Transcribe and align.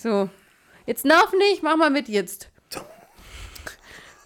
So. 0.00 0.30
Jetzt 0.86 1.04
nerv 1.04 1.32
nicht, 1.32 1.62
mach 1.62 1.76
mal 1.76 1.90
mit 1.90 2.08
jetzt. 2.08 2.50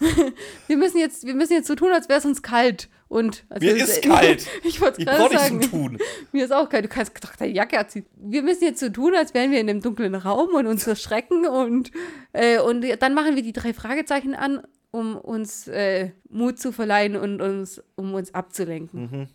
wir, 0.66 0.76
müssen 0.76 0.98
jetzt 0.98 1.26
wir 1.26 1.34
müssen 1.34 1.52
jetzt 1.54 1.68
so 1.68 1.74
tun, 1.74 1.92
als 1.92 2.08
wäre 2.08 2.18
es 2.18 2.24
uns 2.24 2.42
kalt. 2.42 2.88
Und 3.08 3.44
also 3.48 3.64
Mir 3.66 3.76
ist 3.76 4.02
kalt. 4.02 4.46
Ich 4.62 4.80
wollte 4.80 5.00
Ich 5.00 5.06
gerade 5.06 5.36
sagen. 5.38 5.62
zu 5.62 5.70
tun. 5.70 5.98
Mir 6.32 6.44
ist 6.44 6.52
auch 6.52 6.68
kalt. 6.68 6.84
Du 6.84 6.88
kannst 6.88 7.12
doch 7.24 7.36
deine 7.36 7.52
Jacke 7.52 7.78
anziehen. 7.78 8.06
Wir 8.16 8.42
müssen 8.42 8.64
jetzt 8.64 8.80
so 8.80 8.88
tun, 8.88 9.14
als 9.14 9.34
wären 9.34 9.50
wir 9.50 9.60
in 9.60 9.68
einem 9.68 9.80
dunklen 9.80 10.14
Raum 10.14 10.54
und 10.54 10.66
uns 10.66 10.86
erschrecken 10.86 11.46
und, 11.46 11.90
äh, 12.32 12.58
und 12.58 12.84
dann 13.00 13.14
machen 13.14 13.36
wir 13.36 13.42
die 13.42 13.52
drei 13.52 13.72
Fragezeichen 13.72 14.34
an, 14.34 14.62
um 14.90 15.16
uns 15.16 15.68
äh, 15.68 16.10
Mut 16.28 16.58
zu 16.58 16.72
verleihen 16.72 17.16
und 17.16 17.40
uns, 17.40 17.82
um 17.94 18.14
uns 18.14 18.34
abzulenken. 18.34 19.00
Mhm. 19.10 19.26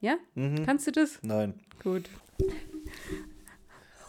Ja? 0.00 0.16
Kannst 0.64 0.86
du 0.86 0.92
das? 0.92 1.18
Nein. 1.22 1.54
Gut. 1.82 2.08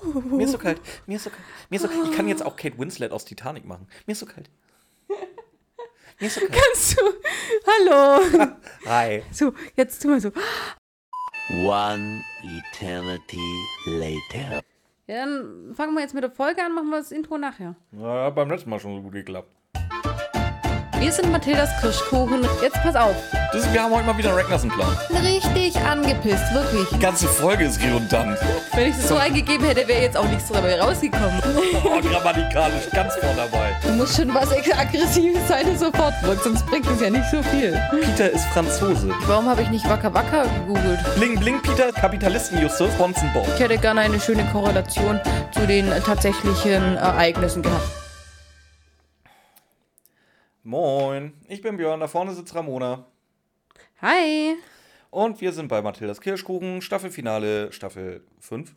Mir 0.04 0.46
ist 0.46 0.52
so 0.52 0.58
kalt. 0.58 0.82
Mir 1.06 1.16
ist 1.18 1.24
so 1.24 1.30
kalt. 1.30 1.42
Mir 1.70 1.76
ist 1.78 1.82
so 1.84 1.90
Ich 1.90 2.16
kann 2.16 2.28
jetzt 2.28 2.46
auch 2.46 2.56
Kate 2.56 2.78
Winslet 2.78 3.12
aus 3.12 3.26
Titanic 3.26 3.66
machen. 3.66 3.88
Mir 4.06 4.14
ist 4.14 4.20
so 4.20 4.26
kalt. 4.26 4.50
Mir 6.20 6.28
ist 6.28 6.36
so 6.36 6.42
kalt. 6.42 6.54
Kannst 6.54 7.00
du? 7.00 7.04
Hallo. 7.68 8.56
Hi. 8.86 9.24
So, 9.32 9.54
jetzt 9.76 10.02
tu 10.02 10.10
mal 10.10 10.20
so. 10.20 10.32
One 11.50 12.22
eternity 12.44 13.66
later. 13.86 14.62
Ja, 15.08 15.26
dann 15.26 15.74
fangen 15.74 15.96
wir 15.96 16.02
jetzt 16.02 16.14
mit 16.14 16.24
der 16.24 16.30
Folge 16.30 16.64
an, 16.64 16.76
machen 16.76 16.90
wir 16.90 16.98
das 16.98 17.12
Intro 17.12 17.38
nachher. 17.40 17.76
Ja, 17.92 18.26
hat 18.26 18.36
beim 18.36 18.50
letzten 18.50 18.70
Mal 18.70 18.80
schon 18.80 18.96
so 18.96 19.02
gut 19.02 19.14
geklappt. 19.14 19.50
Wir 21.00 21.14
sind 21.14 21.32
Mathildas 21.32 21.70
Kirschkuchen. 21.80 22.46
Jetzt 22.62 22.76
pass 22.84 22.94
auf. 22.94 23.16
Das 23.54 23.72
wir 23.72 23.82
haben 23.82 23.96
heute 23.96 24.06
mal 24.06 24.18
wieder 24.18 24.30
einen 24.30 24.40
Ragnarsson-Plan. 24.40 24.98
Richtig 25.24 25.78
angepisst, 25.80 26.54
wirklich. 26.54 26.90
Die 26.90 27.00
ganze 27.00 27.26
Folge 27.26 27.64
ist 27.64 27.82
redundant. 27.82 28.38
Wenn 28.74 28.90
ich 28.90 28.96
das 28.98 29.08
so 29.08 29.16
eingegeben 29.16 29.66
hätte, 29.66 29.88
wäre 29.88 30.02
jetzt 30.02 30.18
auch 30.18 30.28
nichts 30.28 30.50
dabei 30.50 30.80
rausgekommen. 30.80 31.42
Oh, 31.84 32.02
grammatikalisch 32.02 32.90
ganz 32.92 33.16
vorne 33.16 33.38
dabei. 33.38 33.78
Du 33.82 33.94
musst 33.94 34.18
schon 34.18 34.34
was 34.34 34.52
Aggressives 34.52 35.48
sein 35.48 35.68
und 35.68 35.80
sofort 35.80 36.14
wirkt, 36.22 36.44
sonst 36.44 36.66
bringt 36.66 36.86
es 36.88 37.00
ja 37.00 37.10
nicht 37.10 37.30
so 37.32 37.42
viel. 37.44 37.80
Peter 37.92 38.30
ist 38.30 38.46
Franzose. 38.48 39.10
Warum 39.26 39.48
habe 39.48 39.62
ich 39.62 39.70
nicht 39.70 39.90
Wacker 39.90 40.14
Wacker 40.14 40.44
gegoogelt? 40.44 41.00
Bling 41.16 41.40
Bling 41.40 41.62
Peter, 41.62 41.94
Kapitalisten 41.94 42.62
Justus, 42.62 42.92
Bonzen 42.96 43.32
Bob. 43.34 43.48
Ich 43.56 43.62
hätte 43.62 43.78
gerne 43.78 44.02
eine 44.02 44.20
schöne 44.20 44.44
Korrelation 44.52 45.22
zu 45.52 45.66
den 45.66 45.92
äh, 45.92 46.02
tatsächlichen 46.02 46.98
Ereignissen 46.98 47.64
gehabt. 47.64 48.09
Moin, 50.70 51.34
ich 51.48 51.64
bin 51.64 51.78
Björn, 51.78 52.00
da 52.00 52.08
vorne 52.08 52.32
sitzt 52.36 52.54
Ramona. 52.54 53.08
Hi. 54.04 54.56
Und 55.10 55.42
wir 55.42 55.52
sind 55.52 55.68
bei 55.68 55.82
Mathildas 55.82 56.22
Kirschkuchen, 56.22 56.84
Staffelfinale, 56.84 57.72
Staffel 57.72 58.24
5. 58.40 58.76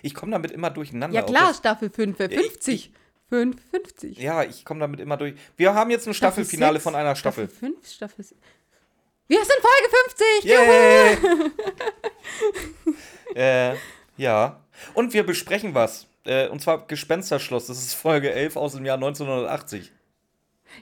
Ich 0.00 0.14
komme 0.14 0.32
damit 0.32 0.52
immer 0.52 0.70
durcheinander. 0.70 1.14
Ja 1.14 1.22
klar, 1.22 1.52
Staffel 1.52 1.90
5, 1.90 2.18
äh, 2.20 2.30
50. 2.30 2.94
5, 3.28 3.56
50. 3.70 4.18
Ja, 4.20 4.42
ich 4.42 4.64
komme 4.64 4.80
damit 4.80 5.00
immer 5.00 5.18
durch. 5.18 5.34
Wir 5.58 5.74
haben 5.74 5.90
jetzt 5.90 6.08
ein 6.08 6.14
Staffelfinale 6.14 6.76
sechs, 6.76 6.84
von 6.84 6.94
einer 6.94 7.14
Staffel. 7.14 7.48
Staffel 7.48 7.72
5, 7.74 7.86
Staffel 7.86 8.24
6. 8.24 8.40
Wir 9.28 9.40
sind 9.44 9.58
Folge 9.60 9.90
50. 10.14 11.34
Yay! 13.34 13.74
äh, 13.74 13.76
ja. 14.16 14.64
Und 14.94 15.12
wir 15.12 15.26
besprechen 15.26 15.74
was. 15.74 16.06
Äh, 16.24 16.48
und 16.48 16.62
zwar 16.62 16.86
Gespensterschloss. 16.86 17.66
Das 17.66 17.76
ist 17.76 17.92
Folge 17.92 18.32
11 18.32 18.56
aus 18.56 18.72
dem 18.72 18.86
Jahr 18.86 18.96
1980. 18.96 19.92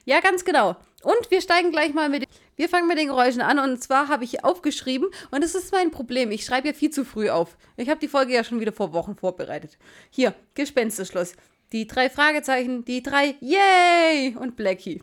Ja, 0.05 0.20
ganz 0.20 0.44
genau. 0.44 0.77
Und 1.03 1.31
wir 1.31 1.41
steigen 1.41 1.70
gleich 1.70 1.94
mal 1.94 2.08
mit. 2.08 2.25
Wir 2.56 2.69
fangen 2.69 2.89
mit 2.89 2.98
den 2.98 3.08
Geräuschen 3.08 3.41
an. 3.41 3.58
Und 3.58 3.83
zwar 3.83 4.08
habe 4.08 4.25
ich 4.25 4.45
aufgeschrieben, 4.45 5.08
und 5.30 5.45
das 5.45 5.55
ist 5.55 5.72
mein 5.72 5.91
Problem. 5.91 6.30
Ich 6.30 6.45
schreibe 6.45 6.69
ja 6.69 6.75
viel 6.75 6.91
zu 6.91 7.05
früh 7.05 7.30
auf. 7.30 7.56
Ich 7.77 7.89
habe 7.89 8.00
die 8.00 8.08
Folge 8.08 8.34
ja 8.34 8.45
schon 8.45 8.61
wieder 8.61 8.72
vor 8.72 8.92
Wochen 8.92 9.17
vorbereitet. 9.17 9.78
Hier, 10.11 10.34
Gespensterschloss. 10.55 11.34
Die 11.72 11.86
drei 11.86 12.08
Fragezeichen, 12.08 12.84
die 12.84 13.03
drei 13.03 13.36
Yay 13.41 14.36
und 14.36 14.56
Blackie. 14.56 15.03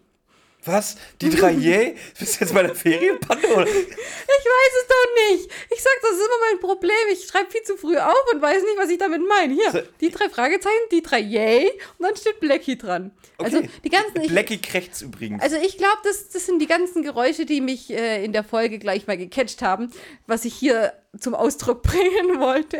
Was? 0.65 0.97
Die 1.21 1.29
drei 1.29 1.51
Yay? 1.53 1.95
Bist 2.19 2.35
du 2.35 2.45
jetzt 2.45 2.53
bei 2.53 2.63
der 2.63 2.75
Ferienbande? 2.75 3.47
Oder? 3.53 3.67
Ich 3.67 3.75
weiß 3.75 4.73
es 4.81 4.87
doch 4.87 5.29
nicht. 5.29 5.49
Ich 5.71 5.81
sag, 5.81 5.93
das 6.01 6.11
ist 6.11 6.17
immer 6.17 6.51
mein 6.51 6.59
Problem. 6.59 6.91
Ich 7.11 7.25
schreibe 7.27 7.51
viel 7.51 7.61
zu 7.63 7.77
früh 7.77 7.97
auf 7.97 8.33
und 8.33 8.41
weiß 8.41 8.61
nicht, 8.63 8.77
was 8.77 8.89
ich 8.89 8.97
damit 8.97 9.21
meine. 9.27 9.53
Hier, 9.53 9.87
die 10.01 10.09
drei 10.11 10.29
Fragezeichen, 10.29 10.73
die 10.91 11.01
drei 11.01 11.19
Yay 11.19 11.71
und 11.97 12.07
dann 12.07 12.15
steht 12.15 12.39
Blackie 12.39 12.77
dran. 12.77 13.11
Also 13.37 13.61
die 13.83 13.89
ganzen. 13.89 14.21
Ich, 14.21 14.29
Blackie 14.29 14.59
krächzt 14.61 15.01
übrigens. 15.01 15.41
Also 15.43 15.57
ich 15.57 15.77
glaube, 15.77 15.97
das, 16.03 16.29
das 16.29 16.45
sind 16.45 16.59
die 16.59 16.67
ganzen 16.67 17.03
Geräusche, 17.03 17.45
die 17.45 17.61
mich 17.61 17.91
äh, 17.91 18.23
in 18.23 18.31
der 18.33 18.43
Folge 18.43 18.79
gleich 18.79 19.07
mal 19.07 19.17
gecatcht 19.17 19.61
haben, 19.61 19.91
was 20.25 20.45
ich 20.45 20.53
hier 20.55 20.93
zum 21.19 21.35
Ausdruck 21.35 21.81
bringen 21.83 22.39
wollte. 22.39 22.77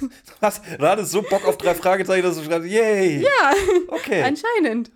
Du 0.00 0.08
hast 0.40 0.64
gerade 0.64 1.04
so 1.04 1.22
Bock 1.22 1.44
auf 1.46 1.58
drei 1.58 1.74
Fragezeichen, 1.74 2.22
dass 2.22 2.36
du 2.36 2.44
schreibst, 2.44 2.68
yay! 2.68 3.22
Ja, 3.22 3.54
Okay. 3.88 4.22
anscheinend. 4.22 4.90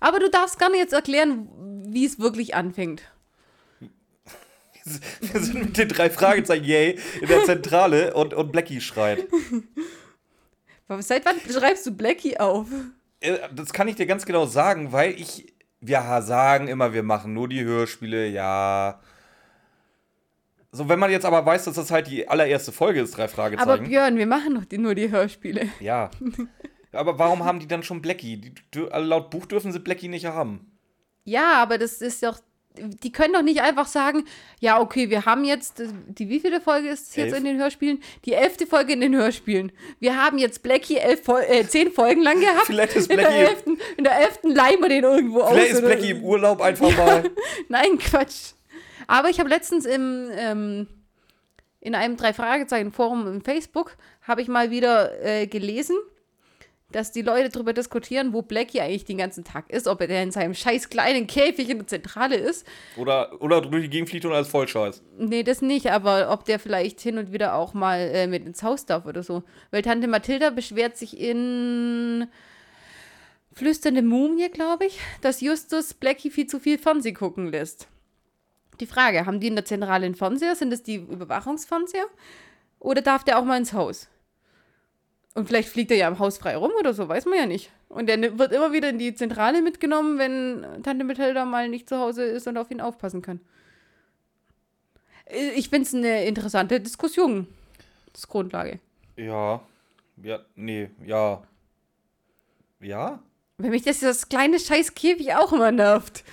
Aber 0.00 0.18
du 0.20 0.30
darfst 0.30 0.58
gerne 0.58 0.76
jetzt 0.76 0.92
erklären, 0.92 1.48
wie 1.88 2.04
es 2.04 2.18
wirklich 2.18 2.54
anfängt. 2.54 3.02
Wir 5.20 5.40
sind 5.40 5.54
mit 5.54 5.76
den 5.76 5.88
drei 5.88 6.08
Fragezeichen, 6.10 6.64
yay, 6.64 6.98
in 7.20 7.28
der 7.28 7.44
Zentrale 7.44 8.14
und, 8.14 8.32
und 8.34 8.52
Blackie 8.52 8.80
schreit. 8.80 9.26
Seit 11.00 11.26
wann 11.26 11.36
schreibst 11.40 11.84
du 11.86 11.90
Blackie 11.94 12.38
auf? 12.38 12.66
Äh, 13.20 13.36
Das 13.54 13.72
kann 13.72 13.88
ich 13.88 13.96
dir 13.96 14.06
ganz 14.06 14.24
genau 14.24 14.46
sagen, 14.46 14.92
weil 14.92 15.12
ich. 15.12 15.52
Wir 15.80 16.22
sagen 16.22 16.66
immer, 16.66 16.92
wir 16.92 17.04
machen 17.04 17.34
nur 17.34 17.48
die 17.48 17.62
Hörspiele, 17.62 18.26
ja. 18.26 19.00
So, 20.72 20.88
wenn 20.88 20.98
man 20.98 21.10
jetzt 21.12 21.24
aber 21.24 21.46
weiß, 21.46 21.64
dass 21.66 21.76
das 21.76 21.92
halt 21.92 22.08
die 22.08 22.26
allererste 22.28 22.72
Folge 22.72 23.00
ist, 23.00 23.16
drei 23.16 23.24
Aber 23.24 23.32
Fragezeichen. 23.32 23.84
Björn, 23.84 24.16
wir 24.16 24.26
machen 24.26 24.56
doch 24.56 24.64
die, 24.64 24.78
nur 24.78 24.94
die 24.96 25.10
Hörspiele. 25.10 25.68
ja. 25.80 26.10
Aber 26.92 27.18
warum 27.18 27.44
haben 27.44 27.60
die 27.60 27.68
dann 27.68 27.82
schon 27.82 28.00
Blackie? 28.02 28.36
Die, 28.74 28.80
also 28.90 29.06
laut 29.08 29.30
Buch 29.30 29.46
dürfen 29.46 29.72
sie 29.72 29.78
Blackie 29.80 30.08
nicht 30.08 30.26
haben. 30.26 30.72
Ja, 31.24 31.54
aber 31.62 31.78
das 31.78 32.00
ist 32.00 32.22
doch. 32.22 32.38
Die 32.80 33.10
können 33.10 33.32
doch 33.34 33.42
nicht 33.42 33.60
einfach 33.60 33.88
sagen, 33.88 34.24
ja, 34.60 34.80
okay, 34.80 35.10
wir 35.10 35.24
haben 35.26 35.44
jetzt, 35.44 35.80
äh, 35.80 35.88
die 36.06 36.28
wievielte 36.28 36.60
Folge 36.60 36.88
ist 36.90 37.08
es 37.08 37.16
jetzt 37.16 37.28
Elf. 37.32 37.38
in 37.38 37.44
den 37.44 37.58
Hörspielen? 37.58 38.00
Die 38.24 38.34
elfte 38.34 38.68
Folge 38.68 38.92
in 38.92 39.00
den 39.00 39.16
Hörspielen. 39.16 39.72
Wir 39.98 40.16
haben 40.16 40.38
jetzt 40.38 40.62
Blackie 40.62 40.96
elf 40.96 41.26
äh, 41.26 41.66
zehn 41.66 41.90
Folgen 41.90 42.22
lang 42.22 42.38
gehabt. 42.40 42.66
Vielleicht 42.66 42.94
ist 42.94 43.10
in 43.10 43.16
der 43.16 43.26
Blackie- 43.26 43.50
elften, 43.50 43.78
in 43.96 44.04
der 44.04 44.16
elften 44.20 44.54
leihen 44.54 44.80
wir 44.80 44.88
den 44.90 45.02
irgendwo 45.02 45.40
aus. 45.40 45.50
Vielleicht 45.52 45.72
ist 45.72 45.84
Blackie 45.84 46.10
im 46.10 46.22
Urlaub 46.22 46.60
einfach 46.60 46.96
mal. 46.96 47.28
Nein, 47.68 47.98
Quatsch. 47.98 48.52
Aber 49.08 49.28
ich 49.28 49.40
habe 49.40 49.48
letztens 49.48 49.84
im, 49.84 50.28
ähm, 50.36 50.86
in 51.80 51.96
einem 51.96 52.16
Drei-Fragezeichen-Forum 52.16 53.26
im 53.26 53.40
Facebook, 53.40 53.96
habe 54.22 54.40
ich 54.42 54.46
mal 54.46 54.70
wieder 54.70 55.20
äh, 55.24 55.48
gelesen, 55.48 55.96
dass 56.90 57.12
die 57.12 57.20
Leute 57.20 57.50
darüber 57.50 57.74
diskutieren, 57.74 58.32
wo 58.32 58.40
Blackie 58.40 58.80
eigentlich 58.80 59.04
den 59.04 59.18
ganzen 59.18 59.44
Tag 59.44 59.68
ist, 59.68 59.86
ob 59.86 60.00
er 60.00 60.22
in 60.22 60.30
seinem 60.30 60.54
scheiß 60.54 60.88
kleinen 60.88 61.26
Käfig 61.26 61.68
in 61.68 61.78
der 61.78 61.86
Zentrale 61.86 62.36
ist. 62.36 62.66
Oder, 62.96 63.42
oder 63.42 63.60
durch 63.60 63.84
die 63.84 63.90
Gegend 63.90 64.08
fliegt 64.08 64.24
und 64.24 64.32
alles 64.32 64.48
Vollscheiß. 64.48 65.02
Nee, 65.18 65.42
das 65.42 65.60
nicht, 65.60 65.90
aber 65.90 66.30
ob 66.30 66.46
der 66.46 66.58
vielleicht 66.58 67.00
hin 67.00 67.18
und 67.18 67.30
wieder 67.30 67.54
auch 67.54 67.74
mal 67.74 67.98
äh, 67.98 68.26
mit 68.26 68.46
ins 68.46 68.62
Haus 68.62 68.86
darf 68.86 69.04
oder 69.04 69.22
so. 69.22 69.42
Weil 69.70 69.82
Tante 69.82 70.08
Mathilda 70.08 70.48
beschwert 70.48 70.96
sich 70.96 71.18
in 71.20 72.26
Flüsternde 73.52 74.02
Mumie, 74.02 74.48
glaube 74.48 74.86
ich, 74.86 74.98
dass 75.20 75.42
Justus 75.42 75.92
Blackie 75.92 76.30
viel 76.30 76.46
zu 76.46 76.58
viel 76.58 76.78
Fernseh 76.78 77.12
gucken 77.12 77.48
lässt. 77.48 77.86
Die 78.80 78.86
Frage, 78.86 79.26
haben 79.26 79.40
die 79.40 79.48
in 79.48 79.56
der 79.56 79.64
Zentrale 79.66 80.06
einen 80.06 80.14
Fernseher? 80.14 80.54
Sind 80.56 80.70
das 80.70 80.82
die 80.84 80.94
Überwachungsfernseher? 80.94 82.06
Oder 82.78 83.02
darf 83.02 83.24
der 83.24 83.38
auch 83.38 83.44
mal 83.44 83.58
ins 83.58 83.72
Haus? 83.72 84.08
Und 85.38 85.46
vielleicht 85.46 85.68
fliegt 85.68 85.90
er 85.92 85.96
ja 85.96 86.08
im 86.08 86.18
Haus 86.18 86.38
frei 86.38 86.56
rum 86.56 86.72
oder 86.80 86.92
so, 86.92 87.08
weiß 87.08 87.26
man 87.26 87.38
ja 87.38 87.46
nicht. 87.46 87.70
Und 87.88 88.06
der 88.08 88.16
ni- 88.16 88.36
wird 88.38 88.50
immer 88.52 88.72
wieder 88.72 88.88
in 88.88 88.98
die 88.98 89.14
Zentrale 89.14 89.62
mitgenommen, 89.62 90.18
wenn 90.18 90.82
Tante 90.82 91.04
Mathilda 91.04 91.44
mal 91.44 91.68
nicht 91.68 91.88
zu 91.88 91.96
Hause 91.98 92.24
ist 92.24 92.48
und 92.48 92.56
auf 92.58 92.70
ihn 92.72 92.80
aufpassen 92.80 93.22
kann. 93.22 93.40
Äh, 95.26 95.50
Ich 95.50 95.68
finde 95.68 95.86
es 95.86 95.94
eine 95.94 96.24
interessante 96.24 96.80
Diskussion. 96.80 97.46
Das 98.12 98.22
ist 98.22 98.28
Grundlage. 98.28 98.80
Ja. 99.16 99.60
Ja, 100.22 100.40
nee, 100.56 100.90
ja. 101.06 101.42
Ja? 102.80 103.22
Wenn 103.58 103.70
mich 103.70 103.82
das, 103.82 104.00
das 104.00 104.28
kleine 104.28 104.58
scheiß 104.58 104.94
Käfig 104.94 105.34
auch 105.34 105.52
immer 105.52 105.70
nervt. 105.70 106.24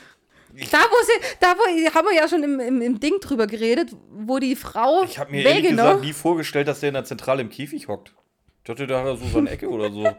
Da, 0.72 0.78
wo 0.80 1.04
sie, 1.06 1.36
da 1.42 1.56
wo, 1.58 1.94
haben 1.94 2.08
wir 2.08 2.16
ja 2.16 2.28
schon 2.28 2.42
im, 2.42 2.60
im, 2.60 2.81
im 2.81 3.00
Ding 3.00 3.19
drüber 3.19 3.46
geredet, 3.46 3.90
wo 4.10 4.40
die 4.40 4.56
Frau 4.56 5.04
Ich 5.04 5.19
habe 5.19 5.30
mir 5.31 5.44
ehrlich 5.44 5.66
Wegener- 5.66 5.84
gesagt 5.84 6.01
nie 6.01 6.13
vorgestellt, 6.13 6.68
dass 6.68 6.80
der 6.80 6.90
in 6.90 6.94
der 6.96 7.04
Zentrale 7.04 7.42
im 7.42 7.50
Käfig 7.50 7.88
hockt. 7.88 8.13
Ich 8.66 8.68
dachte, 8.68 8.88
da 8.88 9.02
hat 9.02 9.06
er 9.06 9.16
so 9.16 9.28
seine 9.28 9.52
Ecke 9.52 9.70
oder 9.70 9.92
so. 9.92 10.00
und 10.00 10.16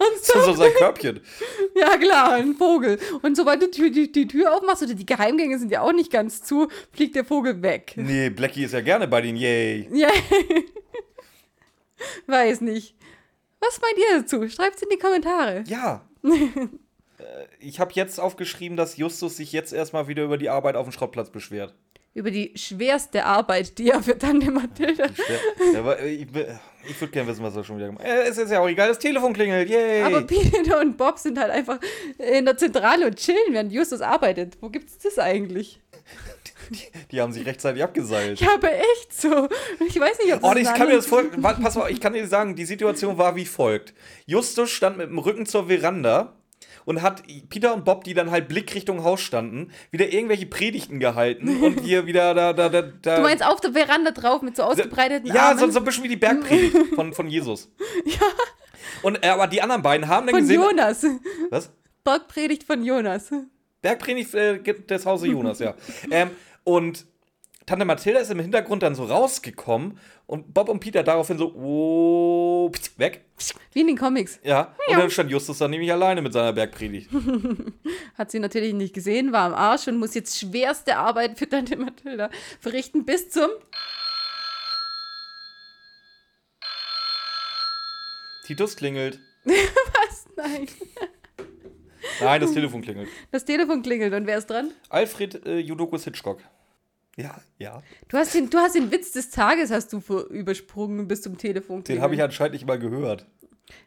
Das 0.00 0.34
ist 0.34 0.44
so 0.46 0.54
sein 0.54 0.72
Körbchen. 0.78 1.20
Ja, 1.76 1.98
klar, 1.98 2.32
ein 2.32 2.54
Vogel. 2.54 2.98
Und 3.20 3.36
sobald 3.36 3.60
du 3.60 3.68
die, 3.68 3.90
die, 3.90 4.10
die 4.10 4.26
Tür 4.26 4.54
aufmachst 4.54 4.82
oder 4.82 4.94
die 4.94 5.04
Geheimgänge 5.04 5.58
sind 5.58 5.70
ja 5.70 5.82
auch 5.82 5.92
nicht 5.92 6.10
ganz 6.10 6.42
zu, 6.42 6.68
fliegt 6.90 7.16
der 7.16 7.26
Vogel 7.26 7.60
weg. 7.60 7.92
Nee, 7.96 8.30
Blackie 8.30 8.64
ist 8.64 8.72
ja 8.72 8.80
gerne 8.80 9.08
bei 9.08 9.20
den 9.20 9.36
Yay. 9.36 9.90
Ja. 9.92 10.08
Weiß 12.28 12.62
nicht. 12.62 12.96
Was 13.60 13.78
meint 13.82 13.98
ihr 13.98 14.22
dazu? 14.22 14.48
Schreibt's 14.48 14.80
in 14.80 14.88
die 14.88 14.98
Kommentare. 14.98 15.62
Ja. 15.66 16.08
Äh, 16.24 17.46
ich 17.60 17.78
habe 17.78 17.92
jetzt 17.92 18.18
aufgeschrieben, 18.18 18.78
dass 18.78 18.96
Justus 18.96 19.36
sich 19.36 19.52
jetzt 19.52 19.74
erstmal 19.74 20.08
wieder 20.08 20.24
über 20.24 20.38
die 20.38 20.48
Arbeit 20.48 20.76
auf 20.76 20.86
dem 20.86 20.92
Schrottplatz 20.92 21.28
beschwert. 21.28 21.74
Über 22.14 22.30
die 22.30 22.52
schwerste 22.56 23.24
Arbeit, 23.24 23.78
die 23.78 23.88
er 23.90 24.02
für 24.02 24.18
Tante 24.18 24.50
Mathilda. 24.50 25.06
Ja, 25.72 25.78
aber 25.78 26.02
ich, 26.02 26.26
ich 26.88 27.00
würde 27.00 27.10
gerne 27.12 27.28
wissen, 27.28 27.42
was 27.42 27.56
er 27.56 27.64
schon 27.64 27.76
wieder 27.78 27.86
gemacht 27.86 28.04
hat. 28.04 28.10
Äh, 28.10 28.28
Es 28.28 28.36
ist 28.36 28.50
ja 28.50 28.60
auch 28.60 28.68
egal, 28.68 28.88
das 28.88 28.98
Telefon 28.98 29.32
klingelt. 29.32 29.70
Yay! 29.70 30.02
Aber 30.02 30.20
Peter 30.22 30.80
und 30.80 30.98
Bob 30.98 31.18
sind 31.18 31.38
halt 31.38 31.50
einfach 31.50 31.78
in 32.18 32.44
der 32.44 32.56
Zentrale 32.58 33.06
und 33.06 33.16
chillen, 33.16 33.38
während 33.52 33.72
Justus 33.72 34.02
arbeitet. 34.02 34.58
Wo 34.60 34.68
gibt's 34.68 34.98
das 34.98 35.18
eigentlich? 35.18 35.80
die 37.10 37.20
haben 37.20 37.32
sich 37.32 37.46
rechtzeitig 37.46 37.82
abgeseilt. 37.82 38.40
Ja, 38.40 38.54
aber 38.54 38.72
echt 38.72 39.12
so. 39.18 39.48
Ich 39.86 39.98
weiß 39.98 40.18
nicht, 40.24 40.34
ob 40.34 40.42
das 40.42 40.50
Oh, 40.50 40.56
ich 40.56 40.68
kann 40.74 40.88
mir 40.88 40.96
das 40.96 41.06
voll. 41.06 41.30
Pass 41.40 41.74
mal, 41.76 41.90
ich 41.90 42.00
kann 42.00 42.12
dir 42.12 42.26
sagen, 42.26 42.54
die 42.56 42.64
Situation 42.64 43.18
war 43.18 43.36
wie 43.36 43.44
folgt. 43.46 43.94
Justus 44.26 44.70
stand 44.70 44.96
mit 44.98 45.08
dem 45.08 45.18
Rücken 45.18 45.46
zur 45.46 45.66
Veranda 45.68 46.34
und 46.84 47.02
hat 47.02 47.22
Peter 47.48 47.74
und 47.74 47.84
Bob, 47.84 48.04
die 48.04 48.14
dann 48.14 48.30
halt 48.30 48.48
Blickrichtung 48.48 49.04
Haus 49.04 49.20
standen, 49.20 49.70
wieder 49.90 50.12
irgendwelche 50.12 50.46
Predigten 50.46 51.00
gehalten 51.00 51.62
und 51.62 51.80
hier 51.84 52.06
wieder 52.06 52.34
da, 52.34 52.52
da, 52.52 52.68
da, 52.68 52.82
da. 52.82 53.16
Du 53.16 53.22
meinst 53.22 53.44
auf 53.44 53.60
der 53.60 53.72
Veranda 53.72 54.10
drauf 54.10 54.42
mit 54.42 54.56
so 54.56 54.62
ausgebreiteten 54.62 55.26
Ja, 55.32 55.48
Armen? 55.50 55.58
so, 55.58 55.70
so 55.70 55.78
ein 55.78 55.84
bisschen 55.84 56.04
wie 56.04 56.08
die 56.08 56.16
Bergpredigt 56.16 56.76
von, 56.94 57.12
von 57.12 57.28
Jesus. 57.28 57.70
Ja. 58.04 58.20
Und, 59.02 59.24
äh, 59.24 59.28
aber 59.28 59.46
die 59.46 59.62
anderen 59.62 59.82
beiden 59.82 60.08
haben 60.08 60.26
dann 60.26 60.34
von 60.34 60.42
gesehen. 60.42 60.60
Jonas. 60.62 61.04
Was? 61.50 61.70
Bergpredigt 62.04 62.64
von 62.64 62.84
Jonas. 62.84 63.30
Bergpredigt 63.80 64.34
äh, 64.34 64.60
des 64.62 65.06
Hause 65.06 65.28
Jonas, 65.28 65.58
ja. 65.58 65.74
ähm, 66.10 66.30
und 66.64 67.06
Tante 67.66 67.84
Mathilda 67.84 68.20
ist 68.20 68.30
im 68.30 68.40
Hintergrund 68.40 68.82
dann 68.82 68.94
so 68.94 69.04
rausgekommen 69.04 69.98
und 70.26 70.52
Bob 70.52 70.68
und 70.68 70.80
Peter 70.80 71.02
daraufhin 71.02 71.38
so, 71.38 71.54
oh, 71.54 72.70
pst, 72.70 72.98
weg. 72.98 73.24
Wie 73.72 73.80
in 73.80 73.86
den 73.86 73.96
Comics. 73.96 74.40
Ja, 74.42 74.74
und 74.88 74.98
dann 74.98 75.10
stand 75.10 75.30
Justus 75.30 75.58
dann 75.58 75.70
nämlich 75.70 75.92
alleine 75.92 76.22
mit 76.22 76.32
seiner 76.32 76.52
Bergpredigt. 76.52 77.10
Hat 78.16 78.30
sie 78.30 78.40
natürlich 78.40 78.74
nicht 78.74 78.94
gesehen, 78.94 79.32
war 79.32 79.46
am 79.46 79.54
Arsch 79.54 79.86
und 79.88 79.98
muss 79.98 80.14
jetzt 80.14 80.38
schwerste 80.38 80.96
Arbeit 80.96 81.38
für 81.38 81.48
Tante 81.48 81.76
Mathilda 81.76 82.30
verrichten 82.60 83.04
bis 83.04 83.30
zum. 83.30 83.48
Titus 88.46 88.76
klingelt. 88.76 89.20
Was? 89.44 90.26
Nein. 90.36 90.66
Nein, 92.20 92.40
das 92.40 92.52
Telefon 92.52 92.82
klingelt. 92.82 93.08
Das 93.30 93.44
Telefon 93.44 93.82
klingelt 93.82 94.12
und 94.12 94.26
wer 94.26 94.38
ist 94.38 94.50
dran? 94.50 94.72
Alfred 94.88 95.46
äh, 95.46 95.58
Jodokus 95.58 96.04
Hitchcock. 96.04 96.40
Ja, 97.16 97.40
ja. 97.58 97.82
Du 98.08 98.16
hast, 98.16 98.34
den, 98.34 98.48
du 98.48 98.58
hast 98.58 98.74
den 98.74 98.90
Witz 98.90 99.12
des 99.12 99.30
Tages 99.30 99.70
hast 99.70 99.92
du 99.92 100.00
vor, 100.00 100.24
übersprungen 100.26 101.08
bis 101.08 101.22
zum 101.22 101.36
Telefon. 101.36 101.84
Den 101.84 102.00
habe 102.00 102.14
ich 102.14 102.22
anscheinend 102.22 102.54
nicht 102.54 102.66
mal 102.66 102.78
gehört. 102.78 103.26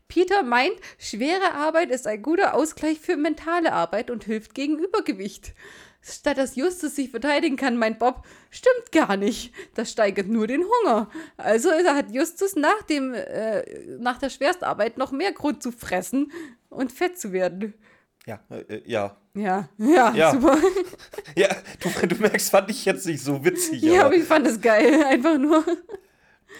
Peter 0.07 0.43
meint, 0.43 0.75
schwere 0.99 1.53
Arbeit 1.53 1.89
ist 1.89 2.07
ein 2.07 2.21
guter 2.21 2.53
Ausgleich 2.53 2.99
für 2.99 3.17
mentale 3.17 3.73
Arbeit 3.73 4.11
und 4.11 4.23
hilft 4.23 4.53
gegen 4.53 4.77
Übergewicht. 4.77 5.53
Statt 6.07 6.37
dass 6.37 6.55
Justus 6.55 6.95
sich 6.95 7.09
verteidigen 7.09 7.55
kann, 7.55 7.77
meint 7.77 7.97
Bob, 7.97 8.23
stimmt 8.51 8.91
gar 8.91 9.17
nicht. 9.17 9.51
Das 9.73 9.91
steigert 9.91 10.27
nur 10.27 10.45
den 10.45 10.63
Hunger. 10.63 11.09
Also 11.35 11.71
hat 11.71 12.11
Justus 12.11 12.55
nach, 12.55 12.83
dem, 12.83 13.15
äh, 13.15 13.63
nach 13.97 14.19
der 14.19 14.29
Schwerstarbeit 14.29 14.99
noch 14.99 15.11
mehr 15.11 15.31
Grund 15.31 15.63
zu 15.63 15.71
fressen 15.71 16.31
und 16.69 16.91
fett 16.91 17.17
zu 17.17 17.31
werden. 17.31 17.73
Ja, 18.25 18.39
äh, 18.49 18.75
äh, 18.75 18.81
ja. 18.85 19.17
Ja, 19.35 19.69
ja, 19.77 20.13
Ja. 20.13 20.31
super. 20.31 20.57
Ja, 21.35 21.49
du, 21.81 22.07
du 22.07 22.15
merkst, 22.15 22.49
fand 22.49 22.71
ich 22.71 22.85
jetzt 22.85 23.05
nicht 23.05 23.21
so 23.21 23.43
witzig. 23.43 23.81
Ja, 23.81 23.93
aber 23.99 24.05
aber 24.05 24.15
ich 24.15 24.23
fand 24.23 24.47
es 24.47 24.61
geil. 24.61 25.03
Einfach 25.07 25.37
nur. 25.37 25.63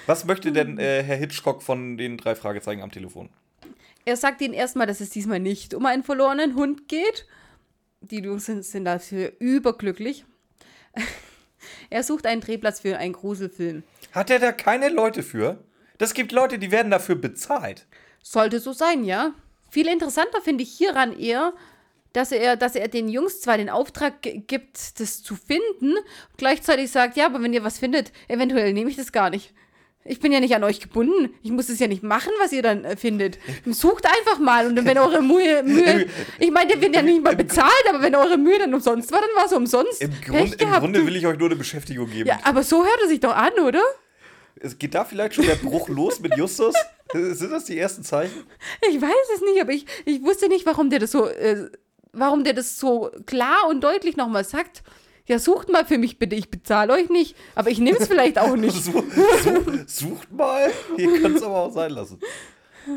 was 0.05 0.25
möchte 0.25 0.51
denn 0.51 0.77
äh, 0.77 1.01
Herr 1.03 1.15
Hitchcock 1.15 1.63
von 1.63 1.97
den 1.97 2.17
drei 2.17 2.35
Fragezeichen 2.35 2.81
am 2.81 2.91
Telefon? 2.91 3.29
Er 4.03 4.17
sagt 4.17 4.41
ihnen 4.41 4.53
erstmal, 4.53 4.85
dass 4.85 4.99
es 5.01 5.09
diesmal 5.09 5.39
nicht 5.39 5.73
um 5.73 5.85
einen 5.85 6.03
verlorenen 6.03 6.55
Hund 6.55 6.87
geht. 6.87 7.25
Die 8.01 8.19
Jungs 8.19 8.45
sind, 8.45 8.63
sind 8.63 8.85
dafür 8.85 9.31
überglücklich. 9.39 10.25
er 11.89 12.03
sucht 12.03 12.27
einen 12.27 12.41
Drehplatz 12.41 12.81
für 12.81 12.97
einen 12.97 13.13
Gruselfilm. 13.13 13.83
Hat 14.11 14.29
er 14.29 14.39
da 14.39 14.51
keine 14.51 14.89
Leute 14.89 15.23
für? 15.23 15.63
Das 15.97 16.13
gibt 16.13 16.31
Leute, 16.33 16.59
die 16.59 16.71
werden 16.71 16.91
dafür 16.91 17.15
bezahlt. 17.15 17.87
Sollte 18.21 18.59
so 18.59 18.73
sein, 18.73 19.03
ja. 19.05 19.33
Viel 19.75 19.89
interessanter 19.89 20.39
finde 20.41 20.63
ich 20.63 20.71
hieran 20.71 21.19
eher, 21.19 21.51
dass 22.13 22.31
er, 22.31 22.55
dass 22.55 22.77
er 22.77 22.87
den 22.87 23.09
Jungs 23.09 23.41
zwar 23.41 23.57
den 23.57 23.69
Auftrag 23.69 24.21
gibt, 24.21 25.01
das 25.01 25.21
zu 25.21 25.35
finden, 25.35 25.95
gleichzeitig 26.37 26.91
sagt, 26.91 27.17
ja, 27.17 27.25
aber 27.25 27.43
wenn 27.43 27.51
ihr 27.51 27.65
was 27.65 27.77
findet, 27.77 28.13
eventuell 28.29 28.71
nehme 28.71 28.89
ich 28.89 28.95
das 28.95 29.11
gar 29.11 29.29
nicht. 29.29 29.53
Ich 30.05 30.21
bin 30.21 30.31
ja 30.31 30.39
nicht 30.39 30.55
an 30.55 30.63
euch 30.63 30.79
gebunden. 30.79 31.33
Ich 31.43 31.51
muss 31.51 31.67
es 31.67 31.79
ja 31.79 31.89
nicht 31.89 32.03
machen, 32.03 32.31
was 32.39 32.53
ihr 32.53 32.61
dann 32.61 32.85
äh, 32.85 32.95
findet. 32.95 33.37
Sucht 33.65 34.05
einfach 34.05 34.39
mal. 34.39 34.65
Und 34.65 34.85
wenn 34.85 34.97
eure 34.97 35.21
Mühe, 35.21 35.61
Mühe 35.63 36.07
ich 36.39 36.51
meine, 36.51 36.71
der 36.71 36.79
wird 36.79 36.95
ja 36.95 37.01
nicht 37.01 37.21
mal 37.21 37.35
bezahlt, 37.35 37.85
aber 37.89 38.01
wenn 38.01 38.15
eure 38.15 38.37
Mühe 38.37 38.57
dann 38.57 38.73
umsonst 38.73 39.11
war, 39.11 39.19
dann 39.19 39.35
war 39.35 39.47
es 39.47 39.51
umsonst. 39.51 40.01
Im, 40.01 40.11
Grund, 40.21 40.61
Im. 40.61 40.71
Grunde 40.71 41.05
will 41.05 41.17
ich 41.17 41.27
euch 41.27 41.37
nur 41.37 41.49
eine 41.49 41.57
Beschäftigung 41.57 42.09
geben. 42.09 42.29
Ja, 42.29 42.39
aber 42.43 42.63
so 42.63 42.85
hört 42.85 43.01
er 43.01 43.09
sich 43.09 43.19
doch 43.19 43.35
an, 43.35 43.51
oder? 43.61 43.83
Es 44.55 44.79
geht 44.79 44.95
da 44.95 45.03
vielleicht 45.03 45.33
schon 45.33 45.45
der 45.45 45.55
Bruch 45.55 45.89
los 45.89 46.21
mit 46.21 46.37
Justus? 46.37 46.75
Sind 47.11 47.51
das 47.51 47.65
die 47.65 47.77
ersten 47.77 48.03
Zeichen? 48.03 48.43
Ich 48.89 49.01
weiß 49.01 49.29
es 49.35 49.41
nicht, 49.41 49.61
aber 49.61 49.71
ich, 49.71 49.85
ich 50.05 50.23
wusste 50.23 50.47
nicht, 50.47 50.65
warum 50.65 50.89
der 50.89 50.99
das 50.99 51.11
so, 51.11 51.27
äh, 51.27 51.69
warum 52.13 52.43
der 52.43 52.53
das 52.53 52.79
so 52.79 53.11
klar 53.25 53.67
und 53.69 53.83
deutlich 53.83 54.17
nochmal 54.17 54.43
sagt. 54.43 54.83
Ja, 55.27 55.39
sucht 55.39 55.69
mal 55.69 55.85
für 55.85 55.97
mich 55.97 56.19
bitte, 56.19 56.35
ich 56.35 56.51
bezahle 56.51 56.93
euch 56.93 57.09
nicht, 57.09 57.35
aber 57.55 57.71
ich 57.71 57.79
nehme 57.79 57.97
es 57.97 58.07
vielleicht 58.07 58.37
auch 58.37 58.55
nicht. 58.55 58.75
Such, 58.83 59.03
such, 59.43 59.73
sucht 59.87 60.31
mal. 60.31 60.69
Ihr 60.97 61.19
könnt 61.19 61.37
es 61.37 61.43
aber 61.43 61.55
auch 61.55 61.71
sein 61.71 61.91
lassen. 61.91 62.19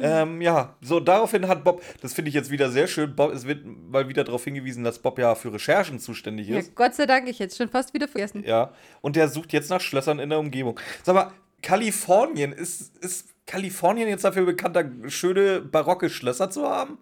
Ähm, 0.02 0.43
ja, 0.43 0.76
so 0.82 1.00
daraufhin 1.00 1.49
hat 1.49 1.64
Bob, 1.64 1.82
das 2.02 2.12
finde 2.12 2.28
ich 2.28 2.34
jetzt 2.34 2.50
wieder 2.50 2.70
sehr 2.70 2.87
schön, 2.87 3.16
Bob, 3.16 3.32
es 3.32 3.46
wird 3.46 3.64
mal 3.64 4.06
wieder 4.08 4.25
darauf 4.25 4.44
hingewiesen, 4.44 4.84
dass 4.84 4.99
Bob 4.99 5.19
ja 5.19 5.34
für 5.34 5.50
Recherchen 5.52 5.99
zuständig 5.99 6.49
Ja, 6.49 6.58
ist. 6.58 6.75
Gott 6.75 6.94
sei 6.94 7.06
Dank, 7.06 7.26
ich 7.28 7.40
hätte 7.40 7.52
es 7.52 7.56
schon 7.56 7.70
fast 7.70 7.94
wieder 7.94 8.06
vergessen. 8.08 8.44
Ja, 8.46 8.72
und 9.00 9.16
der 9.16 9.28
sucht 9.28 9.55
jetzt 9.55 9.70
nach 9.70 9.81
Schlössern 9.81 10.19
in 10.19 10.28
der 10.28 10.38
Umgebung. 10.38 10.78
Sag 11.02 11.14
mal, 11.14 11.32
Kalifornien, 11.62 12.52
ist, 12.52 12.96
ist 12.99 13.28
Kalifornien 13.46 14.08
jetzt 14.08 14.25
dafür 14.25 14.44
bekannt, 14.44 14.76
da 14.76 14.84
schöne 15.10 15.60
barocke 15.60 16.08
Schlösser 16.10 16.50
zu 16.50 16.66
haben? 16.69 16.99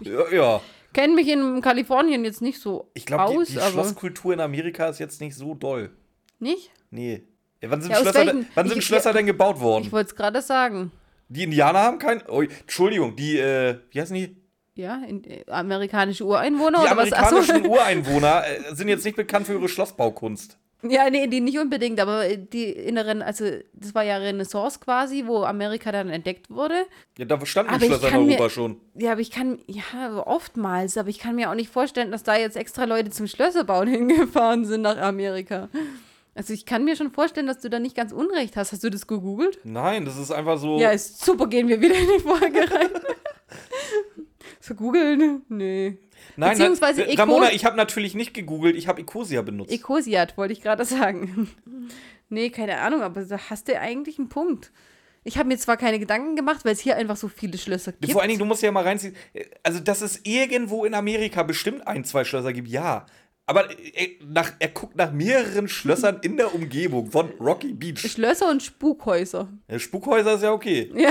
Ja, 0.00 0.30
ja. 0.32 0.60
Kenne 0.92 1.14
mich 1.14 1.28
in 1.28 1.60
Kalifornien 1.62 2.24
jetzt 2.24 2.42
nicht 2.42 2.60
so 2.60 2.90
ich 2.94 3.06
glaube, 3.06 3.24
aus, 3.24 3.46
die, 3.48 3.54
die 3.54 3.60
Schlosskultur 3.60 4.34
in 4.34 4.40
Amerika 4.40 4.88
ist 4.88 4.98
jetzt 4.98 5.20
nicht 5.20 5.34
so 5.34 5.54
doll. 5.54 5.90
nicht? 6.38 6.70
Nee. 6.90 7.22
Ja, 7.62 7.70
wann 7.70 7.80
sind, 7.80 7.92
Ja, 7.92 7.98
Schlösser, 7.98 8.26
welchen- 8.26 8.46
wann 8.54 8.68
sind 8.68 8.78
ich- 8.78 8.84
Schlösser 8.84 9.12
denn 9.12 9.24
gebaut 9.24 9.60
worden? 9.60 9.84
Ich 9.84 9.92
wollte 9.92 10.10
es 10.10 10.16
gerade 10.16 10.42
sagen. 10.42 10.90
Die 11.28 11.44
Indianer 11.44 11.78
haben 11.78 11.98
kein. 11.98 12.22
Oh, 12.28 12.42
Entschuldigung, 12.42 13.16
die, 13.16 13.38
äh, 13.38 13.78
wie 13.90 14.00
heißen 14.00 14.14
die? 14.14 14.36
Ja, 14.74 15.02
in, 15.06 15.24
äh, 15.24 15.44
amerikanische 15.48 16.24
Ureinwohner 16.24 16.80
Die 16.80 16.92
oder 16.92 16.96
was? 16.96 17.08
So. 17.08 17.14
amerikanischen 17.14 17.66
Ureinwohner 17.70 18.42
äh, 18.46 18.74
sind 18.74 18.88
jetzt 18.88 19.04
nicht 19.04 19.16
bekannt 19.16 19.46
für 19.46 19.54
ihre 19.54 19.68
Schlossbaukunst. 19.68 20.58
Ja, 20.82 21.08
nee, 21.10 21.28
die 21.28 21.40
nicht 21.40 21.58
unbedingt, 21.58 22.00
aber 22.00 22.26
die 22.36 22.64
inneren, 22.64 23.22
also 23.22 23.44
das 23.72 23.94
war 23.94 24.02
ja 24.02 24.16
Renaissance 24.16 24.80
quasi, 24.80 25.24
wo 25.26 25.44
Amerika 25.44 25.92
dann 25.92 26.08
entdeckt 26.10 26.50
wurde. 26.50 26.86
Ja, 27.18 27.24
da 27.24 27.44
standen 27.46 27.78
die 27.78 27.86
Schlösser 27.86 28.06
in 28.08 28.12
kann 28.12 28.24
mir- 28.26 28.32
Europa 28.32 28.50
schon. 28.50 28.80
Ja, 28.94 29.12
aber 29.12 29.20
ich 29.20 29.30
kann, 29.30 29.60
ja, 29.68 29.82
oftmals, 30.26 30.96
aber 30.96 31.08
ich 31.08 31.18
kann 31.20 31.36
mir 31.36 31.50
auch 31.50 31.54
nicht 31.54 31.70
vorstellen, 31.70 32.10
dass 32.10 32.24
da 32.24 32.36
jetzt 32.36 32.56
extra 32.56 32.84
Leute 32.84 33.10
zum 33.10 33.28
Schlösserbauen 33.28 33.86
hingefahren 33.88 34.64
sind 34.64 34.82
nach 34.82 34.96
Amerika. 34.98 35.68
Also 36.34 36.52
ich 36.54 36.64
kann 36.66 36.84
mir 36.84 36.96
schon 36.96 37.10
vorstellen, 37.12 37.46
dass 37.46 37.60
du 37.60 37.68
da 37.68 37.78
nicht 37.78 37.94
ganz 37.94 38.10
unrecht 38.10 38.56
hast. 38.56 38.72
Hast 38.72 38.82
du 38.82 38.90
das 38.90 39.06
gegoogelt? 39.06 39.58
Nein, 39.64 40.04
das 40.06 40.16
ist 40.18 40.30
einfach 40.32 40.58
so. 40.58 40.78
Ja, 40.80 40.90
ist 40.90 41.22
super, 41.24 41.46
gehen 41.46 41.68
wir 41.68 41.80
wieder 41.80 41.94
in 41.94 42.08
die 42.16 42.22
Folge 42.22 42.58
rein. 42.72 42.88
so 44.60 44.74
googeln? 44.74 45.42
Nee. 45.48 45.98
Nein, 46.36 46.56
beziehungsweise 46.56 47.02
nein, 47.02 47.16
Ramona, 47.16 47.46
Eco- 47.48 47.54
ich 47.54 47.64
habe 47.64 47.76
natürlich 47.76 48.14
nicht 48.14 48.34
gegoogelt, 48.34 48.76
ich 48.76 48.88
habe 48.88 49.00
Ecosia 49.00 49.42
benutzt. 49.42 49.72
Ecosiat, 49.72 50.36
wollte 50.36 50.52
ich 50.52 50.60
gerade 50.62 50.84
sagen. 50.84 51.48
nee, 52.28 52.50
keine 52.50 52.78
Ahnung, 52.78 53.02
aber 53.02 53.22
da 53.24 53.38
hast 53.50 53.68
du 53.68 53.78
eigentlich 53.78 54.18
einen 54.18 54.28
Punkt. 54.28 54.72
Ich 55.24 55.38
habe 55.38 55.48
mir 55.48 55.56
zwar 55.56 55.76
keine 55.76 55.98
Gedanken 56.00 56.34
gemacht, 56.34 56.64
weil 56.64 56.72
es 56.72 56.80
hier 56.80 56.96
einfach 56.96 57.16
so 57.16 57.28
viele 57.28 57.56
Schlösser 57.56 57.92
gibt. 57.92 58.10
Vor 58.12 58.22
allen 58.22 58.28
Dingen, 58.28 58.40
du 58.40 58.44
musst 58.44 58.62
ja 58.62 58.72
mal 58.72 58.82
reinziehen. 58.82 59.14
Also, 59.62 59.78
dass 59.78 60.00
es 60.02 60.20
irgendwo 60.24 60.84
in 60.84 60.94
Amerika 60.94 61.44
bestimmt 61.44 61.86
ein, 61.86 62.04
zwei 62.04 62.24
Schlösser 62.24 62.52
gibt, 62.52 62.66
ja. 62.68 63.06
Aber 63.46 63.68
er, 63.70 64.08
nach, 64.24 64.52
er 64.58 64.68
guckt 64.68 64.96
nach 64.96 65.12
mehreren 65.12 65.68
Schlössern 65.68 66.18
in 66.22 66.36
der 66.36 66.54
Umgebung 66.54 67.10
von 67.10 67.30
Rocky 67.38 67.72
Beach. 67.72 68.00
Schlösser 68.00 68.50
und 68.50 68.62
Spukhäuser. 68.62 69.48
Ja, 69.68 69.78
Spukhäuser 69.78 70.34
ist 70.34 70.42
ja 70.42 70.52
okay. 70.52 70.90
Ja. 70.96 71.10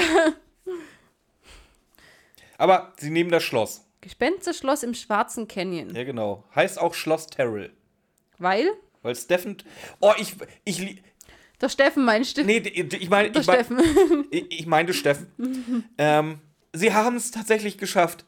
Aber 2.57 2.93
sie 2.97 3.09
nehmen 3.09 3.31
das 3.31 3.43
Schloss. 3.43 3.85
Gespensterschloss 4.01 4.84
im 4.84 4.93
Schwarzen 4.93 5.48
Canyon. 5.48 5.96
Ja, 5.96 6.03
genau. 6.03 6.43
Heißt 6.55 6.79
auch 6.79 6.93
Schloss 6.93 7.27
Terrell. 7.27 7.72
Weil 8.39 8.72
Weil 9.03 9.15
Steffen. 9.15 9.58
Oh, 10.00 10.13
ich. 10.17 10.36
ich 10.65 11.01
der 11.62 11.70
Steffen 11.70 12.03
meinst 12.03 12.38
du? 12.38 12.43
nee, 12.43 12.58
ich 12.58 13.10
meine. 13.10 13.29
der 13.31 13.41
Ich, 13.41 13.48
mein, 13.48 13.55
Steffen. 13.63 14.25
ich, 14.31 14.65
meinte 14.65 14.93
Steffen. 14.96 15.86
ähm, 16.00 16.39
sie 16.74 16.93
haben 16.93 17.15
es 17.15 17.29
tatsächlich 17.29 17.77
geschafft, 17.77 18.25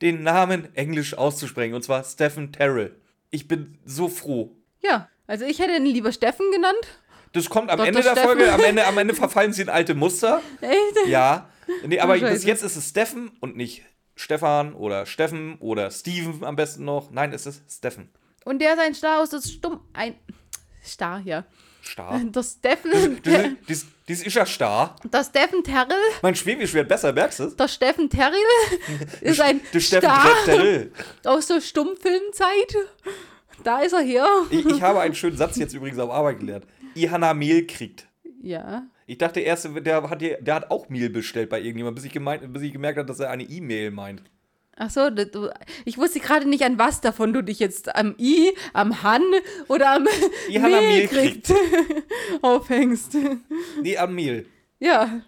den 0.00 0.22
Namen 0.22 0.72
englisch 0.76 1.14
auszusprechen. 1.14 1.74
Und 1.74 1.82
zwar 1.82 2.04
Stephen 2.04 2.52
Terrell. 2.52 2.94
Ich 3.30 3.48
bin 3.48 3.78
so 3.84 4.08
froh. 4.08 4.56
ja, 4.80 5.08
also 5.26 5.44
ich 5.44 5.58
hätte 5.58 5.74
ihn 5.76 5.84
lieber 5.84 6.12
Steffen 6.12 6.50
genannt. 6.52 7.00
Das 7.32 7.50
kommt 7.50 7.70
am 7.70 7.76
Dr. 7.78 7.88
Ende 7.88 8.02
der 8.02 8.12
Steffen. 8.12 8.26
Folge. 8.26 8.52
Am 8.52 8.62
Ende, 8.64 8.86
am 8.86 8.96
Ende 8.98 9.14
verfallen 9.14 9.52
sie 9.52 9.62
in 9.62 9.68
alte 9.68 9.94
Muster. 9.94 10.40
Echt? 10.60 11.08
Ja. 11.08 11.50
Nee, 11.84 12.00
aber 12.00 12.16
Oh, 12.16 12.20
bis 12.20 12.44
jetzt 12.44 12.62
ist 12.62 12.76
es 12.76 12.88
Steffen 12.88 13.30
und 13.40 13.56
nicht 13.56 13.82
Stefan 14.18 14.74
oder 14.74 15.06
Steffen 15.06 15.56
oder 15.60 15.90
Steven 15.92 16.44
am 16.44 16.56
besten 16.56 16.84
noch. 16.84 17.10
Nein, 17.12 17.32
es 17.32 17.46
ist 17.46 17.62
Steffen. 17.72 18.10
Und 18.44 18.58
der 18.60 18.72
ist 18.74 18.80
ein 18.80 18.94
Star 18.94 19.22
aus 19.22 19.30
das 19.30 19.50
Stumm. 19.50 19.80
Ein 19.92 20.16
Star, 20.84 21.20
ja. 21.20 21.44
Star. 21.84 22.18
Der 22.34 22.42
Steffen. 22.42 23.20
Das, 23.22 23.42
das, 23.66 23.86
das 24.08 24.20
ist 24.22 24.34
ja 24.34 24.44
Star. 24.44 24.96
Der 25.04 25.22
Steffen 25.22 25.62
Terrell. 25.62 25.96
Mein 26.22 26.34
Schwäbisch 26.34 26.74
wird 26.74 26.88
besser, 26.88 27.12
merkst 27.12 27.38
du 27.38 27.44
es? 27.44 27.56
Der 27.56 27.68
Steffen 27.68 28.10
Terrell 28.10 28.34
ist 29.20 29.40
ein 29.40 29.60
Steffen 29.68 30.08
Star 30.10 30.44
Terrell. 30.44 30.92
aus 31.24 31.46
der 31.46 31.60
Stummfilmzeit. 31.60 32.76
Da 33.62 33.80
ist 33.80 33.92
er 33.92 34.00
her. 34.00 34.26
Ich, 34.50 34.66
ich 34.66 34.82
habe 34.82 35.00
einen 35.00 35.14
schönen 35.14 35.36
Satz 35.36 35.56
jetzt 35.56 35.74
übrigens 35.74 35.98
auf 36.00 36.10
Arbeit 36.10 36.40
gelernt. 36.40 36.66
Ihana 36.94 37.34
Mehl 37.34 37.66
kriegt. 37.66 38.06
Ja. 38.42 38.82
Ich 39.08 39.16
dachte 39.16 39.40
erst, 39.40 39.66
der 39.86 40.10
hat, 40.10 40.20
der 40.20 40.54
hat 40.54 40.70
auch 40.70 40.90
Mehl 40.90 41.08
bestellt 41.08 41.48
bei 41.48 41.58
irgendjemandem, 41.60 41.94
bis 41.94 42.04
ich, 42.04 42.12
gemeint, 42.12 42.52
bis 42.52 42.62
ich 42.62 42.74
gemerkt 42.74 42.98
habe, 42.98 43.08
dass 43.08 43.18
er 43.18 43.30
eine 43.30 43.42
E-Mail 43.42 43.90
meint. 43.90 44.22
Ach 44.76 44.90
so, 44.90 45.08
ich 45.86 45.96
wusste 45.96 46.20
gerade 46.20 46.46
nicht, 46.46 46.62
an 46.62 46.78
was 46.78 47.00
davon 47.00 47.32
du 47.32 47.42
dich 47.42 47.58
jetzt 47.58 47.96
am 47.96 48.14
I, 48.18 48.52
am 48.74 49.02
Han 49.02 49.22
oder 49.68 49.92
am 49.92 50.06
Ihana 50.50 50.82
Mehl 50.82 50.88
Mehl 50.88 51.08
kriegt 51.08 51.50
aufhängst. 52.42 53.16
Nee, 53.82 53.96
an 53.96 54.14
Mehl. 54.14 54.44
Ja. 54.78 55.22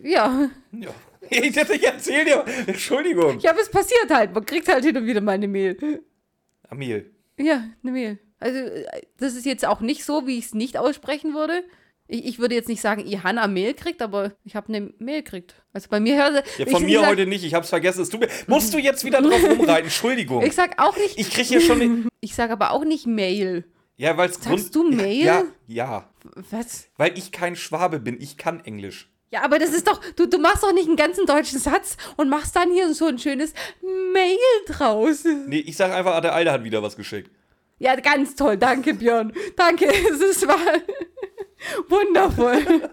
Ja. 0.00 0.48
Ja. 0.70 0.94
Ich 1.28 1.52
dachte, 1.54 1.74
ich 1.74 1.82
erzähl 1.82 2.24
dir. 2.24 2.44
Entschuldigung. 2.68 3.40
Ja, 3.40 3.50
aber 3.50 3.60
es 3.60 3.68
passiert 3.68 4.08
halt. 4.10 4.32
Man 4.32 4.46
kriegt 4.46 4.68
halt 4.68 4.84
hin 4.84 4.96
und 4.96 5.06
wieder 5.06 5.20
mal 5.20 5.32
eine 5.32 5.48
Mehl. 5.48 6.04
An 6.68 6.78
Mehl. 6.78 7.10
Ja, 7.36 7.64
eine 7.82 7.92
Mehl. 7.92 8.20
Also, 8.38 8.60
äh, 8.60 9.02
das 9.18 9.34
ist 9.34 9.44
jetzt 9.44 9.66
auch 9.66 9.80
nicht 9.80 10.04
so, 10.04 10.28
wie 10.28 10.38
ich 10.38 10.44
es 10.44 10.54
nicht 10.54 10.78
aussprechen 10.78 11.34
würde. 11.34 11.64
Ich, 12.08 12.24
ich 12.24 12.38
würde 12.38 12.54
jetzt 12.54 12.68
nicht 12.68 12.80
sagen, 12.80 13.04
ihr 13.06 13.22
Hanna 13.24 13.46
Mehl 13.48 13.74
kriegt, 13.74 14.00
aber 14.02 14.32
ich 14.44 14.54
habe 14.54 14.68
eine 14.68 14.92
Mehl 14.98 15.22
gekriegt. 15.22 15.54
Also 15.72 15.88
bei 15.90 16.00
mir 16.00 16.16
hört 16.16 16.46
Ja, 16.58 16.66
ich, 16.66 16.72
von 16.72 16.84
mir 16.84 17.00
sag, 17.00 17.08
heute 17.08 17.26
nicht. 17.26 17.44
Ich 17.44 17.54
hab's 17.54 17.68
vergessen. 17.68 18.02
Es 18.02 18.08
tut 18.10 18.20
mir, 18.20 18.28
musst 18.46 18.72
du 18.72 18.78
jetzt 18.78 19.04
wieder 19.04 19.20
drauf 19.22 19.42
rumreiten? 19.42 19.84
Entschuldigung. 19.84 20.42
Ich 20.42 20.54
sag 20.54 20.80
auch 20.82 20.96
nicht. 20.96 21.18
Ich 21.18 21.30
krieg 21.30 21.46
hier 21.46 21.60
schon. 21.60 21.80
eine- 21.80 22.04
Ich 22.20 22.34
sag 22.34 22.50
aber 22.50 22.70
auch 22.70 22.84
nicht 22.84 23.06
Mail. 23.06 23.64
Ja, 23.96 24.16
weil 24.16 24.28
es 24.30 24.36
Sagst 24.42 24.74
du 24.74 24.88
Mail? 24.90 25.24
Ja, 25.24 25.42
ja. 25.66 26.10
Was? 26.50 26.88
Weil 26.96 27.16
ich 27.18 27.32
kein 27.32 27.56
Schwabe 27.56 27.98
bin. 27.98 28.20
Ich 28.20 28.36
kann 28.36 28.60
Englisch. 28.64 29.10
Ja, 29.32 29.42
aber 29.42 29.58
das 29.58 29.70
ist 29.70 29.88
doch, 29.88 30.00
du, 30.14 30.26
du 30.26 30.38
machst 30.38 30.62
doch 30.62 30.72
nicht 30.72 30.86
einen 30.86 30.96
ganzen 30.96 31.26
deutschen 31.26 31.58
Satz 31.58 31.96
und 32.16 32.28
machst 32.28 32.54
dann 32.54 32.70
hier 32.70 32.94
so 32.94 33.06
ein 33.06 33.18
schönes 33.18 33.52
Mail 34.12 34.36
draus. 34.68 35.24
Nee, 35.46 35.58
ich 35.58 35.76
sag 35.76 35.92
einfach, 35.92 36.20
der 36.20 36.34
Alte 36.34 36.52
hat 36.52 36.62
wieder 36.62 36.82
was 36.82 36.94
geschickt. 36.96 37.30
Ja, 37.78 37.96
ganz 37.96 38.34
toll, 38.36 38.56
danke 38.56 38.94
Björn. 38.94 39.32
Danke, 39.56 39.86
es 40.10 40.20
ist 40.20 40.46
war 40.46 40.56
wundervoll. 41.88 42.90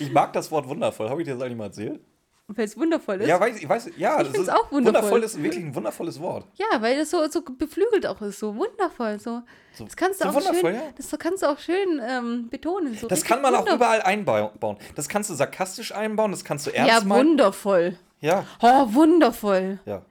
Ich 0.00 0.10
mag 0.12 0.32
das 0.32 0.50
Wort 0.50 0.68
wundervoll. 0.68 1.08
Habe 1.10 1.22
ich 1.22 1.26
dir 1.28 1.34
das 1.34 1.42
eigentlich 1.42 1.58
mal 1.58 1.64
erzählt? 1.66 2.00
Weil 2.46 2.66
es 2.66 2.76
wundervoll 2.76 3.22
ist. 3.22 3.26
Ja, 3.28 3.40
weiß 3.40 3.56
ich, 3.56 3.66
weiß, 3.66 3.90
ja, 3.96 4.18
das 4.18 4.28
find's 4.28 4.40
ist 4.40 4.48
auch 4.50 4.70
wundervoll. 4.70 4.84
Wundervoll 5.02 5.22
ist 5.22 5.42
wirklich 5.42 5.64
ein 5.64 5.74
wundervolles 5.74 6.20
Wort. 6.20 6.46
Ja, 6.56 6.66
weil 6.82 6.98
das 6.98 7.10
so, 7.10 7.26
so 7.30 7.40
beflügelt 7.42 8.06
auch 8.06 8.20
ist, 8.20 8.38
so 8.38 8.54
wundervoll. 8.54 9.18
So. 9.18 9.40
So- 9.72 9.84
Das 9.84 9.96
kannst 9.96 10.20
du 10.20 10.24
so 10.24 10.30
auch 10.30 10.34
wundervoll, 10.34 10.60
schön, 10.72 10.74
ja. 10.74 10.82
das 10.94 11.18
kannst 11.18 11.42
du 11.42 11.46
auch 11.46 11.58
schön 11.58 12.02
ähm, 12.06 12.48
betonen. 12.50 12.94
So 12.98 13.08
Das 13.08 13.24
kann 13.24 13.40
man 13.40 13.54
auch 13.54 13.60
wundervoll. 13.60 13.76
überall 13.76 14.02
einbauen. 14.02 14.76
Das 14.94 15.08
kannst 15.08 15.30
du 15.30 15.34
sarkastisch 15.34 15.92
einbauen, 15.94 16.32
das 16.32 16.44
kannst 16.44 16.66
du 16.66 16.70
ernst 16.74 16.92
Ja, 16.92 17.00
meinen. 17.02 17.28
wundervoll. 17.30 17.96
Ja, 18.20 18.44
Oh, 18.60 18.92
wundervoll. 18.92 19.78
ja. 19.86 20.02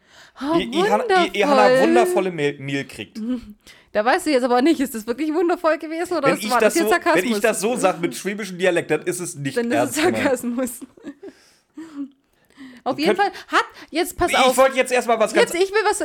Oh, 0.41 0.57
Ihr, 0.57 0.65
ihr, 0.65 0.85
ihr, 0.85 1.35
ihr 1.35 1.47
Hanna 1.47 1.81
wundervolle 1.83 2.31
Mehl, 2.31 2.57
Mehl 2.59 2.85
kriegt. 2.85 3.19
Da 3.93 4.03
weißt 4.03 4.25
du 4.25 4.31
jetzt 4.31 4.43
aber 4.43 4.61
nicht, 4.61 4.79
ist 4.79 4.93
das 4.95 5.07
wirklich 5.07 5.33
wundervoll 5.33 5.77
gewesen 5.77 6.17
oder 6.17 6.33
ist- 6.33 6.43
ich, 6.43 6.49
war 6.51 6.59
das 6.59 6.73
das 6.73 6.81
jetzt 6.81 6.83
so, 6.85 6.89
Sarkasmus? 6.89 7.23
wenn 7.23 7.31
ich 7.31 7.39
das 7.39 7.61
so 7.61 7.75
sage 7.77 7.99
mit 8.01 8.15
schwäbischem 8.15 8.57
Dialekt, 8.57 8.91
dann 8.91 9.03
ist 9.03 9.19
es 9.19 9.35
nicht 9.35 9.55
Dann 9.55 9.71
ist 9.71 9.91
es 9.91 9.97
ernst 9.97 10.01
gemeint. 10.03 10.17
Sarkasmus. 10.17 10.79
Auf 12.83 12.99
jeden 12.99 13.15
Fall 13.15 13.31
hat, 13.47 13.65
jetzt 13.91 14.17
pass 14.17 14.31
Ich 14.31 14.37
auf. 14.37 14.57
wollte 14.57 14.75
jetzt 14.75 14.91
erstmal 14.91 15.17
was 15.19 15.33
ganz. 15.33 15.53
Jetzt, 15.53 15.63
ich 15.63 15.71
will 15.71 15.79
was. 15.85 16.03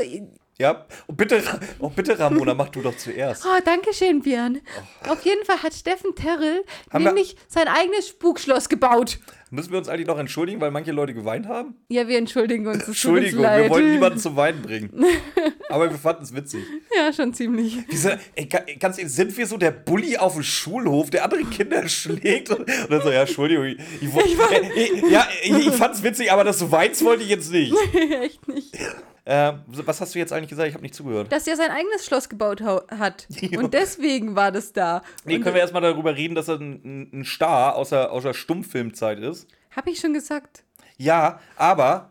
Ja, 0.60 0.86
und 1.06 1.16
bitte, 1.16 1.40
oh, 1.78 1.88
bitte, 1.88 2.18
Ramona, 2.18 2.52
mach 2.52 2.68
du 2.70 2.80
doch 2.82 2.96
zuerst. 2.96 3.44
Oh, 3.46 3.60
danke 3.64 3.94
schön, 3.94 4.22
Björn. 4.22 4.60
Auf 5.08 5.24
jeden 5.24 5.44
Fall 5.44 5.62
hat 5.62 5.72
Steffen 5.72 6.16
Terrell 6.16 6.64
Oh. 6.66 6.94
Haben 6.94 7.04
wir- 7.04 7.10
nämlich 7.12 7.36
sein 7.46 7.68
eigenes 7.68 8.08
Spukschloss 8.08 8.68
gebaut. 8.68 9.20
Müssen 9.50 9.70
wir 9.70 9.78
uns 9.78 9.88
eigentlich 9.88 10.08
noch 10.08 10.18
entschuldigen, 10.18 10.60
weil 10.60 10.72
manche 10.72 10.90
Leute 10.90 11.14
geweint 11.14 11.46
haben? 11.46 11.76
Ja, 11.88 12.08
wir 12.08 12.18
entschuldigen 12.18 12.66
uns. 12.66 12.78
es 12.78 12.88
uns 12.88 12.88
Entschuldigung, 12.88 13.40
leid. 13.42 13.62
wir 13.64 13.70
wollten 13.70 13.92
niemanden 13.92 14.18
zum 14.18 14.34
Weinen 14.36 14.60
bringen. 14.62 14.90
Aber 15.68 15.88
wir 15.90 15.96
fanden 15.98 16.24
es 16.24 16.34
witzig. 16.34 16.64
Ja, 16.94 17.12
schon 17.12 17.32
ziemlich. 17.32 17.78
Diese, 17.90 18.18
ey, 18.34 18.46
ga- 18.46 18.64
ganz 18.80 18.98
ehrlich, 18.98 19.12
sind 19.12 19.36
wir 19.38 19.46
so 19.46 19.56
der 19.58 19.70
Bully 19.70 20.16
auf 20.18 20.34
dem 20.34 20.42
Schulhof, 20.42 21.10
der 21.10 21.22
andere 21.24 21.44
Kinder 21.44 21.88
schlägt? 21.88 22.50
Und, 22.50 22.60
und 22.60 22.90
dann 22.90 23.00
so, 23.00 23.10
ja, 23.12 23.20
Entschuldigung, 23.20 23.64
ich, 23.64 23.78
ich, 24.02 24.14
ich, 25.04 25.10
ja, 25.10 25.26
ich, 25.42 25.52
ich 25.68 25.70
fand's 25.72 26.02
witzig, 26.02 26.32
aber 26.32 26.42
dass 26.42 26.58
du 26.58 26.70
weinst, 26.72 27.02
wollte 27.04 27.22
ich 27.22 27.28
jetzt 27.30 27.50
nicht. 27.52 27.72
Echt 28.22 28.48
nicht. 28.48 28.76
Äh, 29.28 29.52
was 29.66 30.00
hast 30.00 30.14
du 30.14 30.18
jetzt 30.18 30.32
eigentlich 30.32 30.49
gesagt? 30.49 30.68
Ich 30.68 30.75
habe 30.75 30.82
nicht 30.82 30.94
zugehört. 30.94 31.30
Dass 31.30 31.47
er 31.47 31.54
sein 31.56 31.70
eigenes 31.70 32.06
Schloss 32.06 32.30
gebaut 32.30 32.62
hat. 32.62 33.26
Jo. 33.40 33.61
Und 33.61 33.75
deswegen 33.75 34.35
war 34.37 34.50
das 34.50 34.73
da. 34.73 35.02
Nee, 35.25 35.37
Und 35.37 35.42
können 35.42 35.54
wir 35.54 35.61
erstmal 35.61 35.82
darüber 35.82 36.16
reden, 36.16 36.35
dass 36.35 36.49
er 36.49 36.54
ein, 36.58 37.11
ein 37.12 37.25
Star 37.26 37.76
aus 37.76 37.90
der, 37.90 38.11
aus 38.11 38.23
der 38.23 38.32
Stummfilmzeit 38.32 39.18
ist? 39.18 39.47
Hab 39.76 39.87
ich 39.87 40.00
schon 40.00 40.14
gesagt. 40.14 40.64
Ja, 40.97 41.40
aber. 41.56 42.11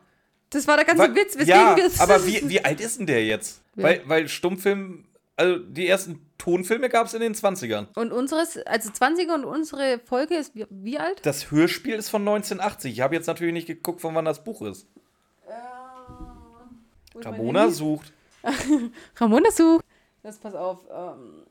Das 0.51 0.67
war 0.67 0.75
der 0.77 0.85
ganze 0.85 1.01
wa- 1.03 1.15
Witz, 1.15 1.33
weswegen 1.33 1.47
ja, 1.49 1.75
wir 1.75 1.85
es. 1.87 1.99
aber 1.99 2.23
wie, 2.27 2.47
wie 2.47 2.63
alt 2.63 2.79
ist 2.79 2.99
denn 2.99 3.07
der 3.07 3.25
jetzt? 3.25 3.61
Ja. 3.75 3.83
Weil, 3.83 4.01
weil 4.05 4.27
Stummfilm, 4.29 5.05
also 5.35 5.57
die 5.57 5.87
ersten 5.87 6.21
Tonfilme 6.37 6.87
gab 6.87 7.07
es 7.07 7.15
in 7.15 7.21
den 7.21 7.33
20ern. 7.33 7.87
Und 7.95 8.11
unseres, 8.13 8.57
also 8.67 8.89
20er 8.91 9.33
und 9.33 9.43
unsere 9.43 9.99
Folge 10.05 10.35
ist 10.35 10.53
wie, 10.55 10.65
wie 10.69 10.99
alt? 10.99 11.25
Das 11.25 11.49
Hörspiel 11.49 11.95
ist 11.95 12.09
von 12.09 12.21
1980. 12.21 12.93
Ich 12.93 13.01
habe 13.01 13.15
jetzt 13.15 13.25
natürlich 13.25 13.53
nicht 13.53 13.67
geguckt, 13.67 14.01
von 14.01 14.13
wann 14.13 14.25
das 14.25 14.43
Buch 14.43 14.61
ist. 14.61 14.87
Ramona 17.25 17.69
sucht. 17.69 18.13
Ramona 19.17 19.51
sucht. 19.51 19.85
Das 20.23 20.37
pass 20.37 20.55
auf. 20.55 20.85
Ähm, 20.91 21.43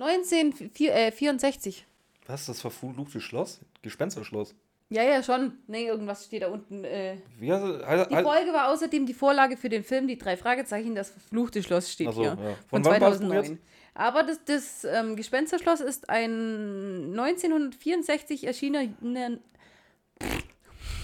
1964. 0.00 1.86
Was? 2.26 2.46
Das 2.46 2.60
verfluchte 2.60 3.20
Schloss? 3.20 3.60
Gespensterschloss. 3.82 4.54
Ja, 4.90 5.02
ja, 5.02 5.22
schon. 5.22 5.52
Nee, 5.66 5.86
irgendwas 5.86 6.24
steht 6.26 6.42
da 6.42 6.48
unten. 6.48 6.82
Äh. 6.84 7.18
Wie 7.38 7.52
heißt 7.52 7.62
es? 7.64 7.84
Halt- 7.86 8.10
Die 8.10 8.14
halt- 8.14 8.26
Folge 8.26 8.52
war 8.52 8.68
außerdem 8.72 9.04
die 9.06 9.12
Vorlage 9.14 9.56
für 9.56 9.68
den 9.68 9.84
Film 9.84 10.06
Die 10.08 10.16
drei 10.16 10.36
Fragezeichen, 10.36 10.94
das 10.94 11.10
verfluchte 11.10 11.62
Schloss 11.62 11.92
steht 11.92 12.12
so, 12.12 12.20
hier. 12.22 12.30
ja. 12.30 12.54
Von, 12.68 12.82
Von 12.82 12.84
wann 12.86 13.00
war 13.00 13.10
das 13.10 13.18
Buch 13.20 13.28
2009. 13.28 13.58
Aber 13.94 14.22
das, 14.22 14.42
das 14.44 14.84
ähm, 14.84 15.16
Gespensterschloss 15.16 15.80
ist 15.80 16.08
ein 16.08 17.10
1964 17.18 18.46
erschienenen, 18.46 19.40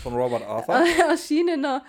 Von 0.03 0.15
Robert 0.15 0.45
Arthur. 0.47 0.77
erschienener 1.09 1.85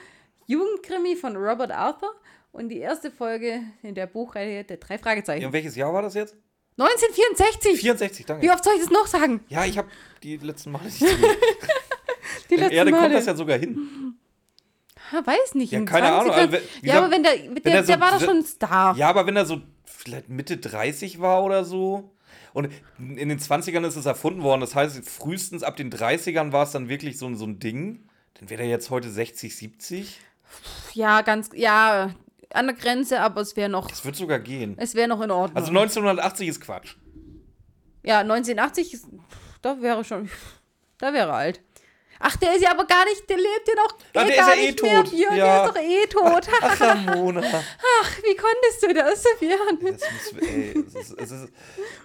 Jugendkrimi 0.48 1.16
von 1.16 1.36
Robert 1.36 1.72
Arthur 1.72 2.14
und 2.52 2.70
die 2.70 2.80
erste 2.80 3.12
Folge 3.12 3.62
in 3.84 3.96
der 3.96 4.08
Buchreihe 4.08 4.64
der 4.64 4.78
drei 4.78 4.98
Fragezeichen. 4.98 5.44
In 5.44 5.54
welches 5.54 5.76
Jahr 5.76 5.94
war 5.94 6.02
das 6.02 6.14
jetzt? 6.14 6.36
1964! 6.78 7.80
64, 7.80 8.26
danke. 8.26 8.46
Wie 8.46 8.52
oft 8.52 8.64
soll 8.64 8.74
ich 8.76 8.82
das 8.82 8.92
noch 8.92 9.08
sagen? 9.08 9.44
Ja, 9.48 9.66
ich 9.66 9.78
habe 9.78 9.88
die 10.24 10.38
letzten 10.38 10.72
Male 10.72 10.86
nicht. 10.86 11.02
Die 12.50 12.56
letzten 12.58 12.76
Erde 12.76 12.92
Male. 12.92 13.04
kommt 13.04 13.16
das 13.16 13.26
ja 13.26 13.36
sogar 13.36 13.58
hin. 13.58 14.16
Ha, 15.12 15.26
weiß 15.26 15.56
nicht. 15.56 15.72
Ja, 15.72 15.80
in 15.80 15.86
keine 15.86 16.12
Ahnung, 16.12 16.32
20ern. 16.32 16.38
also, 16.38 16.56
ja, 16.56 16.62
gesagt, 16.82 16.98
aber 16.98 17.12
wenn 17.12 17.24
der, 17.24 17.32
wenn 17.34 17.64
der, 17.64 17.74
er 17.74 17.84
so 17.84 17.92
der 17.92 18.00
war 18.00 18.12
doch 18.12 18.22
schon 18.22 18.38
ein 18.38 18.46
Star. 18.46 18.96
Ja, 18.98 19.10
aber 19.10 19.26
wenn 19.26 19.36
er 19.36 19.46
so 19.46 19.62
vielleicht 19.86 20.30
Mitte 20.30 20.58
30 20.58 21.22
war 21.22 21.44
oder 21.44 21.64
so. 21.64 22.12
Und 22.54 22.70
in 23.00 23.30
den 23.30 23.40
20ern 23.40 23.86
ist 23.86 23.96
es 23.96 24.06
erfunden 24.06 24.44
worden. 24.44 24.62
Das 24.62 24.76
heißt, 24.76 25.08
frühestens 25.08 25.64
ab 25.64 25.76
den 25.76 25.92
30ern 25.92 26.52
war 26.52 26.64
es 26.64 26.72
dann 26.72 26.88
wirklich 26.88 27.18
so, 27.18 27.34
so 27.36 27.46
ein 27.46 27.60
Ding. 27.60 28.08
Dann 28.36 28.50
wäre 28.50 28.64
er 28.64 28.70
jetzt 28.70 28.90
heute 28.90 29.10
60, 29.10 29.56
70. 29.56 30.20
Ja, 30.94 31.22
ganz, 31.22 31.50
ja, 31.54 32.14
an 32.54 32.68
der 32.68 32.76
Grenze, 32.76 33.20
aber 33.22 33.42
es 33.42 33.56
wäre 33.56 33.70
noch, 33.70 33.88
Das 33.90 34.06
wird 34.06 34.16
sogar 34.16 34.40
gehen. 34.40 34.76
es 34.78 34.96
wäre 34.96 35.08
noch 35.08 35.22
in 35.22 35.32
Ordnung. 35.32 35.58
Also 35.58 35.70
1980 35.72 36.48
ist 36.48 36.62
Quatsch. 36.62 36.96
ja, 38.04 38.20
1980, 38.20 38.94
ist, 38.94 39.08
da 39.62 39.82
wäre 39.82 40.04
schon, 40.06 40.30
da 41.00 41.12
wäre 41.14 41.34
alt. 41.34 41.62
Ach, 42.18 42.38
der 42.38 42.56
ist 42.56 42.62
ja 42.62 42.72
aber 42.72 42.86
gar 42.86 43.04
nicht, 43.06 43.30
der 43.30 43.36
lebt 43.36 43.68
ja 43.68 43.74
noch 43.76 43.98
Ah, 44.14 44.22
eh 44.24 44.28
der 44.28 44.30
ist 44.30 44.38
gar 44.38 44.56
ja 44.56 44.62
eh 44.62 44.66
nicht 44.68 44.82
mehr, 44.82 45.04
tot. 45.04 45.12
Björn, 45.12 45.36
Ja. 45.38 45.46
der 45.46 45.66
ist 45.66 45.76
doch 45.76 45.82
eh 45.82 46.08
tot. 46.08 46.48
Ach, 46.62 46.82
Ramona. 46.82 47.42
Ach, 47.44 48.18
wie 48.24 48.36
konntest 48.38 48.84
du 48.84 48.94
das, 48.94 49.24
Björn? 49.40 49.80
Das 50.00 50.02
muss, 50.34 50.42
ey, 50.42 50.84
es 50.88 50.96
ist, 50.96 51.20
es 51.20 51.32
ist, 51.32 51.50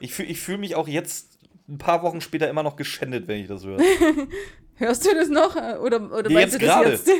ich 0.00 0.12
fühle 0.12 0.28
ich 0.28 0.40
fühl 0.40 0.58
mich 0.58 0.74
auch 0.74 0.88
jetzt 0.88 1.38
ein 1.68 1.78
paar 1.78 2.02
Wochen 2.02 2.20
später 2.20 2.50
immer 2.50 2.64
noch 2.64 2.74
geschändet, 2.74 3.28
wenn 3.28 3.38
ich 3.40 3.46
das 3.46 3.64
höre. 3.64 3.78
Hörst 4.80 5.04
du 5.04 5.14
das 5.14 5.28
noch? 5.28 5.54
Oder, 5.80 6.10
oder 6.10 6.30
Ja, 6.30 6.36
weißt 6.38 6.52
jetzt 6.52 6.54
du 6.54 6.58
das 6.66 6.74
gerade. 6.74 6.90
jetzt? 6.90 7.10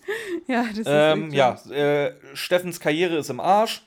ja, 0.48 0.64
das 0.68 0.78
ist 0.78 0.86
ähm, 0.88 1.30
ja, 1.30 1.54
äh, 1.70 2.12
Steffens 2.34 2.80
Karriere 2.80 3.16
ist 3.18 3.30
im 3.30 3.38
Arsch. 3.38 3.82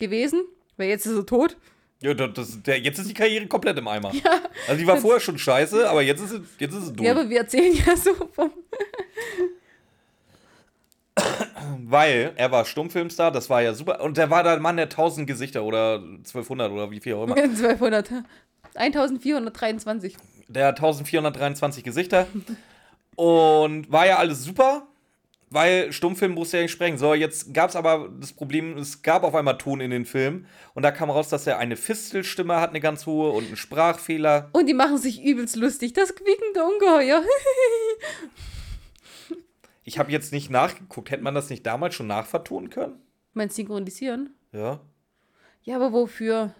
gewesen, 0.00 0.42
weil 0.76 0.88
jetzt 0.88 1.06
ist 1.06 1.16
er 1.16 1.24
tot. 1.24 1.56
Ja, 2.00 2.12
das, 2.12 2.60
der, 2.62 2.80
jetzt 2.80 2.98
ist 2.98 3.08
die 3.08 3.14
Karriere 3.14 3.46
komplett 3.46 3.78
im 3.78 3.86
Eimer. 3.88 4.10
also 4.68 4.78
die 4.80 4.86
war 4.86 4.96
vorher 4.96 5.20
schon 5.20 5.38
scheiße, 5.38 5.88
aber 5.88 6.02
jetzt 6.02 6.20
ist 6.20 6.32
es, 6.32 6.40
jetzt 6.58 6.74
ist 6.74 6.82
es 6.82 6.92
durch. 6.92 7.06
Ja, 7.06 7.12
aber 7.12 7.30
wir 7.30 7.38
erzählen 7.38 7.72
ja 7.86 7.96
so 7.96 8.12
vom 8.32 8.50
Weil 11.88 12.32
er 12.36 12.50
war 12.50 12.64
Stummfilmstar, 12.64 13.30
das 13.30 13.48
war 13.48 13.62
ja 13.62 13.72
super. 13.74 14.00
Und 14.02 14.16
der 14.16 14.28
war 14.28 14.42
der 14.42 14.58
Mann 14.58 14.76
der 14.76 14.86
1000 14.86 15.26
Gesichter 15.26 15.62
oder 15.62 15.94
1200 15.94 16.70
oder 16.72 16.90
wie 16.90 17.00
viel 17.00 17.14
auch 17.14 17.24
immer. 17.24 17.36
1200. 17.38 18.10
1423. 18.74 20.16
Der 20.48 20.66
hat 20.68 20.76
1423 20.78 21.82
Gesichter. 21.84 22.26
Und 23.16 23.90
war 23.90 24.06
ja 24.06 24.16
alles 24.18 24.44
super. 24.44 24.86
weil 25.48 25.92
Stummfilm 25.92 26.32
musste 26.32 26.56
ja 26.58 26.64
nicht 26.64 26.72
sprechen. 26.72 26.98
So, 26.98 27.14
jetzt 27.14 27.54
gab 27.54 27.70
es 27.70 27.76
aber 27.76 28.10
das 28.20 28.32
Problem, 28.32 28.76
es 28.78 29.02
gab 29.02 29.22
auf 29.22 29.34
einmal 29.34 29.56
Ton 29.58 29.80
in 29.80 29.90
den 29.90 30.04
Film 30.04 30.46
und 30.74 30.82
da 30.82 30.90
kam 30.90 31.08
raus, 31.08 31.28
dass 31.28 31.46
er 31.46 31.58
eine 31.58 31.76
Fistelstimme 31.76 32.56
hat, 32.60 32.70
eine 32.70 32.80
ganz 32.80 33.06
hohe 33.06 33.30
und 33.30 33.46
einen 33.46 33.56
Sprachfehler. 33.56 34.48
Und 34.52 34.66
die 34.66 34.74
machen 34.74 34.98
sich 34.98 35.22
übelst 35.24 35.54
lustig. 35.56 35.92
Das 35.92 36.14
quiekende 36.14 36.64
Ungeheuer. 36.64 37.22
Ich 39.84 39.98
habe 40.00 40.10
jetzt 40.10 40.32
nicht 40.32 40.50
nachgeguckt. 40.50 41.10
Hätte 41.10 41.22
man 41.22 41.34
das 41.34 41.48
nicht 41.48 41.64
damals 41.64 41.94
schon 41.94 42.08
nachvertonen 42.08 42.70
können? 42.70 43.00
Meinst 43.34 43.54
synchronisieren? 43.56 44.34
Ja. 44.52 44.80
Ja, 45.62 45.76
aber 45.76 45.92
wofür? 45.92 46.54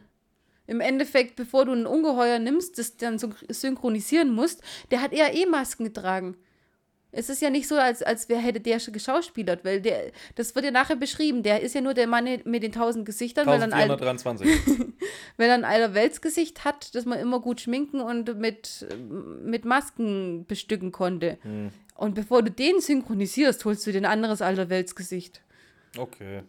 Im 0.67 0.81
Endeffekt, 0.81 1.37
bevor 1.37 1.65
du 1.65 1.73
ein 1.73 1.87
Ungeheuer 1.87 2.39
nimmst, 2.39 2.79
das 2.79 2.97
dann 2.97 3.19
so 3.19 3.31
synchronisieren 3.49 4.33
musst, 4.35 4.63
der 4.91 5.01
hat 5.01 5.13
eher 5.13 5.35
eh 5.35 5.47
Masken 5.47 5.85
getragen. 5.85 6.37
Es 7.13 7.31
ist 7.31 7.41
ja 7.41 7.49
nicht 7.49 7.67
so, 7.67 7.77
als, 7.77 8.03
als 8.03 8.29
wer 8.29 8.37
hätte 8.39 8.61
der 8.61 8.79
schon 8.79 8.93
geschauspielert, 8.93 9.65
weil 9.65 9.81
der, 9.81 10.11
das 10.35 10.55
wird 10.55 10.67
ja 10.67 10.71
nachher 10.71 10.97
beschrieben. 10.97 11.43
Der 11.43 11.63
ist 11.63 11.75
ja 11.75 11.81
nur 11.81 11.95
der 11.95 12.07
Mann 12.07 12.29
mit 12.45 12.63
den 12.63 12.73
tausend 12.73 13.07
Gesichtern, 13.07 13.47
weil 13.47 13.59
er 13.61 13.65
ein, 13.65 13.73
alt- 13.73 13.91
1423. 14.03 14.95
weil 15.39 15.51
ein 15.51 15.65
Allerweltsgesicht 15.65 16.65
hat, 16.67 16.95
das 16.95 17.07
man 17.07 17.19
immer 17.19 17.41
gut 17.41 17.61
schminken 17.63 18.01
und 18.01 18.39
mit, 18.39 18.87
mit 19.43 19.65
Masken 19.65 20.45
bestücken 20.47 20.93
konnte. 20.93 21.39
Und 21.95 22.15
bevor 22.15 22.43
du 22.43 22.51
den 22.51 22.81
synchronisierst, 22.83 23.65
holst 23.65 23.87
du 23.87 23.93
dir 23.93 23.99
ein 23.99 24.05
anderes 24.05 24.43
Allerweltsgesicht. 24.43 25.41
okay. 25.97 26.43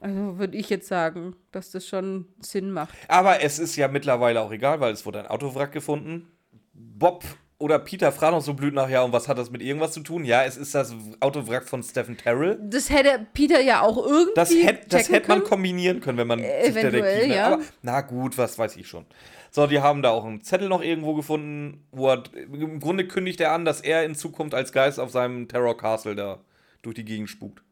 Also 0.00 0.38
würde 0.38 0.56
ich 0.56 0.68
jetzt 0.70 0.88
sagen, 0.88 1.36
dass 1.52 1.70
das 1.70 1.86
schon 1.86 2.26
Sinn 2.40 2.70
macht. 2.70 2.94
Aber 3.08 3.42
es 3.42 3.58
ist 3.58 3.76
ja 3.76 3.88
mittlerweile 3.88 4.40
auch 4.40 4.52
egal, 4.52 4.80
weil 4.80 4.92
es 4.92 5.06
wurde 5.06 5.20
ein 5.20 5.26
Autowrack 5.26 5.72
gefunden. 5.72 6.28
Bob 6.72 7.24
oder 7.58 7.78
Peter 7.78 8.12
fragen 8.12 8.36
uns 8.36 8.44
so 8.44 8.54
blöd 8.54 8.74
nachher, 8.74 9.04
und 9.04 9.12
was 9.12 9.28
hat 9.28 9.38
das 9.38 9.50
mit 9.50 9.62
irgendwas 9.62 9.92
zu 9.92 10.00
tun? 10.00 10.24
Ja, 10.24 10.44
es 10.44 10.56
ist 10.56 10.74
das 10.74 10.94
Autowrack 11.20 11.68
von 11.68 11.82
Stephen 11.82 12.16
Terrell. 12.16 12.58
Das 12.62 12.90
hätte 12.90 13.26
Peter 13.32 13.60
ja 13.60 13.80
auch 13.80 13.96
irgendwie. 13.96 14.32
Das 14.34 14.50
hätte 14.50 14.88
das 14.88 15.08
hätte 15.08 15.28
man 15.28 15.44
kombinieren 15.44 16.00
können, 16.00 16.18
wenn 16.18 16.26
man 16.26 16.40
sich 16.40 16.48
eventuell, 16.48 16.90
Detektiv 16.90 17.34
ja. 17.34 17.46
Aber 17.54 17.62
na 17.82 18.00
gut, 18.00 18.36
was 18.36 18.58
weiß 18.58 18.76
ich 18.76 18.88
schon. 18.88 19.06
So, 19.50 19.68
die 19.68 19.80
haben 19.80 20.02
da 20.02 20.10
auch 20.10 20.24
einen 20.24 20.42
Zettel 20.42 20.68
noch 20.68 20.82
irgendwo 20.82 21.14
gefunden, 21.14 21.86
wo 21.92 22.08
er, 22.08 22.24
im 22.34 22.80
Grunde 22.80 23.06
kündigt 23.06 23.40
er 23.40 23.52
an, 23.52 23.64
dass 23.64 23.80
er 23.80 24.04
in 24.04 24.16
Zukunft 24.16 24.52
als 24.52 24.72
Geist 24.72 24.98
auf 24.98 25.12
seinem 25.12 25.46
Terror 25.46 25.76
Castle 25.76 26.16
da 26.16 26.40
durch 26.82 26.96
die 26.96 27.04
Gegend 27.04 27.30
spukt. 27.30 27.62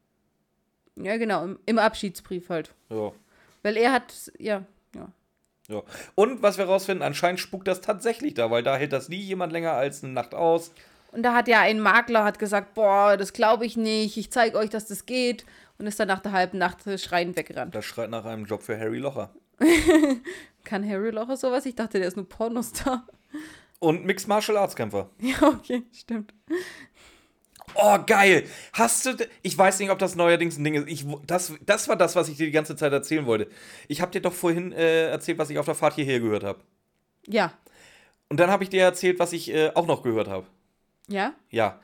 Ja, 0.95 1.17
genau, 1.17 1.43
im, 1.43 1.59
im 1.65 1.79
Abschiedsbrief 1.79 2.49
halt. 2.49 2.73
Ja. 2.89 3.11
Weil 3.63 3.77
er 3.77 3.91
hat, 3.91 4.13
ja, 4.37 4.63
ja. 4.95 5.07
Ja. 5.69 5.81
Und 6.15 6.41
was 6.41 6.57
wir 6.57 6.65
rausfinden, 6.65 7.05
anscheinend 7.05 7.39
spukt 7.39 7.67
das 7.67 7.81
tatsächlich 7.81 8.33
da, 8.33 8.51
weil 8.51 8.63
da 8.63 8.75
hält 8.75 8.93
das 8.93 9.09
nie 9.09 9.21
jemand 9.21 9.53
länger 9.53 9.71
als 9.71 10.03
eine 10.03 10.13
Nacht 10.13 10.35
aus. 10.35 10.71
Und 11.11 11.23
da 11.23 11.33
hat 11.33 11.47
ja 11.47 11.61
ein 11.61 11.79
Makler 11.79 12.23
hat 12.23 12.39
gesagt, 12.39 12.73
boah, 12.73 13.17
das 13.17 13.33
glaube 13.33 13.65
ich 13.65 13.77
nicht, 13.77 14.17
ich 14.17 14.31
zeige 14.31 14.57
euch, 14.57 14.69
dass 14.69 14.87
das 14.87 15.05
geht. 15.05 15.45
Und 15.77 15.87
ist 15.87 15.99
dann 15.99 16.07
nach 16.07 16.19
der 16.19 16.33
halben 16.33 16.57
Nacht 16.57 16.79
schreiend 16.99 17.35
weggerannt. 17.35 17.73
Das 17.73 17.85
schreit 17.85 18.09
nach 18.09 18.25
einem 18.25 18.45
Job 18.45 18.61
für 18.61 18.79
Harry 18.79 18.99
Locher. 18.99 19.33
Kann 20.63 20.87
Harry 20.87 21.09
Locher 21.09 21.35
sowas? 21.35 21.65
Ich 21.65 21.75
dachte, 21.75 21.99
der 21.99 22.07
ist 22.07 22.15
nur 22.15 22.27
Pornostar. 22.27 23.07
Und 23.79 24.05
Mixed 24.05 24.27
Martial 24.27 24.57
Arts 24.57 24.75
Kämpfer. 24.75 25.09
Ja, 25.19 25.47
okay, 25.47 25.83
stimmt. 25.91 26.33
Oh, 27.75 27.97
geil. 28.05 28.47
Hast 28.73 29.05
du. 29.05 29.15
Ich 29.41 29.57
weiß 29.57 29.79
nicht, 29.79 29.89
ob 29.89 29.99
das 29.99 30.15
neuerdings 30.15 30.57
ein 30.57 30.63
Ding 30.63 30.75
ist. 30.75 30.87
Ich, 30.87 31.05
das, 31.25 31.53
das 31.65 31.87
war 31.87 31.95
das, 31.95 32.15
was 32.15 32.29
ich 32.29 32.37
dir 32.37 32.45
die 32.45 32.51
ganze 32.51 32.75
Zeit 32.75 32.93
erzählen 32.93 33.25
wollte. 33.25 33.47
Ich 33.87 34.01
habe 34.01 34.11
dir 34.11 34.21
doch 34.21 34.33
vorhin 34.33 34.71
äh, 34.71 35.09
erzählt, 35.09 35.37
was 35.37 35.49
ich 35.49 35.57
auf 35.57 35.65
der 35.65 35.75
Fahrt 35.75 35.95
hierher 35.95 36.19
gehört 36.19 36.43
habe. 36.43 36.59
Ja. 37.27 37.53
Und 38.29 38.39
dann 38.39 38.49
habe 38.49 38.63
ich 38.63 38.69
dir 38.69 38.83
erzählt, 38.83 39.19
was 39.19 39.33
ich 39.33 39.53
äh, 39.53 39.71
auch 39.75 39.85
noch 39.85 40.03
gehört 40.03 40.27
habe. 40.27 40.47
Ja? 41.07 41.33
Ja. 41.49 41.79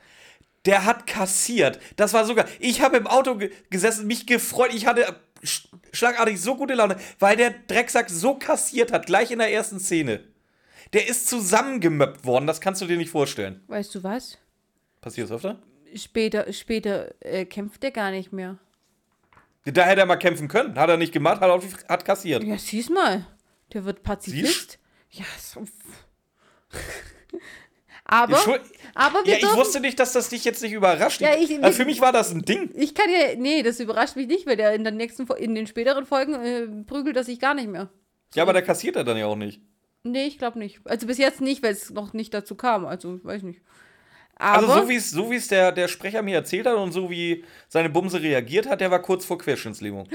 Der 0.66 0.84
hat 0.84 1.06
kassiert. 1.06 1.80
Das 1.96 2.12
war 2.12 2.24
sogar. 2.24 2.46
Ich 2.58 2.82
habe 2.82 2.96
im 2.96 3.06
Auto 3.06 3.36
ge 3.36 3.50
gesessen, 3.70 4.06
mich 4.06 4.26
gefreut. 4.26 4.74
Ich 4.74 4.86
hatte 4.86 5.16
sch 5.42 5.68
schlagartig 5.92 6.40
so 6.40 6.56
gute 6.56 6.74
Laune, 6.74 6.96
weil 7.18 7.36
der 7.36 7.50
Drecksack 7.50 8.10
so 8.10 8.34
kassiert 8.34 8.92
hat, 8.92 9.06
gleich 9.06 9.30
in 9.30 9.38
der 9.38 9.52
ersten 9.52 9.80
Szene. 9.80 10.24
Der 10.92 11.08
ist 11.08 11.28
zusammengemöppt 11.28 12.24
worden, 12.24 12.46
das 12.46 12.60
kannst 12.60 12.82
du 12.82 12.86
dir 12.86 12.96
nicht 12.96 13.10
vorstellen. 13.10 13.62
Weißt 13.68 13.94
du 13.94 14.02
was? 14.02 14.38
Passiert 15.00 15.30
das 15.30 15.36
öfter? 15.36 15.58
Später, 15.94 16.52
später 16.52 17.14
äh, 17.20 17.44
kämpft 17.44 17.82
er 17.84 17.90
gar 17.90 18.10
nicht 18.10 18.32
mehr. 18.32 18.58
Da 19.64 19.82
hätte 19.84 20.00
er 20.00 20.06
mal 20.06 20.16
kämpfen 20.16 20.48
können. 20.48 20.78
Hat 20.78 20.88
er 20.88 20.96
nicht 20.96 21.12
gemacht, 21.12 21.40
hat, 21.40 21.50
auf 21.50 21.64
hat 21.88 22.04
kassiert. 22.04 22.42
Ja, 22.44 22.56
sieh's 22.58 22.88
mal. 22.88 23.26
Der 23.72 23.84
wird 23.84 24.02
Pazifist. 24.02 24.78
Ja, 25.10 25.24
so. 25.38 25.64
aber, 28.04 28.38
aber 28.94 29.24
wir 29.24 29.32
Ja, 29.32 29.34
ich 29.36 29.40
dürfen, 29.42 29.56
wusste 29.58 29.80
nicht, 29.80 29.98
dass 29.98 30.12
das 30.12 30.28
dich 30.28 30.44
jetzt 30.44 30.62
nicht 30.62 30.72
überrascht. 30.72 31.20
Ja, 31.20 31.36
ich- 31.36 31.62
also 31.62 31.76
für 31.76 31.84
mich 31.84 32.00
war 32.00 32.12
das 32.12 32.32
ein 32.32 32.42
Ding. 32.42 32.70
Ich 32.74 32.94
kann 32.94 33.08
ja, 33.10 33.36
nee, 33.36 33.62
das 33.62 33.80
überrascht 33.80 34.16
mich 34.16 34.26
nicht, 34.26 34.46
weil 34.46 34.56
der 34.56 34.74
in 34.74 34.84
den 34.84 34.96
nächsten, 34.96 35.26
in 35.38 35.54
den 35.54 35.66
späteren 35.66 36.06
Folgen 36.06 36.34
äh, 36.34 36.66
prügelt 36.84 37.16
er 37.16 37.24
sich 37.24 37.38
gar 37.38 37.54
nicht 37.54 37.68
mehr. 37.68 37.90
Ja, 38.34 38.42
aber 38.44 38.52
da 38.52 38.62
kassiert 38.62 38.96
er 38.96 39.04
dann 39.04 39.16
ja 39.16 39.26
auch 39.26 39.36
nicht. 39.36 39.60
Nee, 40.02 40.24
ich 40.26 40.38
glaube 40.38 40.58
nicht. 40.58 40.80
Also 40.84 41.06
bis 41.06 41.18
jetzt 41.18 41.40
nicht, 41.40 41.62
weil 41.62 41.72
es 41.72 41.90
noch 41.90 42.12
nicht 42.14 42.32
dazu 42.32 42.54
kam. 42.54 42.86
Also, 42.86 43.22
weiß 43.22 43.42
nicht. 43.42 43.60
Aber, 44.40 44.68
Also 44.68 44.82
so 44.82 44.88
wie 44.88 44.96
es 44.96 45.10
so 45.10 45.30
wie 45.30 45.36
es 45.36 45.48
der, 45.48 45.70
der 45.70 45.86
Sprecher 45.86 46.22
mir 46.22 46.34
erzählt 46.36 46.66
hat 46.66 46.76
und 46.76 46.92
so 46.92 47.10
wie 47.10 47.44
seine 47.68 47.90
Bumse 47.90 48.22
reagiert 48.22 48.66
hat, 48.68 48.80
der 48.80 48.90
war 48.90 49.00
kurz 49.02 49.24
vor 49.24 49.36
Querschnittslähmung. 49.38 50.08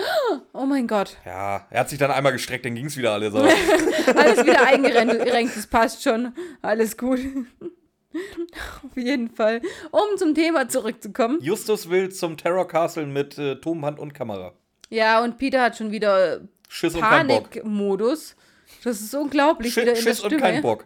oh 0.53 0.65
mein 0.65 0.87
Gott, 0.87 1.17
Ja, 1.25 1.67
er 1.69 1.79
hat 1.81 1.89
sich 1.89 1.99
dann 1.99 2.09
einmal 2.11 2.31
gestreckt, 2.31 2.65
dann 2.65 2.73
ging 2.75 2.87
es 2.87 2.97
wieder 2.97 3.13
alles. 3.13 3.33
Alles 4.15 4.45
wieder 4.45 4.65
eingerenkt, 4.65 5.55
das 5.55 5.67
passt 5.67 6.01
schon. 6.03 6.33
Alles 6.61 6.97
gut. 6.97 7.19
Auf 8.83 8.95
jeden 8.97 9.29
Fall. 9.29 9.61
Um 9.91 10.17
zum 10.17 10.33
Thema 10.33 10.69
zurückzukommen. 10.69 11.39
Justus 11.41 11.89
will 11.89 12.09
zum 12.09 12.37
Terror 12.37 12.67
Castle 12.67 13.05
mit 13.05 13.37
äh, 13.37 13.55
Turmband 13.57 13.99
und 13.99 14.13
Kamera. 14.13 14.53
Ja, 14.89 15.23
und 15.23 15.37
Peter 15.37 15.61
hat 15.61 15.77
schon 15.77 15.91
wieder 15.91 16.41
und. 16.69 16.99
Panikmodus. 17.01 18.35
Das 18.83 19.01
ist 19.01 19.13
unglaublich. 19.15 19.73
Schi 19.73 19.81
wieder 19.81 19.91
in 19.91 19.97
Schiss 19.97 20.17
der 20.17 20.25
und 20.25 20.31
Stimme. 20.31 20.41
kein 20.41 20.61
Bock. 20.61 20.85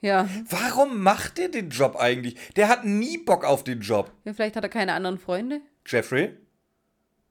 Ja. 0.00 0.28
Warum 0.48 1.02
macht 1.02 1.38
der 1.38 1.48
den 1.48 1.70
Job 1.70 1.96
eigentlich? 1.96 2.36
Der 2.54 2.68
hat 2.68 2.84
nie 2.84 3.18
Bock 3.18 3.44
auf 3.44 3.64
den 3.64 3.80
Job. 3.80 4.12
ja, 4.24 4.32
vielleicht 4.32 4.56
hat 4.56 4.62
er 4.64 4.68
keine 4.70 4.92
anderen 4.92 5.18
Freunde. 5.18 5.60
Jeffrey, 5.86 6.36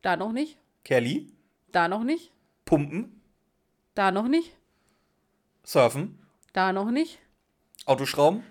Da 0.01 0.15
noch 0.17 0.31
nicht. 0.31 0.57
Kelly, 0.83 1.31
Da 1.71 1.87
noch 1.87 2.03
nicht. 2.03 2.31
Pumpen, 2.65 3.21
Da 3.95 4.11
noch 4.11 4.27
nicht. 4.27 4.51
Surfen, 5.63 6.19
Da 6.53 6.73
noch 6.73 6.91
nicht. 6.91 7.19
Autoschrauben. 7.85 8.43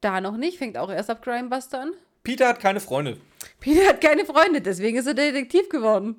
Da 0.00 0.20
noch 0.20 0.36
nicht. 0.36 0.58
Fängt 0.58 0.78
auch 0.78 0.90
erst 0.90 1.10
ab 1.10 1.22
Crimebuster 1.22 1.80
an. 1.82 1.92
Peter 2.22 2.48
hat 2.48 2.60
keine 2.60 2.80
Freunde. 2.80 3.18
Peter 3.60 3.88
hat 3.88 4.00
keine 4.00 4.24
Freunde, 4.24 4.60
deswegen 4.60 4.98
ist 4.98 5.06
er 5.06 5.14
Detektiv 5.14 5.68
geworden. 5.68 6.16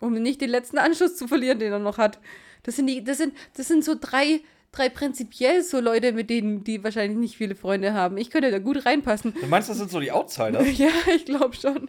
Um 0.00 0.12
nicht 0.14 0.40
den 0.40 0.50
letzten 0.50 0.78
Anschluss 0.78 1.16
zu 1.16 1.28
verlieren, 1.28 1.58
den 1.58 1.72
er 1.72 1.78
noch 1.78 1.98
hat. 1.98 2.18
Das 2.62 2.76
sind, 2.76 2.86
die, 2.86 3.04
das 3.04 3.18
sind, 3.18 3.34
das 3.56 3.68
sind 3.68 3.84
so 3.84 3.94
drei, 4.00 4.40
drei 4.76 4.88
prinzipiell 4.88 5.62
so 5.62 5.80
Leute, 5.80 6.12
mit 6.12 6.30
denen 6.30 6.64
die 6.64 6.82
wahrscheinlich 6.84 7.18
nicht 7.18 7.36
viele 7.36 7.54
Freunde 7.54 7.92
haben. 7.94 8.16
Ich 8.18 8.30
könnte 8.30 8.50
da 8.50 8.58
gut 8.58 8.84
reinpassen. 8.86 9.34
Du 9.40 9.46
meinst, 9.46 9.68
das 9.68 9.78
sind 9.78 9.90
so 9.90 10.00
die 10.00 10.12
Outsider? 10.12 10.62
Ja, 10.64 10.90
ich 11.14 11.24
glaube 11.24 11.54
schon. 11.56 11.88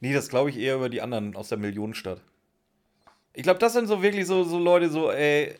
Nee, 0.00 0.12
das 0.12 0.28
glaube 0.28 0.50
ich 0.50 0.58
eher 0.58 0.76
über 0.76 0.88
die 0.88 1.00
anderen 1.00 1.34
aus 1.36 1.48
der 1.48 1.58
Millionenstadt. 1.58 2.20
Ich 3.32 3.42
glaube, 3.42 3.58
das 3.58 3.72
sind 3.72 3.86
so 3.86 4.02
wirklich 4.02 4.26
so, 4.26 4.44
so 4.44 4.58
Leute, 4.58 4.90
so, 4.90 5.10
ey, 5.10 5.54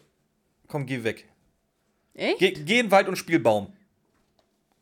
komm, 0.69 0.87
geh 0.87 1.03
weg. 1.05 1.27
Echt? 2.15 2.39
Geh, 2.39 2.51
geh 2.53 2.79
in 2.81 2.87
den 2.87 2.91
Wald 2.91 3.09
und 3.09 3.17
spiel 3.17 3.39
Baum. 3.39 3.69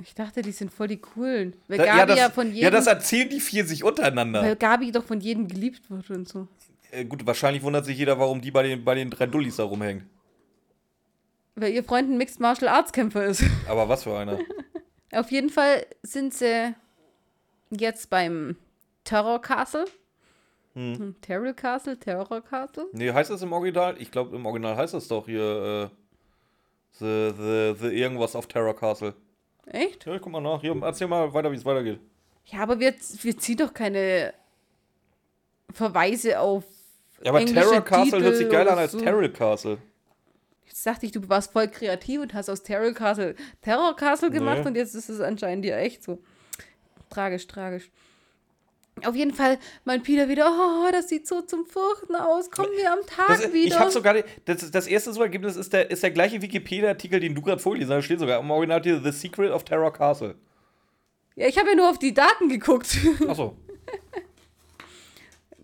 Ich 0.02 0.14
dachte, 0.14 0.42
die 0.42 0.52
sind 0.52 0.72
voll 0.72 0.88
die 0.88 0.96
coolen. 0.98 1.54
Weil 1.68 1.78
Da- 1.78 1.85
Gabi 1.85 1.98
ja, 1.98 2.07
das, 2.07 2.18
ja, 2.18 2.30
von 2.30 2.46
jedem, 2.48 2.62
ja, 2.62 2.70
das 2.70 2.87
erzählen 2.87 3.28
die 3.28 3.40
vier 3.40 3.64
sich 3.64 3.85
untereinander. 3.85 4.42
weil 4.42 4.57
Gabi 4.57 4.90
doch 4.92 5.04
von 5.04 5.20
jedem 5.20 5.46
geliebt 5.48 5.88
wird 5.88 6.11
und 6.11 6.28
so. 6.28 6.48
Äh, 6.90 7.04
gut, 7.04 7.24
wahrscheinlich 7.26 7.62
wundert 7.62 7.85
sich 7.85 7.96
jeder, 7.98 8.18
warum 8.18 8.40
die 8.40 8.50
bei 8.50 8.62
den, 8.64 8.85
bei 8.85 8.94
den 8.94 9.11
drei 9.11 9.26
Dullis 9.26 9.57
da 9.57 9.64
rumhängt. 9.64 10.04
Weil 11.56 11.72
ihr 11.72 11.84
Freund 11.84 12.10
ein 12.10 12.18
Mixed 12.18 12.40
Martial 12.40 12.68
Arts 12.68 12.92
Kämpfer 12.92 13.24
ist. 13.24 13.44
Aber 13.68 13.88
was 13.88 14.04
für 14.04 14.16
einer. 14.16 14.38
Auf 15.12 15.30
jeden 15.30 15.50
Fall 15.50 15.86
sind 16.02 16.34
sie 16.34 16.74
jetzt 17.70 18.10
beim 18.10 18.56
Terror 19.04 19.40
Castle. 19.40 19.84
Hm. 20.74 21.14
Terror 21.20 21.52
Castle, 21.52 21.98
Terror 21.98 22.42
Castle. 22.42 22.86
Nee, 22.92 23.12
heißt 23.12 23.30
das 23.30 23.42
im 23.42 23.52
Original? 23.52 23.94
Ich 24.00 24.10
glaube, 24.10 24.34
im 24.34 24.44
Original 24.44 24.76
heißt 24.76 24.94
das 24.94 25.06
doch 25.06 25.26
hier, 25.26 25.90
äh, 25.90 26.98
the, 26.98 27.32
the, 27.36 27.74
the 27.80 27.96
irgendwas 27.96 28.34
auf 28.34 28.48
Terror 28.48 28.74
Castle. 28.74 29.14
Echt? 29.66 30.04
Ja, 30.04 30.18
guck 30.18 30.32
mal 30.32 30.40
nach. 30.40 30.60
Hier, 30.60 30.76
erzähl 30.82 31.06
mal 31.06 31.32
weiter, 31.32 31.52
wie 31.52 31.56
es 31.56 31.64
weitergeht. 31.64 32.00
Ja, 32.46 32.60
aber 32.60 32.80
wir, 32.80 32.92
wir 32.92 33.38
ziehen 33.38 33.56
doch 33.56 33.72
keine 33.72 34.34
Verweise 35.72 36.40
auf. 36.40 36.64
Ja, 37.22 37.30
aber 37.30 37.44
Terror 37.46 37.80
Castle 37.80 38.18
Titel 38.18 38.22
hört 38.22 38.36
sich 38.36 38.50
geiler 38.50 38.72
an 38.72 38.78
als 38.78 38.92
so. 38.92 39.00
Terror 39.00 39.28
Castle. 39.28 39.78
Dachte 40.85 41.07
ich, 41.07 41.12
du 41.12 41.29
warst 41.29 41.53
voll 41.53 41.68
kreativ 41.68 42.20
und 42.20 42.35
hast 42.35 42.49
aus 42.49 42.62
Terror 42.62 42.92
Castle 42.92 43.35
Terror 43.62 43.97
Castle 43.97 44.31
gemacht 44.31 44.61
Nee. 44.61 44.66
und 44.68 44.77
jetzt 44.77 44.94
ist 44.94 45.09
es 45.09 45.20
anscheinend 45.20 45.64
ja 45.64 45.77
echt 45.79 46.03
so. 46.03 46.18
Tragisch, 47.11 47.47
tragisch. 47.47 47.90
Auf 49.05 49.16
jeden 49.16 49.35
Fall 49.35 49.59
meint 49.85 50.05
Peter 50.05 50.29
wieder, 50.29 50.47
oh, 50.49 50.88
das 50.92 51.09
sieht 51.09 51.27
so 51.27 51.40
zum 51.42 51.66
Fürchten 51.66 52.14
aus. 52.14 52.49
Kommen 52.51 52.70
wir 52.77 52.92
am 52.92 53.01
Tag 53.07 53.27
Das, 53.27 53.53
wieder. 53.53 53.66
ich 53.66 53.79
habe 53.79 53.90
sogar, 53.90 54.14
das, 54.44 54.70
das 54.70 54.87
erste 54.87 55.12
Suchergebnis 55.12 55.57
ist 55.57 55.73
der, 55.73 55.90
ist 55.90 56.03
der 56.05 56.12
gleiche 56.12 56.40
Wikipedia-Artikel, 56.40 57.18
den 57.18 57.35
du 57.35 57.42
gerade 57.42 57.61
vorgelesen 57.61 57.92
hast. 57.92 57.99
Da 57.99 58.03
steht 58.03 58.20
sogar 58.20 58.38
im 58.40 58.51
Original 58.51 58.83
The 58.85 59.11
Secret 59.11 59.51
of 59.51 59.64
Terror 59.64 59.92
Castle. 59.92 60.37
Ja, 61.35 61.49
ich 61.49 61.59
habe 61.59 61.70
ja 61.70 61.75
nur 61.75 61.90
auf 61.90 61.99
die 61.99 62.14
Daten 62.14 62.49
geguckt. 62.49 62.97
Achso. 63.29 63.57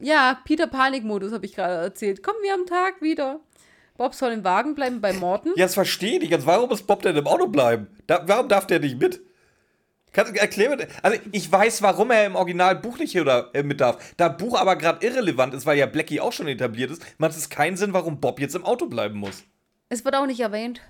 ja, 0.01 0.41
Peter 0.45 0.67
Panikmodus 0.67 1.33
habe 1.33 1.47
ich 1.47 1.55
gerade 1.55 1.75
erzählt. 1.75 2.23
Kommen 2.23 2.39
wir 2.43 2.55
am 2.55 2.67
Tag 2.67 3.01
wieder. 3.01 3.39
Bob 4.01 4.15
soll 4.15 4.33
im 4.33 4.45
Wagen 4.45 4.75
bleiben 4.75 5.03
bei 5.03 5.13
Morten. 5.13 5.51
Ja, 5.57 5.67
das 5.67 5.75
verstehe 5.75 6.15
ich 6.15 6.21
nicht. 6.21 6.31
Jetzt, 6.31 6.47
warum 6.47 6.71
muss 6.71 6.81
Bob 6.83 7.03
denn 7.03 7.17
im 7.17 7.27
Auto 7.27 7.49
bleiben? 7.49 7.87
Da, 8.07 8.23
warum 8.27 8.49
darf 8.49 8.67
der 8.67 8.81
nicht 8.81 8.99
mit? 8.99 9.21
Kannst 10.15 10.35
du 10.35 10.41
erklären? 10.41 10.87
Also, 11.03 11.19
ich 11.33 11.53
weiß, 11.53 11.83
warum 11.83 12.11
er 12.11 12.25
im 12.25 12.35
Originalbuch 12.35 12.97
nicht 12.97 13.13
hier 13.13 13.21
oder, 13.21 13.51
äh, 13.53 13.63
mit 13.63 13.83
darf. 13.83 14.15
Da 14.17 14.31
Buch 14.31 14.59
aber 14.59 14.77
gerade 14.77 15.05
irrelevant 15.07 15.53
ist, 15.53 15.67
weil 15.67 15.77
ja 15.77 15.85
Blackie 15.85 16.19
auch 16.19 16.33
schon 16.33 16.49
etabliert 16.49 16.91
ist, 16.91 17.03
macht 17.19 17.33
es 17.37 17.51
keinen 17.51 17.77
Sinn, 17.77 17.93
warum 17.93 18.21
Bob 18.21 18.41
jetzt 18.41 18.55
im 18.55 18.65
Auto 18.65 18.87
bleiben 18.87 19.19
muss. 19.19 19.45
Es 19.91 20.03
wird 20.03 20.15
auch 20.17 20.25
nicht 20.25 20.41
erwähnt, 20.41 20.81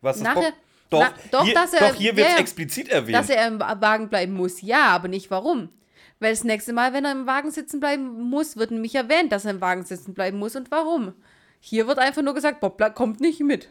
Was 0.00 0.18
ist 0.18 0.22
Nachher- 0.22 0.40
Bob? 0.40 0.54
Doch, 0.90 1.00
na- 1.00 1.12
doch, 1.32 1.44
hier, 1.44 1.54
dass 1.54 1.72
er- 1.72 1.88
doch, 1.88 1.94
hier 1.96 2.16
wird 2.16 2.28
es 2.28 2.34
ja. 2.34 2.38
explizit 2.38 2.88
erwähnt. 2.88 3.16
dass 3.18 3.30
er 3.30 3.48
im 3.48 3.58
Wagen 3.58 4.08
bleiben 4.08 4.32
muss. 4.34 4.60
Ja, 4.62 4.90
aber 4.90 5.08
nicht 5.08 5.28
warum. 5.32 5.70
Weil 6.20 6.30
das 6.30 6.44
nächste 6.44 6.72
Mal, 6.72 6.92
wenn 6.92 7.04
er 7.04 7.10
im 7.12 7.26
Wagen 7.26 7.50
sitzen 7.50 7.80
bleiben 7.80 8.20
muss, 8.30 8.56
wird 8.56 8.70
nämlich 8.70 8.94
erwähnt, 8.94 9.32
dass 9.32 9.44
er 9.44 9.50
im 9.50 9.60
Wagen 9.60 9.84
sitzen 9.84 10.14
bleiben 10.14 10.38
muss 10.38 10.54
und 10.54 10.70
warum. 10.70 11.14
Hier 11.60 11.86
wird 11.86 11.98
einfach 11.98 12.22
nur 12.22 12.34
gesagt, 12.34 12.60
Bob 12.60 12.82
kommt 12.94 13.20
nicht 13.20 13.40
mit. 13.40 13.68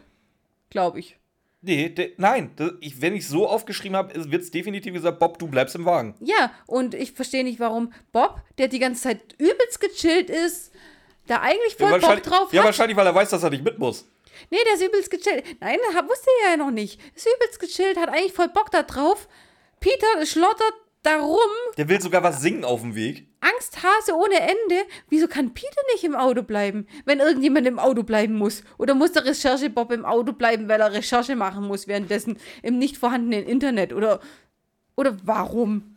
Glaube 0.70 1.00
ich. 1.00 1.18
nee, 1.60 1.88
de, 1.88 2.14
nein. 2.16 2.52
Das, 2.56 2.72
ich, 2.80 3.02
wenn 3.02 3.16
ich 3.16 3.26
so 3.26 3.48
aufgeschrieben 3.48 3.96
habe, 3.96 4.30
wird 4.30 4.42
es 4.42 4.50
definitiv 4.52 4.94
gesagt, 4.94 5.18
Bob, 5.18 5.38
du 5.38 5.48
bleibst 5.48 5.74
im 5.74 5.84
Wagen. 5.84 6.14
Ja, 6.20 6.52
und 6.66 6.94
ich 6.94 7.12
verstehe 7.12 7.42
nicht, 7.44 7.58
warum 7.58 7.92
Bob, 8.12 8.40
der 8.58 8.68
die 8.68 8.78
ganze 8.78 9.02
Zeit 9.02 9.34
übelst 9.38 9.80
gechillt 9.80 10.30
ist, 10.30 10.72
da 11.26 11.40
eigentlich 11.40 11.74
voll 11.76 11.90
Bock 11.90 12.02
wahrscheinlich, 12.02 12.24
drauf 12.24 12.52
ja, 12.52 12.60
hat. 12.60 12.66
wahrscheinlich, 12.66 12.96
weil 12.96 13.06
er 13.06 13.14
weiß, 13.14 13.30
dass 13.30 13.42
er 13.42 13.50
nicht 13.50 13.64
mit 13.64 13.78
muss. 13.78 14.06
Nee, 14.50 14.58
der 14.64 14.74
ist 14.74 14.82
übelst 14.82 15.10
gechillt. 15.10 15.44
Nein, 15.60 15.78
wusste 16.08 16.30
er 16.44 16.50
ja 16.52 16.56
noch 16.56 16.70
nicht. 16.70 17.00
Ist 17.14 17.26
übelst 17.26 17.58
gechillt, 17.60 17.98
hat 17.98 18.08
eigentlich 18.08 18.32
voll 18.32 18.48
Bock 18.48 18.70
da 18.70 18.84
drauf. 18.84 19.28
Peter 19.80 20.24
schlottert 20.24 20.74
darum, 21.02 21.50
Der 21.76 21.88
will 21.88 22.00
sogar 22.00 22.22
was 22.22 22.40
singen 22.40 22.64
auf 22.64 22.80
dem 22.80 22.94
Weg. 22.94 23.26
Angsthase 23.40 24.14
ohne 24.14 24.40
Ende. 24.40 24.84
Wieso 25.08 25.26
kann 25.28 25.54
Peter 25.54 25.80
nicht 25.92 26.04
im 26.04 26.14
Auto 26.14 26.42
bleiben, 26.42 26.86
wenn 27.04 27.20
irgendjemand 27.20 27.66
im 27.66 27.78
Auto 27.78 28.02
bleiben 28.02 28.34
muss? 28.36 28.62
Oder 28.78 28.94
muss 28.94 29.12
der 29.12 29.24
Recherche-Bob 29.24 29.92
im 29.92 30.04
Auto 30.04 30.32
bleiben, 30.32 30.68
weil 30.68 30.80
er 30.80 30.92
Recherche 30.92 31.36
machen 31.36 31.66
muss, 31.66 31.88
währenddessen 31.88 32.38
im 32.62 32.78
nicht 32.78 32.96
vorhandenen 32.98 33.46
Internet? 33.46 33.92
Oder, 33.92 34.20
oder 34.96 35.16
warum? 35.24 35.96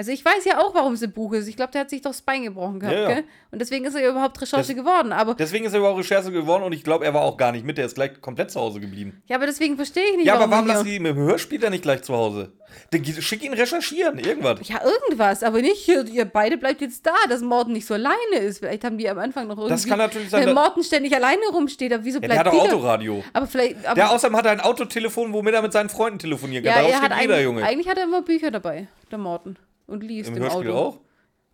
Also 0.00 0.12
ich 0.12 0.24
weiß 0.24 0.46
ja 0.46 0.58
auch, 0.60 0.74
warum 0.74 0.94
es 0.94 1.02
im 1.02 1.12
Buch 1.12 1.34
ist. 1.34 1.46
Ich 1.46 1.56
glaube, 1.56 1.72
der 1.72 1.82
hat 1.82 1.90
sich 1.90 2.00
doch 2.00 2.12
das 2.12 2.22
Bein 2.22 2.42
gebrochen 2.42 2.80
gehabt, 2.80 2.96
Ja, 2.96 3.10
ja. 3.10 3.16
Und 3.50 3.60
deswegen 3.60 3.84
ist 3.84 3.94
er 3.94 4.00
ja 4.00 4.08
überhaupt 4.10 4.40
Recherche 4.40 4.74
Das- 4.74 4.82
geworden. 4.82 5.12
Aber, 5.12 5.34
Deswegen 5.34 5.66
ist 5.66 5.74
er 5.74 5.80
überhaupt 5.80 5.98
Recherche 5.98 6.32
geworden 6.32 6.62
und 6.62 6.72
ich 6.72 6.84
glaube, 6.84 7.04
er 7.04 7.12
war 7.12 7.20
auch 7.20 7.36
gar 7.36 7.52
nicht 7.52 7.66
mit. 7.66 7.76
Der 7.76 7.84
ist 7.84 7.96
gleich 7.96 8.18
komplett 8.22 8.50
zu 8.50 8.58
Hause 8.60 8.80
geblieben. 8.80 9.22
ja, 9.26 9.36
aber 9.36 9.44
deswegen 9.44 9.76
verstehe 9.76 10.02
ich 10.10 10.16
nicht, 10.16 10.26
Ja, 10.26 10.36
aber 10.36 10.50
warum 10.50 10.66
lassen 10.68 10.86
die 10.86 10.96
ihn 10.96 11.04
im 11.04 11.16
Hörspiel 11.16 11.58
dann 11.60 11.72
nicht 11.72 11.82
gleich 11.82 12.00
zu 12.02 12.14
Hause? 12.14 12.52
Dann 12.92 13.04
schick 13.04 13.42
ihn 13.44 13.52
recherchieren, 13.52 14.18
irgendwas. 14.18 14.60
Ja, 14.68 14.80
irgendwas, 14.82 15.42
aber 15.42 15.60
nicht, 15.60 15.86
ihr, 15.88 16.24
beide 16.24 16.56
bleibt 16.56 16.80
jetzt 16.80 17.04
da, 17.04 17.12
dass 17.28 17.42
Morten 17.42 17.72
nicht 17.72 17.84
so 17.84 17.92
alleine 17.94 18.36
ist. 18.38 18.60
Vielleicht 18.60 18.84
haben 18.84 18.96
die 18.96 19.10
am 19.10 19.18
Anfang 19.18 19.48
noch 19.48 19.56
irgendwie. 19.58 19.74
Das 19.74 19.86
kann 19.86 19.98
natürlich 19.98 20.30
sein, 20.30 20.46
Wenn 20.46 20.54
Morten 20.54 20.82
ständig 20.82 21.14
alleine 21.14 21.42
rumsteht, 21.52 21.92
aber 21.92 22.04
wieso 22.04 22.20
Ja, 22.20 22.28
bleibt 22.28 22.46
der 22.46 22.52
hat 22.52 22.58
auch? 22.58 22.64
Autoradio. 22.72 23.22
Aber 23.34 23.46
vielleicht. 23.46 23.84
Aber, 23.84 23.96
Der 23.96 24.10
außerdem 24.12 24.36
hat 24.36 24.46
er 24.46 24.52
ein 24.52 24.60
Autotelefon, 24.60 25.32
womit 25.34 25.52
er 25.52 25.60
mit 25.62 25.72
seinen 25.72 25.90
Freunden 25.90 26.20
telefonieren 26.20 26.64
kann. 26.64 26.72
ja, 26.76 26.78
Darauf 26.80 26.92
er 26.92 27.00
hat 27.02 27.20
jeder 27.20 27.34
eigentlich, 27.34 27.44
Junge. 27.44 27.64
eigentlich 27.66 27.88
hat 27.88 27.98
er 27.98 28.04
immer 28.04 28.22
Bücher 28.22 28.50
dabei, 28.52 28.86
der 29.10 29.18
Morten. 29.18 29.56
Und 29.90 30.02
liest 30.02 30.30
Im 30.30 30.36
im, 30.36 30.42
Hörspiel 30.44 30.70
Auto. 30.70 30.78
auch? 30.78 31.00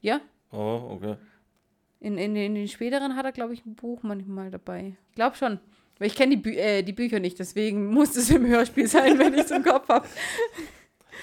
Ja. 0.01 0.21
Oh, 0.53 0.91
okay. 0.93 1.17
In, 2.01 2.19
in, 2.19 2.37
in 2.37 2.55
den 2.55 2.69
späteren 2.69 3.17
hat 3.17 3.25
er, 3.25 3.33
glaube 3.33 3.55
ich, 3.55 3.65
ein 3.67 3.75
Buch 3.75 4.03
manchmal 4.03 4.51
dabei. 4.51 4.97
Ich 5.11 5.15
glaube 5.17 5.37
schon. 5.37 5.59
Weil 5.99 6.09
ich 6.09 6.15
kenne 6.15 6.37
die, 6.37 6.43
Bü 6.43 6.51
äh, 6.55 6.83
die 6.83 6.93
Bücher 6.93 7.19
nicht, 7.21 7.39
deswegen 7.39 7.87
muss 7.95 8.15
es 8.17 8.31
im 8.31 8.47
Hörspiel 8.47 8.87
sein, 8.87 9.19
wenn 9.19 9.33
ich 9.35 9.41
es 9.41 9.51
im 9.51 9.63
Kopf 9.65 9.89
habe. 9.89 10.07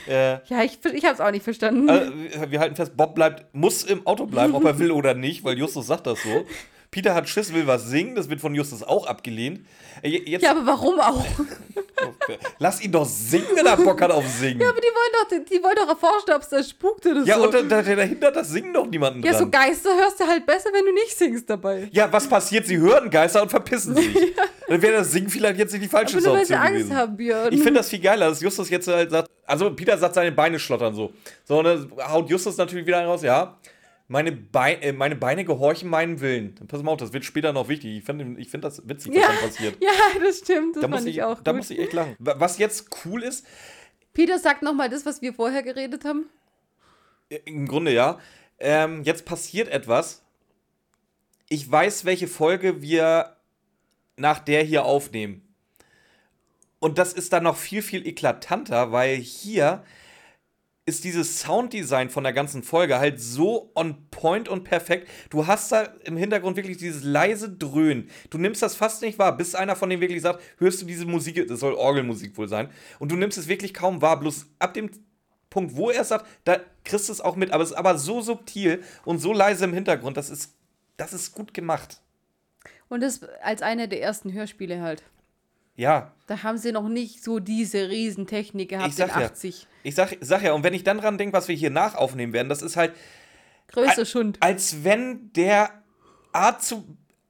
Äh, 0.07 0.39
Ja, 0.47 0.63
ich, 0.63 0.79
ich 0.83 1.05
habe 1.05 1.13
es 1.13 1.21
auch 1.21 1.31
nicht 1.31 1.43
verstanden. 1.43 1.89
also, 1.89 2.11
wir 2.49 2.59
halten 2.59 2.75
fest, 2.75 2.97
Bob 2.97 3.13
bleibt, 3.15 3.53
muss 3.53 3.83
im 3.83 4.05
Auto 4.07 4.25
bleiben, 4.25 4.55
ob 4.55 4.65
er 4.65 4.79
will 4.79 4.91
oder 4.91 5.13
nicht, 5.13 5.43
weil 5.43 5.57
Justus 5.57 5.87
sagt 5.87 6.07
das 6.07 6.21
so. 6.23 6.45
Peter 6.93 7.15
hat 7.15 7.27
Schiss, 7.27 7.51
will 7.53 7.65
was 7.65 7.87
singen, 7.87 8.13
das 8.13 8.29
wird 8.29 8.39
von 8.39 8.53
Justus 8.53 8.83
auch 8.83 9.07
abgelehnt. 9.07 9.65
Äh, 10.03 10.09
je- 10.09 10.23
Jetzt, 10.29 10.43
ja, 10.43 10.51
aber 10.51 10.63
warum 10.65 10.99
auch? 10.99 11.25
Lass 12.59 12.81
ihn 12.83 12.91
doch 12.91 13.05
singen, 13.05 13.47
wenn 13.55 13.65
er 13.65 13.77
Bock 13.77 13.99
hat 14.01 14.11
auf 14.11 14.27
Singen. 14.27 14.59
Ja, 14.61 14.69
aber 14.69 14.79
die 14.79 14.87
wollen 14.87 15.13
doch, 15.41 15.45
die 15.49 15.63
wollen 15.63 15.75
doch 15.75 15.87
erforschen, 15.89 16.33
ob 16.35 16.41
es 16.41 16.49
da 16.49 16.63
spukt 16.63 17.05
oder 17.05 17.23
Ja, 17.23 17.37
so. 17.37 17.45
und 17.45 17.53
da, 17.53 17.61
da, 17.63 17.81
dahinter 17.81 18.31
das 18.31 18.49
Singen 18.49 18.73
doch 18.73 18.85
niemanden 18.87 19.23
ja, 19.23 19.33
so 19.33 19.39
dran. 19.39 19.51
Geister 19.51 19.89
hörst 19.95 20.19
du 20.19 20.27
halt 20.27 20.45
besser, 20.45 20.69
wenn 20.73 20.85
du 20.85 20.93
nicht 20.93 21.17
singst 21.17 21.49
dabei. 21.49 21.89
Ja, 21.91 22.11
was 22.11 22.27
passiert? 22.27 22.67
Sie 22.67 22.77
hören 22.77 23.09
Geister 23.09 23.41
und 23.41 23.49
verpissen 23.49 23.95
sich. 23.95 24.15
Dann 24.67 24.81
wäre 24.81 24.93
das 24.97 25.11
Singen 25.11 25.29
vielleicht 25.29 25.57
jetzt 25.57 25.71
nicht 25.73 25.85
die 25.85 25.89
falsche 25.89 26.17
Aber 26.17 26.25
nur 26.27 26.35
weil 26.37 26.45
sie 26.45 26.53
Option 26.53 26.67
Angst 26.67 26.79
gewesen. 26.83 26.95
haben, 26.97 27.17
Björn. 27.17 27.53
Ich 27.53 27.61
finde 27.61 27.79
das 27.79 27.89
viel 27.89 27.99
geiler, 27.99 28.29
dass 28.29 28.41
Justus 28.41 28.69
jetzt 28.69 28.87
halt 28.87 29.09
sagt, 29.11 29.29
also 29.45 29.69
Peter 29.71 29.97
sagt, 29.97 30.13
seine 30.15 30.31
Beine 30.31 30.59
schlottern 30.59 30.93
so. 30.93 31.11
So, 31.45 31.59
und 31.59 31.65
dann 31.65 31.91
haut 32.09 32.29
Justus 32.29 32.57
natürlich 32.57 32.85
wieder 32.85 33.03
raus, 33.05 33.21
ja. 33.23 33.57
Meine, 34.07 34.31
Bei 34.33 34.75
äh, 34.75 34.91
meine 34.93 35.15
Beine 35.15 35.45
gehorchen 35.45 35.89
meinem 35.89 36.19
Willen. 36.19 36.55
Pass 36.67 36.83
mal 36.83 36.91
auf, 36.91 36.97
das 36.99 37.13
wird 37.13 37.23
später 37.25 37.53
noch 37.53 37.67
wichtig. 37.69 37.97
Ich 37.97 38.03
finde 38.03 38.39
ich 38.39 38.49
find 38.49 38.63
das 38.63 38.87
witzig, 38.87 39.13
was 39.13 39.21
ja, 39.21 39.27
dann 39.27 39.37
passiert. 39.37 39.77
ja, 39.81 39.89
das 40.19 40.39
stimmt. 40.39 40.75
Das 40.75 40.81
Da 40.81 40.89
fand 40.89 41.07
ich, 41.07 41.15
ich, 41.17 41.23
auch 41.23 41.41
da 41.41 41.51
gut. 41.51 41.57
muss 41.59 41.69
ich 41.69 41.79
echt 41.79 41.93
lachen. 41.93 42.15
Wa- 42.19 42.35
Was 42.37 42.57
jetzt 42.57 42.89
cool 43.05 43.23
ist, 43.23 43.45
Peter 44.13 44.37
sagt 44.37 44.61
nochmal 44.61 44.89
das, 44.89 45.05
was 45.05 45.21
wir 45.21 45.33
vorher 45.33 45.63
geredet 45.63 46.03
haben. 46.05 46.25
äh, 47.29 47.39
im 47.45 47.67
Grunde 47.67 47.91
ja, 47.93 48.19
ähm, 48.59 49.03
jetzt 49.03 49.25
passiert 49.25 49.69
etwas. 49.69 50.21
Ich 51.49 51.69
weiß, 51.71 52.05
welche 52.05 52.27
Folge 52.27 52.81
wir 52.81 53.37
nach 54.17 54.39
der 54.39 54.63
hier 54.63 54.85
aufnehmen. 54.85 55.41
Und 56.79 56.97
das 56.97 57.13
ist 57.13 57.31
dann 57.33 57.43
noch 57.43 57.55
viel, 57.57 57.81
viel 57.81 58.05
eklatanter, 58.05 58.91
weil 58.91 59.15
hier 59.15 59.83
ist 60.85 61.05
dieses 61.05 61.39
Sounddesign 61.39 62.09
von 62.09 62.23
der 62.23 62.33
ganzen 62.33 62.61
Folge 62.61 62.99
halt 62.99 63.21
so 63.21 63.71
on 63.73 64.09
point 64.11 64.49
und 64.49 64.65
perfekt. 64.65 65.09
Du 65.29 65.47
hast 65.47 65.71
da 65.71 65.83
im 66.03 66.17
Hintergrund 66.17 66.57
wirklich 66.57 66.77
dieses 66.77 67.03
leise 67.03 67.49
Dröhnen. 67.49 68.09
Du 68.29 68.37
nimmst 68.37 68.61
das 68.61 68.75
fast 68.75 69.01
nicht 69.01 69.17
wahr, 69.17 69.37
bis 69.37 69.55
einer 69.55 69.77
von 69.77 69.89
denen 69.89 70.01
wirklich 70.01 70.21
sagt, 70.21 70.43
hörst 70.57 70.81
du 70.81 70.85
diese 70.85 71.05
Musik, 71.05 71.47
das 71.47 71.61
soll 71.61 71.73
Orgelmusik 71.73 72.37
wohl 72.37 72.49
sein. 72.49 72.69
Und 72.99 73.11
du 73.11 73.15
nimmst 73.15 73.37
es 73.37 73.47
wirklich 73.47 73.73
kaum 73.73 74.01
wahr, 74.01 74.19
bloß 74.19 74.47
ab 74.59 74.73
dem 74.73 74.91
Punkt, 75.49 75.75
wo 75.75 75.89
er 75.89 76.01
es 76.01 76.09
sagt, 76.09 76.25
da 76.43 76.59
kriegst 76.83 77.07
du 77.07 77.13
es 77.13 77.21
auch 77.21 77.37
mit. 77.37 77.51
Aber 77.51 77.63
es 77.63 77.71
ist 77.71 77.77
aber 77.77 77.97
so 77.97 78.21
subtil 78.21 78.83
und 79.05 79.19
so 79.19 79.31
leise 79.31 79.63
im 79.63 79.73
Hintergrund, 79.73 80.17
das 80.17 80.29
ist, 80.29 80.53
das 80.97 81.13
ist 81.13 81.33
gut 81.33 81.53
gemacht. 81.53 82.01
Und 82.89 83.01
das 83.01 83.23
als 83.41 83.61
einer 83.61 83.87
der 83.87 84.01
ersten 84.01 84.33
Hörspiele 84.33 84.81
halt. 84.81 85.03
Ja, 85.75 86.11
Da 86.27 86.43
haben 86.43 86.57
sie 86.57 86.71
noch 86.71 86.87
nicht 86.87 87.23
so 87.23 87.39
diese 87.39 87.89
Riesentechnik 87.89 88.69
gehabt 88.69 88.89
Ich 88.89 88.95
sag 88.95 89.15
in 89.15 89.21
ja. 89.21 89.27
80. 89.27 89.67
ich 89.83 89.95
sag, 89.95 90.15
sag 90.21 90.43
ja, 90.43 90.53
und 90.53 90.63
wenn 90.63 90.73
ich 90.73 90.83
dann 90.83 90.99
dran 90.99 91.17
denke, 91.17 91.35
was 91.35 91.47
wir 91.47 91.55
hier 91.55 91.71
nachaufnehmen 91.71 92.33
werden, 92.33 92.49
das 92.49 92.61
ist 92.61 92.75
halt, 92.75 92.93
Größer 93.67 94.05
Schund. 94.05 94.37
als 94.39 94.83
wenn 94.83 95.31
der 95.33 95.69
Azu 96.31 96.83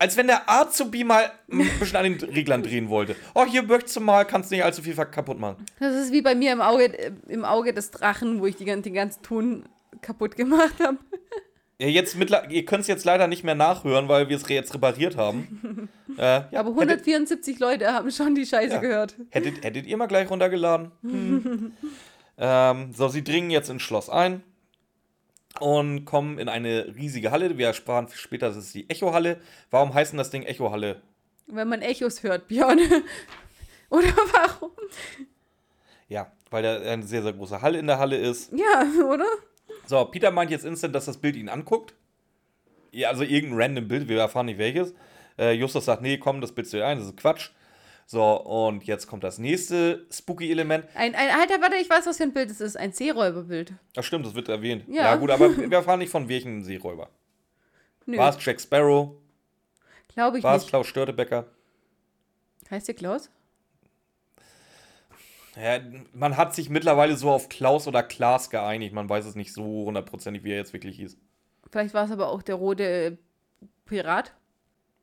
als 0.03 0.17
wenn 0.17 0.27
der 0.27 0.49
Azubi 0.49 1.05
mal 1.05 1.31
ein 1.49 1.69
bisschen 1.79 1.95
an 1.95 2.03
den 2.03 2.19
Reglern 2.29 2.61
drehen 2.61 2.89
wollte. 2.89 3.15
Oh, 3.33 3.45
hier 3.45 3.63
möchtest 3.63 3.95
du 3.95 4.01
mal, 4.01 4.25
kannst 4.25 4.51
nicht 4.51 4.61
allzu 4.61 4.81
viel 4.81 4.95
kaputt 4.95 5.39
machen. 5.39 5.65
Das 5.79 5.95
ist 5.95 6.11
wie 6.11 6.21
bei 6.21 6.35
mir 6.35 6.51
im 6.51 6.59
Auge, 6.59 6.85
äh, 6.99 7.13
im 7.29 7.45
Auge 7.45 7.73
des 7.73 7.89
Drachen, 7.91 8.41
wo 8.41 8.45
ich 8.45 8.57
die, 8.57 8.65
den 8.65 8.93
ganzen 8.93 9.23
Ton 9.23 9.69
kaputt 10.01 10.35
gemacht 10.35 10.75
habe. 10.81 10.97
Ja, 11.83 11.89
jetzt 11.89 12.15
mittler 12.15 12.49
ihr 12.49 12.63
könnt 12.63 12.83
es 12.83 12.87
jetzt 12.87 13.03
leider 13.03 13.27
nicht 13.27 13.43
mehr 13.43 13.55
nachhören, 13.55 14.07
weil 14.07 14.29
wir 14.29 14.37
es 14.37 14.47
jetzt 14.47 14.73
repariert 14.73 15.17
haben. 15.17 15.89
äh, 16.17 16.43
ja, 16.49 16.59
Aber 16.61 16.69
hättet, 16.69 17.01
174 17.05 17.59
Leute 17.59 17.91
haben 17.91 18.09
schon 18.09 18.35
die 18.35 18.45
Scheiße 18.45 18.75
Ja. 18.75 18.79
gehört. 18.79 19.15
hättet, 19.31 19.65
hättet 19.65 19.85
ihr 19.85 19.97
mal 19.97 20.07
gleich 20.07 20.29
runtergeladen? 20.29 20.91
Hm. 21.01 21.73
ähm, 22.37 22.93
so, 22.93 23.09
sie 23.09 23.21
dringen 23.21 23.49
jetzt 23.51 23.69
ins 23.69 23.81
Schloss 23.81 24.09
ein 24.09 24.43
und 25.59 26.05
kommen 26.05 26.39
in 26.39 26.47
eine 26.47 26.95
riesige 26.95 27.31
Halle. 27.31 27.57
Wir 27.57 27.73
sprachen 27.73 28.07
später, 28.13 28.47
das 28.47 28.55
ist 28.55 28.73
die 28.73 28.89
Echohalle. 28.89 29.41
Warum 29.69 29.93
heißt 29.93 30.13
denn 30.13 30.19
das 30.19 30.29
Ding 30.29 30.43
Echohalle? 30.43 31.01
Wenn 31.47 31.67
man 31.67 31.81
Echos 31.81 32.23
hört, 32.23 32.47
Björn. 32.47 32.79
Oder 33.89 34.07
warum? 34.31 34.71
Ja, 36.07 36.31
weil 36.49 36.63
da 36.63 36.79
eine 36.79 37.03
sehr, 37.03 37.23
sehr 37.23 37.33
große 37.33 37.61
Halle 37.61 37.77
in 37.77 37.87
der 37.87 37.99
Halle 37.99 38.15
ist. 38.15 38.53
Ja, 38.53 38.85
oder? 39.03 39.25
So, 39.85 40.05
Peter 40.05 40.31
meint 40.31 40.51
jetzt 40.51 40.65
instant, 40.65 40.95
dass 40.95 41.05
das 41.05 41.17
Bild 41.17 41.35
ihn 41.35 41.49
anguckt. 41.49 41.93
Ja, 42.91 43.09
also 43.09 43.23
irgendein 43.23 43.59
random 43.61 43.87
Bild, 43.87 44.07
wir 44.07 44.19
erfahren 44.19 44.45
nicht 44.45 44.57
welches. 44.59 44.93
Äh, 45.37 45.53
Justus 45.53 45.85
sagt, 45.85 46.01
nee, 46.01 46.17
komm, 46.17 46.41
das 46.41 46.51
bildest 46.53 46.73
du 46.73 46.77
dir 46.77 46.85
ein, 46.87 46.97
das 46.99 47.07
ist 47.07 47.17
Quatsch. 47.17 47.49
So, 48.05 48.23
und 48.41 48.83
jetzt 48.83 49.07
kommt 49.07 49.23
das 49.23 49.39
nächste 49.39 50.05
spooky-Element. 50.11 50.85
Ein, 50.93 51.15
ein, 51.15 51.29
Alter, 51.31 51.61
warte, 51.61 51.77
ich 51.77 51.89
weiß, 51.89 52.05
was 52.05 52.17
für 52.17 52.23
ein 52.23 52.33
Bild 52.33 52.51
es 52.51 52.61
ist. 52.61 52.75
Ein 52.75 52.91
Seeräuberbild. 52.91 53.73
Ach 53.97 54.03
stimmt, 54.03 54.25
das 54.25 54.35
wird 54.35 54.49
erwähnt. 54.49 54.83
Ja, 54.87 55.03
Ja. 55.03 55.15
gut, 55.15 55.31
aber 55.31 55.55
wir 55.57 55.71
erfahren 55.71 55.99
nicht 55.99 56.11
von 56.11 56.27
welchen 56.29 56.63
Seeräuber. 56.63 57.09
Nö, 58.05 58.17
War 58.17 58.29
es 58.37 58.43
Jack 58.45 58.59
Sparrow? 58.61 59.15
glaube 60.09 60.37
ich 60.37 60.43
War 60.43 60.55
es 60.57 60.63
nicht. 60.63 60.69
Klaus 60.69 60.85
Störtebecker? 60.87 61.47
Heißt 62.69 62.87
der 62.87 62.95
Klaus? 62.95 63.29
Ja, 65.55 65.79
man 66.13 66.35
hat 66.37 66.55
sich 66.55 66.69
mittlerweile 66.69 67.15
so 67.15 67.29
auf 67.29 67.47
Klaus 67.49 67.87
oder 67.87 68.01
Klaas 68.01 68.49
geeinigt. 68.49 68.93
Man 68.93 69.07
weiß 69.07 69.25
es 69.25 69.35
nicht 69.35 69.53
so 69.53 69.63
hundertprozentig, 69.85 70.43
wie 70.43 70.51
er 70.51 70.57
jetzt 70.57 70.73
wirklich 70.73 70.95
hieß. 70.97 71.17
Vielleicht 71.71 71.93
war 71.93 72.05
es 72.05 72.11
aber 72.11 72.29
auch 72.29 72.41
der 72.41 72.55
rote 72.55 72.83
äh, 72.83 73.17
Pirat. 73.85 74.33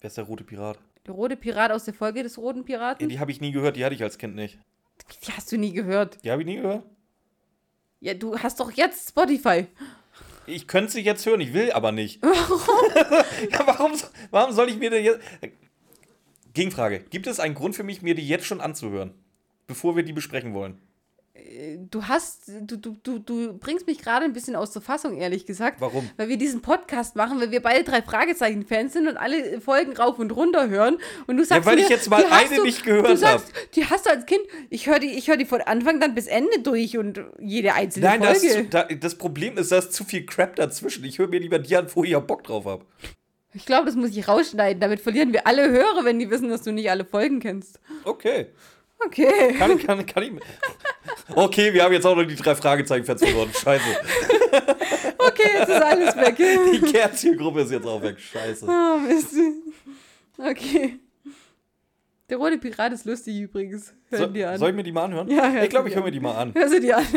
Wer 0.01 0.09
ist 0.09 0.17
der 0.17 0.25
rote 0.25 0.45
Pirat? 0.45 0.79
Der 1.07 1.15
rote 1.15 1.37
Pirat 1.37 1.71
aus 1.71 1.85
der 1.85 1.95
Folge 1.95 2.23
des 2.23 2.37
roten 2.39 2.61
Ja, 2.61 2.65
Piraten. 2.65 3.09
die 3.09 3.19
habe 3.21 3.31
ich 3.31 3.41
nie 3.41 3.53
gehört, 3.53 3.77
die 3.77 3.85
hatte 3.85 3.95
ich 3.95 4.03
als 4.03 4.19
Kind 4.19 4.35
nicht. 4.35 4.59
Die 5.27 5.33
hast 5.33 5.51
du 5.53 5.57
nie 5.57 5.73
gehört. 5.73 6.23
Die 6.25 6.31
habe 6.31 6.43
ich 6.43 6.47
nie 6.47 6.57
gehört? 6.57 6.85
Ja, 8.01 8.15
du 8.15 8.39
hast 8.39 8.61
doch 8.61 8.71
jetzt 8.73 9.09
Spotify. 9.11 9.67
Ich 10.47 10.67
könnte 10.67 10.93
sie 10.93 11.01
jetzt 11.03 11.25
hören, 11.27 11.41
ich 11.41 11.53
will 11.53 11.71
aber 11.73 11.93
nicht. 11.93 12.23
Warum? 12.23 13.21
ja, 13.51 13.67
warum, 13.67 13.93
warum 14.31 14.53
soll 14.53 14.69
ich 14.69 14.79
mir 14.79 14.91
denn 14.91 15.05
jetzt. 15.05 15.21
Gegenfrage: 16.55 17.01
Gibt 17.11 17.27
es 17.27 17.39
einen 17.41 17.55
Grund 17.55 17.77
für 17.77 17.85
mich, 17.85 18.03
mir 18.03 18.15
die 18.15 18.27
jetzt 18.27 18.47
schon 18.47 18.61
anzuhören? 18.61 19.15
Bevor 19.71 19.95
wir 19.95 20.03
die 20.03 20.13
besprechen 20.13 20.53
wollen? 20.53 20.81
Du 21.91 22.09
hast, 22.09 22.49
du, 22.49 22.77
du, 22.77 22.97
du, 23.05 23.21
du 23.21 23.57
bringst 23.57 23.87
mich 23.87 23.99
gerade 23.99 24.25
ein 24.25 24.33
bisschen 24.33 24.57
aus 24.57 24.73
der 24.73 24.83
Fassung, 24.83 25.17
ehrlich 25.17 25.47
gesagt. 25.47 25.81
Warum? 25.81 26.11
Weil 26.17 26.29
wir 26.29 26.37
diesen 26.37 26.61
Podcast 26.61 27.15
machen, 27.15 27.41
weil 27.41 27.53
wir 27.53 27.63
beide 27.63 27.85
drei 27.85 28.03
Fragezeichen-Fans 28.03 28.93
sind 28.93 29.07
und 29.07 29.17
alle 29.17 29.61
Folgen 29.61 29.97
rauf 29.97 30.19
und 30.19 30.33
runter 30.33 30.69
hören. 30.69 30.99
Und 31.29 31.37
du 31.37 31.45
sagst 31.45 31.67
weil 31.67 31.77
mir, 31.77 31.83
ich 31.83 31.89
jetzt 31.89 32.11
mal 32.11 32.25
eine 32.29 32.57
du, 32.57 32.65
nicht 32.65 32.85
gehört 32.85 33.09
Du 33.09 33.17
sagst, 33.17 33.53
die 33.77 33.87
hast 33.87 34.07
du 34.07 34.11
als 34.11 34.27
Kind, 34.27 34.41
ich 34.71 34.89
höre 34.89 34.99
die, 34.99 35.13
ich 35.13 35.29
hör 35.29 35.37
die 35.37 35.45
von 35.45 35.61
Anfang 35.61 36.01
dann 36.01 36.17
bis 36.17 36.27
Ende 36.27 36.63
durch 36.65 36.99
und 36.99 37.21
jede 37.39 37.75
einzelne 37.75 38.07
Nein, 38.07 38.23
das, 38.23 38.45
Folge. 38.45 38.69
da, 38.69 38.83
das 38.83 39.15
Problem 39.15 39.57
ist, 39.57 39.71
da 39.71 39.79
ist 39.79 39.93
zu 39.93 40.03
viel 40.03 40.27
Crap 40.27 40.57
dazwischen. 40.57 41.05
Ich 41.05 41.21
höre 41.21 41.29
mir 41.29 41.39
lieber 41.39 41.61
die 41.61 41.77
an, 41.77 41.87
wo 41.95 42.03
ich 42.03 42.11
ja 42.11 42.19
Bock 42.19 42.43
drauf 42.43 42.65
habe. 42.65 42.85
ich 43.55 43.67
glaube, 43.67 43.87
das 43.87 43.95
muss 43.95 44.11
ich 44.11 44.27
rausschneiden. 44.27 44.81
Damit 44.81 45.01
verlieren 45.01 45.33
wir 45.33 45.47
alle 45.47 45.71
Hörer, 45.71 46.05
wenn 46.05 46.19
die 46.19 46.29
wissen, 46.29 46.49
dass 46.49 46.63
du 46.63 46.73
nicht 46.73 46.91
alle 46.91 47.05
Folgen 47.05 47.39
kennst. 47.39 47.79
Okay. 48.05 48.49
Okay. 49.07 49.55
Kann, 49.59 49.77
ich- 49.79 49.87
kann, 49.87 50.05
kann 50.07 50.23
ich. 50.23 50.33
Okay, 51.35 51.73
wir 51.73 51.83
haben 51.85 51.93
jetzt 51.93 52.07
auch 52.07 52.15
noch 52.17 52.25
die 52.25 52.35
drei 52.37 52.55
Fragezeichen-Fans 52.55 53.23
verloren. 53.25 53.51
Scheiße. 53.53 53.85
Okay, 55.19 55.49
jetzt 55.59 55.69
ist 55.69 55.83
alles 55.83 56.17
weg. 56.17 56.37
Die 56.37 56.81
Kernzielgruppe 56.93 57.61
ist 57.63 57.71
jetzt 57.73 57.87
auch 57.87 58.03
weg. 58.03 58.19
Scheiße. 58.19 58.67
Oh, 58.69 58.99
Mist. 58.99 59.35
Okay. 60.39 60.99
Der 62.29 62.37
rote 62.37 62.59
Pirat 62.59 62.93
ist 62.93 63.05
lustig 63.07 63.41
übrigens. 63.41 63.93
Hör 64.11 64.19
So, 64.21 64.27
dir 64.27 64.51
an. 64.51 64.59
soll 64.59 64.71
ich 64.71 64.77
mir 64.77 64.83
die 64.83 64.93
mal 64.93 65.05
anhören? 65.05 65.29
Ja, 65.31 65.51
hör 65.51 65.63
ich 65.65 65.71
glaube, 65.71 65.89
ich 65.89 65.95
höre 65.95 66.05
mir 66.05 66.11
die 66.13 66.21
mal 66.21 66.35
an. 66.37 66.55
Hör 66.55 66.69
sie 66.69 66.81
dir 66.81 66.99
an. 66.99 67.07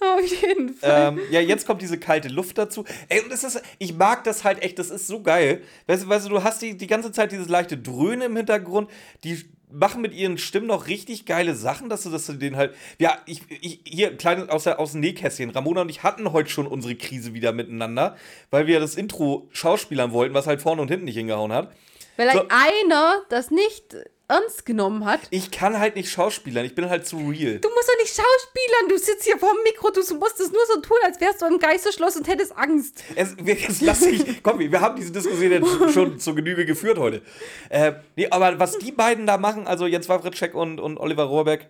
Auf 0.00 0.20
jeden 0.42 0.74
Fall. 0.74 1.14
ähm, 1.14 1.20
ja, 1.30 1.40
jetzt 1.40 1.66
kommt 1.66 1.80
diese 1.80 1.96
kalte 1.98 2.28
Luft 2.28 2.58
dazu. 2.58 2.84
Ey, 3.08 3.20
und 3.20 3.30
das 3.32 3.44
ist, 3.44 3.62
ich 3.78 3.94
mag 3.96 4.24
das 4.24 4.42
halt 4.44 4.62
echt, 4.62 4.78
das 4.78 4.90
ist 4.90 5.06
so 5.06 5.22
geil. 5.22 5.62
Weißt 5.86 6.02
du, 6.04 6.08
weißt 6.08 6.26
du, 6.26 6.30
du 6.30 6.42
hast 6.42 6.60
die, 6.60 6.76
die 6.76 6.86
ganze 6.88 7.12
Zeit 7.12 7.30
dieses 7.32 7.48
leichte 7.48 7.78
Dröhnen 7.78 8.22
im 8.22 8.36
Hintergrund, 8.36 8.90
die 9.24 9.44
machen 9.72 10.02
mit 10.02 10.14
ihren 10.14 10.38
Stimmen 10.38 10.66
noch 10.66 10.86
richtig 10.86 11.26
geile 11.26 11.54
Sachen, 11.54 11.88
dass 11.88 12.02
du, 12.02 12.10
dass 12.10 12.26
du 12.26 12.34
den 12.34 12.56
halt. 12.56 12.74
Ja, 12.98 13.18
ich, 13.26 13.42
ich 13.48 13.80
hier, 13.84 14.16
kleines 14.16 14.48
aus, 14.48 14.64
der, 14.64 14.78
aus 14.78 14.92
dem 14.92 15.00
Nähkästchen. 15.00 15.50
Ramona 15.50 15.82
und 15.82 15.88
ich 15.88 16.02
hatten 16.02 16.32
heute 16.32 16.50
schon 16.50 16.66
unsere 16.66 16.94
Krise 16.94 17.34
wieder 17.34 17.52
miteinander, 17.52 18.16
weil 18.50 18.66
wir 18.66 18.80
das 18.80 18.94
Intro 18.94 19.48
schauspielern 19.52 20.12
wollten, 20.12 20.34
was 20.34 20.46
halt 20.46 20.62
vorne 20.62 20.82
und 20.82 20.88
hinten 20.88 21.06
nicht 21.06 21.16
hingehauen 21.16 21.52
hat. 21.52 21.72
Weil 22.16 22.30
so- 22.32 22.44
einer 22.48 23.22
das 23.30 23.50
nicht 23.50 23.96
ernst 24.32 24.64
genommen 24.64 25.04
hat. 25.04 25.20
Ich 25.30 25.50
kann 25.50 25.78
halt 25.78 25.96
nicht 25.96 26.10
schauspielern, 26.10 26.64
ich 26.64 26.74
bin 26.74 26.88
halt 26.88 27.06
zu 27.06 27.16
real. 27.16 27.58
Du 27.58 27.68
musst 27.68 27.88
doch 27.88 27.98
nicht 28.00 28.14
schauspielern. 28.14 28.88
Du 28.88 28.98
sitzt 28.98 29.24
hier 29.24 29.38
vorm 29.38 29.56
Mikro. 29.64 29.90
Du 29.90 30.00
musst 30.16 30.40
es 30.40 30.50
nur 30.50 30.62
so 30.72 30.80
tun, 30.80 30.96
als 31.04 31.20
wärst 31.20 31.42
du 31.42 31.46
im 31.46 31.58
Geisterschloss 31.58 32.16
und 32.16 32.26
hättest 32.26 32.56
Angst. 32.56 33.04
Es, 33.14 33.36
jetzt 33.44 33.82
lass 33.82 34.02
ich, 34.02 34.42
komm, 34.42 34.58
wir 34.58 34.80
haben 34.80 34.96
diese 34.96 35.12
Diskussion 35.12 35.52
jetzt 35.52 35.92
schon 35.92 36.18
zur 36.18 36.34
Genüge 36.34 36.64
geführt 36.64 36.98
heute. 36.98 37.22
Äh, 37.68 37.92
nee, 38.16 38.28
aber 38.30 38.58
was 38.58 38.78
die 38.78 38.92
beiden 38.92 39.26
da 39.26 39.36
machen, 39.36 39.66
also 39.66 39.86
Jens 39.86 40.08
Wawritschek 40.08 40.54
und, 40.54 40.80
und 40.80 40.98
Oliver 40.98 41.24
Rohrbeck, 41.24 41.68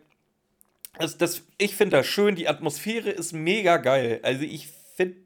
das, 0.99 1.19
das, 1.19 1.43
ich 1.59 1.75
finde 1.75 1.97
das 1.97 2.07
schön, 2.07 2.37
die 2.37 2.49
Atmosphäre 2.49 3.11
ist 3.11 3.33
mega 3.33 3.79
geil. 3.79 4.21
Also 4.23 4.43
ich 4.43 4.69
finde, 4.97 5.17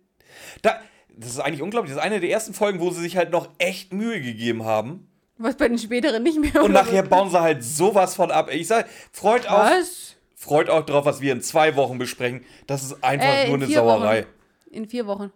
da, 0.62 0.80
das 1.08 1.30
ist 1.30 1.40
eigentlich 1.40 1.62
unglaublich, 1.62 1.92
das 1.92 2.00
ist 2.00 2.04
eine 2.04 2.20
der 2.20 2.30
ersten 2.30 2.54
Folgen, 2.54 2.80
wo 2.80 2.90
sie 2.90 3.02
sich 3.02 3.16
halt 3.16 3.30
noch 3.30 3.50
echt 3.58 3.92
Mühe 3.92 4.20
gegeben 4.20 4.64
haben. 4.64 5.08
Was 5.38 5.56
bei 5.56 5.68
den 5.68 5.78
späteren 5.78 6.22
nicht 6.22 6.38
mehr. 6.38 6.62
Und 6.64 6.72
nachher 6.72 7.02
bauen 7.02 7.30
sie 7.30 7.40
halt 7.40 7.62
sowas 7.62 8.14
von 8.14 8.30
ab. 8.30 8.48
Ich 8.52 8.66
sag, 8.68 8.88
freut 9.12 9.44
Was? 9.50 10.16
freut 10.34 10.70
auch 10.70 10.84
drauf, 10.86 11.04
was 11.04 11.20
wir 11.20 11.32
in 11.32 11.40
zwei 11.42 11.76
Wochen 11.76 11.98
besprechen. 11.98 12.44
Das 12.66 12.82
ist 12.82 13.02
einfach 13.04 13.26
Äh, 13.28 13.46
nur 13.48 13.56
in 13.56 13.62
eine 13.64 13.72
Sauerei. 13.72 14.20
Wochen. 14.22 14.28
In 14.74 14.88
vier 14.88 15.06
Wochen. 15.06 15.32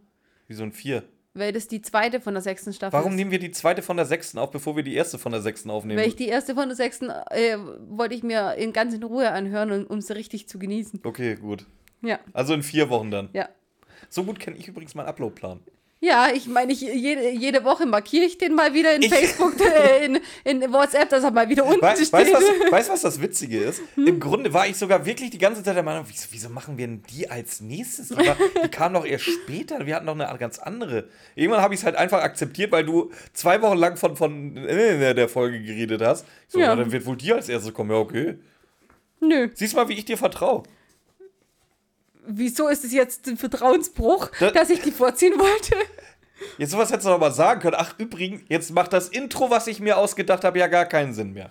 Wie 0.48 0.54
so 0.54 0.62
ein 0.62 0.72
Vier. 0.72 1.02
Weil 1.32 1.52
das 1.52 1.68
die 1.68 1.80
zweite 1.80 2.20
von 2.20 2.34
der 2.34 2.42
sechsten 2.42 2.72
Staffel 2.72 2.92
Warum 2.98 3.12
ist. 3.12 3.16
nehmen 3.16 3.30
wir 3.30 3.38
die 3.38 3.52
zweite 3.52 3.82
von 3.82 3.96
der 3.96 4.04
sechsten 4.06 4.36
auf, 4.38 4.50
bevor 4.50 4.74
wir 4.74 4.82
die 4.82 4.94
erste 4.94 5.16
von 5.18 5.30
der 5.30 5.40
sechsten 5.40 5.70
aufnehmen? 5.70 6.00
Weil 6.00 6.08
ich 6.08 6.16
die 6.16 6.26
erste 6.26 6.54
von 6.56 6.68
der 6.68 6.74
sechsten 6.76 7.08
äh, 7.08 7.56
wollte 7.88 8.14
ich 8.16 8.22
mir 8.24 8.54
in 8.56 8.72
ganz 8.72 8.94
in 8.94 9.02
Ruhe 9.04 9.30
anhören, 9.30 9.70
und- 9.70 9.86
um 9.86 10.00
sie 10.00 10.12
richtig 10.14 10.48
zu 10.48 10.58
genießen. 10.58 11.00
Okay, 11.04 11.36
gut. 11.36 11.66
Ja, 12.02 12.18
Also 12.32 12.52
in 12.54 12.62
vier 12.64 12.88
Wochen 12.90 13.10
dann. 13.10 13.28
ja. 13.32 13.48
So 14.08 14.24
gut 14.24 14.40
kenne 14.40 14.56
ich 14.56 14.66
übrigens 14.66 14.94
meinen 14.96 15.06
Uploadplan. 15.06 15.60
Ja, 16.02 16.28
ich 16.34 16.46
meine, 16.46 16.72
ich, 16.72 16.80
jede, 16.80 17.28
jede 17.28 17.62
Woche 17.62 17.84
markiere 17.84 18.24
ich 18.24 18.38
den 18.38 18.54
mal 18.54 18.72
wieder 18.72 18.94
in 18.94 19.02
Ich- 19.02 19.10
Facebook, 19.12 19.52
äh, 19.60 20.06
in, 20.06 20.18
in 20.44 20.72
WhatsApp, 20.72 21.10
dass 21.10 21.22
er 21.24 21.30
mal 21.30 21.46
wieder 21.50 21.66
unten 21.66 21.82
We 21.82 21.94
steht. 21.94 22.10
weißt 22.14 22.30
du, 22.32 22.70
was, 22.72 22.88
was 22.88 23.02
das 23.02 23.20
Witzige 23.20 23.58
ist? 23.58 23.82
Hm? 23.96 24.06
Im 24.06 24.18
Grunde 24.20 24.54
war 24.54 24.66
ich 24.66 24.76
sogar 24.78 25.04
wirklich 25.04 25.28
die 25.28 25.36
ganze 25.36 25.62
Zeit 25.62 25.76
der 25.76 25.82
Meinung, 25.82 26.06
wieso, 26.08 26.28
wieso 26.30 26.48
machen 26.48 26.78
wir 26.78 26.86
denn 26.86 27.02
die 27.10 27.28
als 27.28 27.60
nächstes? 27.60 28.08
Die, 28.08 28.16
war, 28.16 28.34
die 28.64 28.68
kam 28.70 28.94
doch 28.94 29.04
erst 29.04 29.26
später. 29.26 29.84
Wir 29.84 29.94
hatten 29.94 30.06
noch 30.06 30.18
eine 30.18 30.38
ganz 30.38 30.58
andere. 30.58 31.06
Irgendwann 31.34 31.60
habe 31.60 31.74
ich 31.74 31.80
es 31.80 31.84
halt 31.84 31.96
einfach 31.96 32.22
akzeptiert, 32.22 32.72
weil 32.72 32.86
du 32.86 33.10
zwei 33.34 33.60
Wochen 33.60 33.76
lang 33.76 33.98
von, 33.98 34.16
von 34.16 34.56
äh, 34.56 35.14
der 35.14 35.28
Folge 35.28 35.60
geredet 35.60 36.00
hast. 36.00 36.24
Ich 36.46 36.52
so, 36.54 36.60
Ja. 36.60 36.74
dann 36.76 36.90
wird 36.92 37.04
wohl 37.04 37.16
die 37.16 37.30
als 37.34 37.50
erstes 37.50 37.74
kommen. 37.74 37.90
Ja, 37.90 37.98
okay. 37.98 38.38
Nö. 39.20 39.50
Siehst 39.52 39.76
mal, 39.76 39.86
wie 39.90 39.94
ich 39.98 40.06
dir 40.06 40.16
vertraue. 40.16 40.62
Wieso 42.32 42.68
ist 42.68 42.84
es 42.84 42.92
jetzt 42.92 43.26
ein 43.26 43.36
Vertrauensbruch, 43.36 44.30
Da- 44.38 44.50
dass 44.50 44.70
ich 44.70 44.80
die 44.82 44.92
vorziehen 44.92 45.38
wollte? 45.38 45.74
Jetzt 46.58 46.70
sowas 46.70 46.90
hättest 46.90 47.06
du 47.06 47.10
doch 47.10 47.18
mal 47.20 47.32
sagen 47.32 47.60
können. 47.60 47.76
Ach, 47.78 47.94
übrigens, 47.98 48.42
jetzt 48.48 48.70
macht 48.72 48.92
das 48.92 49.08
Intro, 49.08 49.50
was 49.50 49.66
ich 49.66 49.80
mir 49.80 49.98
ausgedacht 49.98 50.44
habe, 50.44 50.58
ja 50.58 50.68
gar 50.68 50.86
keinen 50.86 51.12
Sinn 51.12 51.32
mehr. 51.32 51.50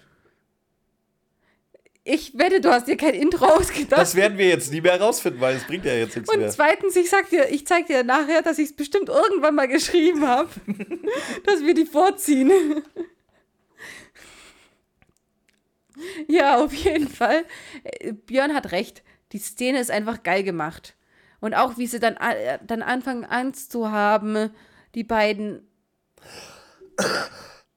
Ich 2.05 2.35
wette, 2.39 2.59
du 2.59 2.71
hast 2.71 2.87
dir 2.87 2.97
kein 2.97 3.13
Intro 3.13 3.45
ausgedacht. 3.45 4.01
Das 4.01 4.15
werden 4.15 4.37
wir 4.39 4.47
jetzt 4.47 4.71
nie 4.71 4.81
mehr 4.81 4.93
herausfinden, 4.93 5.41
weil 5.41 5.57
es 5.57 5.63
bringt 5.67 5.85
ja 5.85 5.93
jetzt 5.93 6.15
nichts 6.15 6.31
Und 6.33 6.39
mehr. 6.39 6.49
zweitens, 6.49 6.95
ich 6.95 7.07
sag 7.09 7.29
dir, 7.29 7.49
ich 7.51 7.67
zeig 7.67 7.85
dir 7.85 8.03
nachher, 8.03 8.41
dass 8.41 8.57
ich 8.57 8.69
es 8.69 8.75
bestimmt 8.75 9.09
irgendwann 9.09 9.53
mal 9.53 9.67
geschrieben 9.67 10.25
habe, 10.27 10.49
dass 11.45 11.61
wir 11.61 11.75
die 11.75 11.85
vorziehen. 11.85 12.51
ja, 16.27 16.57
auf 16.63 16.73
jeden 16.73 17.09
Fall. 17.09 17.45
Äh, 17.83 18.13
Björn 18.13 18.53
hat 18.55 18.71
recht. 18.71 19.03
Die 19.31 19.37
Szene 19.39 19.79
ist 19.79 19.91
einfach 19.91 20.23
geil 20.23 20.43
gemacht. 20.43 20.95
Und 21.39 21.53
auch 21.53 21.77
wie 21.77 21.87
sie 21.87 21.99
dann, 21.99 22.17
a- 22.17 22.57
dann 22.65 22.81
anfangen 22.81 23.25
Angst 23.25 23.71
zu 23.71 23.91
haben, 23.91 24.49
die 24.95 25.03
beiden 25.03 25.61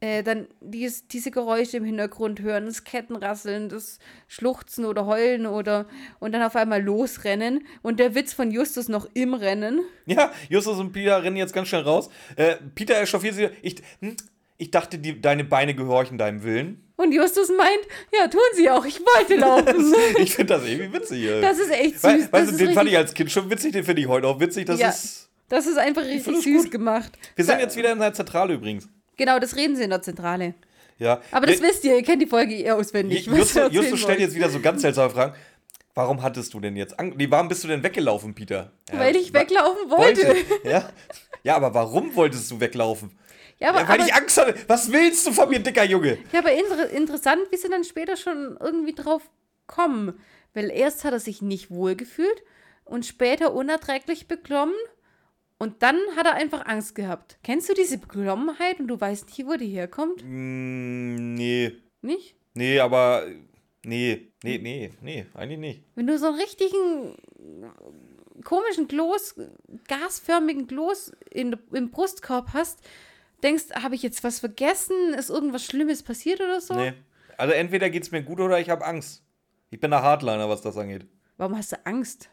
äh, 0.01 0.23
dann 0.25 0.49
dies, 0.61 1.07
diese 1.07 1.31
Geräusche 1.31 1.77
im 1.77 1.85
Hintergrund 1.85 2.41
hören, 2.41 2.67
das 2.67 2.83
Kettenrasseln, 2.83 3.69
das 3.69 4.01
Schluchzen 4.27 4.85
oder 4.85 5.07
Heulen 5.07 5.47
oder 5.47 5.87
und 6.19 6.33
dann 6.33 6.43
auf 6.43 6.57
einmal 6.57 6.83
losrennen 6.83 7.65
und 7.83 8.01
der 8.01 8.15
Witz 8.17 8.33
von 8.33 8.51
Justus 8.51 8.89
noch 8.89 9.09
im 9.15 9.35
Rennen. 9.35 9.81
Ja, 10.07 10.33
Justus 10.49 10.79
und 10.79 10.91
Peter 10.93 11.23
rennen 11.23 11.37
jetzt 11.37 11.53
ganz 11.55 11.69
schnell 11.69 11.83
raus. 11.83 12.11
Äh, 12.35 12.57
Peter 12.75 13.01
echauffiert 13.01 13.35
sich. 13.37 13.51
Ich, 13.63 13.77
hm, 14.01 14.17
ich 14.63 14.71
dachte, 14.71 14.99
die, 14.99 15.21
deine 15.21 15.45
Beine 15.45 15.75
gehorchen 15.75 16.19
deinem 16.19 16.43
Willen. 16.45 16.89
Und 16.97 17.13
Justus 17.13 17.49
meint, 17.57 17.81
ja, 18.17 18.29
tun 18.29 18.41
sie 18.55 18.71
auch, 18.71 18.85
ich 18.85 19.01
wollte 19.01 19.35
laufen. 19.37 19.93
Ich 20.19 20.35
finde 20.37 20.55
das 20.55 20.65
irgendwie 20.67 20.93
witzig. 20.93 21.25
ey. 21.27 21.41
Das 21.41 21.59
ist 21.59 21.71
echt 21.71 21.95
süß. 22.01 22.03
Das 22.03 22.33
weißt 22.33 22.53
du, 22.53 22.57
den 22.59 22.75
fand 22.75 22.89
ich 22.89 22.97
als 22.97 23.13
Kind 23.13 23.31
schon 23.33 23.51
witzig, 23.51 23.73
den 23.73 23.83
finde 23.85 24.03
ich 24.03 24.09
heute 24.09 24.27
auch 24.29 24.39
witzig. 24.39 24.67
Das 24.67 24.79
Ja. 24.79 24.91
ist. 24.91 25.29
das 25.49 25.67
ist 25.67 25.79
einfach 25.79 26.05
richtig 26.05 26.43
süß 26.43 26.63
gut. 26.65 26.71
gemacht. 26.71 27.11
Wir 27.35 27.45
sind 27.45 27.59
jetzt 27.59 27.77
wieder 27.77 27.91
in 27.93 27.99
der 27.99 28.13
Zentrale 28.15 28.55
übrigens. 28.55 28.89
Genau, 29.17 29.39
das 29.41 29.57
reden 29.57 29.75
sie 29.75 29.83
in 29.83 29.91
der 29.91 30.01
Zentrale. 30.03 30.55
Ja. 30.99 31.21
Aber 31.33 31.47
das 31.47 31.59
Der- 31.59 31.69
wisst 31.69 31.83
ihr, 31.85 31.97
ihr 31.97 32.03
kennt 32.05 32.23
die 32.23 32.27
Folge 32.27 32.55
eh 32.55 32.71
auswendig. 32.71 33.27
Justus, 33.27 33.73
Justus 33.73 34.01
stellt 34.01 34.21
jetzt 34.21 34.35
wieder 34.37 34.49
so 34.49 34.61
ganz 34.61 34.83
seltsame 34.83 35.11
Fragen. 35.11 35.35
Warum 35.95 36.23
hattest 36.23 36.55
du 36.55 36.61
denn 36.61 36.77
jetzt 36.77 36.99
Angst? 37.01 37.19
Nee, 37.19 37.27
warum 37.29 37.49
bist 37.49 37.65
du 37.65 37.69
denn 37.69 37.83
weggelaufen, 37.83 38.33
Peter? 38.35 38.71
Ja, 38.93 38.99
Weil 39.01 39.17
ich 39.17 39.35
weglaufen 39.35 39.91
wollte. 39.91 40.37
Ja? 40.65 40.89
ja, 41.43 41.57
aber 41.57 41.75
warum 41.75 42.15
wolltest 42.15 42.51
du 42.51 42.61
weglaufen? 42.61 43.11
Ja, 43.63 43.69
aber, 43.69 43.81
ja, 43.83 43.89
weil 43.89 44.01
aber, 44.01 44.09
ich 44.09 44.15
Angst 44.15 44.37
hatte. 44.39 44.55
Was 44.67 44.91
willst 44.91 45.25
du 45.25 45.33
von 45.33 45.49
mir, 45.49 45.61
dicker 45.61 45.85
Junge? 45.85 46.19
ja, 46.33 46.41
aber 46.41 46.53
inter 46.53 46.91
interessant, 46.91 47.43
wie 47.51 47.57
sie 47.57 47.69
dann 47.69 47.85
später 47.85 48.17
schon 48.17 48.57
irgendwie 48.61 48.93
drauf 48.93 49.31
kommen. 49.69 50.19
Weil 50.53 50.71
erst 50.71 51.05
hat 51.05 51.13
er 51.13 51.21
sich 51.21 51.43
nicht 51.43 51.71
wohl 51.71 51.95
gefühlt 51.95 52.43
und 52.85 53.07
später 53.07 53.55
unerträglich 53.55 54.27
beklommen. 54.27 54.75
Und 55.59 55.85
dann 55.85 55.97
hat 56.17 56.27
er 56.27 56.35
einfach 56.35 56.67
Angst 56.67 56.97
gehabt. 56.97 57.39
Kennst 57.45 57.69
du 57.69 57.75
diese 57.75 57.99
Beklommenheit 57.99 58.81
und 58.81 58.89
du 58.89 59.01
weißt 59.01 59.27
nicht, 59.27 59.47
wo 59.47 59.55
die 59.55 59.69
herkommt? 59.69 60.25
Mm, 60.25 61.35
nee. 61.35 61.77
Nicht? 62.01 62.35
Nee, 62.55 62.81
aber. 62.81 63.27
Nee, 63.85 64.33
nee, 64.43 64.59
nee, 64.59 64.91
nee, 65.01 65.27
eigentlich 65.35 65.59
nicht. 65.59 65.85
Wenn 65.95 66.09
du 66.09 66.19
so 66.19 66.27
einen 66.27 66.41
richtigen 66.41 67.17
komischen 68.43 68.89
Kloß, 68.89 69.37
gasförmigen 69.87 70.67
Kloß 70.67 71.13
in, 71.31 71.57
im 71.73 71.91
Brustkorb 71.93 72.49
hast, 72.55 72.81
denkst, 73.43 73.65
habe 73.83 73.95
ich 73.95 74.03
jetzt 74.03 74.23
was 74.25 74.41
vergessen? 74.41 75.15
Ist 75.15 75.31
irgendwas 75.31 75.65
Schlimmes 75.65 76.03
passiert 76.03 76.41
oder 76.41 76.61
so? 76.61 76.75
Nee. 76.75 76.93
Also 77.37 77.53
entweder 77.55 77.91
geht's 77.91 78.11
mir 78.11 78.23
gut 78.23 78.41
oder 78.41 78.61
ich 78.61 78.71
habe 78.71 78.85
Angst. 78.85 79.23
Ich 79.71 79.81
bin 79.81 79.91
der 79.91 80.03
Hardliner, 80.03 80.49
was 80.49 80.61
das 80.63 80.77
angeht. 80.77 81.07
Warum 81.39 81.57
hast 81.57 81.73
du 81.73 81.77
Angst? 81.85 82.29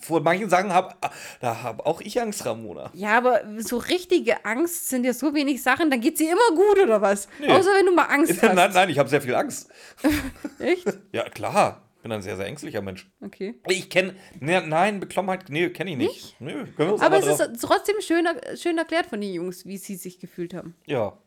Vor 0.00 0.20
manchen 0.20 0.48
Sachen 0.48 0.72
habe 0.72 0.94
da 1.40 1.62
habe 1.62 1.84
auch 1.84 2.00
ich 2.00 2.20
Angst, 2.20 2.44
Ramona. 2.46 2.90
Ja, 2.94 3.18
aber 3.18 3.42
so 3.58 3.76
richtige 3.76 4.44
Angst 4.44 4.88
sind 4.88 5.04
ja 5.04 5.12
so 5.12 5.34
wenig 5.34 5.62
Sachen, 5.62 5.90
dann 5.90 6.00
geht 6.00 6.16
sie 6.18 6.26
immer 6.28 6.56
gut 6.56 6.78
oder 6.82 7.00
was? 7.02 7.28
Nee. 7.38 7.50
Außer 7.50 7.70
wenn 7.74 7.86
du 7.86 7.92
mal 7.94 8.04
Angst 8.06 8.32
hast. 8.42 8.54
nein, 8.54 8.70
nein, 8.72 8.88
ich 8.88 8.98
habe 8.98 9.08
sehr 9.08 9.20
viel 9.20 9.34
Angst. 9.34 9.70
Echt? 10.58 10.86
Ja, 11.12 11.28
klar. 11.28 11.82
Ich 12.00 12.02
bin 12.02 12.12
ein 12.12 12.22
sehr, 12.22 12.34
sehr 12.38 12.46
ängstlicher 12.46 12.80
Mensch. 12.80 13.10
Okay. 13.20 13.56
Ich 13.68 13.90
kenne, 13.90 14.14
ne, 14.40 14.66
nein, 14.66 15.00
Beklommenheit, 15.00 15.50
nee, 15.50 15.68
kenne 15.68 15.90
ich 15.90 15.96
nicht. 15.98 16.40
Nö, 16.40 16.64
können 16.64 16.88
wir 16.88 16.92
uns 16.94 17.02
Aber 17.02 17.16
aber 17.16 17.28
es 17.28 17.36
drauf. 17.36 17.50
ist 17.50 17.60
trotzdem 17.60 17.96
schön, 18.00 18.26
schön 18.56 18.78
erklärt 18.78 19.04
von 19.04 19.20
den 19.20 19.34
Jungs, 19.34 19.66
wie 19.66 19.76
sie 19.76 19.96
sich 19.96 20.18
gefühlt 20.18 20.54
haben. 20.54 20.74
Ja. 20.86 21.18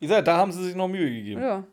Ich 0.00 0.08
sag, 0.08 0.24
da 0.24 0.38
haben 0.38 0.50
sie 0.50 0.64
sich 0.64 0.74
noch 0.74 0.88
Mühe 0.88 1.10
gegeben. 1.10 1.42
Ja. 1.42 1.64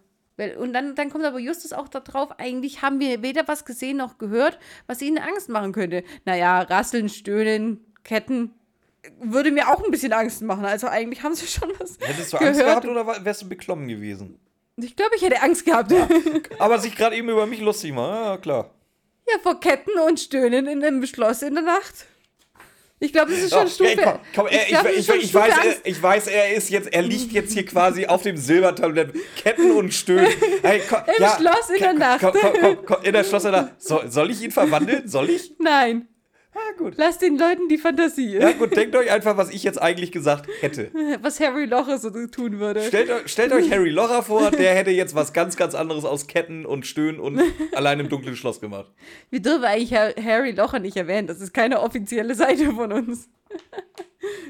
Und 0.58 0.74
dann, 0.74 0.94
dann 0.94 1.10
kommt 1.10 1.24
aber 1.24 1.40
Justus 1.40 1.72
auch 1.72 1.88
da 1.88 2.02
drauf, 2.02 2.38
eigentlich 2.38 2.82
haben 2.82 3.00
wir 3.00 3.22
weder 3.22 3.48
was 3.48 3.64
gesehen 3.64 3.96
noch 3.96 4.18
gehört, 4.18 4.60
was 4.88 5.02
ihnen 5.02 5.20
Angst 5.20 5.48
machen 5.48 5.72
könnte. 5.72 6.04
Naja, 6.26 6.60
Rasseln, 6.60 7.08
Stöhnen, 7.08 7.80
Ketten 8.04 8.52
würde 9.22 9.52
mir 9.52 9.70
auch 9.70 9.82
ein 9.82 9.90
bisschen 9.90 10.12
Angst 10.12 10.42
machen. 10.42 10.66
Also 10.66 10.88
eigentlich 10.88 11.24
haben 11.24 11.34
sie 11.34 11.48
schon 11.48 11.72
was 11.80 11.98
Hättest 12.02 12.34
du 12.34 12.38
gehört. 12.40 12.58
Angst 12.58 12.60
gehabt 12.60 12.88
oder 12.88 13.24
wärst 13.24 13.42
du 13.42 13.48
beklommen 13.48 13.88
gewesen? 13.88 14.38
Ich 14.84 14.96
glaube, 14.96 15.16
ich 15.16 15.22
hätte 15.22 15.42
Angst 15.42 15.66
gehabt. 15.66 15.92
Ja. 15.92 16.08
Aber 16.60 16.80
sich 16.80 16.96
gerade 16.96 17.16
eben 17.16 17.30
über 17.30 17.46
mich 17.46 17.62
lustig 17.62 17.94
machen, 17.94 18.24
ja 18.26 18.38
klar. 18.38 18.72
vor 19.44 19.60
Ketten 19.60 19.98
und 20.08 20.20
Stöhnen 20.20 20.68
in 20.68 20.84
einem 20.84 21.06
Schloss 21.06 21.42
in 21.42 21.54
der 21.56 21.64
Nacht. 21.64 22.06
Ich 23.02 23.14
glaube, 23.14 23.32
das 23.32 23.40
ist 23.40 23.54
schon 23.54 23.66
Ach, 23.66 23.72
Stufe. 23.72 23.90
ey, 23.92 23.98
komm, 24.04 24.20
komm, 24.36 24.48
ich, 24.50 24.68
glaub, 24.68 24.84
das 24.84 24.92
ich, 24.92 25.00
ist 25.00 25.06
schon 25.06 25.16
ich, 25.16 25.24
ich, 25.24 25.30
Stufe 25.30 25.48
weiß, 25.48 25.58
er, 25.64 25.86
ich 25.86 26.04
weiß, 26.04 26.28
er 26.28 26.54
ist 26.54 26.70
jetzt, 26.70 26.94
er 26.94 27.02
liegt 27.02 27.32
jetzt 27.32 27.54
hier 27.54 27.66
quasi 27.66 28.06
auf 28.06 28.24
dem 28.24 28.36
Silbertablett, 28.36 29.14
Ketten 29.38 29.72
und 29.72 29.94
Stöhnen. 29.94 30.28
Ey, 30.64 30.82
komm, 30.90 31.00
Im 31.08 31.26
Schloss 31.26 31.70
in 31.70 31.80
der 31.80 31.94
Nacht. 31.94 32.20
Komm, 32.20 32.34
komm, 32.34 32.54
komm, 32.60 32.86
komm, 32.86 33.04
in 33.04 33.14
der 33.14 33.24
Schloss 33.24 33.46
in 33.46 33.54
der 33.54 33.62
Nacht. 33.62 33.82
Soll, 33.82 34.12
soll 34.12 34.30
ich 34.32 34.42
ihn 34.42 34.52
verwandeln? 34.52 35.08
Soll 35.08 35.30
ich? 35.30 35.54
Nein, 35.60 36.10
Ah, 36.62 36.78
gut. 36.78 36.94
lass 36.98 37.18
den 37.18 37.38
Leuten 37.38 37.68
die 37.70 37.78
Fantasie. 37.78 38.38
Ja, 38.38 38.52
gut, 38.52 38.76
denkt 38.76 38.96
euch 38.96 39.10
einfach, 39.12 39.38
was 39.38 39.50
ich 39.52 39.64
jetzt 39.64 39.82
eigentlich 39.82 40.12
gesagt 40.12 40.50
hätte. 40.62 40.92
Was 41.22 41.40
Harry 41.40 41.66
Locher 41.66 41.98
so 41.98 42.10
tun 42.28 42.60
würde. 42.60 42.82
Stellt, 42.84 43.10
euch- 43.10 43.28
stellt 43.28 43.52
euch 43.54 43.72
Harry 43.72 43.90
Locher 43.90 44.24
vor, 44.24 44.52
der 44.58 44.76
hätte 44.76 44.92
jetzt 44.92 45.16
was 45.16 45.34
ganz, 45.34 45.56
ganz 45.58 45.74
anderes 45.76 46.06
aus 46.06 46.28
Ketten 46.28 46.66
und 46.66 46.86
Stöhnen 46.86 47.20
und 47.20 47.42
allein 47.74 48.00
im 48.00 48.10
dunklen 48.10 48.36
Schloss 48.36 48.60
gemacht. 48.62 48.92
Wir 49.30 49.42
dürfen 49.42 49.64
eigentlich 49.64 49.94
Har- 49.94 50.14
Harry 50.22 50.52
Locher 50.52 50.80
nicht 50.80 50.98
erwähnen. 50.98 51.28
Das 51.28 51.42
ist 51.42 51.54
keine 51.54 51.80
offizielle 51.82 52.36
Seite 52.36 52.72
von 52.74 52.92
uns. 52.92 53.30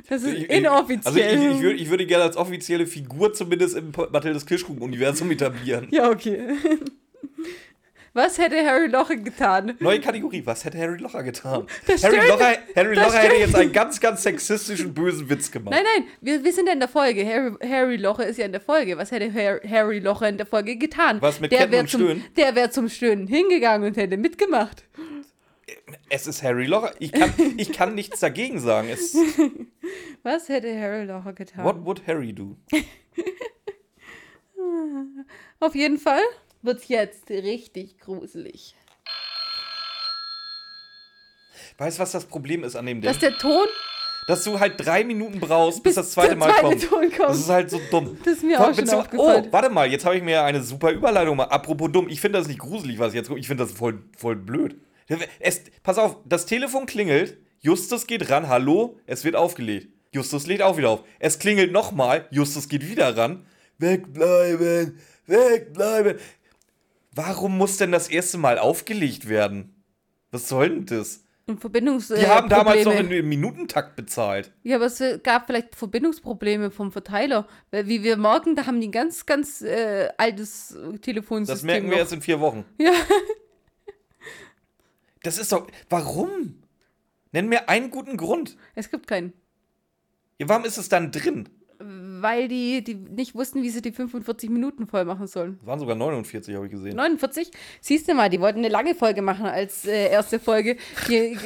Das 0.10 0.24
ist 0.24 0.34
Ich- 0.34 0.50
inoffiziell. 0.50 1.06
Also 1.06 1.20
ich, 1.20 1.56
ich, 1.56 1.62
würde, 1.62 1.76
ich 1.80 1.90
würde 1.90 2.06
gerne 2.06 2.24
als 2.26 2.38
offizielle 2.38 2.88
Figur 2.88 3.34
zumindest 3.34 3.78
im 3.78 3.92
Mathildes 4.12 4.46
Kirschkuchen-Universum 4.46 5.30
etablieren. 5.32 5.88
ja, 5.92 6.10
okay. 6.10 6.40
Was 8.22 8.38
hätte 8.38 8.66
Harry 8.66 8.88
Locher 8.88 9.16
getan? 9.16 9.78
Neue 9.80 10.02
Kategorie, 10.02 10.46
was 10.46 10.66
hätte 10.66 10.78
Harry 10.78 10.98
Locher 11.00 11.24
getan? 11.24 11.66
Das 11.88 12.04
Harry 12.04 12.18
stimmt. 12.18 12.28
Locher, 12.28 12.58
Harry 12.76 12.96
Das 12.96 13.06
Locher 13.06 13.18
hätte 13.20 13.28
stimmt. 13.36 13.40
jetzt 13.48 13.56
einen 13.56 13.72
ganz, 13.72 14.00
ganz 14.02 14.24
sexistischen, 14.24 14.94
bösen 14.94 15.30
Witz 15.30 15.50
gemacht. 15.50 15.74
Nein, 15.74 15.86
nein, 15.96 16.06
wir, 16.20 16.44
wir 16.44 16.52
sind 16.52 16.68
ja 16.68 16.74
in 16.74 16.82
der 16.82 16.90
Folge. 16.90 17.26
Harry, 17.26 17.54
Harry 17.66 17.96
Locher 17.96 18.28
ist 18.28 18.36
ja 18.38 18.44
in 18.46 18.52
der 18.52 18.60
Folge. 18.60 18.98
Was 18.98 19.12
hätte 19.12 19.32
Har- 19.34 19.62
Harry 19.70 20.00
Locher 20.00 20.28
in 20.28 20.36
der 20.36 20.46
Folge 20.46 20.76
getan? 20.76 21.22
Was 21.22 21.40
mit 21.40 21.54
der 21.54 21.60
Ketten 21.60 21.76
und 21.80 21.90
zum, 21.90 22.02
Stöhnen? 22.02 22.24
Der 22.36 22.56
wäre 22.56 22.70
zum 22.72 22.90
Stöhnen 22.90 23.26
hingegangen 23.28 23.88
und 23.88 23.96
hätte 23.96 24.18
mitgemacht. 24.18 24.84
Es 26.10 26.28
ist 26.28 26.44
Harry 26.44 26.66
Locher. 26.66 26.92
Ich 27.00 27.14
kann, 27.14 27.34
ich 27.56 27.72
kann 27.72 27.96
nichts 27.96 28.20
dagegen 28.20 28.60
sagen. 28.60 28.90
Es, 28.90 29.16
Was 30.24 30.50
hätte 30.50 30.78
Harry 30.78 31.06
Locher 31.06 31.32
getan? 31.32 31.64
what 31.64 31.86
would 31.86 32.06
Harry 32.06 32.34
do? 32.34 32.58
Auf 35.62 35.74
jeden 35.76 35.98
Fall 36.00 36.22
wird's 36.62 36.88
jetzt 36.88 37.30
richtig 37.30 38.00
gruselig. 38.00 38.76
Weißt 41.78 41.98
du, 41.98 42.02
was 42.02 42.12
das 42.12 42.26
Problem 42.26 42.64
ist 42.64 42.76
an 42.76 42.86
dem 42.86 43.02
Ding? 43.02 43.10
Dass 43.10 43.20
der 43.20 43.38
Ton 43.38 43.66
Dass 44.28 44.44
du 44.44 44.60
halt 44.60 44.74
drei 44.78 45.04
Minuten 45.04 45.40
brauchst, 45.40 45.82
bis, 45.84 45.92
Bis 45.92 45.96
das 45.96 46.12
zweite 46.12 46.30
der 46.30 46.38
Mal 46.38 46.50
zweite 46.52 46.62
kommt. 46.64 46.84
Ton 46.84 47.12
kommt. 47.18 47.30
Das 47.30 47.40
ist 47.40 47.50
halt 47.50 47.70
so 47.70 47.80
dumm. 47.90 48.18
Das 48.24 48.34
ist 48.36 48.44
mir 48.44 48.58
Vor- 48.58 48.70
auch 48.72 48.76
schon 48.76 48.90
aufgefallen. 48.90 49.46
Oh, 49.48 49.52
warte 49.52 49.70
mal, 49.70 49.90
jetzt 49.90 50.06
habe 50.06 50.18
ich 50.18 50.24
mir 50.24 50.44
eine 50.44 50.62
super 50.62 50.92
Überleitung 50.92 51.38
mal. 51.38 51.46
Apropos 51.46 51.90
dumm, 51.92 52.10
ich 52.10 52.20
finde 52.22 52.38
das 52.40 52.48
nicht 52.48 52.60
gruselig, 52.60 53.00
was 53.00 53.14
jetzt 53.14 53.28
kommt. 53.28 53.40
Ich 53.40 53.48
finde 53.48 53.64
das 53.64 53.72
voll, 53.74 54.04
voll 54.18 54.36
blöd. 54.36 54.80
Es, 55.40 55.64
pass 55.82 55.98
auf, 55.98 56.18
das 56.26 56.46
Telefon 56.46 56.86
klingelt, 56.86 57.38
Justus 57.62 58.06
geht 58.06 58.30
ran, 58.30 58.48
hallo, 58.48 59.00
es 59.08 59.24
wird 59.24 59.36
aufgelegt. 59.36 59.88
Justus 60.12 60.46
legt 60.48 60.62
auch 60.62 60.78
wieder 60.78 60.90
auf. 60.90 61.04
Es 61.18 61.40
klingelt 61.40 61.72
nochmal, 61.72 62.28
Justus 62.30 62.68
geht 62.70 62.88
wieder 62.88 63.18
ran. 63.18 63.46
Wegbleiben, 63.80 65.00
wegbleiben. 65.26 66.20
Warum 67.12 67.58
muss 67.58 67.78
denn 67.78 67.92
das 67.92 68.08
erste 68.08 68.38
Mal 68.38 68.60
aufgelegt 68.60 69.28
werden? 69.28 69.84
Was 70.32 70.48
soll 70.48 70.70
denn 70.70 70.86
das? 70.86 71.24
Und 71.48 71.60
Verbindungs 71.60 72.10
Die 72.10 72.14
äh, 72.14 72.28
haben 72.28 72.48
damals 72.48 72.86
noch 72.86 72.94
in, 72.94 73.10
im 73.10 73.28
Minutentakt 73.28 73.96
bezahlt. 73.96 74.52
Ja, 74.62 74.76
aber 74.76 74.86
es 74.86 75.02
äh, 75.02 75.20
gab 75.22 75.48
vielleicht 75.48 75.76
Verbindungsprobleme 75.76 76.70
vom 76.70 76.92
Verteiler. 76.92 77.48
Weil, 77.72 77.88
wie 77.88 78.04
wir 78.04 78.18
merken, 78.18 78.56
da 78.56 78.68
haben 78.68 78.80
die 78.80 78.88
ein 78.90 78.92
ganz, 78.92 79.26
ganz 79.26 79.62
äh, 79.62 80.10
altes 80.18 80.76
äh, 80.76 81.00
Telefonsystem. 81.00 81.56
Das 81.56 81.64
merken 81.64 81.86
wir 81.88 81.94
noch. 81.94 82.00
erst 82.00 82.14
in 82.14 82.22
vier 82.22 82.40
Wochen. 82.40 82.66
Ja. 82.80 82.92
Das 85.24 85.38
ist 85.38 85.52
doch. 85.52 85.68
Warum? 85.90 86.64
Nenn 87.34 87.50
mir 87.50 87.68
einen 87.68 87.90
guten 87.92 88.16
Grund. 88.16 88.56
Es 88.76 88.90
gibt 88.90 89.08
keinen. 89.08 89.34
Ja, 90.38 90.48
warum 90.48 90.64
ist 90.64 90.78
es 90.78 90.88
dann 90.88 91.12
drin? 91.12 91.50
Weil 92.22 92.48
die, 92.48 92.84
die 92.84 92.96
nicht 92.96 93.36
wussten, 93.36 93.62
wie 93.64 93.70
sie 93.70 93.82
die 93.82 93.92
45 93.92 94.50
Minuten 94.50 94.88
voll 94.88 95.06
machen 95.06 95.28
sollen. 95.28 95.58
Es 95.62 95.68
waren 95.68 95.80
sogar 95.80 95.96
49, 95.96 96.56
habe 96.56 96.66
ich 96.66 96.72
gesehen. 96.72 96.96
49? 96.96 97.52
Siehst 97.82 98.08
du 98.08 98.14
mal, 98.14 98.30
die 98.30 98.40
wollten 98.40 98.60
eine 98.60 98.70
lange 98.70 98.96
Folge 98.96 99.22
machen 99.22 99.46
als 99.46 99.86
äh, 99.86 100.10
erste 100.10 100.40
Folge. 100.40 100.78
Hier, 101.08 101.32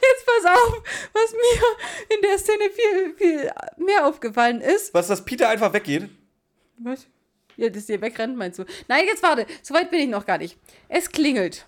Jetzt 0.00 0.26
pass 0.26 0.52
auf, 0.52 0.82
was 1.12 1.32
mir 1.32 2.16
in 2.16 2.22
der 2.22 2.38
Szene 2.38 2.70
viel, 2.70 3.14
viel 3.16 3.50
mehr 3.84 4.06
aufgefallen 4.06 4.60
ist. 4.60 4.92
Was, 4.94 5.08
dass 5.08 5.24
Peter 5.24 5.48
einfach 5.48 5.72
weggeht? 5.72 6.08
Was? 6.78 7.06
Ja, 7.56 7.68
dass 7.68 7.88
ihr 7.88 8.00
wegrennt, 8.00 8.36
meinst 8.36 8.58
du? 8.58 8.64
Nein, 8.86 9.04
jetzt 9.06 9.22
warte. 9.22 9.46
So 9.62 9.74
weit 9.74 9.90
bin 9.90 10.00
ich 10.00 10.08
noch 10.08 10.24
gar 10.26 10.38
nicht. 10.38 10.56
Es 10.88 11.10
klingelt. 11.10 11.66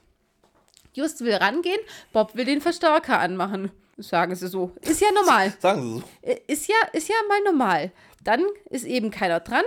Just 0.93 1.21
will 1.21 1.35
rangehen, 1.35 1.81
Bob 2.13 2.35
will 2.35 2.45
den 2.45 2.61
Verstärker 2.61 3.19
anmachen. 3.21 3.71
Sagen 4.03 4.35
sie 4.35 4.49
so. 4.49 4.73
Ist 4.81 5.01
ja 5.01 5.11
normal. 5.13 5.53
Sagen 5.61 5.83
Sie 5.83 5.99
so. 6.01 6.05
Äh, 6.23 6.41
Ist 6.47 6.67
ja, 6.69 6.77
ist 6.93 7.09
ja 7.09 7.17
mal 7.29 7.41
normal. 7.43 7.93
Dann 8.25 8.45
ist 8.71 8.85
eben 8.85 9.11
keiner 9.11 9.41
dran. 9.41 9.65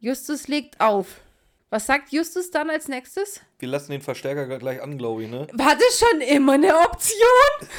Justus 0.00 0.48
legt 0.48 0.80
auf. 0.80 1.06
Was 1.70 1.86
sagt 1.86 2.12
Justus 2.12 2.50
dann 2.50 2.68
als 2.68 2.86
nächstes? 2.88 3.40
Wir 3.58 3.66
lassen 3.68 3.92
den 3.92 4.02
Verstärker 4.02 4.58
gleich 4.58 4.82
an, 4.82 4.98
glaube 4.98 5.22
ich, 5.24 5.30
ne? 5.30 5.46
War 5.54 5.74
das 5.74 5.98
schon 5.98 6.20
immer 6.20 6.52
eine 6.52 6.76
Option? 6.78 7.18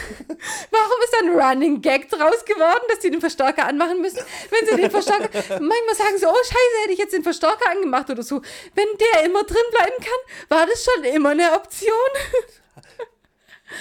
Warum 0.72 0.98
ist 1.04 1.14
da 1.14 1.18
ein 1.28 1.40
Running 1.40 1.80
Gag 1.80 2.10
draus 2.10 2.44
geworden, 2.44 2.82
dass 2.90 3.00
die 3.00 3.12
den 3.12 3.20
Verstärker 3.20 3.68
anmachen 3.68 4.02
müssen? 4.02 4.22
Wenn 4.50 4.68
sie 4.68 4.82
den 4.82 4.90
Verstärker. 4.90 5.30
Manchmal 5.60 5.96
sagen 5.96 6.18
sie, 6.18 6.26
oh 6.26 6.34
Scheiße, 6.34 6.82
hätte 6.82 6.94
ich 6.94 6.98
jetzt 6.98 7.14
den 7.14 7.22
Verstärker 7.22 7.70
angemacht 7.70 8.10
oder 8.10 8.24
so. 8.24 8.42
Wenn 8.74 8.88
der 9.14 9.26
immer 9.26 9.44
drin 9.44 9.58
bleiben 9.70 9.98
kann, 10.00 10.58
war 10.58 10.66
das 10.66 10.84
schon 10.84 11.04
immer 11.04 11.30
eine 11.30 11.54
Option? 11.54 11.94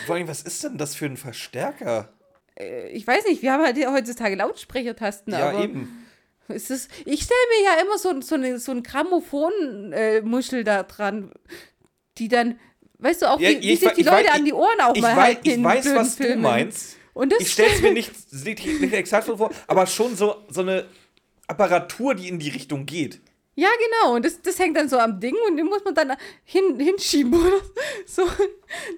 Vor 0.07 0.17
allem, 0.17 0.29
was 0.29 0.43
ist 0.43 0.63
denn 0.65 0.79
das 0.79 0.95
für 0.95 1.07
ein 1.07 1.17
Verstärker? 1.17 2.13
Äh, 2.59 2.89
Ich 2.91 3.07
weiß 3.07 3.25
nicht, 3.27 3.43
wir 3.43 3.53
haben 3.53 3.63
halt 3.65 3.77
heutzutage 3.87 4.35
Lautsprechertasten, 4.37 5.33
ja, 5.33 5.51
aber. 5.51 5.63
eben. 5.65 6.07
Ist 6.49 6.71
das, 6.71 6.89
ich 7.07 7.23
stelle 7.23 7.39
mir 7.59 7.65
ja 7.65 7.81
immer 7.83 7.99
so, 7.99 8.21
so, 8.21 8.35
eine, 8.35 8.59
so 8.59 8.73
ein 8.73 8.83
Grammophon-Muschel 8.83 10.65
da 10.65 10.83
dran, 10.83 11.31
die 12.19 12.29
dann, 12.29 12.59
weißt 12.99 13.23
du, 13.23 13.27
auch 13.31 13.41
Ja, 13.41 13.51
wie, 13.51 13.63
wie 13.63 13.73
ich 13.73 13.81
sich 13.81 13.93
die 13.93 14.01
ich 14.03 14.07
Leute 14.07 14.29
wei- 14.29 14.33
an 14.33 14.45
die 14.45 14.53
Ohren 14.53 14.81
auch 14.81 14.95
ich 14.95 15.03
mal 15.03 15.17
wei- 15.17 15.23
halten 15.23 15.49
ich 15.49 15.63
weiß, 15.65 15.95
was 15.95 16.17
du 16.17 16.25
Filmen. 16.25 16.43
meinst. 16.43 16.97
Und 17.15 17.33
das 17.33 17.41
Ich 17.41 17.53
stelle 17.53 17.73
es 17.73 17.81
mir 17.83 17.93
nicht, 17.95 18.11
nicht, 18.33 18.81
nicht 18.81 18.93
exakt 18.95 19.27
so 19.27 19.37
vor, 19.37 19.51
aber 19.67 19.87
schon 19.87 20.17
so, 20.17 20.45
so 20.49 20.61
eine 20.63 20.87
Apparatur, 21.47 22.15
die 22.15 22.29
in 22.29 22.39
die 22.39 22.49
Richtung 22.51 22.87
geht. 22.87 23.21
Ja, 23.55 23.69
genau. 23.79 24.15
Und 24.15 24.25
das, 24.25 24.41
das 24.41 24.59
hängt 24.59 24.77
dann 24.79 24.89
so 24.89 24.99
am 24.99 25.21
Ding 25.21 25.35
und 25.49 25.57
den 25.59 25.67
muss 25.67 25.85
man 25.85 25.95
dann 25.95 26.15
hin, 26.45 26.79
hinschieben 26.81 27.35
oder 27.41 27.61
so, 28.07 28.23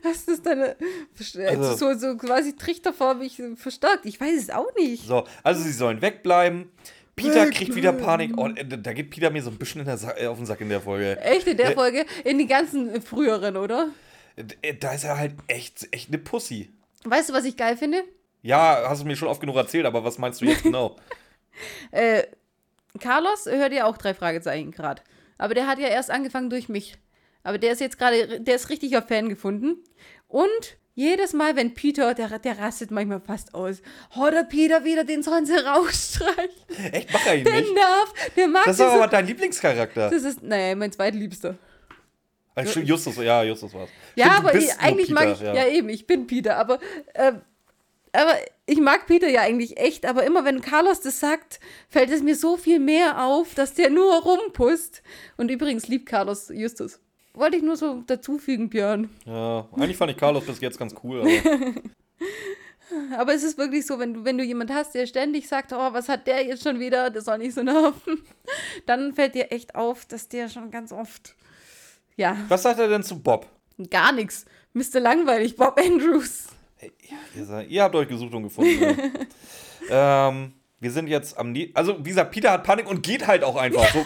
dass 0.02 0.24
das 0.26 0.42
dann 0.42 0.60
äh, 0.60 0.76
verst- 1.18 1.44
Also- 1.44 1.74
so, 1.92 1.98
so 1.98 2.16
quasi 2.16 2.54
trichterförmig 2.56 3.42
verstärkt. 3.56 4.06
Ich 4.06 4.20
weiß 4.20 4.40
es 4.42 4.50
auch 4.50 4.72
nicht. 4.76 5.06
So, 5.06 5.24
also 5.42 5.62
sie 5.62 5.72
sollen 5.72 6.00
wegbleiben. 6.00 6.70
Peter 7.16 7.48
kriegt 7.50 7.74
wieder 7.76 7.92
Panik. 7.92 8.32
Oh, 8.36 8.48
äh, 8.48 8.64
da 8.64 8.92
geht 8.92 9.10
Peter 9.10 9.30
mir 9.30 9.42
so 9.42 9.50
ein 9.50 9.56
bisschen 9.58 9.86
äh, 9.86 10.26
auf 10.26 10.36
den 10.36 10.46
Sack 10.46 10.60
in 10.60 10.68
der 10.68 10.80
Folge. 10.80 11.20
Echt 11.20 11.46
in 11.46 11.56
der 11.56 11.70
Ja. 11.70 11.74
Folge? 11.74 12.04
In 12.24 12.38
den 12.38 12.48
ganzen 12.48 13.00
früheren, 13.02 13.56
oder? 13.56 13.88
Äh, 14.62 14.74
Da 14.74 14.92
ist 14.94 15.04
er 15.04 15.16
halt 15.18 15.34
echt, 15.48 15.86
echt 15.92 16.08
eine 16.08 16.18
Pussy. 16.18 16.70
Weißt 17.04 17.28
du, 17.28 17.32
was 17.32 17.44
ich 17.44 17.56
geil 17.56 17.76
finde? 17.76 18.02
Ja, 18.42 18.84
hast 18.88 19.02
du 19.02 19.06
mir 19.06 19.16
schon 19.16 19.28
oft 19.28 19.40
genug 19.40 19.56
erzählt, 19.56 19.86
aber 19.86 20.04
was 20.04 20.18
meinst 20.18 20.40
du 20.40 20.44
jetzt 20.46 20.62
genau? 20.64 20.96
Äh, 21.92 22.24
Carlos 23.00 23.46
hört 23.46 23.72
ja 23.72 23.86
auch 23.86 23.96
drei 23.96 24.14
Fragezeichen 24.14 24.70
gerade. 24.70 25.02
Aber 25.38 25.54
der 25.54 25.66
hat 25.66 25.78
ja 25.78 25.88
erst 25.88 26.10
angefangen 26.10 26.50
durch 26.50 26.68
mich. 26.68 26.96
Aber 27.42 27.58
der 27.58 27.72
ist 27.72 27.80
jetzt 27.80 27.98
gerade, 27.98 28.40
der 28.40 28.54
ist 28.54 28.70
richtiger 28.70 29.02
Fan 29.02 29.28
gefunden. 29.28 29.76
Und 30.28 30.76
jedes 30.94 31.32
Mal, 31.32 31.56
wenn 31.56 31.74
Peter, 31.74 32.14
der, 32.14 32.38
der 32.38 32.58
rastet 32.58 32.90
manchmal 32.92 33.20
fast 33.20 33.52
aus. 33.54 33.82
Oh, 34.16 34.28
der 34.30 34.44
Peter 34.44 34.84
wieder, 34.84 35.02
den 35.04 35.22
sollen 35.24 35.44
sie 35.44 35.56
rausstreichen. 35.56 36.92
Echt, 36.92 37.12
mach 37.12 37.26
er 37.26 37.36
ihn 37.36 37.44
Der 37.44 37.54
nicht. 37.60 37.74
nervt, 37.74 38.36
der 38.36 38.48
mag 38.48 38.64
Das 38.64 38.78
ist 38.78 38.84
diese, 38.86 38.92
aber 38.92 39.08
dein 39.08 39.26
Lieblingscharakter. 39.26 40.10
Das 40.10 40.22
ist, 40.22 40.42
naja, 40.42 40.74
mein 40.76 40.92
zweitliebster. 40.92 41.56
Stimmt, 42.66 42.86
Justus, 42.86 43.16
ja, 43.16 43.42
Justus 43.42 43.74
war's. 43.74 43.90
Ja, 44.14 44.26
Stimmt, 44.26 44.38
aber 44.38 44.54
ich, 44.54 44.78
eigentlich 44.78 45.10
mag 45.10 45.28
ich, 45.30 45.38
Peter, 45.40 45.54
ja. 45.54 45.66
eben, 45.66 45.88
ich 45.88 46.06
bin 46.06 46.28
Peter, 46.28 46.56
aber, 46.56 46.78
äh, 47.14 47.32
aber 48.14 48.36
ich 48.66 48.80
mag 48.80 49.06
Peter 49.06 49.28
ja 49.28 49.42
eigentlich 49.42 49.76
echt, 49.76 50.06
aber 50.06 50.24
immer 50.24 50.44
wenn 50.44 50.60
Carlos 50.60 51.00
das 51.00 51.20
sagt, 51.20 51.60
fällt 51.88 52.10
es 52.10 52.22
mir 52.22 52.36
so 52.36 52.56
viel 52.56 52.80
mehr 52.80 53.24
auf, 53.24 53.54
dass 53.54 53.74
der 53.74 53.90
nur 53.90 54.14
rumpusst. 54.22 55.02
Und 55.36 55.50
übrigens 55.50 55.88
liebt 55.88 56.06
Carlos 56.06 56.48
Justus. 56.48 57.00
wollte 57.34 57.56
ich 57.56 57.62
nur 57.62 57.76
so 57.76 58.02
dazufügen, 58.06 58.70
Björn. 58.70 59.10
Ja, 59.26 59.68
eigentlich 59.76 59.96
fand 59.96 60.12
ich 60.12 60.16
Carlos 60.16 60.46
bis 60.46 60.60
jetzt 60.60 60.78
ganz 60.78 60.94
cool. 61.02 61.20
Aber 61.20 61.30
Aber 63.18 63.34
es 63.34 63.42
ist 63.42 63.58
wirklich 63.58 63.86
so, 63.86 63.98
wenn 63.98 64.14
du, 64.14 64.24
wenn 64.24 64.38
du 64.38 64.44
jemand 64.44 64.72
hast, 64.72 64.94
der 64.94 65.06
ständig 65.06 65.48
sagt, 65.48 65.72
oh, 65.72 65.92
was 65.92 66.08
hat 66.08 66.26
der 66.26 66.44
jetzt 66.44 66.62
schon 66.62 66.78
wieder, 66.80 67.10
das 67.10 67.24
soll 67.24 67.38
nicht 67.38 67.54
so 67.54 67.62
nerven, 67.62 68.22
dann 68.86 69.14
fällt 69.14 69.34
dir 69.34 69.50
echt 69.52 69.74
auf, 69.74 70.06
dass 70.06 70.28
der 70.28 70.48
schon 70.48 70.70
ganz 70.70 70.92
oft, 70.92 71.34
ja, 72.16 72.36
was 72.48 72.62
sagt 72.62 72.78
er 72.78 72.88
denn 72.88 73.02
zu 73.02 73.18
Bob? 73.20 73.48
gar 73.90 74.12
nichts. 74.12 74.44
Mr. 74.72 75.00
Langweilig, 75.00 75.56
Bob 75.56 75.80
Andrews. 75.80 76.46
Ihr, 77.34 77.44
seid, 77.44 77.68
ihr 77.68 77.82
habt 77.82 77.94
euch 77.94 78.08
gesucht 78.08 78.32
und 78.34 78.42
gefunden. 78.44 78.80
ja. 79.88 80.28
ähm, 80.28 80.52
wir 80.80 80.90
sind 80.90 81.06
jetzt 81.08 81.38
am. 81.38 81.52
Nie 81.52 81.70
also, 81.74 81.96
wie 82.04 82.10
gesagt, 82.10 82.30
Peter 82.30 82.50
hat 82.50 82.62
Panik 82.64 82.86
und 82.88 83.02
geht 83.02 83.26
halt 83.26 83.42
auch 83.42 83.56
einfach. 83.56 83.86
So, 83.92 84.04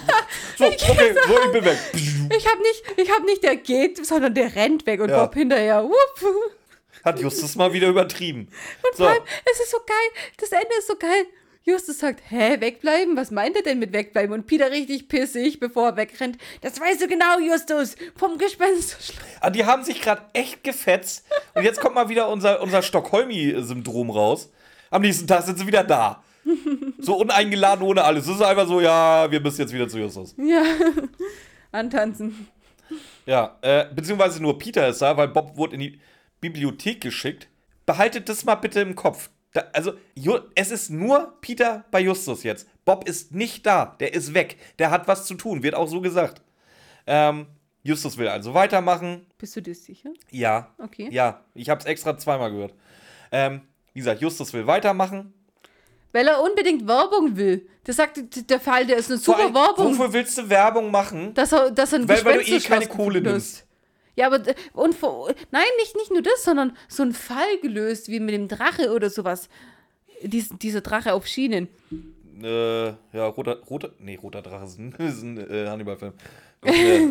so 0.57 0.66
okay, 0.66 1.14
so, 1.26 1.35
ich 1.47 1.53
bin 1.53 1.64
weg. 1.64 1.79
Ich 1.93 2.47
hab 2.47 2.59
nicht, 2.61 2.83
ich 2.97 3.11
hab 3.11 3.24
nicht, 3.24 3.43
der 3.43 3.57
geht, 3.57 4.05
sondern 4.07 4.35
der 4.35 4.55
rennt 4.55 4.87
weg 4.87 5.01
und 5.01 5.09
Ja. 5.09 5.24
Bob 5.24 5.35
hinterher. 5.35 5.83
Wupp. 5.83 6.53
Hat 7.05 7.20
Justus 7.20 7.57
mal 7.57 7.72
wieder 7.72 7.89
übertrieben. 7.89 8.49
Und 8.83 8.97
So. 8.97 9.05
vor 9.05 9.12
allem, 9.12 9.22
es 9.51 9.61
ist 9.61 9.70
so 9.70 9.79
geil, 9.79 10.22
das 10.37 10.53
Ende 10.53 10.74
ist 10.79 10.89
so 10.89 10.97
geil. 10.97 11.26
Justus 11.69 11.99
sagt, 11.99 12.23
hä, 12.31 12.61
wegbleiben? 12.61 13.16
Was 13.16 13.31
meint 13.31 13.55
er 13.55 13.62
denn 13.62 13.79
mit 13.79 13.93
wegbleiben? 13.93 14.33
Und 14.33 14.47
Peter 14.47 14.71
richtig 14.71 15.09
pissig, 15.09 15.61
bevor 15.61 15.89
er 15.89 15.97
wegrennt. 15.97 16.39
Das 16.62 16.81
weißt 16.81 17.03
du 17.03 17.09
genau, 17.09 17.39
Justus. 17.39 17.95
Vom 18.16 18.39
Gespenst. 18.39 19.14
Ah, 19.41 19.51
die 19.51 19.64
haben 19.66 19.85
sich 19.85 20.01
gerade 20.01 20.23
echt 20.33 20.64
gefetzt. 20.64 21.27
Und 21.55 21.64
jetzt 21.64 21.81
kommt 21.81 21.95
mal 21.95 22.09
wieder 22.09 22.31
unser, 22.31 22.62
unser 22.62 22.81
Stockholmi-Syndrom 22.81 24.11
raus. 24.11 24.51
Am 24.91 25.03
nächsten 25.03 25.27
Tag 25.27 25.43
sind 25.43 25.59
sie 25.59 25.66
wieder 25.66 25.85
da. 25.85 26.23
So 26.99 27.16
uneingeladen, 27.16 27.85
ohne 27.85 28.03
alles. 28.03 28.27
Es 28.27 28.37
ist 28.37 28.43
einfach 28.43 28.66
so, 28.66 28.81
ja, 28.81 29.31
wir 29.31 29.41
müssen 29.41 29.61
jetzt 29.61 29.73
wieder 29.73 29.89
zu 29.89 29.99
Justus. 29.99 30.35
Ja. 30.39 30.62
Antanzen. 31.73 32.49
Ja, 33.27 33.59
äh, 33.61 33.85
beziehungsweise 33.95 34.43
nur 34.43 34.59
Peter 34.59 34.89
ist 34.89 35.03
da, 35.03 35.14
weil 35.16 35.29
Bob 35.29 35.57
wurde 35.59 35.75
in 35.75 35.81
die 35.81 36.01
Bibliothek 36.41 37.03
geschickt. 37.03 37.49
Behaltet 37.85 38.29
das 38.31 38.47
mal 38.47 38.55
bitte 38.55 38.81
im 38.81 38.95
Kopf. 38.95 39.29
Da, 39.59 39.64
also, 39.72 39.94
es 40.54 40.70
ist 40.70 40.88
nur 40.90 41.34
Peter 41.40 41.84
bei 41.90 41.98
Justus 42.00 42.44
jetzt. 42.44 42.68
Bob 42.84 43.09
ist 43.09 43.34
nicht 43.34 43.66
da. 43.66 43.96
Der 43.98 44.14
ist 44.14 44.32
weg. 44.32 44.56
Der 44.78 44.92
hat 44.92 45.09
was 45.09 45.26
zu 45.26 45.34
tun, 45.34 45.64
wird 45.64 45.74
auch 45.74 45.88
so 45.88 46.00
gesagt. 46.00 46.42
Ähm, 47.09 47.46
Justus 47.82 48.16
will 48.18 48.28
also 48.28 48.54
weitermachen. 48.54 49.26
Bist 49.36 49.56
du 49.56 49.62
dir 49.62 49.74
sicher? 49.74 50.11
Ja. 50.30 50.72
Okay. 50.78 51.09
Ja, 51.11 51.42
ich 51.54 51.68
habe 51.70 51.80
es 51.80 51.86
extra 51.86 52.16
zweimal 52.16 52.52
gehört. 52.52 52.72
Ähm, 53.32 53.62
wie 53.94 53.98
gesagt, 54.00 54.20
Justus 54.20 54.52
will 54.52 54.64
weitermachen. 54.68 55.32
Weil 56.12 56.28
er 56.28 56.40
unbedingt 56.40 56.86
Werbung 56.86 57.36
will. 57.36 57.68
Das 57.82 57.96
sagt 57.96 58.20
der 58.50 58.61
Fall, 58.61 58.86
der 58.86 58.98
ist 58.98 59.11
eine 59.11 59.18
super 59.18 59.52
Werbung. 59.52 59.88
Wofür 59.98 60.12
willst 60.12 60.38
du 60.38 60.48
Werbung 60.48 60.90
machen? 60.92 61.34
Dass 61.34 61.52
er, 61.52 61.72
dass 61.72 61.92
er 61.92 61.98
ein 62.00 62.09
Weil- 62.09 62.24
weil 62.24 62.44
du 62.44 62.52
eh 62.52 62.61
keine 62.61 62.86
Kohle 62.86 63.20
nimmst. 63.20 63.66
Ja, 64.19 64.27
aber 64.27 64.41
und 64.73 64.97
nein, 65.53 65.62
nicht, 65.79 65.95
nicht 65.95 66.11
nur 66.11 66.23
das, 66.23 66.43
sondern 66.43 66.77
so 66.89 67.05
ein 67.05 67.12
Fall 67.12 67.59
gelöst, 67.62 68.09
wie 68.09 68.19
mit 68.19 68.35
dem 68.35 68.49
Drache 68.49 68.93
oder 68.93 69.11
sowas. 69.11 69.49
Dies, 70.23 70.49
dieser 70.61 70.81
Drache 70.81 71.12
auf 71.14 71.25
Schienen. 71.29 71.69
Äh, 72.43 72.87
ja, 72.89 73.27
roter, 73.29 73.61
roter, 73.71 73.93
nee, 74.01 74.16
roter 74.21 74.43
Drache 74.43 74.64
ist 74.64 74.79
ein, 74.81 74.93
ist 74.99 75.23
ein 75.23 75.39
äh, 75.39 75.69
Hannibal-Film. 75.69 76.14
äh, 76.64 76.71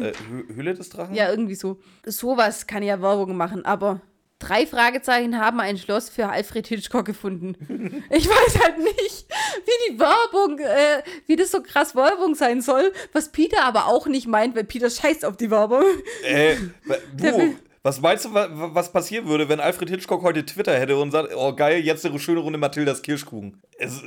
äh, 0.10 0.12
Hü- 0.30 0.53
Hülle 0.55 0.74
des 0.74 0.89
Drachen? 0.89 1.16
Ja, 1.16 1.30
irgendwie 1.30 1.55
so. 1.55 1.80
Sowas 2.05 2.68
kann 2.68 2.84
ja 2.84 3.01
Werbung 3.01 3.38
machen, 3.38 3.64
aber 3.64 4.01
drei 4.39 4.65
Fragezeichen 4.67 5.39
haben 5.39 5.59
ein 5.59 5.77
Schloss 5.77 6.09
für 6.09 6.29
Alfred 6.29 6.67
Hitchcock 6.67 7.05
gefunden. 7.05 8.03
Ich 8.09 8.27
weiß 8.29 8.59
halt 8.63 8.77
nicht, 8.77 9.25
wie 9.65 9.91
die 9.93 9.99
Werbung, 9.99 10.59
äh, 10.59 11.01
wie 11.25 11.35
das 11.35 11.51
so 11.51 11.61
krass 11.61 11.95
Werbung 11.95 12.35
sein 12.35 12.61
soll, 12.61 12.93
was 13.13 13.31
Peter 13.31 13.63
aber 13.63 13.88
auch 13.88 14.07
nicht 14.07 14.27
meint, 14.27 14.55
weil 14.55 14.63
Peter 14.63 14.89
scheißt 14.89 15.25
auf 15.25 15.38
die 15.38 15.49
Werbung. 15.51 15.83
Äh, 16.23 16.55
du, 17.17 17.55
was 17.83 18.01
meinst 18.01 18.25
du, 18.25 18.33
wa- 18.33 18.49
wa- 18.51 18.69
was 18.73 18.91
passieren 18.91 19.27
würde, 19.27 19.49
wenn 19.49 19.59
Alfred 19.59 19.89
Hitchcock 19.89 20.21
heute 20.21 20.45
Twitter 20.45 20.77
hätte 20.77 20.97
und 20.97 21.11
sagt, 21.11 21.33
oh 21.35 21.53
geil, 21.55 21.79
jetzt 21.81 22.05
eine 22.05 22.19
schöne 22.19 22.39
Runde 22.41 22.59
Mathildas 22.59 23.01
Kirschkuchen? 23.01 23.61
Es, 23.77 24.01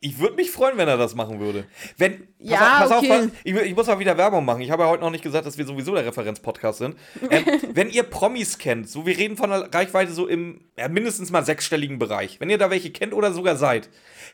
ich 0.00 0.20
würde 0.20 0.36
mich 0.36 0.52
freuen, 0.52 0.78
wenn 0.78 0.86
er 0.86 0.96
das 0.96 1.16
machen 1.16 1.40
würde. 1.40 1.64
Wenn, 1.96 2.18
pass 2.18 2.26
Ja, 2.38 2.58
auf, 2.84 2.88
pass 2.88 2.98
okay. 2.98 3.10
auf, 3.12 3.18
pass- 3.18 3.28
ich, 3.42 3.54
ich 3.54 3.74
muss 3.74 3.86
mal 3.88 3.98
wieder 3.98 4.16
Werbung 4.16 4.44
machen. 4.44 4.60
Ich 4.60 4.70
habe 4.70 4.84
ja 4.84 4.88
heute 4.88 5.02
noch 5.02 5.10
nicht 5.10 5.24
gesagt, 5.24 5.44
dass 5.44 5.58
wir 5.58 5.66
sowieso 5.66 5.92
der 5.94 6.06
Referenz-Podcast 6.06 6.78
sind. 6.78 6.96
Ähm, 7.30 7.44
wenn 7.74 7.90
ihr 7.90 8.04
Promis 8.04 8.58
kennt, 8.58 8.88
so 8.88 9.06
wir 9.06 9.18
reden 9.18 9.36
von 9.36 9.50
einer 9.52 9.74
Reichweite 9.74 10.12
so 10.12 10.28
im 10.28 10.60
ja, 10.76 10.86
mindestens 10.86 11.32
mal 11.32 11.44
sechsstelligen 11.44 11.98
Bereich. 11.98 12.38
Wenn 12.38 12.48
ihr 12.48 12.58
da 12.58 12.70
welche 12.70 12.90
kennt 12.90 13.12
oder 13.12 13.32
sogar 13.32 13.56
seid, 13.56 13.88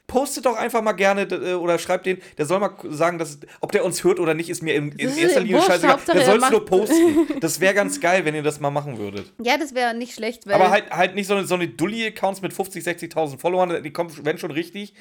postet 0.06 0.44
doch 0.44 0.56
einfach 0.56 0.82
mal 0.82 0.92
gerne 0.92 1.22
äh, 1.22 1.54
oder 1.54 1.78
schreibt 1.78 2.04
den, 2.04 2.18
der 2.36 2.44
soll 2.44 2.60
mal 2.60 2.74
sagen, 2.90 3.18
dass, 3.18 3.38
ob 3.62 3.72
der 3.72 3.86
uns 3.86 4.04
hört 4.04 4.20
oder 4.20 4.34
nicht, 4.34 4.50
ist 4.50 4.62
mir 4.62 4.74
in, 4.74 4.92
in 4.92 5.08
ist 5.08 5.16
erster 5.16 5.40
Linie 5.40 5.62
scheißegal. 5.62 5.98
Der 6.08 6.14
er 6.16 6.26
soll 6.26 6.42
es 6.42 6.50
nur 6.50 6.66
posten. 6.66 6.94
Das 7.40 7.60
wäre 7.60 7.72
ganz 7.74 8.00
geil, 8.00 8.24
wenn 8.26 8.34
ihr 8.34 8.42
das 8.42 8.60
mal 8.60 8.70
machen 8.70 8.98
würdet. 8.98 9.32
Ja, 9.42 9.56
das 9.56 9.74
wäre 9.74 9.94
nicht 9.94 10.14
schlecht, 10.14 10.50
Aber 10.50 10.70
halt, 10.70 10.90
halt 10.90 11.14
nicht 11.14 11.26
so 11.26 11.34
eine, 11.34 11.46
so 11.46 11.54
eine 11.54 11.68
Dulli-Accounts 11.68 12.42
mit 12.42 12.52
50, 12.52 12.84
60.000 12.84 13.38
Followern, 13.38 13.82
die 13.82 13.90
kommen, 13.92 14.10
wenn 14.22 14.36
schon 14.38 14.50
richtig. 14.50 14.92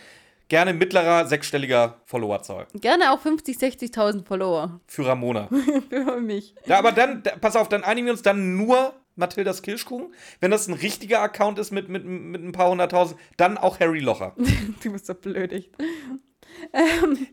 Gerne 0.54 0.74
mittlerer, 0.76 1.26
sechsstelliger 1.26 1.96
Followerzahl. 2.06 2.68
gerne 2.80 3.12
auch 3.12 3.20
50, 3.20 3.58
60.000 3.58 4.24
Follower 4.24 4.82
Für 4.86 5.08
Ramona. 5.08 5.50
für 5.90 6.22
mich. 6.22 6.54
ja, 6.68 6.78
aber 6.78 6.92
dann, 6.92 7.24
da, 7.24 7.32
pass 7.42 7.56
auf, 7.56 7.70
dann 7.70 7.84
einigen 7.84 8.06
wir 8.06 8.12
uns 8.12 8.22
dann 8.22 8.56
nur 8.56 8.94
Mathildas 9.16 9.64
Kirschkuchen. 9.64 10.14
Wenn 10.42 10.52
das 10.52 10.68
ein 10.68 10.76
richtiger 10.76 11.22
Account 11.22 11.58
ist 11.58 11.72
mit, 11.72 11.90
mit, 11.90 12.06
mit 12.06 12.44
ein 12.44 12.52
paar 12.52 12.70
hunderttausend, 12.70 13.20
dann 13.36 13.58
auch 13.58 13.80
Harry 13.80 14.00
Locher. 14.00 14.36
Du 14.84 14.92
bist 14.92 15.08
so 15.08 15.16
blöd, 15.16 15.52
echt. 15.52 15.72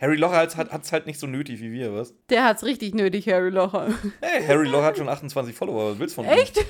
Harry 0.00 0.16
Locher 0.16 0.38
hat 0.38 0.82
es 0.82 0.90
halt 0.92 1.06
nicht 1.06 1.20
so 1.20 1.26
nötig 1.26 1.60
wie 1.60 1.72
wir, 1.72 1.92
was? 1.92 2.14
Der 2.30 2.44
hat's 2.46 2.64
richtig 2.64 2.94
nötig, 2.94 3.28
Harry 3.28 3.50
Locher. 3.50 3.88
Hey, 4.22 4.46
Harry 4.46 4.66
Locher 4.66 4.84
hat 4.84 4.96
schon 4.96 5.10
28 5.10 5.54
Follower, 5.54 5.92
was 5.92 5.98
willst 5.98 6.16
du 6.16 6.22
von 6.22 6.32
ihm? 6.32 6.38
Echt? 6.38 6.58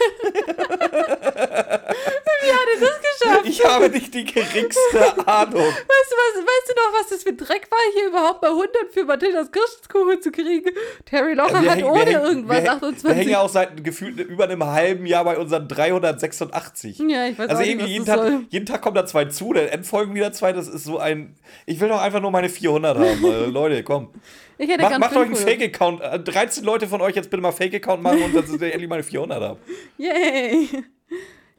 Er 2.75 2.81
das 2.81 3.01
geschafft? 3.21 3.47
Ich 3.49 3.65
habe 3.65 3.89
nicht 3.89 4.13
die 4.15 4.25
geringste 4.25 4.79
Ahnung. 5.27 5.55
Weißt 5.63 5.85
du, 6.11 6.17
was, 6.17 6.37
weißt 6.37 6.69
du 6.69 6.73
noch, 6.75 7.01
was 7.01 7.09
das 7.09 7.23
für 7.23 7.29
ein 7.31 7.37
Dreck 7.37 7.69
war, 7.71 7.79
hier 7.95 8.09
überhaupt 8.09 8.41
bei 8.41 8.49
100 8.49 8.71
für 8.93 9.05
Mathildas 9.05 9.51
Kirschkuchen 9.51 10.21
zu 10.23 10.31
kriegen? 10.31 10.71
Terry 11.07 11.35
Locher 11.35 11.63
Wir 11.63 11.71
hat 11.71 11.79
hängen- 11.79 11.89
ohne 11.91 12.01
hängen- 12.07 12.23
irgendwas 12.23 12.57
wir, 12.57 12.63
hängen- 12.63 12.69
28. 12.85 13.05
Wir 13.05 13.15
hängen 13.15 13.31
ja 13.31 13.41
auch 13.41 13.49
seit 13.49 13.83
gefühlt 13.85 14.19
über 14.21 14.45
einem 14.45 14.65
halben 14.65 15.07
Jahr 15.07 15.25
bei 15.25 15.39
unseren 15.39 15.67
386. 15.69 16.99
Ja, 17.09 17.27
ich 17.27 17.39
weiß 17.39 17.49
Also 17.51 17.55
auch 17.57 17.67
nicht, 17.67 17.71
irgendwie 17.71 17.93
jeden 17.93 18.05
Tag, 18.07 18.19
soll. 18.19 18.45
jeden 18.49 18.67
Tag 18.67 18.83
kommen 18.83 18.95
da 18.97 19.07
zwei 19.07 19.25
zu, 19.27 19.53
dann 19.53 19.67
entfolgen 19.67 20.15
wieder 20.15 20.33
zwei. 20.33 20.53
Das 20.53 20.69
ist 20.69 20.85
so 20.85 20.99
ein. 20.99 21.37
Ich 21.67 21.81
will 21.81 21.89
doch 21.89 22.01
einfach 22.01 22.21
nur 22.21 22.31
meine 22.31 22.49
400 22.49 22.97
haben. 22.99 23.25
äh, 23.25 23.47
Leute, 23.47 23.83
komm. 23.83 24.11
Ich 24.59 24.69
hätte 24.69 24.83
Mach, 24.83 24.99
macht 24.99 25.13
euch 25.17 25.25
einen 25.25 25.37
500. 25.37 25.59
Fake-Account. 25.61 26.01
Äh, 26.03 26.21
13 26.21 26.65
Leute 26.65 26.87
von 26.87 27.01
euch 27.01 27.17
jetzt 27.17 27.31
bitte 27.31 27.43
mal 27.43 27.53
Fake-Account 27.53 28.03
machen 28.03 28.23
und 28.23 28.35
dass 28.37 28.51
ihr 28.51 28.61
endlich 28.73 28.89
meine 28.91 29.03
400 29.03 29.43
habt. 29.43 29.61
Yay. 29.97 30.69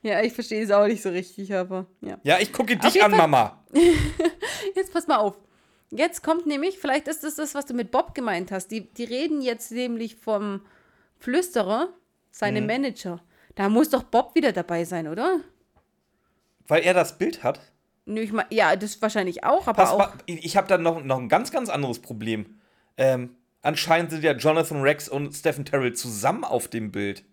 Ja, 0.03 0.21
ich 0.21 0.33
verstehe 0.33 0.63
es 0.63 0.71
auch 0.71 0.87
nicht 0.87 1.01
so 1.03 1.09
richtig, 1.09 1.53
aber 1.53 1.85
ja. 2.01 2.17
Ja, 2.23 2.39
ich 2.39 2.51
gucke 2.51 2.75
dich 2.75 2.93
jeden 2.95 3.05
an, 3.05 3.17
Mama. 3.17 3.63
Jetzt 4.75 4.91
pass 4.93 5.07
mal 5.07 5.17
auf. 5.17 5.37
Jetzt 5.91 6.23
kommt 6.23 6.47
nämlich, 6.47 6.79
vielleicht 6.79 7.07
ist 7.07 7.23
das 7.23 7.35
das, 7.35 7.53
was 7.53 7.65
du 7.65 7.73
mit 7.73 7.91
Bob 7.91 8.15
gemeint 8.15 8.51
hast. 8.51 8.69
Die, 8.69 8.91
die 8.93 9.03
reden 9.03 9.41
jetzt 9.41 9.71
nämlich 9.71 10.15
vom 10.15 10.61
Flüsterer, 11.19 11.87
Mhm. 11.87 11.93
seinem 12.31 12.65
Manager. 12.65 13.21
Da 13.55 13.67
muss 13.67 13.89
doch 13.89 14.03
Bob 14.03 14.33
wieder 14.35 14.53
dabei 14.53 14.85
sein, 14.85 15.07
oder? 15.09 15.41
Weil 16.67 16.83
er 16.83 16.93
das 16.93 17.17
Bild 17.17 17.43
hat. 17.43 17.59
Nö, 18.05 18.21
ich 18.21 18.31
mein, 18.31 18.45
ja, 18.49 18.75
das 18.77 19.01
wahrscheinlich 19.01 19.43
auch, 19.43 19.67
aber 19.67 19.83
Pass 19.83 19.91
auch. 19.91 19.97
mal, 19.97 20.13
ich 20.25 20.55
habe 20.57 20.67
da 20.67 20.77
noch, 20.77 21.03
noch 21.03 21.19
ein 21.19 21.27
ganz, 21.29 21.51
ganz 21.51 21.69
anderes 21.69 21.99
Problem. 21.99 22.59
Ähm, 22.97 23.35
anscheinend 23.61 24.11
sind 24.11 24.23
ja 24.23 24.31
Jonathan 24.31 24.81
Rex 24.81 25.09
und 25.09 25.33
Stephen 25.33 25.65
Terrell 25.65 25.93
zusammen 25.93 26.45
auf 26.45 26.69
dem 26.69 26.91
Bild. 26.91 27.23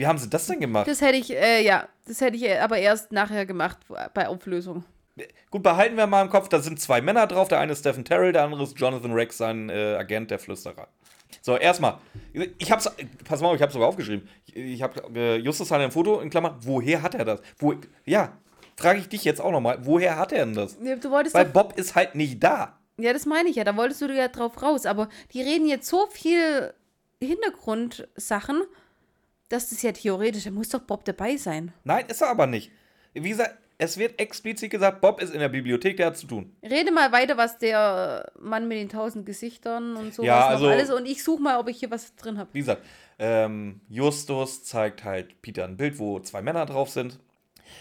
Wie 0.00 0.06
haben 0.06 0.16
sie 0.16 0.30
das 0.30 0.46
denn 0.46 0.60
gemacht? 0.60 0.88
Das 0.88 1.02
hätte 1.02 1.18
ich, 1.18 1.30
äh, 1.30 1.62
ja, 1.62 1.86
das 2.06 2.22
hätte 2.22 2.34
ich 2.34 2.44
äh, 2.44 2.58
aber 2.60 2.78
erst 2.78 3.12
nachher 3.12 3.44
gemacht 3.44 3.76
bei 4.14 4.28
Auflösung. 4.28 4.82
Gut, 5.50 5.62
behalten 5.62 5.94
wir 5.98 6.06
mal 6.06 6.22
im 6.22 6.30
Kopf, 6.30 6.48
da 6.48 6.58
sind 6.60 6.80
zwei 6.80 7.02
Männer 7.02 7.26
drauf. 7.26 7.48
Der 7.48 7.60
eine 7.60 7.72
ist 7.72 7.80
Stephen 7.80 8.02
Terrell, 8.06 8.32
der 8.32 8.44
andere 8.44 8.62
ist 8.62 8.80
Jonathan 8.80 9.12
Rex, 9.12 9.36
sein 9.36 9.68
äh, 9.68 9.96
Agent, 9.98 10.30
der 10.30 10.38
Flüsterer. 10.38 10.88
So, 11.42 11.54
erstmal. 11.54 11.98
Ich 12.56 12.72
hab's, 12.72 12.90
pass 13.28 13.42
mal, 13.42 13.54
ich 13.54 13.60
hab's 13.60 13.74
sogar 13.74 13.88
aufgeschrieben. 13.88 14.26
Ich, 14.46 14.56
ich 14.56 14.82
hab, 14.82 15.14
äh, 15.14 15.36
Justus 15.36 15.70
hat 15.70 15.82
ein 15.82 15.90
Foto 15.90 16.20
in 16.20 16.30
Klammern. 16.30 16.56
Woher 16.60 17.02
hat 17.02 17.14
er 17.14 17.26
das? 17.26 17.42
Wo, 17.58 17.74
ja, 18.06 18.38
frage 18.76 19.00
ich 19.00 19.08
dich 19.10 19.22
jetzt 19.24 19.42
auch 19.42 19.52
nochmal. 19.52 19.80
Woher 19.82 20.16
hat 20.16 20.32
er 20.32 20.46
denn 20.46 20.54
das? 20.54 20.78
Du 20.78 21.10
wolltest 21.10 21.34
Weil 21.34 21.44
Bob 21.44 21.78
ist 21.78 21.94
halt 21.94 22.14
nicht 22.14 22.42
da. 22.42 22.78
ja, 22.96 23.12
das 23.12 23.26
meine 23.26 23.50
ich 23.50 23.56
ja, 23.56 23.64
da 23.64 23.76
wolltest 23.76 24.00
du 24.00 24.06
ja 24.06 24.28
drauf 24.28 24.62
raus, 24.62 24.86
aber 24.86 25.10
die 25.34 25.42
reden 25.42 25.68
jetzt 25.68 25.88
so 25.88 26.06
viel 26.06 26.72
Hintergrundsachen, 27.22 28.62
das 29.50 29.82
ja 29.82 29.92
theoretisch, 29.92 30.44
da 30.44 30.50
muss 30.50 30.68
doch 30.70 30.80
Bob 30.80 31.04
dabei 31.04 31.36
sein. 31.36 31.72
Nein, 31.84 32.06
ist 32.08 32.22
er 32.22 32.30
aber 32.30 32.46
nicht. 32.46 32.70
Wie 33.14 33.28
gesagt, 33.28 33.56
es 33.78 33.96
wird 33.96 34.20
explizit 34.20 34.70
gesagt, 34.70 35.00
Bob 35.00 35.20
ist 35.22 35.32
in 35.32 35.40
der 35.40 35.48
Bibliothek, 35.48 35.96
der 35.96 36.06
hat 36.06 36.16
zu 36.16 36.26
tun. 36.26 36.54
Rede 36.62 36.92
mal 36.92 37.12
weiter, 37.12 37.36
was 37.36 37.58
der 37.58 38.30
Mann 38.38 38.68
mit 38.68 38.78
den 38.78 38.88
tausend 38.88 39.24
Gesichtern 39.26 39.96
und 39.96 40.14
sowas 40.14 40.26
Ja, 40.26 40.46
also- 40.48 40.68
alles 40.68 40.90
und 40.90 41.06
ich 41.06 41.24
suche 41.24 41.42
mal, 41.42 41.58
ob 41.58 41.68
ich 41.68 41.78
hier 41.78 41.90
was 41.90 42.14
drin 42.16 42.38
habe. 42.38 42.50
Wie 42.52 42.58
gesagt, 42.60 42.82
ähm, 43.18 43.80
Justus 43.88 44.64
zeigt 44.64 45.04
halt 45.04 45.40
Peter 45.42 45.64
ein 45.64 45.76
Bild, 45.76 45.98
wo 45.98 46.20
zwei 46.20 46.42
Männer 46.42 46.66
drauf 46.66 46.90
sind. 46.90 47.18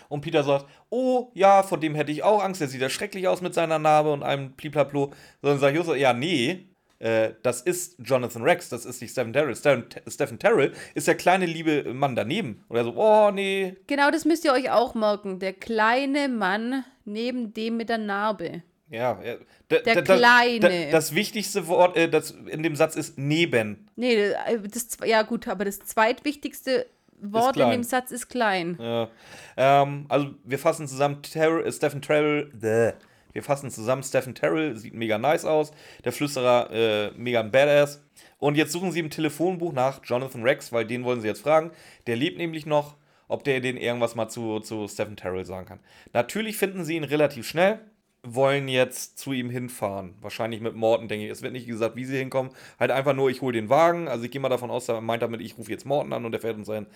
Und 0.08 0.22
Peter 0.22 0.44
sagt, 0.44 0.68
oh, 0.90 1.32
ja, 1.34 1.64
vor 1.64 1.80
dem 1.80 1.96
hätte 1.96 2.12
ich 2.12 2.24
auch 2.24 2.44
Angst, 2.44 2.62
der 2.62 2.68
sieht 2.68 2.82
ja 2.82 2.90
schrecklich 2.90 3.28
aus 3.28 3.42
mit 3.42 3.54
seiner 3.54 3.80
Narbe 3.80 4.12
und 4.14 4.24
einem 4.24 4.54
Pliplaplo. 4.54 5.12
Sondern 5.42 5.60
sagt 5.60 5.76
Justus, 5.76 5.98
ja, 5.98 6.14
nee, 6.14 6.69
äh, 7.00 7.32
das 7.44 7.62
ist 7.62 7.96
Jonathan 8.04 8.44
Rex, 8.44 8.70
das 8.70 8.86
ist 8.86 9.02
nicht 9.02 9.12
Stephen 9.12 9.34
Terrell. 9.34 9.56
Stephen, 9.56 9.86
Stephen 10.08 10.38
Terrell 10.40 10.74
ist 10.96 11.08
der 11.08 11.16
kleine 11.16 11.46
liebe 11.46 11.94
Mann 11.94 12.16
daneben. 12.16 12.64
Oder 12.70 12.84
so, 12.84 12.94
oh 12.96 13.32
nee. 13.32 13.76
Genau, 13.88 14.12
das 14.12 14.26
müsst 14.26 14.46
ihr 14.46 14.54
euch 14.54 14.70
auch 14.72 14.96
merken. 14.96 15.40
Der 15.40 15.54
kleine 15.54 16.28
Mann 16.30 16.84
neben 17.06 17.54
dem 17.54 17.78
mit 17.78 17.90
der 17.90 17.98
Narbe. 18.00 18.64
Ja, 18.92 19.20
ja. 19.24 19.36
Da- 19.68 19.80
Der 19.80 20.02
da- 20.02 20.16
Kleine. 20.18 20.60
Da, 20.86 20.92
das 20.92 21.14
wichtigste 21.14 21.68
Wort 21.68 21.96
äh, 21.96 22.10
das 22.10 22.32
in 22.32 22.64
dem 22.64 22.76
Satz 22.76 22.96
ist 22.96 23.18
neben. 23.20 23.88
Nee, 23.96 24.32
das, 24.72 24.98
ja 25.06 25.22
gut, 25.22 25.48
aber 25.48 25.64
das 25.66 25.80
zweitwichtigste 25.80 26.88
Wort 27.22 27.58
in 27.58 27.70
dem 27.70 27.84
Satz 27.84 28.12
ist 28.12 28.30
klein. 28.30 28.78
Ja. 28.80 29.10
Ähm, 29.58 30.06
also 30.10 30.30
wir 30.44 30.58
fassen 30.58 30.88
zusammen 30.88 31.22
Terrell, 31.22 31.66
äh, 31.68 31.72
Stephen 31.72 32.02
Terrell. 32.02 32.50
Bäh. 32.54 32.94
Wir 33.34 33.44
fassen 33.44 33.70
zusammen 33.70 34.04
Stephen 34.04 34.36
Terrell, 34.36 34.76
sieht 34.76 34.94
mega 34.94 35.18
nice 35.18 35.46
aus. 35.46 35.72
Der 36.04 36.12
Flüsterer, 36.12 36.70
äh, 36.72 37.12
mega 37.16 37.42
Badass. 37.44 38.04
Und 38.38 38.56
jetzt 38.56 38.72
suchen 38.72 38.92
sie 38.92 39.00
im 39.00 39.10
Telefonbuch 39.10 39.74
nach 39.74 40.02
Jonathan 40.04 40.44
Rex, 40.44 40.72
weil 40.72 40.86
den 40.86 41.04
wollen 41.04 41.22
sie 41.22 41.28
jetzt 41.28 41.42
fragen. 41.42 41.72
Der 42.08 42.16
lebt 42.16 42.38
nämlich 42.38 42.66
noch, 42.66 42.96
ob 43.28 43.44
der 43.44 43.62
denen 43.62 43.78
irgendwas 43.78 44.16
mal 44.16 44.30
zu, 44.30 44.60
zu 44.60 44.88
Stephen 44.88 45.16
Terrell 45.16 45.46
sagen 45.46 45.68
kann. 45.68 45.80
Natürlich 46.14 46.58
finden 46.58 46.84
sie 46.84 46.96
ihn 46.96 47.04
relativ 47.04 47.48
schnell, 47.48 47.80
wollen 48.24 48.68
jetzt 48.68 49.18
zu 49.18 49.32
ihm 49.32 49.50
hinfahren. 49.50 50.16
Wahrscheinlich 50.20 50.62
mit 50.62 50.76
Morton, 50.76 51.08
denke 51.08 51.26
ich. 51.26 51.32
Es 51.32 51.42
wird 51.42 51.54
nicht 51.54 51.68
gesagt, 51.68 51.96
wie 51.96 52.06
sie 52.06 52.18
hinkommen. 52.18 52.52
Halt 52.80 52.92
einfach 52.92 53.14
nur, 53.14 53.30
ich 53.30 53.42
hole 53.42 53.54
den 53.54 53.70
Wagen. 53.70 54.08
Also 54.08 54.26
ich 54.26 54.32
gehe 54.32 54.42
mal 54.42 54.50
davon 54.50 54.72
aus, 54.72 54.90
er 54.90 55.02
meint 55.02 55.22
damit, 55.22 55.42
ich 55.42 55.58
rufe 55.58 55.72
jetzt 55.72 55.86
Morton 55.86 56.12
an 56.12 56.26
und 56.26 56.32
der 56.32 56.42
fährt 56.42 56.58
uns 56.58 56.70
ein. 56.70 56.88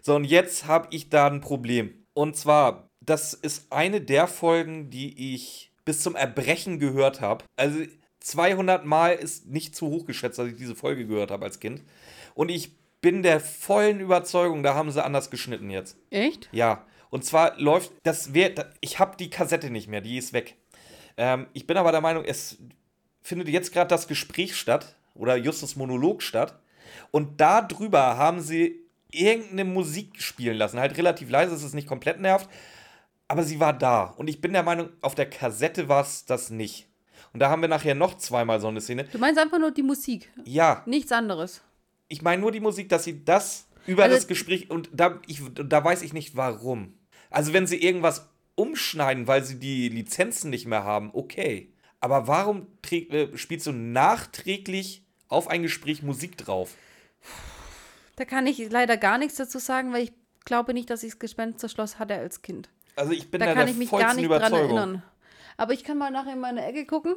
So, 0.00 0.14
und 0.14 0.24
jetzt 0.24 0.66
habe 0.66 0.88
ich 0.90 1.10
da 1.10 1.26
ein 1.26 1.40
Problem. 1.40 2.06
Und 2.14 2.36
zwar, 2.36 2.88
das 3.00 3.34
ist 3.34 3.72
eine 3.72 4.00
der 4.00 4.26
Folgen, 4.26 4.90
die 4.90 5.34
ich 5.34 5.69
bis 5.90 6.02
zum 6.02 6.14
Erbrechen 6.14 6.78
gehört 6.78 7.20
habe. 7.20 7.44
Also 7.56 7.80
200 8.20 8.84
Mal 8.84 9.14
ist 9.14 9.48
nicht 9.48 9.74
zu 9.74 9.88
hoch 9.88 10.06
geschätzt, 10.06 10.38
dass 10.38 10.46
ich 10.46 10.54
diese 10.54 10.76
Folge 10.76 11.04
gehört 11.04 11.32
habe 11.32 11.44
als 11.44 11.58
Kind. 11.58 11.82
Und 12.36 12.48
ich 12.48 12.76
bin 13.00 13.24
der 13.24 13.40
vollen 13.40 13.98
Überzeugung, 13.98 14.62
da 14.62 14.76
haben 14.76 14.92
sie 14.92 15.02
anders 15.02 15.30
geschnitten 15.30 15.68
jetzt. 15.68 15.96
Echt? 16.10 16.48
Ja, 16.52 16.86
und 17.10 17.24
zwar 17.24 17.58
läuft 17.58 17.90
das 18.04 18.34
wär, 18.34 18.70
ich 18.80 19.00
habe 19.00 19.16
die 19.16 19.30
Kassette 19.30 19.68
nicht 19.68 19.88
mehr, 19.88 20.00
die 20.00 20.16
ist 20.16 20.32
weg. 20.32 20.54
Ähm, 21.16 21.48
ich 21.54 21.66
bin 21.66 21.76
aber 21.76 21.90
der 21.90 22.02
Meinung, 22.02 22.24
es 22.24 22.58
findet 23.20 23.48
jetzt 23.48 23.72
gerade 23.72 23.88
das 23.88 24.06
Gespräch 24.06 24.54
statt 24.54 24.94
oder 25.16 25.34
Justus 25.34 25.74
Monolog 25.74 26.22
statt 26.22 26.56
und 27.10 27.40
darüber 27.40 28.16
haben 28.16 28.40
sie 28.40 28.78
irgendeine 29.10 29.64
Musik 29.64 30.22
spielen 30.22 30.56
lassen, 30.56 30.78
halt 30.78 30.96
relativ 30.96 31.30
leise, 31.30 31.52
es 31.52 31.74
nicht 31.74 31.88
komplett 31.88 32.20
nervt, 32.20 32.48
aber 33.30 33.44
sie 33.44 33.60
war 33.60 33.72
da 33.72 34.02
und 34.16 34.28
ich 34.28 34.40
bin 34.40 34.52
der 34.52 34.62
Meinung, 34.64 34.88
auf 35.02 35.14
der 35.14 35.28
Kassette 35.30 35.88
war 35.88 36.02
es 36.02 36.24
das 36.24 36.50
nicht. 36.50 36.88
Und 37.32 37.38
da 37.40 37.48
haben 37.48 37.62
wir 37.62 37.68
nachher 37.68 37.94
noch 37.94 38.16
zweimal 38.18 38.60
so 38.60 38.66
eine 38.68 38.80
Szene. 38.80 39.04
Du 39.04 39.18
meinst 39.18 39.38
einfach 39.40 39.58
nur 39.60 39.70
die 39.70 39.84
Musik, 39.84 40.28
Ja, 40.44 40.82
nichts 40.86 41.12
anderes. 41.12 41.62
ich 42.08 42.22
meine 42.22 42.42
nur 42.42 42.50
die 42.50 42.58
Musik, 42.60 42.88
dass 42.88 43.04
sie 43.04 43.24
das 43.24 43.66
über 43.86 44.02
Also- 44.04 44.16
das 44.16 44.26
Gespräch 44.26 44.68
und 44.70 44.90
da, 44.92 45.20
ich, 45.28 45.40
da 45.54 45.84
weiß 45.84 46.02
ich 46.02 46.12
nicht 46.12 46.34
warum. 46.36 46.94
Also 47.30 47.52
wenn 47.52 47.68
sie 47.68 47.80
irgendwas 47.80 48.28
umschneiden, 48.56 49.28
weil 49.28 49.44
sie 49.44 49.60
die 49.60 49.88
Lizenzen 49.88 50.50
nicht 50.50 50.66
mehr 50.66 50.82
haben, 50.82 51.10
okay. 51.12 51.72
Aber 52.00 52.26
warum 52.26 52.66
äh, 52.90 53.28
spielst 53.36 53.66
du 53.68 53.72
nachträglich 53.72 55.04
auf 55.28 55.46
ein 55.48 55.62
Gespräch 55.62 56.02
Musik 56.02 56.36
drauf? 56.36 56.74
Da 58.16 58.24
kann 58.24 58.46
ich 58.48 58.58
leider 58.70 58.96
gar 58.96 59.18
nichts 59.18 59.36
dazu 59.36 59.58
sagen, 59.60 59.92
weil 59.92 60.02
ich 60.04 60.12
glaube 60.44 60.74
nicht, 60.74 60.90
dass 60.90 61.04
ich 61.04 61.12
das 61.12 61.18
Gespensterschloss 61.20 61.98
hatte 62.00 62.14
als 62.16 62.42
Kind. 62.42 62.68
Also 62.96 63.12
ich 63.12 63.30
bin 63.30 63.40
Da 63.40 63.46
da, 63.46 63.54
kann 63.54 63.66
der 63.66 63.72
ich 63.74 63.78
mich 63.78 63.90
gar 63.90 64.14
nicht 64.14 64.28
dran 64.28 64.38
Überzeugung. 64.38 64.76
erinnern. 64.76 65.02
Aber 65.56 65.72
ich 65.72 65.84
kann 65.84 65.98
mal 65.98 66.10
nachher 66.10 66.32
in 66.32 66.40
meine 66.40 66.64
Ecke 66.64 66.86
gucken, 66.86 67.16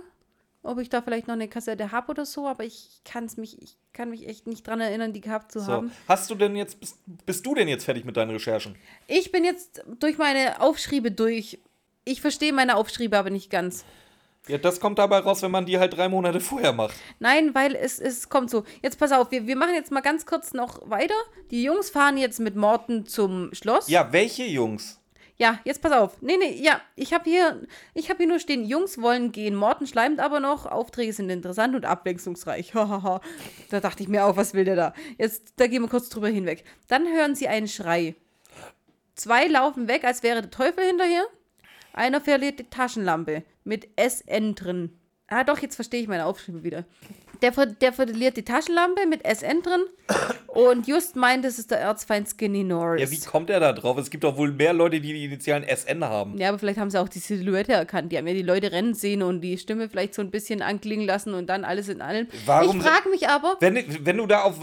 ob 0.63 0.80
ich 0.80 0.89
da 0.89 1.01
vielleicht 1.01 1.28
noch 1.28 1.34
eine 1.36 1.47
Kassette 1.47 1.91
habe 1.91 2.11
oder 2.11 2.26
so, 2.26 2.47
aber 2.47 2.63
ich 2.63 3.01
kann's 3.05 3.38
mich, 3.38 3.61
ich 3.61 3.78
kann 3.93 4.09
mich 4.09 4.28
echt 4.28 4.47
nicht 4.47 4.65
dran 4.67 4.80
erinnern, 4.82 5.13
die 5.13 5.21
gehabt 5.21 5.51
zu 5.51 5.59
So. 5.59 5.71
haben. 5.71 5.91
Hast 6.07 6.30
du 6.30 6.36
denn 6.36 6.55
jetzt, 6.55 6.80
bist, 6.80 6.97
bist 7.26 7.45
du 7.45 7.53
denn 7.55 7.67
jetzt 7.67 7.86
fertig 7.86 8.05
mit 8.05 8.15
deinen 8.17 8.32
Recherchen? 8.32 8.76
Ich 9.07 9.32
bin 9.32 9.43
jetzt 9.43 9.84
durch 9.99 10.17
meine 10.17 10.61
Aufschriebe 10.61 11.11
durch. 11.11 11.59
Ich 12.05 12.21
verstehe 12.21 12.51
meine 12.53 12.76
Aufschriebe 12.78 13.17
aber 13.17 13.30
nicht 13.30 13.49
ganz. 13.49 13.86
Ja, 14.49 14.57
das 14.57 14.82
kommt 14.82 14.99
dabei 14.99 15.19
raus, 15.19 15.41
wenn 15.41 15.51
man 15.51 15.65
die 15.65 15.80
halt 15.80 15.95
drei 15.95 16.09
Monate 16.09 16.41
vorher 16.41 16.74
macht. 16.74 16.95
Nein, 17.19 17.55
weil 17.55 17.76
es, 17.76 17.99
es 17.99 18.28
kommt 18.28 18.49
so. 18.49 18.65
Jetzt 18.82 18.99
pass 18.99 19.13
auf, 19.13 19.32
wir, 19.32 19.47
wir 19.47 19.55
machen 19.55 19.74
jetzt 19.74 19.89
mal 19.89 20.01
ganz 20.01 20.26
kurz 20.26 20.53
noch 20.53 20.89
weiter. 20.89 21.13
Die 21.49 21.63
Jungs 21.63 21.89
fahren 21.89 22.17
jetzt 22.17 22.41
mit 22.41 22.57
Morten 22.57 23.05
zum 23.05 23.53
Schloss. 23.53 23.88
Ja, 23.88 24.11
welche 24.11 24.43
Jungs? 24.43 24.99
Ja, 25.38 25.60
jetzt 25.66 25.82
pass 25.82 25.92
auf. 25.92 26.22
Nee, 26.22 26.38
nee, 26.38 26.62
ja, 26.62 26.80
ich 26.96 27.14
habe 27.14 27.30
hier, 27.30 27.62
ich 27.94 28.10
habe 28.10 28.18
hier 28.18 28.28
nur 28.28 28.40
stehen, 28.40 28.66
Jungs 28.66 29.02
wollen 29.02 29.32
gehen. 29.32 29.56
Morten 29.56 29.88
schleimt 29.88 30.20
aber 30.20 30.40
noch, 30.40 30.66
Aufträge 30.66 31.12
sind 31.12 31.30
interessant 31.30 31.76
und 31.76 31.86
abwechslungsreich. 31.86 32.74
Hahaha. 32.74 33.20
da 33.70 33.80
dachte 33.80 34.04
ich 34.04 34.10
mir 34.10 34.26
auch, 34.26 34.38
was 34.38 34.54
will 34.54 34.66
der 34.66 34.76
da? 34.76 34.94
Jetzt, 35.18 35.54
da 35.58 35.68
gehen 35.68 35.82
wir 35.82 35.90
kurz 35.90 36.10
drüber 36.10 36.28
hinweg. 36.28 36.64
Dann 36.88 37.08
hören 37.08 37.36
sie 37.36 37.48
einen 37.48 37.68
Schrei. 37.68 38.16
Zwei 39.16 39.48
laufen 39.48 39.88
weg, 39.88 40.04
als 40.04 40.24
wäre 40.24 40.42
der 40.42 40.52
Teufel 40.52 40.86
hinterher. 40.86 41.26
Einer 41.94 42.22
verliert 42.22 42.60
die 42.60 42.70
Taschenlampe 42.70 43.44
mit 43.64 43.88
SN 43.98 44.56
drin. 44.56 44.98
Ah, 45.28 45.44
doch, 45.44 45.60
jetzt 45.60 45.76
verstehe 45.76 46.02
ich 46.02 46.08
meine 46.08 46.26
Aufschriebe 46.26 46.64
wieder. 46.64 46.86
Der, 47.44 47.52
der 47.52 47.91
verliert 47.91 48.38
die 48.38 48.46
Taschenlampe 48.46 49.06
mit 49.06 49.22
SN 49.28 49.62
drin. 49.62 49.82
Und 50.48 50.88
Just 50.88 51.18
meint, 51.18 51.44
es 51.44 51.60
ist 51.60 51.72
der 51.72 51.80
Erzfeind 51.80 52.30
Skinny 52.30 52.64
Norris. 52.64 53.02
Ja, 53.02 53.12
wie 53.12 53.20
kommt 53.20 53.50
er 53.50 53.60
da 53.60 53.74
drauf? 53.74 53.98
Es 53.98 54.10
gibt 54.10 54.24
doch 54.24 54.38
wohl 54.38 54.54
mehr 54.54 54.72
Leute, 54.72 55.02
die 55.02 55.12
die 55.12 55.26
Initialen 55.26 55.66
SN 55.68 56.06
haben. 56.06 56.38
Ja, 56.38 56.50
aber 56.50 56.60
vielleicht 56.60 56.80
haben 56.80 56.89
sie 56.89 57.02
auch 57.02 57.10
die 57.10 57.20
Silhouette 57.20 57.74
erkannt. 57.74 58.14
Die 58.14 58.18
haben 58.18 58.28
ja 58.28 58.34
die 58.34 58.44
Leute 58.44 58.72
rennen 58.72 58.94
sehen 58.94 59.22
und 59.22 59.41
die 59.41 59.58
Stimme 59.58 59.89
vielleicht 59.89 60.14
so 60.14 60.22
ein 60.22 60.32
bisschen 60.32 60.62
anklingen 60.62 61.06
lassen 61.06 61.34
und 61.34 61.48
dann 61.48 61.66
alles 61.66 61.89
in 61.89 62.02
allem. 62.02 62.28
Warum 62.46 62.78
ich 62.78 62.84
frage 62.84 63.10
mich 63.10 63.28
aber, 63.28 63.58
Wenn, 63.60 63.84
wenn 64.06 64.18
du 64.18 64.26
da 64.26 64.44
auf. 64.44 64.62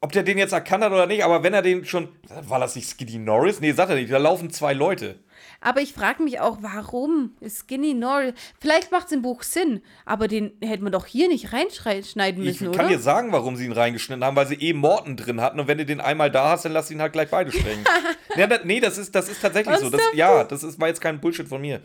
Ob 0.00 0.12
der 0.12 0.22
den 0.22 0.38
jetzt 0.38 0.52
erkannt 0.52 0.84
hat 0.84 0.92
oder 0.92 1.06
nicht, 1.06 1.24
aber 1.24 1.42
wenn 1.42 1.54
er 1.54 1.62
den 1.62 1.84
schon. 1.84 2.08
War 2.46 2.60
das 2.60 2.76
nicht 2.76 2.88
Skinny 2.88 3.18
Norris? 3.18 3.60
Nee, 3.60 3.72
sagt 3.72 3.90
er 3.90 3.96
nicht. 3.96 4.12
Da 4.12 4.18
laufen 4.18 4.50
zwei 4.50 4.74
Leute. 4.74 5.16
Aber 5.62 5.80
ich 5.80 5.92
frage 5.92 6.22
mich 6.22 6.40
auch, 6.40 6.58
warum 6.60 7.34
ist 7.40 7.60
Skinny 7.60 7.94
Norris? 7.94 8.34
Vielleicht 8.60 8.90
macht 8.90 9.06
es 9.06 9.12
im 9.12 9.22
Buch 9.22 9.42
Sinn, 9.42 9.80
aber 10.04 10.28
den 10.28 10.52
hätte 10.60 10.82
man 10.82 10.92
doch 10.92 11.06
hier 11.06 11.28
nicht 11.28 11.52
reinschneiden 11.52 12.42
Ich 12.42 12.60
müssen, 12.60 12.72
kann 12.72 12.86
oder? 12.86 12.96
dir 12.96 13.00
sagen, 13.00 13.32
warum 13.32 13.56
sie 13.56 13.64
ihn 13.64 13.72
reingeschnitten 13.72 14.24
haben, 14.24 14.36
weil 14.36 14.46
sie 14.46 14.56
eh 14.56 14.72
Morten 14.72 15.16
drin 15.16 15.40
hatten 15.40 15.60
und 15.60 15.68
wenn 15.68 15.78
du 15.78 15.86
den 15.86 16.00
einmal 16.00 16.30
da 16.30 16.50
hast, 16.50 16.64
dann 16.64 16.72
lass 16.72 16.90
ihn 16.90 17.00
halt 17.00 17.12
gleich 17.12 17.30
beide 17.30 17.52
sprengen. 17.52 17.84
ja, 18.36 18.46
da, 18.46 18.58
nee, 18.64 18.80
das 18.80 18.98
ist, 18.98 19.14
das 19.14 19.28
ist 19.28 19.40
tatsächlich 19.40 19.76
so. 19.76 19.88
Das, 19.88 20.00
ja, 20.14 20.44
das 20.44 20.62
ist, 20.62 20.80
war 20.80 20.88
jetzt 20.88 21.00
kein 21.00 21.20
Bullshit 21.20 21.48
von 21.48 21.60
mir. 21.60 21.80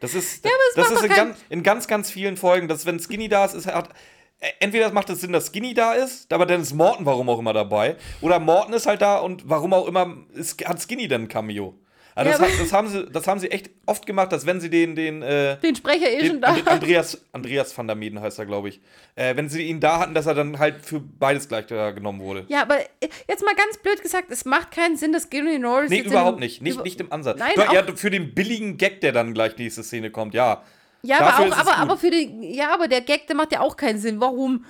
Das 0.00 0.14
ist, 0.14 0.44
es 0.44 0.52
das 0.74 0.90
macht 0.90 1.02
ist 1.02 1.04
in, 1.04 1.16
ganz, 1.16 1.38
in 1.48 1.62
ganz, 1.62 1.88
ganz 1.88 2.10
vielen 2.10 2.36
Folgen, 2.36 2.68
dass 2.68 2.84
wenn 2.84 3.00
Skinny 3.00 3.28
da 3.28 3.46
ist, 3.46 3.54
ist 3.54 3.66
hat, 3.66 3.88
äh, 4.40 4.50
entweder 4.60 4.92
macht 4.92 5.08
es 5.08 5.22
Sinn, 5.22 5.32
dass 5.32 5.46
Skinny 5.46 5.72
da 5.72 5.94
ist, 5.94 6.32
aber 6.32 6.44
dann 6.44 6.60
ist 6.60 6.74
Morten 6.74 7.06
warum 7.06 7.28
auch 7.30 7.38
immer 7.38 7.54
dabei. 7.54 7.96
Oder 8.20 8.38
Morten 8.38 8.74
ist 8.74 8.86
halt 8.86 9.00
da 9.00 9.18
und 9.18 9.48
warum 9.48 9.72
auch 9.72 9.86
immer 9.86 10.16
ist, 10.34 10.62
hat 10.66 10.80
Skinny 10.82 11.08
dann 11.08 11.22
ein 11.22 11.28
Cameo. 11.28 11.78
Also 12.16 12.30
Ja, 12.30 12.38
das, 12.38 12.48
hat, 12.48 12.60
das, 12.60 12.72
haben 12.72 12.88
sie, 12.88 13.06
das 13.12 13.26
haben 13.28 13.38
sie 13.40 13.50
echt 13.50 13.68
oft 13.84 14.06
gemacht, 14.06 14.32
dass 14.32 14.46
wenn 14.46 14.58
sie 14.58 14.70
den, 14.70 14.94
den, 14.96 15.20
äh, 15.20 15.58
Den 15.58 15.76
Sprecher 15.76 16.10
eh 16.10 16.26
schon 16.26 16.40
da. 16.40 16.48
And 16.48 16.66
Andreas, 16.66 17.22
Andreas 17.30 17.76
van 17.76 17.86
der 17.86 17.94
Meden 17.94 18.18
heißt 18.22 18.38
er, 18.38 18.46
glaube 18.46 18.70
ich. 18.70 18.80
Äh, 19.16 19.36
wenn 19.36 19.50
sie 19.50 19.64
ihn 19.64 19.80
da 19.80 19.98
hatten, 19.98 20.14
dass 20.14 20.24
er 20.24 20.32
dann 20.32 20.58
halt 20.58 20.82
für 20.82 20.98
beides 20.98 21.46
gleich 21.46 21.66
da 21.66 21.90
genommen 21.90 22.20
wurde. 22.20 22.46
Ja, 22.48 22.62
aber 22.62 22.80
äh, 22.80 23.08
jetzt 23.28 23.44
mal 23.44 23.54
ganz 23.54 23.76
blöd 23.82 24.02
gesagt, 24.02 24.30
es 24.30 24.46
macht 24.46 24.70
keinen 24.70 24.96
Sinn, 24.96 25.12
dass 25.12 25.24
Skinny 25.24 25.58
Norris 25.58 25.90
Nee, 25.90 26.00
überhaupt 26.00 26.40
nicht. 26.40 26.62
Nicht, 26.62 26.82
nicht 26.82 26.98
im 27.00 27.12
Ansatz. 27.12 27.38
Nein, 27.38 27.52
du, 27.54 27.60
ja, 27.60 27.84
für 27.94 28.10
den 28.10 28.34
billigen 28.34 28.78
Gag, 28.78 29.02
der 29.02 29.12
dann 29.12 29.34
gleich 29.34 29.58
nächste 29.58 29.82
Szene 29.82 30.10
kommt, 30.10 30.32
ja. 30.32 30.62
Ja, 31.02 31.18
Dafür 31.18 31.44
aber 31.44 31.54
auch, 31.54 31.58
aber, 31.58 31.76
aber 31.76 31.96
für 31.98 32.10
den, 32.10 32.42
ja, 32.42 32.72
aber 32.72 32.88
der 32.88 33.02
Gag, 33.02 33.26
der 33.26 33.36
macht 33.36 33.52
ja 33.52 33.60
auch 33.60 33.76
keinen 33.76 33.98
Sinn. 33.98 34.20
Warum? 34.20 34.64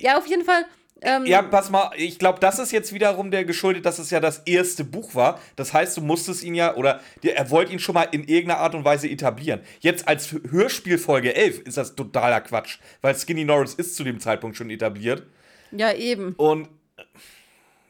Ja, 0.00 0.18
auf 0.18 0.26
jeden 0.26 0.44
Fall. 0.44 0.64
Ähm, 1.02 1.26
Ja, 1.26 1.42
pass 1.42 1.70
mal, 1.70 1.90
ich 1.96 2.18
glaube, 2.18 2.38
das 2.40 2.58
ist 2.58 2.72
jetzt 2.72 2.92
wiederum 2.94 3.30
der 3.30 3.44
geschuldet, 3.44 3.84
dass 3.84 3.98
es 3.98 4.10
ja 4.10 4.20
das 4.20 4.38
erste 4.46 4.84
Buch 4.84 5.14
war. 5.14 5.40
Das 5.56 5.72
heißt, 5.72 5.96
du 5.96 6.00
musstest 6.00 6.42
ihn 6.44 6.54
ja, 6.54 6.76
oder 6.76 7.00
der- 7.22 7.36
er 7.36 7.50
wollte 7.50 7.72
ihn 7.72 7.78
schon 7.78 7.94
mal 7.94 8.04
in 8.04 8.24
irgendeiner 8.24 8.60
Art 8.60 8.74
und 8.74 8.84
Weise 8.84 9.08
etablieren. 9.08 9.60
Jetzt 9.80 10.06
als 10.08 10.32
Hörspiel 10.50 10.96
Folge 10.98 11.34
11 11.34 11.58
ist 11.60 11.76
das 11.76 11.94
totaler 11.96 12.40
Quatsch, 12.40 12.78
weil 13.02 13.14
Skinny 13.16 13.44
Norris 13.44 13.74
ist 13.74 13.96
zu 13.96 14.04
dem 14.04 14.20
Zeitpunkt 14.20 14.56
schon 14.56 14.70
etabliert. 14.70 15.24
ja, 15.72 15.92
eben. 15.92 16.34
Und 16.36 16.68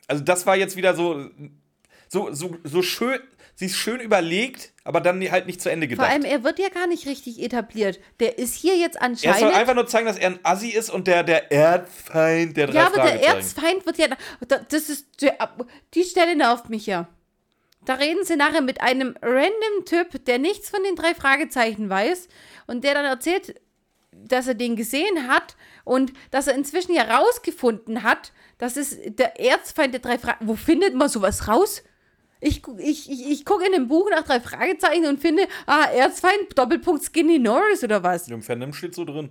also 0.08 0.22
das 0.24 0.44
war 0.46 0.56
jetzt 0.56 0.76
wieder 0.76 0.94
so, 0.94 1.30
so, 2.08 2.32
so, 2.32 2.56
so 2.64 2.82
schön, 2.82 3.20
sie 3.54 3.66
ist 3.66 3.76
schön 3.76 4.00
überlegt, 4.00 4.72
aber 4.84 5.00
dann 5.00 5.20
halt 5.30 5.46
nicht 5.46 5.60
zu 5.60 5.70
Ende 5.70 5.86
Vor 5.86 5.90
gedacht. 5.96 6.10
allem, 6.10 6.24
er 6.24 6.42
wird 6.44 6.58
ja 6.58 6.68
gar 6.68 6.86
nicht 6.86 7.06
richtig 7.06 7.40
etabliert. 7.42 8.00
Der 8.20 8.38
ist 8.38 8.54
hier 8.54 8.76
jetzt 8.76 8.96
er 8.96 9.14
soll 9.16 9.30
anscheinend. 9.30 9.54
einfach 9.56 9.74
nur 9.74 9.86
zeigen, 9.86 10.06
dass 10.06 10.18
er 10.18 10.30
ein 10.30 10.38
Assi 10.42 10.68
ist 10.70 10.90
und 10.90 11.06
der, 11.06 11.22
der 11.22 11.50
Erzfeind 11.52 12.56
der 12.56 12.66
drei 12.66 12.74
ja, 12.74 12.86
aber 12.86 13.02
der. 13.02 13.22
Erzfeind 13.22 13.86
wird 13.86 13.98
ja. 13.98 14.08
da- 14.46 14.58
Das 14.68 14.88
ist. 14.88 15.06
Die 15.94 16.04
Stelle 16.04 16.36
nervt 16.36 16.68
mich 16.70 16.86
ja. 16.86 17.08
Da 17.84 17.94
reden 17.94 18.24
sie 18.24 18.36
nachher 18.36 18.62
mit 18.62 18.80
einem 18.80 19.14
random 19.20 19.84
Typ, 19.84 20.24
der 20.24 20.38
nichts 20.38 20.70
von 20.70 20.82
den 20.82 20.96
drei 20.96 21.14
Fragezeichen 21.14 21.90
weiß 21.90 22.28
und 22.66 22.82
der 22.82 22.94
dann 22.94 23.04
erzählt, 23.04 23.60
dass 24.12 24.46
er 24.46 24.54
den 24.54 24.74
gesehen 24.74 25.28
hat 25.28 25.54
und 25.84 26.12
dass 26.30 26.46
er 26.46 26.54
inzwischen 26.54 26.94
ja 26.94 27.02
rausgefunden 27.02 28.02
hat, 28.02 28.32
dass 28.58 28.76
es 28.78 28.96
der 29.04 29.38
Erzfeind 29.38 29.92
der 29.92 30.00
drei 30.00 30.18
Fragezeichen. 30.18 30.48
Wo 30.48 30.54
findet 30.56 30.94
man 30.94 31.08
sowas 31.10 31.46
raus? 31.46 31.82
Ich, 32.46 32.62
ich, 32.78 33.10
ich, 33.10 33.30
ich 33.30 33.44
gucke 33.44 33.64
in 33.66 33.72
dem 33.72 33.88
Buch 33.88 34.08
nach 34.10 34.22
drei 34.22 34.38
Fragezeichen 34.40 35.06
und 35.06 35.18
finde, 35.20 35.46
ah, 35.66 35.84
Erzfeind, 35.86 36.56
Doppelpunkt 36.56 37.02
Skinny 37.04 37.38
Norris 37.38 37.82
oder 37.82 38.02
was? 38.02 38.28
Im 38.28 38.42
Fandom 38.42 38.72
steht 38.72 38.94
so 38.94 39.04
drin. 39.04 39.30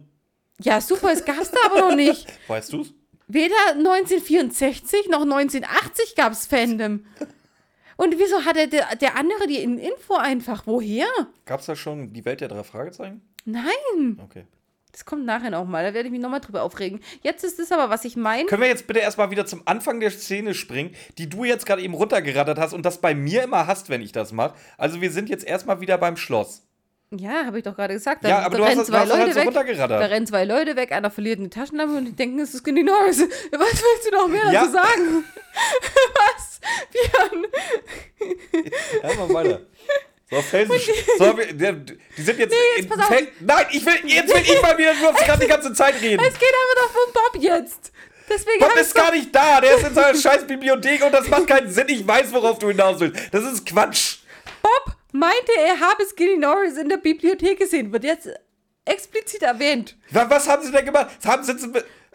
Ja, 0.62 0.82
super, 0.82 1.12
es 1.12 1.24
gab's 1.24 1.52
da 1.52 1.58
aber 1.66 1.90
noch 1.90 1.96
nicht. 1.96 2.28
Weißt 2.48 2.74
du's? 2.74 2.94
Weder 3.28 3.56
1964 3.76 5.10
noch 5.10 5.22
1980 5.22 6.16
gab's 6.16 6.46
Fandom. 6.48 7.06
Und 7.98 8.18
wieso 8.18 8.44
hatte 8.46 8.68
der, 8.68 8.96
der 8.96 9.16
andere 9.18 9.48
die 9.48 9.58
in- 9.58 9.78
Info 9.78 10.16
einfach? 10.16 10.64
Woher? 10.66 11.08
Gab's 11.46 11.68
da 11.68 11.76
schon 11.76 12.14
die 12.14 12.26
Welt 12.26 12.42
der 12.42 12.48
drei 12.48 12.64
Fragezeichen? 12.64 13.22
Nein, 13.46 14.20
Okay. 14.24 14.46
Das 14.94 15.06
kommt 15.06 15.26
nachher 15.26 15.50
noch 15.50 15.66
mal. 15.66 15.84
Da 15.84 15.94
werde 15.94 16.08
ich 16.08 16.12
mich 16.12 16.22
nochmal 16.22 16.40
drüber 16.40 16.62
aufregen. 16.64 17.02
Jetzt 17.22 17.44
ist 17.44 17.60
es 17.60 17.72
aber, 17.72 17.90
was 17.90 18.06
ich 18.06 18.16
meine. 18.16 18.46
Können 18.46 18.62
wir 18.62 18.70
jetzt 18.70 18.88
bitte 18.88 19.00
erstmal 19.00 19.32
wieder 19.32 19.46
zum 19.46 19.64
Anfang 19.66 20.00
der 20.00 20.12
Szene 20.12 20.54
springen, 20.54 20.96
die 21.18 21.28
du 21.28 21.44
jetzt 21.44 21.66
gerade 21.66 21.82
eben 21.82 21.96
runtergerattert 21.96 22.58
hast 22.60 22.74
und 22.74 22.86
das 22.86 23.02
bei 23.02 23.14
mir 23.16 23.44
immer 23.44 23.68
hast, 23.68 23.90
wenn 23.90 24.02
ich 24.02 24.12
das 24.12 24.32
mache? 24.32 24.54
Also 24.78 25.02
wir 25.02 25.12
sind 25.12 25.30
jetzt 25.30 25.44
erstmal 25.46 25.82
wieder 25.82 25.98
beim 25.98 26.16
Schloss. 26.16 26.62
Ja, 27.16 27.46
habe 27.46 27.60
ich 27.60 27.64
doch 27.64 27.76
gerade 27.76 27.94
gesagt. 27.94 28.24
Da, 28.24 28.30
Ja, 28.30 28.40
aber 28.40 28.52
da 28.52 28.58
du 28.58 28.64
hast 28.64 28.70
rennen 28.72 28.80
du 28.80 28.86
zwei 28.86 28.98
hast 29.00 29.10
das 29.10 29.18
halt 29.18 29.28
Leute 29.28 29.74
so 29.74 29.80
weg. 29.82 29.90
Da 29.90 29.98
rennen 30.00 30.28
zwei 30.28 30.46
Leute 30.46 30.76
weg, 30.76 30.92
einer 30.92 31.12
verliert 31.12 31.40
eine 31.40 31.50
Taschenlampe 31.50 31.96
und 31.98 32.06
die 32.06 32.16
denken, 32.16 32.40
es 32.40 32.54
ist 32.54 32.66
Norris. 32.66 33.20
Was 33.52 33.84
willst 33.84 34.08
du 34.12 34.16
noch 34.16 34.28
mehr 34.28 34.52
Ja. 34.52 34.62
dazu 34.62 34.72
sagen? 34.72 35.24
Was? 36.16 36.60
Björn? 36.92 37.46
Ja, 39.04 39.14
mal 39.16 39.34
weiter. 39.34 39.60
So, 40.36 40.42
Felsen. 40.42 40.80
So, 41.18 41.38
wir, 41.38 41.54
der, 41.54 41.74
die 41.74 42.22
sind 42.22 42.40
jetzt. 42.40 42.54
jetzt 42.54 42.80
in 42.80 42.90
pass 42.90 43.00
auf. 43.00 43.08
Fel 43.08 43.28
Nein, 43.40 43.66
ich 43.72 43.86
will, 43.86 43.94
jetzt 44.06 44.34
will 44.34 44.42
ich 44.42 44.62
mal 44.62 44.78
wieder 44.78 44.94
nur 44.96 45.14
gerade 45.14 45.40
die 45.42 45.48
ganze 45.48 45.74
Zeit 45.74 46.02
reden. 46.02 46.24
Es 46.26 46.34
geht 46.40 46.50
aber 46.50 46.88
doch 46.88 47.08
um 47.08 47.14
Bob 47.14 47.44
jetzt. 47.44 47.92
Deswegen 48.30 48.60
Bob 48.60 48.76
ist 48.76 48.96
gar 48.96 49.12
nicht 49.12 49.34
da. 49.36 49.60
Der 49.62 49.76
ist 49.78 49.88
in 49.88 49.94
seiner 49.94 50.18
scheiß 50.18 50.48
Bibliothek 50.48 51.04
und 51.04 51.12
das 51.14 51.28
macht 51.28 51.48
keinen 51.48 51.70
Sinn. 51.70 51.88
Ich 51.90 52.08
weiß, 52.08 52.32
worauf 52.34 52.58
du 52.60 52.70
hinaus 52.70 53.00
willst. 53.00 53.20
Das 53.32 53.44
ist 53.44 53.66
Quatsch. 53.66 54.18
Bob 54.62 54.96
meinte, 55.12 55.52
er 55.60 55.80
habe 55.80 56.04
Skinny 56.06 56.38
Norris 56.38 56.78
in 56.78 56.90
der 56.90 56.98
Bibliothek 56.98 57.60
gesehen. 57.60 57.92
Wird 57.92 58.04
jetzt 58.06 58.30
explizit 58.86 59.44
erwähnt. 59.44 59.96
Wa- 60.10 60.26
Was 60.30 60.48
haben 60.48 60.64
sie 60.64 60.72
denn 60.72 60.86
gemacht? 60.86 61.08
Haben 61.26 61.44
sie, 61.44 61.54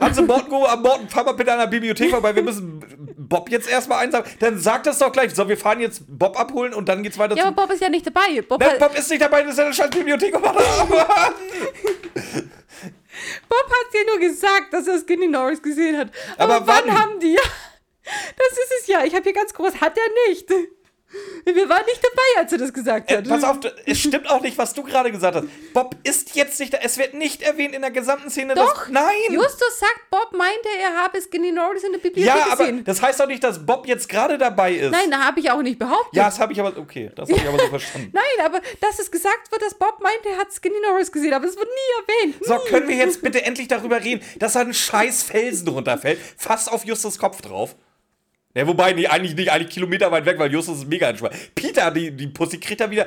haben 0.00 0.14
sie 0.14 0.22
Morten 0.22 0.52
am 0.54 0.82
Morten, 0.82 1.08
bitte 1.36 1.52
an 1.52 1.58
der 1.58 1.66
Bibliothek 1.66 2.10
vorbei, 2.10 2.34
wir 2.34 2.42
müssen 2.42 3.07
Bob 3.28 3.50
jetzt 3.50 3.68
erstmal 3.68 4.04
einsammeln. 4.04 4.30
Dann 4.40 4.58
sagt 4.58 4.86
das 4.86 4.98
doch 4.98 5.12
gleich. 5.12 5.34
So, 5.34 5.48
wir 5.48 5.56
fahren 5.58 5.80
jetzt 5.80 6.02
Bob 6.08 6.38
abholen 6.38 6.74
und 6.74 6.88
dann 6.88 7.02
geht's 7.02 7.18
weiter 7.18 7.36
Ja, 7.36 7.46
aber 7.46 7.62
Bob 7.62 7.72
ist 7.72 7.80
ja 7.82 7.88
nicht 7.88 8.06
dabei. 8.06 8.40
Bob, 8.42 8.60
Nein, 8.60 8.78
Bob 8.78 8.96
ist 8.98 9.10
nicht 9.10 9.22
dabei, 9.22 9.42
das 9.42 9.52
ist 9.52 9.58
ja 9.58 9.64
eine 9.64 9.74
scheiß 9.74 9.90
Bibliothek. 9.90 10.34
Und 10.34 10.42
Bob 13.48 13.70
hat 13.70 13.92
dir 13.94 14.06
nur 14.06 14.18
gesagt, 14.18 14.72
dass 14.72 14.86
er 14.86 14.98
Skinny 14.98 15.28
Norris 15.28 15.62
gesehen 15.62 15.96
hat. 15.98 16.10
Aber, 16.36 16.56
Aber 16.56 16.66
wann 16.66 16.86
wann? 16.86 16.98
haben 16.98 17.20
die? 17.20 17.38
Das 18.38 18.58
ist 18.58 18.72
es 18.80 18.86
ja. 18.86 19.04
Ich 19.04 19.12
habe 19.14 19.22
hier 19.24 19.34
ganz 19.34 19.52
groß. 19.52 19.82
Hat 19.82 19.92
er 19.98 20.30
nicht. 20.30 20.50
Wir 21.44 21.68
waren 21.70 21.86
nicht 21.86 22.02
dabei, 22.04 22.42
als 22.42 22.52
er 22.52 22.58
das 22.58 22.72
gesagt 22.72 23.10
Äh, 23.10 23.16
hat. 23.18 23.28
pass 23.28 23.42
auf, 23.42 23.56
es 23.86 23.98
stimmt 23.98 24.28
auch 24.28 24.42
nicht, 24.42 24.58
was 24.58 24.74
du 24.74 24.82
gerade 24.82 25.10
gesagt 25.10 25.36
hast. 25.36 25.46
Bob 25.72 25.96
ist 26.04 26.34
jetzt 26.36 26.60
nicht 26.60 26.74
da. 26.74 26.78
Es 26.82 26.98
wird 26.98 27.14
nicht 27.14 27.40
erwähnt 27.40 27.74
in 27.74 27.80
der 27.80 27.90
gesamten 27.90 28.28
Szene. 28.28 28.54
Doch. 28.54 28.80
Dass, 28.84 28.88
nein. 28.90 29.14
Justus 29.30 29.78
sagt, 29.78 30.10
Bob 30.10 30.32
meinte, 30.36 30.68
er 30.82 31.02
habe 31.02 31.18
Skinny 31.22 31.50
Norris 31.50 31.82
in 31.84 31.92
der 31.92 31.98
Bibliothek 32.00 32.36
ja, 32.36 32.46
aber 32.52 32.56
gesehen. 32.66 32.84
das 32.84 33.00
heißt 33.00 33.20
doch 33.20 33.26
nicht, 33.26 33.42
dass 33.42 33.64
Bob 33.64 33.86
jetzt 33.86 34.08
gerade 34.08 34.36
dabei 34.36 34.72
ist. 34.74 34.90
Nein, 34.90 35.10
da 35.10 35.20
habe 35.24 35.40
ich 35.40 35.50
auch 35.50 35.62
nicht 35.62 35.78
behauptet. 35.78 36.12
Ja, 36.14 36.26
das 36.26 36.38
habe 36.38 36.52
ich 36.52 36.60
aber. 36.60 36.76
Okay, 36.76 37.10
das 37.16 37.30
habe 37.30 37.40
ich 37.40 37.48
aber 37.48 37.58
so 37.58 37.66
verstanden. 37.70 38.10
Nein, 38.12 38.44
aber 38.44 38.60
dass 38.80 38.98
es 38.98 39.10
gesagt 39.10 39.50
wird, 39.50 39.62
dass 39.62 39.74
Bob 39.74 40.00
meinte, 40.02 40.28
er 40.28 40.36
hat 40.36 40.52
Skinny 40.52 40.76
Norris 40.86 41.10
gesehen, 41.10 41.32
aber 41.32 41.46
es 41.46 41.56
wird 41.56 41.68
nie 41.68 42.24
erwähnt. 42.26 42.44
So, 42.44 42.54
Nie. 42.54 42.68
können 42.70 42.88
wir 42.88 42.96
jetzt 42.96 43.22
bitte 43.22 43.42
endlich 43.44 43.68
darüber 43.68 44.04
reden, 44.04 44.22
dass 44.38 44.52
da 44.52 44.60
ein 44.60 44.74
scheiß 44.74 45.22
Felsen 45.22 45.68
runterfällt, 45.68 46.18
fast 46.36 46.70
auf 46.70 46.84
Justus 46.84 47.18
Kopf 47.18 47.40
drauf? 47.40 47.74
Ja, 48.58 48.66
wobei, 48.66 48.92
nee, 48.92 49.06
eigentlich 49.06 49.36
nicht, 49.36 49.52
eigentlich 49.52 49.72
Kilometer 49.72 50.10
weit 50.10 50.26
weg, 50.26 50.36
weil 50.36 50.50
Justus 50.50 50.78
ist 50.78 50.88
mega 50.88 51.08
entspannt. 51.08 51.36
Peter, 51.54 51.92
die, 51.92 52.10
die 52.10 52.26
Pussy 52.26 52.58
kriegt 52.58 52.80
da 52.80 52.90
wieder. 52.90 53.06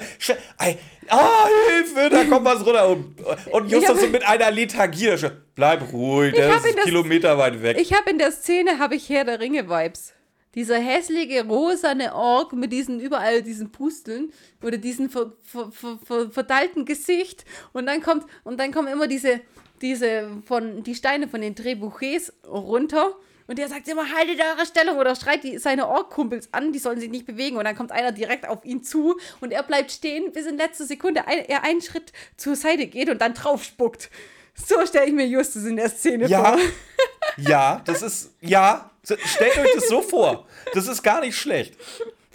Ah, 1.09 1.47
Hilfe, 1.67 2.09
da 2.09 2.23
kommt 2.23 2.45
was 2.45 2.65
runter. 2.65 2.87
Und, 2.87 3.19
und 3.51 3.69
Justus 3.69 3.99
so 3.99 4.07
mit 4.07 4.25
einer 4.25 4.49
Lethargie. 4.49 5.07
da 5.07 5.17
schon, 5.17 5.31
Bleib 5.53 5.91
ruhig, 5.91 6.33
der 6.33 6.55
ist 6.55 6.77
das- 6.77 6.85
Kilometer 6.85 7.37
weit 7.37 7.61
weg. 7.61 7.77
Ich 7.77 7.91
habe 7.91 8.09
in 8.11 8.17
der 8.17 8.31
Szene, 8.31 8.79
habe 8.79 8.95
ich 8.95 9.09
Herr 9.09 9.25
der 9.25 9.41
Ringe-Vibes. 9.41 10.13
Dieser 10.55 10.79
hässliche, 10.79 11.45
rosane 11.45 12.15
Ork 12.15 12.53
mit 12.53 12.71
diesen 12.71 13.01
überall 13.01 13.41
diesen 13.41 13.73
Pusteln 13.73 14.31
oder 14.63 14.77
diesen 14.77 15.09
ver, 15.09 15.33
ver, 15.43 15.69
ver, 15.71 16.31
verteilten 16.31 16.85
Gesicht. 16.85 17.43
Und 17.73 17.87
dann 17.87 18.01
kommt, 18.01 18.25
und 18.45 18.57
dann 18.57 18.71
kommen 18.71 18.87
immer 18.87 19.07
diese, 19.07 19.41
diese 19.81 20.29
von, 20.45 20.81
die 20.83 20.95
Steine 20.95 21.27
von 21.27 21.41
den 21.41 21.57
Trebuchets 21.57 22.31
runter. 22.47 23.17
Und 23.51 23.57
der 23.57 23.67
sagt 23.67 23.85
immer, 23.89 24.09
haltet 24.09 24.39
eure 24.39 24.65
Stellung 24.65 24.97
oder 24.97 25.13
schreit 25.13 25.43
die, 25.43 25.57
seine 25.57 25.89
Ork-Kumpels 25.89 26.53
an, 26.53 26.71
die 26.71 26.79
sollen 26.79 27.01
sich 27.01 27.09
nicht 27.09 27.25
bewegen. 27.25 27.57
Und 27.57 27.65
dann 27.65 27.75
kommt 27.75 27.91
einer 27.91 28.13
direkt 28.13 28.47
auf 28.47 28.63
ihn 28.63 28.81
zu 28.81 29.19
und 29.41 29.51
er 29.51 29.61
bleibt 29.61 29.91
stehen, 29.91 30.31
bis 30.31 30.45
in 30.45 30.55
letzter 30.55 30.85
Sekunde 30.85 31.27
ein, 31.27 31.39
er 31.49 31.65
einen 31.65 31.81
Schritt 31.81 32.13
zur 32.37 32.55
Seite 32.55 32.87
geht 32.87 33.09
und 33.09 33.19
dann 33.19 33.33
drauf 33.33 33.65
spuckt. 33.65 34.09
So 34.55 34.85
stelle 34.85 35.07
ich 35.07 35.11
mir 35.11 35.27
Justus 35.27 35.65
in 35.65 35.75
der 35.75 35.89
Szene 35.89 36.27
Ja, 36.27 36.53
vor. 36.53 36.61
ja, 37.45 37.81
das 37.83 38.01
ist, 38.03 38.31
ja, 38.39 38.89
stellt 39.03 39.57
euch 39.57 39.75
das 39.75 39.89
so 39.89 40.01
vor. 40.01 40.47
Das 40.73 40.87
ist 40.87 41.03
gar 41.03 41.19
nicht 41.19 41.35
schlecht. 41.35 41.75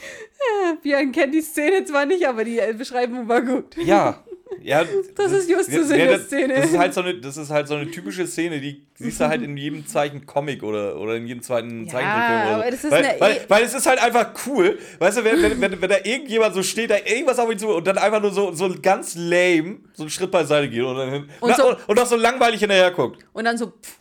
Björn 0.82 1.12
kennt 1.12 1.32
die 1.32 1.40
Szene 1.40 1.86
zwar 1.86 2.04
nicht, 2.04 2.28
aber 2.28 2.44
die 2.44 2.58
äh, 2.58 2.74
Beschreibung 2.74 3.26
war 3.26 3.40
gut. 3.40 3.74
Ja. 3.78 4.22
Ja, 4.62 4.84
Das 5.16 5.32
ist 5.32 5.48
Justus 5.50 5.90
in 5.90 5.98
ja, 5.98 6.06
der 6.06 6.18
das, 6.18 6.26
Szene. 6.26 6.54
Das 6.54 6.66
ist, 6.70 6.78
halt 6.78 6.94
so 6.94 7.00
eine, 7.02 7.14
das 7.20 7.36
ist 7.36 7.50
halt 7.50 7.66
so 7.68 7.74
eine 7.74 7.90
typische 7.90 8.26
Szene, 8.26 8.60
die 8.60 8.86
siehst 8.94 9.20
du 9.20 9.28
halt 9.28 9.42
in 9.42 9.56
jedem 9.56 9.86
Zeichen 9.86 10.24
Comic 10.26 10.62
oder, 10.62 10.98
oder 11.00 11.16
in 11.16 11.26
jedem 11.26 11.42
zweiten 11.42 11.84
Ja, 11.86 11.92
Zeichentrickfilm. 11.92 12.40
Oder 12.40 12.48
so. 12.48 12.54
aber 12.62 12.70
das 12.70 12.84
ist 12.84 12.90
weil, 12.90 13.04
eine 13.04 13.20
weil, 13.20 13.32
eh- 13.36 13.40
weil 13.48 13.62
es 13.64 13.74
ist 13.74 13.86
halt 13.86 14.02
einfach 14.02 14.30
cool, 14.46 14.78
weißt 14.98 15.18
du, 15.18 15.24
wenn, 15.24 15.42
wenn, 15.42 15.60
wenn, 15.60 15.82
wenn 15.82 15.90
da 15.90 15.96
irgendjemand 16.04 16.54
so 16.54 16.62
steht, 16.62 16.90
da 16.90 16.96
irgendwas 17.04 17.38
auf 17.38 17.50
ihn 17.50 17.58
zu 17.58 17.68
und 17.68 17.86
dann 17.86 17.98
einfach 17.98 18.20
nur 18.22 18.32
so, 18.32 18.52
so 18.52 18.72
ganz 18.80 19.14
lame 19.16 19.78
so 19.94 20.04
einen 20.04 20.10
Schritt 20.10 20.30
beiseite 20.30 20.68
geht 20.68 20.82
und 20.82 20.96
dann 20.96 21.10
hin, 21.10 21.28
Und 21.40 21.50
na, 21.50 21.56
so- 21.56 21.68
und, 21.70 21.88
und 21.88 21.98
auch 22.00 22.06
so 22.06 22.16
langweilig 22.16 22.60
hinterher 22.60 22.90
guckt. 22.92 23.24
Und 23.32 23.44
dann 23.44 23.58
so, 23.58 23.66
pff, 23.66 23.98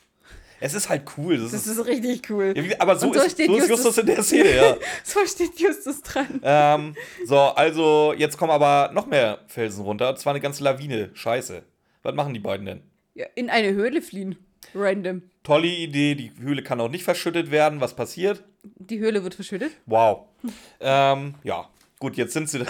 Es 0.60 0.74
ist 0.74 0.90
halt 0.90 1.04
cool. 1.18 1.38
Das, 1.38 1.52
das 1.52 1.68
ist, 1.68 1.78
ist 1.78 1.86
richtig 1.86 2.30
cool. 2.30 2.54
ja, 2.56 2.76
aber 2.80 2.96
so, 2.96 3.14
so 3.14 3.22
ist, 3.22 3.38
so 3.38 3.44
Justus- 3.44 3.70
Justus 3.70 3.98
in 3.98 4.06
der 4.06 4.24
Szene, 4.24 4.56
ja. 4.56 4.78
So 5.04 5.20
steht 5.26 5.60
Justus 5.60 6.02
dran. 6.02 6.40
ähm, 6.44 6.96
so, 7.26 7.38
also 7.40 8.14
jetzt 8.18 8.38
kommen 8.38 8.52
aber 8.52 8.92
noch 8.94 9.06
mehr 9.08 9.40
Felsen 9.48 9.84
runter. 9.84 10.10
Und 10.10 10.20
zwar 10.20 10.34
eine 10.34 10.42
ganze 10.42 10.64
Lawine. 10.64 11.10
Scheiße. 11.14 11.62
Was 12.04 12.16
machen 12.16 12.34
die 12.34 12.40
beiden 12.40 12.66
denn? 12.66 12.82
Ja, 13.16 13.26
in 13.36 13.50
eine 13.50 13.74
Höhle 13.74 14.02
fliehen. 14.02 14.38
Random. 14.74 15.22
Tolle 15.44 15.68
Idee, 15.68 16.16
die 16.16 16.32
Höhle 16.40 16.64
kann 16.64 16.82
auch 16.82 16.90
nicht 16.90 17.04
verschüttet 17.04 17.52
werden. 17.52 17.80
Was 17.82 17.96
passiert? 17.96 18.44
Die 18.64 19.00
Höhle 19.00 19.24
wird 19.24 19.36
verschüttet. 19.36 19.72
Wow. 19.86 20.26
ähm, 20.80 21.36
ja, 21.44 21.70
gut, 22.00 22.18
jetzt 22.18 22.34
sind 22.34 22.50
sie 22.50 22.60
da, 22.60 22.66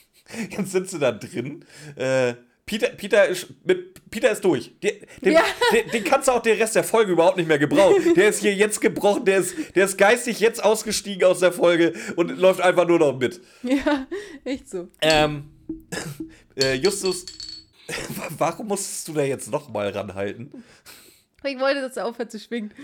jetzt 0.50 0.72
sind 0.72 0.88
sie 0.90 0.98
da 0.98 1.10
drin. 1.12 1.64
Äh, 1.96 2.34
Peter, 2.68 2.88
Peter, 2.90 3.26
ist, 3.26 3.46
mit, 3.64 4.10
Peter 4.10 4.30
ist 4.30 4.44
durch. 4.44 4.70
Den, 4.82 4.92
Ja. 5.22 5.42
den, 5.72 5.90
den 5.90 6.04
kannst 6.04 6.28
du 6.28 6.32
auch 6.32 6.42
den 6.42 6.58
Rest 6.58 6.76
der 6.76 6.84
Folge 6.84 7.12
überhaupt 7.12 7.38
nicht 7.38 7.46
mehr 7.48 7.58
gebrauchen. 7.58 8.12
Der 8.14 8.28
ist 8.28 8.40
hier 8.40 8.54
jetzt 8.54 8.80
gebrochen, 8.80 9.24
der 9.24 9.38
ist, 9.38 9.54
der 9.74 9.86
ist 9.86 9.96
geistig 9.96 10.38
jetzt 10.38 10.62
ausgestiegen 10.62 11.24
aus 11.24 11.40
der 11.40 11.50
Folge 11.52 11.94
und 12.16 12.28
läuft 12.38 12.60
einfach 12.60 12.86
nur 12.86 12.98
noch 12.98 13.18
mit. 13.18 13.40
Ja, 13.62 14.06
echt 14.44 14.68
so. 14.68 14.88
Ähm, 15.00 15.50
äh, 16.62 16.74
Justus, 16.74 17.24
warum 18.36 18.68
musstest 18.68 19.08
du 19.08 19.14
da 19.14 19.22
jetzt 19.22 19.50
nochmal 19.50 19.88
ranhalten? 19.88 20.62
Ich 21.44 21.58
wollte, 21.58 21.80
dass 21.80 21.96
er 21.96 22.04
aufhört 22.04 22.30
zu 22.30 22.38
schwingen. 22.38 22.74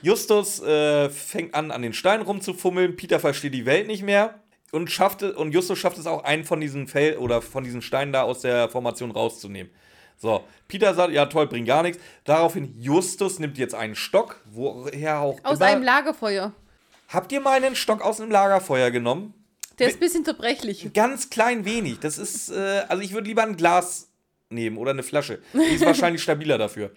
Justus 0.00 0.62
äh, 0.62 1.10
fängt 1.10 1.54
an, 1.54 1.70
an 1.70 1.82
den 1.82 1.92
Steinen 1.92 2.24
rumzufummeln. 2.24 2.96
Peter 2.96 3.20
versteht 3.20 3.52
die 3.54 3.66
Welt 3.66 3.86
nicht 3.88 4.02
mehr. 4.02 4.40
Und, 4.76 4.90
schafft 4.90 5.22
es, 5.22 5.34
und 5.34 5.52
Justus 5.52 5.78
schafft 5.78 5.96
es 5.96 6.06
auch, 6.06 6.22
einen 6.24 6.44
von 6.44 6.60
diesen 6.60 6.86
Fel 6.86 7.16
oder 7.16 7.40
von 7.40 7.64
diesen 7.64 7.80
Steinen 7.80 8.12
da 8.12 8.22
aus 8.24 8.42
der 8.42 8.68
Formation 8.68 9.10
rauszunehmen. 9.10 9.72
So, 10.18 10.44
Peter 10.68 10.92
sagt, 10.92 11.14
ja 11.14 11.24
toll, 11.26 11.46
bringt 11.46 11.66
gar 11.66 11.82
nichts. 11.82 11.98
Daraufhin 12.24 12.78
Justus 12.78 13.38
nimmt 13.38 13.56
jetzt 13.56 13.74
einen 13.74 13.94
Stock, 13.94 14.38
woher 14.52 15.20
auch 15.20 15.38
Aus 15.44 15.56
immer. 15.56 15.66
einem 15.66 15.82
Lagerfeuer. 15.82 16.52
Habt 17.08 17.32
ihr 17.32 17.40
mal 17.40 17.62
einen 17.62 17.74
Stock 17.74 18.02
aus 18.02 18.20
einem 18.20 18.30
Lagerfeuer 18.30 18.90
genommen? 18.90 19.32
Der 19.78 19.88
ist 19.88 19.96
ein 19.96 20.00
bisschen 20.00 20.24
zerbrechlich. 20.26 20.90
Ganz 20.92 21.30
klein 21.30 21.64
wenig. 21.64 22.00
Das 22.00 22.18
ist, 22.18 22.50
äh, 22.50 22.82
also 22.88 23.02
ich 23.02 23.14
würde 23.14 23.28
lieber 23.28 23.44
ein 23.44 23.56
Glas 23.56 24.10
nehmen 24.50 24.76
oder 24.76 24.90
eine 24.90 25.02
Flasche. 25.02 25.40
Die 25.54 25.74
ist 25.74 25.86
wahrscheinlich 25.86 26.22
stabiler 26.22 26.58
dafür. 26.58 26.90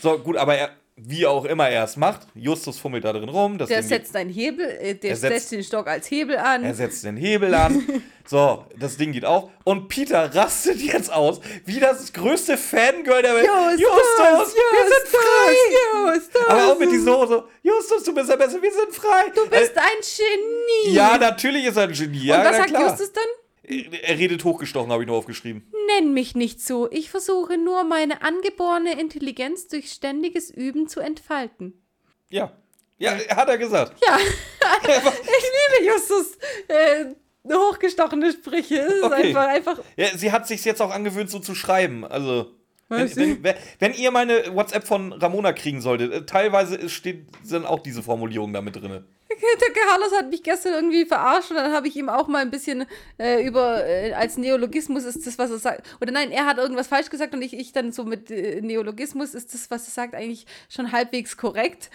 So, 0.00 0.18
gut, 0.18 0.36
aber 0.36 0.56
er, 0.56 0.70
wie 0.98 1.26
auch 1.26 1.44
immer 1.44 1.68
er 1.68 1.84
es 1.84 1.96
macht, 1.96 2.26
Justus 2.34 2.78
fummelt 2.78 3.04
da 3.04 3.12
drin 3.12 3.28
rum. 3.28 3.58
Der 3.58 3.82
setzt 3.82 4.16
einen 4.16 4.30
Hebel, 4.30 4.66
äh, 4.80 4.94
der 4.94 5.10
Er 5.10 5.16
setzt- 5.16 5.34
setzt 5.34 5.52
den 5.52 5.62
Stock 5.62 5.86
als 5.88 6.10
Hebel 6.10 6.38
an. 6.38 6.64
Er 6.64 6.74
setzt 6.74 7.04
den 7.04 7.16
Hebel 7.16 7.54
an. 7.54 7.82
So, 8.28 8.64
das 8.76 8.96
Ding 8.96 9.12
geht 9.12 9.24
auf. 9.24 9.50
Und 9.62 9.86
Peter 9.86 10.34
rastet 10.34 10.80
jetzt 10.80 11.12
aus, 11.12 11.40
wie 11.64 11.78
das 11.78 12.12
größte 12.12 12.56
Fangirl 12.56 13.22
der 13.22 13.36
Welt. 13.36 13.46
Justus, 13.78 14.52
wir 14.52 14.82
sind 14.88 15.08
frei! 15.12 16.12
Justus. 16.16 16.48
Aber 16.48 16.72
auch 16.72 16.76
mit 16.76 16.90
dieser 16.90 17.16
Hose. 17.16 17.44
Justus, 17.62 18.02
du 18.02 18.12
bist 18.12 18.28
der 18.28 18.36
Beste, 18.36 18.60
wir 18.60 18.72
sind 18.72 18.92
frei. 18.92 19.30
Du 19.32 19.48
bist 19.48 19.78
ein 19.78 20.00
Genie. 20.00 20.90
äh, 20.92 20.96
ja, 20.96 21.16
natürlich 21.18 21.66
ist 21.66 21.76
er 21.76 21.84
ein 21.84 21.92
Genie. 21.92 22.24
Ja, 22.26 22.38
Und 22.40 22.44
was 22.46 22.50
na 22.50 22.56
sagt 22.58 22.70
klar. 22.70 22.82
Justus 22.90 23.12
dann? 23.12 23.24
Er 23.68 24.18
redet 24.18 24.44
hochgestochen, 24.44 24.92
habe 24.92 25.02
ich 25.02 25.06
nur 25.08 25.16
aufgeschrieben. 25.16 25.70
Nenn 25.98 26.12
mich 26.14 26.34
nicht 26.34 26.60
so. 26.60 26.90
Ich 26.90 27.10
versuche 27.10 27.58
nur, 27.58 27.84
meine 27.84 28.22
angeborene 28.22 29.00
Intelligenz 29.00 29.68
durch 29.68 29.90
ständiges 29.90 30.50
Üben 30.50 30.88
zu 30.88 31.00
entfalten. 31.00 31.82
Ja. 32.28 32.52
Ja, 32.98 33.12
hat 33.36 33.48
er 33.48 33.58
gesagt. 33.58 33.94
Ja, 34.06 34.16
ich 34.82 35.80
liebe 35.80 35.92
Justus 35.92 36.38
äh, 36.68 37.04
hochgestochene 37.52 38.32
Sprüche. 38.32 38.76
Es 38.78 38.94
ist 38.94 39.02
Okay. 39.02 39.14
einfach, 39.28 39.46
einfach. 39.48 39.78
Ja, 39.96 40.06
sie 40.16 40.32
hat 40.32 40.46
sich 40.46 40.64
jetzt 40.64 40.80
auch 40.80 40.90
angewöhnt, 40.90 41.28
so 41.30 41.38
zu 41.38 41.54
schreiben. 41.54 42.04
Also? 42.04 42.52
Wenn, 42.88 43.42
wenn, 43.42 43.54
wenn 43.80 43.94
ihr 43.94 44.12
meine 44.12 44.54
WhatsApp 44.54 44.86
von 44.86 45.12
Ramona 45.12 45.52
kriegen 45.52 45.80
solltet, 45.80 46.12
äh, 46.12 46.24
teilweise 46.24 46.88
steht, 46.88 47.26
sind 47.42 47.66
auch 47.66 47.80
diese 47.80 48.02
Formulierungen 48.02 48.54
da 48.54 48.62
mit 48.62 48.76
drin. 48.76 49.04
Der 49.60 49.82
Carlos 49.82 50.12
hat 50.16 50.30
mich 50.30 50.42
gestern 50.42 50.72
irgendwie 50.74 51.04
verarscht 51.04 51.50
und 51.50 51.56
dann 51.56 51.72
habe 51.72 51.88
ich 51.88 51.96
ihm 51.96 52.08
auch 52.08 52.26
mal 52.28 52.42
ein 52.42 52.50
bisschen 52.50 52.86
äh, 53.18 53.42
über, 53.46 53.84
äh, 53.86 54.12
als 54.12 54.36
Neologismus 54.36 55.04
ist 55.04 55.26
das, 55.26 55.38
was 55.38 55.50
er 55.50 55.58
sagt. 55.58 55.86
Oder 56.00 56.12
nein, 56.12 56.30
er 56.30 56.46
hat 56.46 56.58
irgendwas 56.58 56.86
falsch 56.88 57.10
gesagt 57.10 57.34
und 57.34 57.42
ich, 57.42 57.52
ich 57.54 57.72
dann 57.72 57.92
so 57.92 58.04
mit 58.04 58.30
äh, 58.30 58.60
Neologismus 58.60 59.34
ist 59.34 59.52
das, 59.54 59.70
was 59.70 59.86
er 59.86 59.90
sagt, 59.92 60.14
eigentlich 60.14 60.46
schon 60.68 60.92
halbwegs 60.92 61.36
korrekt. 61.36 61.90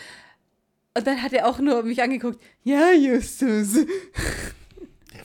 Und 0.95 1.07
dann 1.07 1.21
hat 1.23 1.33
er 1.33 1.47
auch 1.47 1.59
nur 1.59 1.83
mich 1.83 2.01
angeguckt. 2.03 2.41
Ja, 2.63 2.91
Justus. 2.91 3.85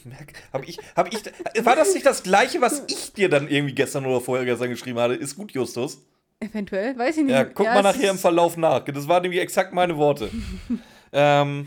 Merk- 0.05 0.35
Hab 0.53 0.67
ich, 0.69 0.79
hab 0.95 1.13
ich, 1.13 1.65
war 1.65 1.75
das 1.75 1.93
nicht 1.93 2.07
das 2.07 2.23
gleiche, 2.23 2.61
was 2.61 2.85
ich 2.89 3.13
dir 3.13 3.29
dann 3.29 3.49
irgendwie 3.49 3.75
gestern 3.75 4.07
oder 4.07 4.21
vorher 4.21 4.45
gestern 4.45 4.71
geschrieben 4.71 4.99
hatte? 5.01 5.15
Ist 5.15 5.37
gut, 5.37 5.51
Justus. 5.53 5.99
Eventuell, 6.39 6.97
weiß 6.97 7.17
ich 7.17 7.25
nicht. 7.25 7.33
Ja, 7.33 7.45
guck 7.45 7.67
mal 7.67 7.79
es 7.79 7.83
nachher 7.83 8.11
im 8.11 8.19
Verlauf 8.19 8.57
nach. 8.57 8.85
Das 8.85 9.09
waren 9.09 9.23
nämlich 9.23 9.41
exakt 9.41 9.73
meine 9.73 9.97
Worte. 9.97 10.31
ähm, 11.13 11.67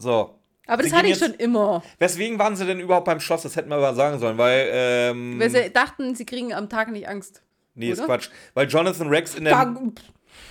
so. 0.00 0.36
Aber 0.66 0.82
das 0.82 0.92
hatte 0.92 1.08
ich 1.08 1.18
schon 1.18 1.34
immer. 1.34 1.82
Weswegen 1.98 2.38
waren 2.38 2.54
sie 2.54 2.64
denn 2.64 2.78
überhaupt 2.78 3.06
beim 3.06 3.18
Schloss? 3.18 3.42
Das 3.42 3.56
hätten 3.56 3.70
wir 3.70 3.76
aber 3.76 3.94
sagen 3.94 4.20
sollen, 4.20 4.38
weil, 4.38 4.68
ähm, 4.72 5.40
Weil 5.40 5.50
sie 5.50 5.70
dachten, 5.70 6.14
sie 6.14 6.24
kriegen 6.24 6.52
am 6.52 6.68
Tag 6.68 6.92
nicht 6.92 7.08
Angst. 7.08 7.42
nee, 7.74 7.90
ist 7.90 7.98
oder? 7.98 8.06
Quatsch. 8.06 8.28
Weil 8.54 8.68
Jonathan 8.68 9.08
Rex 9.08 9.34
in 9.34 9.44
der, 9.44 9.74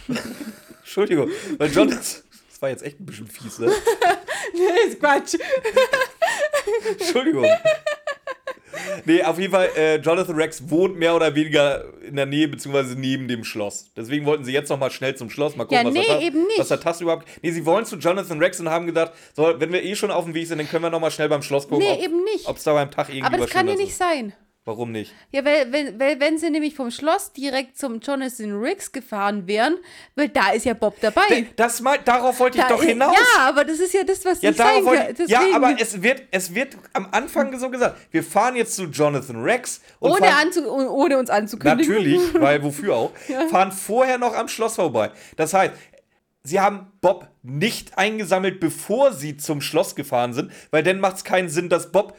Entschuldigung, 0.80 1.30
weil 1.58 1.72
Jonathan, 1.72 2.00
das 2.00 2.62
war 2.62 2.70
jetzt 2.70 2.84
echt 2.84 3.00
ein 3.00 3.06
bisschen 3.06 3.28
fies, 3.28 3.60
ne? 3.60 3.68
ist 4.88 5.00
Quatsch. 5.00 5.36
Entschuldigung. 7.00 7.45
Nee, 9.05 9.23
auf 9.23 9.39
jeden 9.39 9.51
Fall, 9.51 9.69
äh, 9.77 9.95
Jonathan 9.97 10.36
Rex 10.36 10.69
wohnt 10.69 10.97
mehr 10.97 11.15
oder 11.15 11.34
weniger 11.36 11.86
in 12.03 12.15
der 12.15 12.25
Nähe, 12.25 12.47
beziehungsweise 12.47 12.99
neben 12.99 13.27
dem 13.27 13.43
Schloss. 13.43 13.91
Deswegen 13.95 14.25
wollten 14.25 14.43
sie 14.43 14.51
jetzt 14.51 14.69
noch 14.69 14.80
mal 14.80 14.91
schnell 14.91 15.15
zum 15.15 15.30
Schloss, 15.30 15.55
mal 15.55 15.63
gucken, 15.65 15.77
Ja, 15.77 15.86
was, 15.86 15.93
nee, 15.93 16.25
eben 16.27 16.43
nicht. 16.43 16.59
was 16.59 16.67
der 16.69 16.80
Tass 16.80 17.01
überhaupt. 17.01 17.27
Nee, 17.41 17.51
sie 17.51 17.65
wollen 17.65 17.86
zu 17.86 17.97
Jonathan 17.97 18.39
Rex 18.39 18.59
und 18.59 18.69
haben 18.69 18.86
gedacht, 18.86 19.11
so, 19.36 19.53
wenn 19.59 19.71
wir 19.71 19.84
eh 19.84 19.95
schon 19.95 20.11
auf 20.11 20.25
dem 20.25 20.34
Weg 20.34 20.47
sind, 20.47 20.57
dann 20.57 20.67
können 20.69 20.84
wir 20.84 20.89
noch 20.89 20.99
mal 20.99 21.11
schnell 21.11 21.30
beim 21.30 21.41
Schloss 21.41 21.67
gucken, 21.67 21.86
Nee, 21.86 21.93
ob 21.93 22.03
eben 22.03 22.23
nicht. 22.23 22.47
es 22.49 22.63
da 22.63 22.73
beim 22.73 22.91
Tag 22.91 23.09
irgendwie 23.09 23.25
Aber 23.25 23.38
das 23.38 23.49
kann 23.49 23.67
ja 23.67 23.75
nicht 23.75 23.95
sein. 23.95 24.34
Warum 24.70 24.91
nicht? 24.91 25.15
Ja, 25.32 25.43
weil, 25.43 25.74
weil, 25.74 25.99
weil 25.99 26.20
wenn 26.20 26.38
sie 26.38 26.51
nämlich 26.51 26.76
vom 26.76 26.91
Schloss 26.91 27.34
direkt 27.34 27.76
zum 27.76 28.01
Jonathan 28.01 28.51
Riggs 28.61 28.91
gefahren 28.91 29.47
wären, 29.47 29.78
weil 30.15 30.30
da 30.30 30.51
ist 30.51 30.65
ja 30.65 30.76
Bob 30.76 30.95
dabei. 31.01 31.47
Das 31.55 31.82
mal, 31.82 31.97
darauf 32.05 32.39
wollte 32.39 32.59
ich 32.59 32.63
Da 32.63 32.70
doch 32.70 32.84
ist- 32.84 32.89
hinaus. 32.89 33.15
Ja, 33.36 33.47
aber 33.47 33.65
das 33.65 33.80
ist 33.80 33.95
ja 33.95 34.03
das, 34.03 34.24
was 34.26 34.43
Ja, 34.43 34.51
darauf 34.51 34.76
kann. 34.76 34.86
wollte 34.86 35.24
ich, 35.24 35.30
ja, 35.30 35.41
aber 35.55 35.76
es 35.80 36.03
wird, 36.03 36.22
es 36.30 36.53
wird 36.53 36.78
am 36.93 37.07
Anfang 37.09 37.57
so 37.57 37.72
gesagt, 37.72 37.97
wir 38.11 38.24
fahren 38.24 38.55
jetzt 38.55 38.76
zu 38.76 38.84
Jonathan 38.84 39.41
Rex 39.41 39.82
und 39.97 40.11
ohne, 40.11 40.20
fahren, 40.28 40.45
anzu, 40.47 40.70
ohne 40.72 41.17
uns 41.17 41.32
anzukündigen. 41.32 41.91
Natürlich, 41.95 42.34
weil 42.36 42.61
wofür 42.61 42.95
auch? 42.95 43.11
Fahren 43.49 43.72
vorher 43.72 44.20
noch 44.20 44.36
am 44.36 44.47
Schloss 44.47 44.76
vorbei. 44.76 45.09
Das 45.36 45.55
heißt, 45.55 45.74
sie 46.43 46.59
haben 46.59 46.91
Bob 47.01 47.28
nicht 47.41 47.97
eingesammelt, 47.97 48.59
bevor 48.59 49.13
sie 49.13 49.36
zum 49.38 49.61
Schloss 49.61 49.95
gefahren 49.95 50.34
sind, 50.34 50.51
weil 50.70 50.84
dann 50.84 50.99
macht 50.99 51.15
es 51.17 51.24
keinen 51.24 51.49
Sinn, 51.49 51.70
dass 51.70 51.91
Bob. 51.91 52.15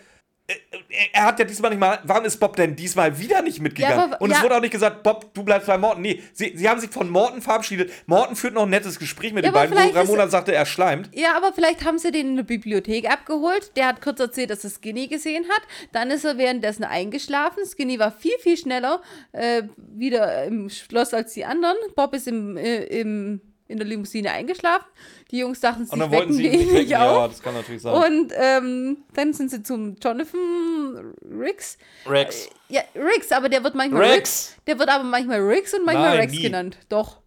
Äh, 0.50 0.94
Er 1.12 1.24
hat 1.24 1.38
ja 1.38 1.44
diesmal 1.44 1.70
nicht 1.70 1.78
mal. 1.80 1.98
Warum 2.04 2.24
ist 2.24 2.38
Bob 2.38 2.56
denn 2.56 2.74
diesmal 2.76 3.18
wieder 3.18 3.42
nicht 3.42 3.60
mitgegangen? 3.60 3.98
Ja, 3.98 4.04
aber- 4.04 4.20
Und 4.20 4.30
es 4.30 4.38
ja. 4.38 4.42
wurde 4.44 4.56
auch 4.56 4.60
nicht 4.60 4.72
gesagt, 4.72 5.02
Bob, 5.02 5.32
du 5.34 5.42
bleibst 5.42 5.66
bei 5.66 5.78
Morten. 5.78 6.02
Nee, 6.02 6.22
sie, 6.32 6.52
sie 6.56 6.68
haben 6.68 6.80
sich 6.80 6.90
von 6.90 7.08
Morten 7.08 7.40
verabschiedet. 7.42 7.90
Morten 8.06 8.36
führt 8.36 8.54
noch 8.54 8.62
ein 8.64 8.70
nettes 8.70 8.98
Gespräch 8.98 9.32
mit 9.32 9.44
Ja, 9.44 9.50
den 9.50 9.54
beiden, 9.54 9.72
wo 9.74 9.76
vielleicht 9.80 9.94
ist- 9.94 10.00
Ramona 10.00 10.28
sagte, 10.28 10.54
er 10.54 10.66
schleimt. 10.66 11.10
Ja, 11.14 11.36
aber 11.36 11.52
vielleicht 11.52 11.84
haben 11.84 11.98
sie 11.98 12.10
den 12.12 12.28
in 12.30 12.36
der 12.36 12.42
Bibliothek 12.44 13.10
abgeholt. 13.10 13.76
Der 13.76 13.86
hat 13.88 14.00
kurz 14.02 14.20
erzählt, 14.20 14.50
dass 14.50 14.64
er 14.64 14.70
Skinny 14.70 15.06
gesehen 15.08 15.44
hat. 15.48 15.62
Dann 15.92 16.10
ist 16.10 16.24
er 16.24 16.38
währenddessen 16.38 16.84
eingeschlafen. 16.84 17.64
Skinny 17.66 17.98
war 17.98 18.12
viel, 18.12 18.38
viel 18.40 18.56
schneller 18.56 19.02
äh, 19.32 19.62
wieder 19.76 20.44
im 20.44 20.68
Schloss 20.70 21.14
als 21.14 21.32
die 21.34 21.44
anderen. 21.44 21.76
Bob 21.96 22.14
ist 22.14 22.26
im, 22.28 22.56
äh, 22.56 22.84
im, 22.84 23.40
in 23.70 23.78
der 23.78 23.86
Limousine 23.86 24.30
eingeschlafen. 24.32 24.86
Die 25.30 25.38
Jungs 25.38 25.60
dachten 25.60 25.84
sich, 25.84 25.92
Und 25.92 26.00
dann 26.00 26.10
wollten 26.10 26.30
wecken 26.30 26.34
sie 26.36 26.46
ihn 26.48 26.58
nicht 26.58 26.72
nicht 26.72 26.88
Ja, 26.90 27.10
auf. 27.10 27.30
das 27.30 27.42
kann 27.42 27.54
natürlich 27.54 27.82
sein. 27.82 27.94
Und 27.94 28.32
ähm, 28.36 28.98
dann 29.14 29.32
sind 29.32 29.50
sie 29.50 29.62
zum 29.62 29.96
Jonathan 30.02 31.14
Riggs. 31.38 31.78
Rex. 32.06 32.48
Ja, 32.68 32.82
Riggs, 32.94 33.30
aber 33.32 33.48
der 33.48 33.62
wird 33.64 33.74
manchmal 33.74 34.02
Rex. 34.02 34.16
Riggs. 34.16 34.56
Der 34.66 34.78
wird 34.78 34.88
aber 34.88 35.04
manchmal 35.04 35.40
Riggs 35.40 35.72
und 35.74 35.84
manchmal 35.86 36.10
Nein, 36.10 36.20
Rex 36.20 36.32
nie. 36.32 36.42
genannt. 36.42 36.78
Doch. 36.88 37.20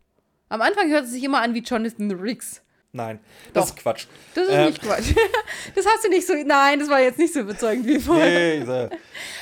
Am 0.50 0.62
Anfang 0.62 0.90
hört 0.90 1.06
es 1.06 1.12
sich 1.12 1.24
immer 1.24 1.42
an 1.42 1.54
wie 1.54 1.60
Jonathan 1.62 2.12
Riggs. 2.12 2.62
Nein, 2.96 3.20
das 3.54 3.70
Doch. 3.70 3.76
ist 3.76 3.82
Quatsch. 3.82 4.06
Das 4.36 4.44
ist 4.48 4.54
Ähm, 4.54 4.66
nicht 4.68 4.82
Quatsch. 4.84 5.16
Das 5.76 5.84
hast 5.88 6.04
du 6.06 6.10
nicht 6.10 6.28
so. 6.28 6.34
Nein, 6.46 6.80
das 6.80 6.90
war 6.90 7.02
jetzt 7.02 7.18
nicht 7.18 7.34
so 7.34 7.40
überzeugend 7.40 7.88
wie 7.88 8.00
vorher. 8.00 8.64
Nee, 8.64 8.90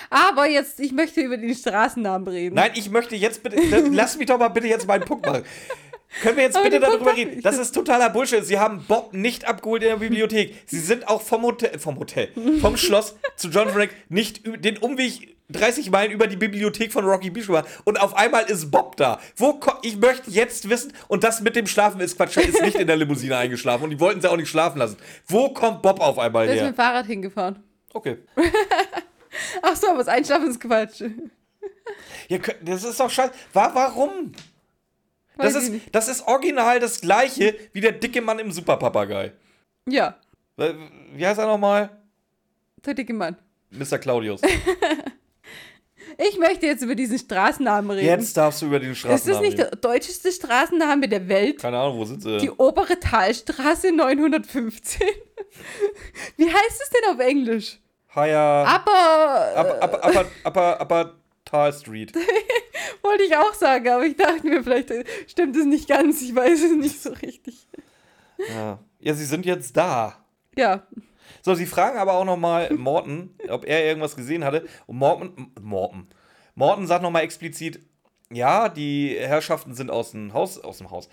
Aber 0.10 0.48
jetzt, 0.48 0.80
ich 0.80 0.94
möchte 0.94 1.20
über 1.20 1.36
den 1.36 1.54
Straßennamen 1.54 2.28
reden. 2.30 2.56
Nein, 2.56 2.72
ich 2.76 2.90
möchte 2.90 3.18
jetzt 3.18 3.44
bitte, 3.44 3.58
lass 3.92 4.16
mich 4.18 4.28
doch 4.28 4.38
mal 4.40 4.48
bitte 4.48 4.68
jetzt 4.68 4.88
meinen 4.88 5.04
Punkt 5.04 5.26
machen. 5.26 5.44
Können 6.22 6.38
wir 6.38 6.44
jetzt 6.44 6.56
Aber 6.58 6.66
bitte 6.66 6.80
darüber 6.80 7.16
reden? 7.16 7.42
Das 7.42 7.58
ist 7.58 7.72
totaler 7.74 8.10
Bullshit. 8.10 8.46
Sie 8.46 8.60
haben 8.60 8.84
Bob 8.88 9.14
nicht 9.14 9.46
abgeholt 9.48 9.82
in 9.84 9.90
der 9.90 9.96
Bibliothek. 9.98 10.56
Sie 10.66 10.80
sind 10.80 11.08
auch 11.08 11.22
vom 11.22 11.44
Hotel, 11.44 11.80
vom 11.80 11.98
Hotel, 11.98 12.30
vom 12.60 12.76
Schloss 12.78 13.16
zu 13.38 13.48
John 13.50 13.70
Frank 13.70 13.92
nicht 14.10 14.42
den 14.46 14.78
Umweg 14.78 15.36
30 15.50 15.90
Meilen 15.92 16.12
über 16.12 16.28
die 16.28 16.36
Bibliothek 16.36 16.92
von 16.92 17.06
Rocky 17.06 17.30
Beach 17.30 17.48
gemacht. 17.48 17.66
Und 17.86 18.00
auf 18.00 18.16
einmal 18.16 18.44
ist 18.44 18.72
Bob 18.72 18.98
da. 18.98 19.20
Wo 19.36 19.60
ich 19.84 19.98
möchte 19.98 20.30
jetzt 20.32 20.70
wissen, 20.70 20.94
und 21.08 21.24
das 21.24 21.42
mit 21.42 21.56
dem 21.56 21.68
Schlafen 21.68 22.00
ist 22.02 22.18
Quatsch, 22.18 22.38
er 22.38 22.48
ist 22.48 22.62
nicht 22.62 22.76
in 22.76 22.88
der 22.88 22.96
Limousine 22.98 23.38
eingeschlafen 23.38 23.86
und 23.86 23.90
die 23.92 24.00
wollten 24.00 24.22
sie 24.22 24.30
auch 24.30 24.38
nicht 24.38 24.50
schlafen 24.50 24.80
lassen. 24.80 24.98
Wo 25.28 25.50
kommt 25.50 25.82
Bob 25.82 26.00
auf 26.00 26.20
einmal 26.20 26.46
Der 26.46 26.56
ist 26.56 26.62
mit 26.62 26.66
her? 26.68 26.72
dem 26.74 26.76
Fahrrad 26.76 27.06
hingefahren. 27.06 27.64
Okay. 27.94 28.18
Ach 29.62 29.76
so, 29.76 29.88
aber 29.88 30.00
das 30.00 30.08
Einschlafen 30.08 30.50
ist 30.50 30.60
Quatsch. 30.60 31.04
Könnt, 32.30 32.58
das 32.64 32.84
ist 32.84 33.00
doch 33.00 33.10
scheiße. 33.10 33.34
Wa 33.54 33.72
warum? 33.74 34.32
Das 35.42 35.56
ist, 35.56 35.72
das 35.92 36.08
ist 36.08 36.28
original 36.28 36.80
das 36.80 37.02
gleiche 37.02 37.56
wie 37.74 37.82
der 37.82 37.92
dicke 37.94 38.22
Mann 38.22 38.40
im 38.40 38.52
Superpapagei. 38.52 39.32
Ja, 39.88 40.16
Äh, 40.58 40.74
Wie 41.14 41.26
heißt 41.26 41.40
er 41.40 41.48
nochmal? 41.48 41.90
der 42.86 42.94
dicke 42.94 43.14
Mann. 43.14 43.38
Mr. 43.72 43.98
Claudius. 43.98 44.42
Ich 46.18 46.38
möchte 46.38 46.66
jetzt 46.66 46.84
über 46.84 46.94
diesen 46.94 47.18
Straßennamen 47.18 47.92
reden. 47.92 48.06
Jetzt 48.06 48.36
darfst 48.36 48.62
du 48.62 48.66
über 48.66 48.80
den 48.80 48.92
ist 48.92 49.00
Straßennamen 49.00 49.44
das 49.44 49.50
nicht 49.50 49.60
reden. 49.60 49.70
der 49.72 49.80
deutscheste 49.80 50.32
Straßenname 50.32 51.08
der 51.08 51.28
Welt? 51.30 51.60
Keine 51.62 51.80
Ahnung, 51.80 51.98
wo 51.98 52.06
sind 52.06 52.22
sie? 52.22 52.38
Die 52.40 52.50
obere 52.52 53.00
Talstraße 53.00 53.92
915. 53.94 55.08
Wie 56.38 56.46
heißt 56.48 56.82
es 56.84 56.90
denn 56.90 57.14
auf 57.16 57.20
Englisch? 57.20 57.80
Higher. 58.14 58.40
Aber 58.68 59.74
upper, 59.80 60.08
upper, 60.10 60.26
upper, 60.46 60.82
upper 60.82 61.14
Tal 61.52 61.74
Street. 61.74 62.14
wollte 63.04 63.24
ich 63.24 63.36
auch 63.36 63.54
sagen, 63.54 63.90
aber 63.90 64.06
ich 64.06 64.16
dachte 64.16 64.48
mir, 64.48 64.64
vielleicht 64.64 64.92
stimmt 65.28 65.56
es 65.56 65.66
nicht 65.66 65.88
ganz. 65.88 66.22
Ich 66.22 66.36
weiß 66.36 66.64
es 66.64 66.72
nicht 66.72 67.02
so 67.02 67.12
richtig. 67.12 67.68
Ja. 68.50 68.80
ja, 69.00 69.14
sie 69.14 69.26
sind 69.26 69.46
jetzt 69.46 69.76
da. 69.78 70.18
Ja, 70.56 70.86
So, 71.44 71.54
sie 71.56 71.66
fragen 71.66 71.98
aber 71.98 72.14
auch 72.14 72.26
nochmal 72.26 72.74
Morten, 72.74 73.36
ob 73.50 73.66
er 73.66 73.86
irgendwas 73.86 74.16
gesehen 74.16 74.44
hatte. 74.44 74.68
Und 74.86 74.98
Morten, 74.98 75.52
Morten. 75.62 76.10
Morten 76.56 76.88
sagt 76.88 77.04
nochmal 77.04 77.24
explizit, 77.24 77.80
ja, 78.32 78.70
die 78.70 79.16
Herrschaften 79.18 79.74
sind 79.76 79.92
aus 79.92 80.12
dem 80.12 80.34
Haus, 80.34 80.58
aus 80.60 80.78
dem 80.80 80.92
Haus. 80.92 81.10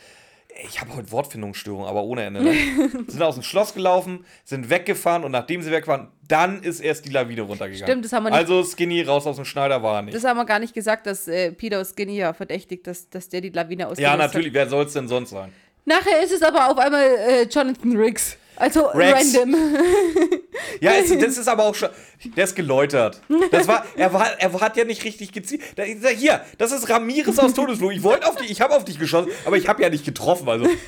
Ich 0.67 0.81
habe 0.81 0.97
heute 0.97 1.13
Wortfindungsstörung, 1.13 1.85
aber 1.85 2.03
ohne 2.03 2.25
Ende. 2.25 2.43
Ne? 2.43 2.53
sind 3.07 3.23
aus 3.23 3.35
dem 3.35 3.45
Schloss 3.45 3.75
gelaufen, 3.75 4.25
sind 4.45 4.71
weggefahren 4.71 5.23
und 5.23 5.31
nachdem 5.31 5.63
sie 5.63 5.71
weg 5.71 5.87
waren, 5.87 6.09
dann 6.27 6.63
ist 6.63 6.81
erst 6.81 7.05
die 7.05 7.11
Lawine 7.11 7.43
runtergegangen. 7.43 7.87
Stimmt, 7.87 8.05
das 8.05 8.13
haben 8.13 8.25
wir 8.25 8.31
nicht- 8.31 8.39
Also 8.39 8.65
Skinny 8.65 9.03
raus 9.03 9.27
aus 9.27 9.37
dem 9.37 9.45
Schneider 9.45 9.83
war 9.83 9.97
er 9.97 10.03
nicht. 10.03 10.17
das 10.17 10.25
haben 10.25 10.37
wir 10.37 10.45
gar 10.45 10.59
nicht 10.59 10.75
gesagt, 10.75 11.07
dass 11.07 11.29
äh, 11.29 11.53
Peter 11.53 11.85
Skinny 11.85 12.17
ja 12.17 12.33
verdächtigt, 12.33 12.87
dass, 12.89 13.09
dass 13.09 13.29
der 13.29 13.41
die 13.41 13.51
Lawine 13.51 13.87
ausgelöst 13.87 14.01
ja, 14.03 14.13
hat. 14.13 14.19
natürlich, 14.19 14.53
wer 14.53 14.69
soll 14.69 14.85
es 14.87 14.93
denn 14.93 15.07
sonst 15.07 15.31
sein? 15.31 15.53
Nachher 15.85 16.23
ist 16.23 16.33
es 16.33 16.43
aber 16.43 16.71
auf 16.71 16.79
einmal 16.79 17.05
äh, 17.05 17.43
Jonathan 17.45 17.97
Riggs. 17.97 18.37
Also 18.59 18.87
Rex. 18.89 19.37
random. 19.37 19.55
Ja, 20.81 20.93
es, 20.95 21.17
das 21.17 21.39
ist 21.39 21.49
aber 21.49 21.65
auch 21.65 21.75
schon. 21.75 21.89
Der 22.37 22.45
ist 22.45 22.55
geläutert. 22.55 23.21
Das 23.51 23.67
war, 23.69 23.87
er, 23.97 24.13
war, 24.13 24.39
er 24.39 24.61
hat 24.61 24.77
ja 24.77 24.85
nicht 24.85 25.05
richtig 25.05 25.33
gezielt. 25.33 25.63
Da, 25.77 25.85
hier, 25.85 26.45
das 26.57 26.73
ist 26.73 26.89
Ramirez 26.89 27.39
aus 27.39 27.55
Todesflug. 27.55 27.93
Ich 27.93 28.03
wollte 28.03 28.27
auf 28.27 28.37
dich, 28.37 28.51
ich 28.51 28.61
habe 28.61 28.75
auf 28.75 28.85
dich 28.85 28.99
geschossen, 28.99 29.31
aber 29.45 29.57
ich 29.57 29.69
habe 29.69 29.83
ja 29.83 29.89
nicht 29.89 30.05
getroffen. 30.05 30.49
Also. 30.49 30.69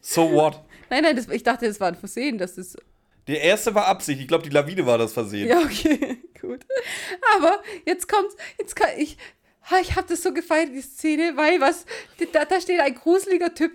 So 0.00 0.30
what? 0.30 0.62
Nein, 0.88 1.02
nein, 1.02 1.16
das, 1.16 1.26
ich 1.28 1.42
dachte, 1.42 1.66
das 1.66 1.80
war 1.80 1.88
ein 1.88 1.96
Versehen. 1.96 2.38
Das 2.38 2.56
ist. 2.56 2.76
Der 3.26 3.40
erste 3.42 3.74
war 3.74 3.86
Absicht. 3.86 4.20
Ich 4.20 4.28
glaube, 4.28 4.44
die 4.44 4.50
Lawine 4.50 4.86
war 4.86 4.98
das 4.98 5.12
Versehen. 5.12 5.48
Ja, 5.48 5.58
okay, 5.58 6.18
gut. 6.40 6.60
Aber 7.34 7.60
jetzt 7.84 8.08
kommt's. 8.08 8.36
Jetzt 8.56 8.76
kann 8.76 8.90
ich. 8.96 9.16
Ich 9.82 9.96
habe 9.96 10.06
das 10.08 10.22
so 10.22 10.32
gefeiert, 10.32 10.68
die 10.72 10.80
Szene, 10.80 11.32
weil 11.34 11.60
was. 11.60 11.86
Da, 12.32 12.44
da 12.44 12.60
steht 12.60 12.78
ein 12.78 12.94
gruseliger 12.94 13.52
Typ 13.52 13.72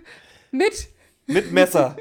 mit. 0.50 0.88
Mit 1.26 1.52
Messer. 1.52 1.96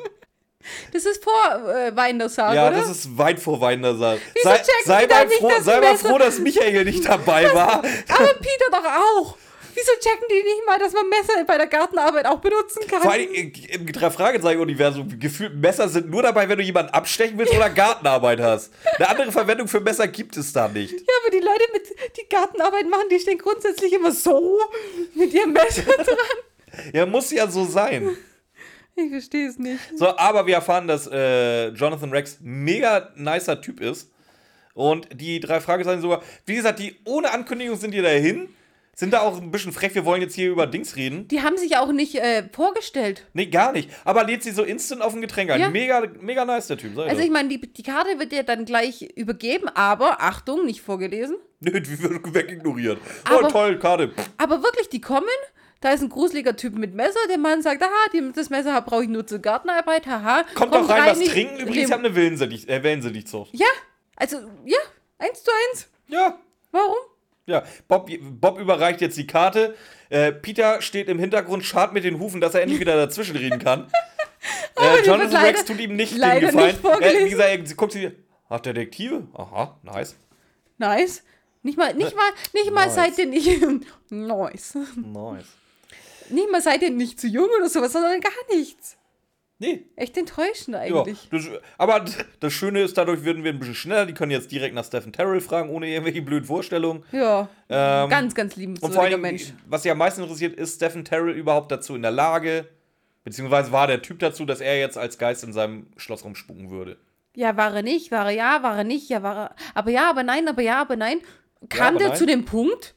Das 0.94 1.06
ist 1.06 1.24
vor 1.24 1.70
äh, 1.70 1.96
Weindersarg, 1.96 2.56
Ja, 2.56 2.68
oder? 2.68 2.78
das 2.78 2.90
ist 2.90 3.18
weit 3.18 3.40
vor 3.40 3.60
Weindersarg. 3.62 4.20
Wieso 4.34 4.50
Sei, 4.50 4.62
sei, 4.86 5.08
mal 5.08 5.26
nicht, 5.28 5.38
froh, 5.40 5.50
dass 5.50 5.66
sei 5.66 5.82
mal 5.82 5.98
froh, 5.98 6.18
dass 6.18 6.40
Michael 6.40 6.86
nicht 6.86 7.08
dabei 7.08 7.54
war. 7.54 7.76
Aber 7.80 8.34
Peter 8.40 8.66
doch 8.72 8.86
auch. 8.86 9.38
Wieso 9.74 9.92
checken 10.02 10.26
die 10.30 10.44
nicht 10.44 10.66
mal, 10.66 10.78
dass 10.80 10.92
man 10.92 11.08
Messer 11.08 11.44
bei 11.46 11.58
der 11.58 11.68
Gartenarbeit 11.68 12.26
auch 12.26 12.40
benutzen 12.40 12.82
kann? 12.88 13.02
Vor 13.02 13.12
allem 13.12 13.30
im 13.32 13.92
drei 13.92 14.12
Fragezeichen-Universum 14.12 15.18
gefühlt 15.20 15.56
Messer 15.56 15.88
sind 15.88 16.10
nur 16.10 16.22
dabei, 16.22 16.50
wenn 16.50 16.58
du 16.58 16.64
jemanden 16.64 16.92
abstechen 16.94 17.38
willst 17.38 17.54
oder 17.54 17.70
Gartenarbeit 17.70 18.42
hast. 18.42 18.74
Eine 18.98 19.08
andere 19.10 19.32
Verwendung 19.32 19.68
für 19.70 19.80
Messer 19.80 20.08
gibt 20.10 20.36
es 20.36 20.52
da 20.52 20.68
nicht. 20.68 20.92
Ja, 20.92 21.14
aber 21.24 21.32
die 21.32 21.40
Leute 21.40 21.64
mit 21.74 22.18
die 22.18 22.28
Gartenarbeit 22.28 22.90
machen, 22.90 23.06
die 23.10 23.20
stehen 23.20 23.38
grundsätzlich 23.38 23.94
immer 23.94 24.12
so 24.12 24.60
mit 25.16 25.34
ihrem 25.34 25.54
Messer 25.54 25.84
dran. 25.84 26.18
Ja, 26.94 27.06
muss 27.06 27.32
ja 27.32 27.50
so 27.50 27.66
sein. 27.66 28.18
Ich 28.96 29.10
verstehe 29.10 29.48
es 29.48 29.58
nicht. 29.58 29.80
So, 29.96 30.16
aber 30.18 30.46
wir 30.48 30.56
erfahren, 30.56 30.88
dass 30.88 31.08
äh, 31.08 31.70
Jonathan 31.70 32.12
Rex 32.12 32.38
mega 32.42 33.10
nicer 33.16 33.60
Typ 33.62 33.80
ist. 33.82 34.12
Und 34.74 35.08
die 35.14 35.40
drei 35.40 35.60
Fragezeichen 35.60 36.02
sogar, 36.02 36.22
wie 36.46 36.56
gesagt, 36.56 36.80
die 36.80 36.96
ohne 37.06 37.32
Ankündigung 37.32 37.78
sind 37.78 37.94
die 37.94 38.02
dahin. 38.02 38.50
Sind 38.94 39.14
da 39.14 39.22
auch 39.22 39.42
ein 39.42 39.52
bisschen 39.52 39.72
frech, 39.72 39.96
wir 39.96 40.04
wollen 40.06 40.22
jetzt 40.22 40.36
hier 40.36 40.52
über 40.52 40.68
Dings 40.68 40.96
reden. 40.98 41.28
Die 41.30 41.42
haben 41.42 41.58
sich 41.58 41.78
auch 41.78 41.92
nicht 41.92 42.16
äh, 42.16 42.44
vorgestellt. 42.52 43.26
Nee, 43.34 43.46
gar 43.48 43.72
nicht. 43.72 43.90
Aber 44.04 44.26
lädt 44.26 44.44
sie 44.44 44.52
so 44.52 44.64
instant 44.64 45.02
auf 45.02 45.16
ein 45.16 45.22
Getränk 45.22 45.50
ein. 45.50 45.62
Ja. 45.62 45.70
Mega, 45.70 46.04
mega 46.20 46.44
nice, 46.46 46.68
der 46.68 46.78
Typ. 46.78 46.92
Sag 46.96 47.08
Also 47.10 47.22
ich 47.22 47.32
meine, 47.32 47.50
die, 47.50 47.60
die 47.60 47.84
Karte 47.84 48.20
wird 48.20 48.32
dir 48.34 48.44
dann 48.44 48.66
gleich 48.66 49.02
übergeben, 49.16 49.70
aber 49.70 50.22
Achtung, 50.22 50.66
nicht 50.66 50.82
vorgelesen. 50.82 51.38
Nö, 51.62 51.72
die 51.82 52.00
wird 52.04 52.34
wegignoriert. 52.34 53.00
Aber- 53.24 53.48
oh, 53.48 53.50
toll, 53.50 53.80
Karte. 53.80 54.12
Aber 54.38 54.62
wirklich, 54.62 54.90
die 54.90 55.02
kommen, 55.02 55.26
da 55.82 55.92
ist 55.92 56.02
ein 56.02 56.10
gruseliger 56.10 56.56
Typ 56.56 56.76
mit 56.76 56.94
Messer, 56.96 57.20
der 57.30 57.38
Mann 57.38 57.62
sagt, 57.62 57.82
aha, 57.84 58.30
das 58.34 58.50
Messer 58.50 58.80
brauche 58.82 59.04
ich 59.04 59.10
nur 59.10 59.28
zur 59.28 59.40
Gartenarbeit, 59.40 60.08
haha. 60.08 60.44
Kommt 60.56 60.74
doch 60.74 60.88
rein, 60.88 61.06
was 61.08 61.20
ich- 61.20 61.30
trinken. 61.30 61.56
Übrigens, 61.60 61.76
dem- 61.76 61.86
ich 61.86 61.92
habe 61.92 62.06
eine 62.06 62.16
Wellensittich, 62.16 62.70
äh, 62.70 62.82
Wellensittich-Zucht. 62.84 63.50
Ja, 63.54 63.68
also, 64.16 64.38
ja, 64.66 64.78
eins 65.18 65.44
zu 65.44 65.52
eins. 65.72 65.88
Ja, 66.08 66.38
Warum? 66.72 66.96
ja. 67.48 67.64
Bob, 67.88 68.10
Bob 68.22 68.60
überreicht 68.60 69.02
jetzt 69.02 69.18
die 69.18 69.28
Karte. 69.28 69.76
Äh, 70.10 70.32
Peter 70.32 70.82
steht 70.82 71.08
im 71.10 71.20
Hintergrund, 71.20 71.64
schart 71.66 71.94
mit 71.94 72.04
den 72.04 72.20
Hufen, 72.20 72.42
dass 72.42 72.54
er 72.54 72.62
endlich 72.62 72.80
wieder 72.80 72.96
dazwischen 72.96 73.36
reden 73.36 73.60
kann. 73.60 73.92
Äh, 74.76 75.02
die 75.04 75.08
Jonathan 75.08 75.44
Rex 75.44 75.66
tut 75.66 75.80
ihm 75.80 75.96
nicht 75.96 76.14
den 76.14 76.40
Gefallen. 76.40 76.56
nicht. 76.56 76.84
Äh, 76.84 77.26
wie 77.26 77.30
gesagt, 77.30 77.50
er- 77.60 77.66
sie 77.68 77.76
guckt 77.76 77.92
sie, 77.92 78.12
ach, 78.50 78.60
Detektive? 78.60 79.28
Aha, 79.36 79.78
nice. 79.84 80.16
Nice. 80.80 81.22
Nicht 81.62 81.78
mal, 81.78 81.94
nicht 81.94 82.16
mal, 82.16 82.26
nicht 82.54 82.72
mal 82.72 82.86
Nice. 82.88 82.96
seid 82.96 83.18
ihr 83.20 83.28
nicht. 83.28 83.62
nice. 84.10 84.76
Nice. 84.96 85.46
Nicht 86.32 86.52
mal 86.52 86.62
seid 86.62 86.82
ihr 86.82 86.92
nicht 86.92 87.20
zu 87.20 87.28
jung 87.28 87.50
oder 87.58 87.70
sowas, 87.70 87.94
sondern 87.94 88.20
gar 88.22 88.32
nichts. 88.56 88.98
Nee, 89.62 89.86
Echt 89.96 90.18
enttäuschend 90.18 90.70
ja. 90.76 90.80
eigentlich. 90.80 91.30
Das, 91.30 91.48
aber 91.78 92.04
das 92.40 92.52
Schöne 92.52 92.82
ist, 92.82 92.98
dadurch 92.98 93.24
werden 93.24 93.44
wir 93.44 93.54
ein 93.54 93.60
bisschen 93.60 93.76
schneller. 93.76 94.08
Die 94.08 94.14
können 94.16 94.32
jetzt 94.32 94.52
direkt 94.52 94.74
nach 94.74 94.84
Stephen 94.84 95.14
Terrell 95.14 95.40
fragen, 95.40 95.70
ohne 95.70 95.88
irgendwelche 95.88 96.24
blöden 96.24 96.48
Vorstellungen. 96.48 97.04
Ja. 97.12 97.48
Ähm, 97.70 98.10
ganz, 98.10 98.34
ganz 98.34 98.58
Und 98.58 98.58
vor 98.58 98.60
liebenswürdiger 98.60 99.02
allem, 99.04 99.22
Mensch. 99.22 99.54
was 99.68 99.84
sie 99.84 99.92
am 99.92 100.00
meisten 100.00 100.24
interessiert, 100.24 100.56
ist 100.56 100.78
Stephen 100.78 101.06
Terrell 101.06 101.34
überhaupt 101.34 101.72
dazu 101.72 101.94
in 101.94 102.02
der 102.02 102.10
Lage, 102.10 102.66
beziehungsweise 103.24 103.72
war 103.72 103.86
der 103.86 104.02
Typ 104.02 104.18
dazu, 104.18 104.46
dass 104.46 104.62
er 104.62 104.80
jetzt 104.80 104.98
als 104.98 105.20
Geist 105.20 105.44
in 105.44 105.54
seinem 105.54 105.86
Schloss 105.96 106.24
rumspucken 106.24 106.72
würde. 106.72 106.98
Ja, 107.36 107.56
war 107.56 107.72
er 107.76 107.84
nicht, 107.84 108.10
war 108.12 108.26
er 108.26 108.32
ja, 108.32 108.64
war 108.64 108.80
er 108.80 108.84
nicht, 108.84 109.10
ja, 109.10 109.22
war 109.22 109.38
er. 109.38 109.56
Aber 109.76 109.92
ja, 109.92 110.10
aber 110.10 110.24
nein, 110.24 110.48
aber 110.48 110.64
ja, 110.64 110.82
aber 110.82 110.96
nein. 110.96 111.20
Kam 111.70 111.90
aber 111.90 112.00
der 112.00 112.08
nein. 112.10 112.18
zu 112.18 112.26
dem 112.26 112.46
Punkt? 112.46 112.96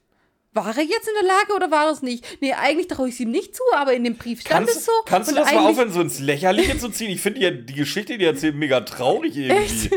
War 0.54 0.76
er 0.76 0.84
jetzt 0.84 1.08
in 1.08 1.14
der 1.20 1.28
Lage 1.28 1.52
oder 1.54 1.70
war 1.72 1.86
er 1.86 1.92
es 1.92 2.00
nicht? 2.00 2.24
Nee, 2.40 2.52
eigentlich 2.52 2.86
traue 2.86 3.08
ich 3.08 3.14
es 3.14 3.20
ihm 3.20 3.32
nicht 3.32 3.56
zu, 3.56 3.62
aber 3.74 3.92
in 3.92 4.04
dem 4.04 4.14
Brief 4.14 4.40
stand 4.40 4.66
Kannst, 4.66 4.76
es 4.76 4.84
so. 4.86 4.92
kannst 5.04 5.30
du 5.30 5.34
das 5.34 5.52
mal 5.52 5.66
aufhören, 5.66 5.92
so 5.92 6.00
ins 6.00 6.20
Lächerliche 6.20 6.78
zu 6.78 6.90
ziehen? 6.90 7.10
Ich 7.10 7.20
finde 7.20 7.40
ja 7.40 7.50
die 7.50 7.74
Geschichte, 7.74 8.16
die 8.18 8.24
erzählt, 8.24 8.54
mega 8.54 8.80
traurig 8.80 9.36
irgendwie. 9.36 9.90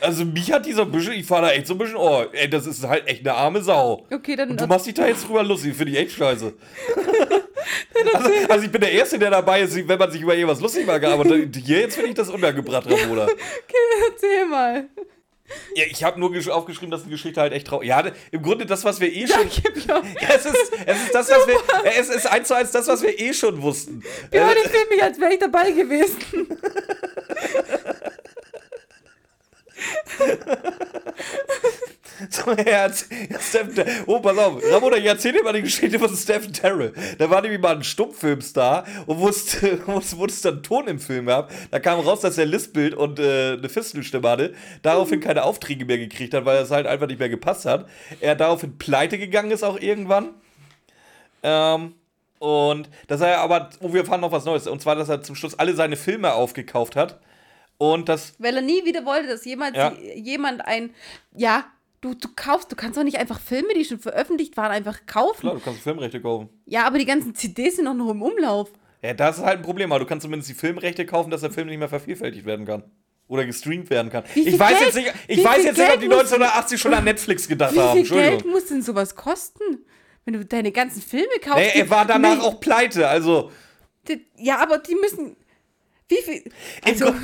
Also 0.00 0.24
mich 0.24 0.52
hat 0.52 0.64
dieser 0.64 0.86
bisschen, 0.86 1.14
ich 1.14 1.26
fahre 1.26 1.46
da 1.46 1.52
echt 1.52 1.66
so 1.66 1.74
ein 1.74 1.78
bisschen, 1.78 1.96
oh, 1.96 2.24
ey, 2.32 2.48
das 2.48 2.66
ist 2.66 2.86
halt 2.86 3.06
echt 3.08 3.26
eine 3.26 3.36
arme 3.36 3.60
Sau. 3.62 4.06
Okay, 4.10 4.36
dann. 4.36 4.50
Und 4.50 4.60
du 4.60 4.66
machst 4.66 4.86
dich 4.86 4.94
da 4.94 5.06
jetzt 5.06 5.26
drüber 5.26 5.42
lustig, 5.42 5.74
finde 5.74 5.92
ich 5.92 5.98
echt 5.98 6.12
scheiße. 6.12 6.54
also, 8.14 8.30
also 8.48 8.64
ich 8.64 8.70
bin 8.70 8.80
der 8.80 8.92
Erste, 8.92 9.18
der 9.18 9.30
dabei 9.30 9.62
ist, 9.62 9.76
wenn 9.88 9.98
man 9.98 10.10
sich 10.10 10.22
über 10.22 10.34
irgendwas 10.36 10.60
lustig 10.60 10.86
macht, 10.86 11.04
aber 11.04 11.24
hier 11.24 11.80
jetzt 11.80 11.96
finde 11.96 12.10
ich 12.10 12.14
das 12.14 12.30
untergebracht, 12.30 12.88
Ramona. 12.88 13.26
erzähl 14.10 14.46
mal. 14.46 14.88
Ja, 15.74 15.84
ich 15.88 16.04
habe 16.04 16.20
nur 16.20 16.30
gesch- 16.30 16.50
aufgeschrieben, 16.50 16.90
dass 16.90 17.04
die 17.04 17.10
Geschichte 17.10 17.40
halt 17.40 17.52
echt 17.52 17.66
traurig. 17.66 17.88
Ja, 17.88 18.02
im 18.30 18.42
Grunde 18.42 18.66
das, 18.66 18.84
was 18.84 19.00
wir 19.00 19.12
eh 19.12 19.26
schon. 19.26 19.48
Ja, 19.86 20.02
Ja, 20.20 20.28
es, 20.34 20.44
ist, 20.46 20.72
es 20.86 21.02
ist 21.04 21.14
das, 21.14 21.30
was 21.30 21.46
wir. 21.46 21.56
Es 21.84 22.08
ist 22.08 22.26
eins 22.26 22.48
zu 22.48 22.54
eins 22.54 22.70
das, 22.70 22.86
was 22.88 23.02
wir 23.02 23.18
eh 23.18 23.32
schon 23.32 23.60
wussten. 23.62 24.02
ja, 24.32 24.50
ich 24.52 24.68
fühle 24.70 24.86
mich, 24.90 25.02
als 25.02 25.18
wäre 25.20 25.32
ich 25.32 25.38
dabei 25.40 25.70
gewesen. 25.72 26.16
so, 32.30 32.52
ja, 32.52 32.88
Stephen 32.92 33.84
oh, 34.06 34.20
pass 34.20 34.36
auf. 34.38 34.62
Ramona, 34.70 34.96
ich 34.96 35.04
erzähl 35.04 35.32
dir 35.32 35.42
mal 35.42 35.52
die 35.52 35.62
Geschichte 35.62 35.98
von 35.98 36.14
Stephen 36.16 36.52
Terrell. 36.52 36.92
Da 37.18 37.30
war 37.30 37.42
nämlich 37.42 37.60
mal 37.60 37.76
ein 37.76 37.84
Stummfilmstar 37.84 38.84
und 39.06 39.18
wo 39.18 39.28
es, 39.28 39.56
wo 39.86 40.24
es 40.24 40.40
dann 40.40 40.62
Ton 40.62 40.88
im 40.88 40.98
Film 40.98 41.26
gab, 41.26 41.50
da 41.70 41.78
kam 41.78 42.00
raus, 42.00 42.20
dass 42.20 42.38
er 42.38 42.46
Lispelt 42.46 42.94
und 42.94 43.18
äh, 43.18 43.52
eine 43.52 43.68
Fistelstimme 43.68 44.28
hatte, 44.28 44.54
daraufhin 44.82 45.20
keine 45.20 45.44
Aufträge 45.44 45.84
mehr 45.84 45.98
gekriegt 45.98 46.34
hat, 46.34 46.44
weil 46.44 46.62
es 46.62 46.70
halt 46.70 46.86
einfach 46.86 47.06
nicht 47.06 47.18
mehr 47.18 47.28
gepasst 47.28 47.64
hat. 47.66 47.88
Er 48.20 48.34
daraufhin 48.34 48.78
pleite 48.78 49.18
gegangen 49.18 49.50
ist 49.50 49.62
auch 49.62 49.78
irgendwann. 49.78 50.30
Ähm, 51.42 51.94
und 52.38 52.88
dass 53.08 53.20
er 53.20 53.40
aber, 53.40 53.70
oh, 53.80 53.92
wir 53.92 54.00
erfahren 54.00 54.20
noch 54.20 54.32
was 54.32 54.44
Neues. 54.44 54.66
Und 54.66 54.80
zwar, 54.80 54.96
dass 54.96 55.08
er 55.08 55.22
zum 55.22 55.34
Schluss 55.34 55.58
alle 55.58 55.74
seine 55.74 55.96
Filme 55.96 56.32
aufgekauft 56.32 56.96
hat. 56.96 57.20
Und 57.78 58.08
das, 58.08 58.34
Weil 58.38 58.56
er 58.56 58.62
nie 58.62 58.84
wieder 58.84 59.04
wollte, 59.04 59.28
dass 59.28 59.44
jemand, 59.44 59.76
Ja. 59.76 59.92
jemand 60.14 60.66
ein. 60.66 60.94
Ja, 61.32 61.64
du, 62.00 62.14
du 62.14 62.28
kaufst, 62.36 62.70
du 62.72 62.76
kannst 62.76 62.96
doch 62.98 63.04
nicht 63.04 63.18
einfach 63.18 63.40
Filme, 63.40 63.74
die 63.74 63.84
schon 63.84 63.98
veröffentlicht 63.98 64.56
waren, 64.56 64.70
einfach 64.72 65.06
kaufen. 65.06 65.40
klar, 65.40 65.54
du 65.54 65.60
kannst 65.60 65.80
Filmrechte 65.80 66.20
kaufen. 66.20 66.48
Ja, 66.66 66.86
aber 66.86 66.98
die 66.98 67.04
ganzen 67.06 67.34
CDs 67.34 67.76
sind 67.76 67.84
noch 67.84 68.10
im 68.10 68.22
Umlauf. 68.22 68.70
Ja, 69.02 69.14
das 69.14 69.38
ist 69.38 69.44
halt 69.44 69.58
ein 69.58 69.62
Problem, 69.64 69.92
aber 69.92 70.00
du 70.00 70.06
kannst 70.06 70.24
zumindest 70.24 70.50
die 70.50 70.54
Filmrechte 70.54 71.06
kaufen, 71.06 71.30
dass 71.30 71.40
der 71.42 71.50
Film 71.50 71.68
nicht 71.68 71.78
mehr 71.78 71.88
vervielfältigt 71.88 72.44
werden 72.46 72.66
kann. 72.66 72.82
Oder 73.28 73.44
gestreamt 73.44 73.90
werden 73.90 74.10
kann. 74.10 74.24
Wie 74.34 74.48
Ich 74.48 74.58
weiß 74.58 74.70
Geld- 74.70 74.80
jetzt 74.80 74.94
nicht, 74.96 75.12
ich 75.28 75.38
wie 75.38 75.44
weiß 75.44 75.62
jetzt 75.64 75.76
nicht, 75.78 75.92
ob 75.92 76.00
die 76.00 76.08
muss- 76.08 76.16
1980 76.32 76.80
schon 76.80 76.94
an 76.94 77.04
Netflix 77.04 77.46
gedacht 77.46 77.74
Wie 77.74 77.78
haben. 77.78 78.04
viel 78.06 78.16
Geld 78.16 78.46
muss 78.46 78.66
denn 78.66 78.80
sowas 78.82 79.14
kosten? 79.14 79.62
Wenn 80.24 80.34
du 80.34 80.44
deine 80.44 80.72
ganzen 80.72 81.02
Filme 81.02 81.28
kaufst. 81.42 81.58
Nee, 81.58 81.80
er 81.80 81.90
war 81.90 82.06
danach 82.06 82.36
Nee, 82.36 82.42
auch 82.42 82.58
pleite, 82.60 83.06
also. 83.06 83.50
Ja, 84.36 84.58
aber 84.58 84.78
die 84.78 84.94
müssen. 84.94 85.36
Wie 86.10 86.22
viel. 86.22 86.42
Also, 86.84 87.14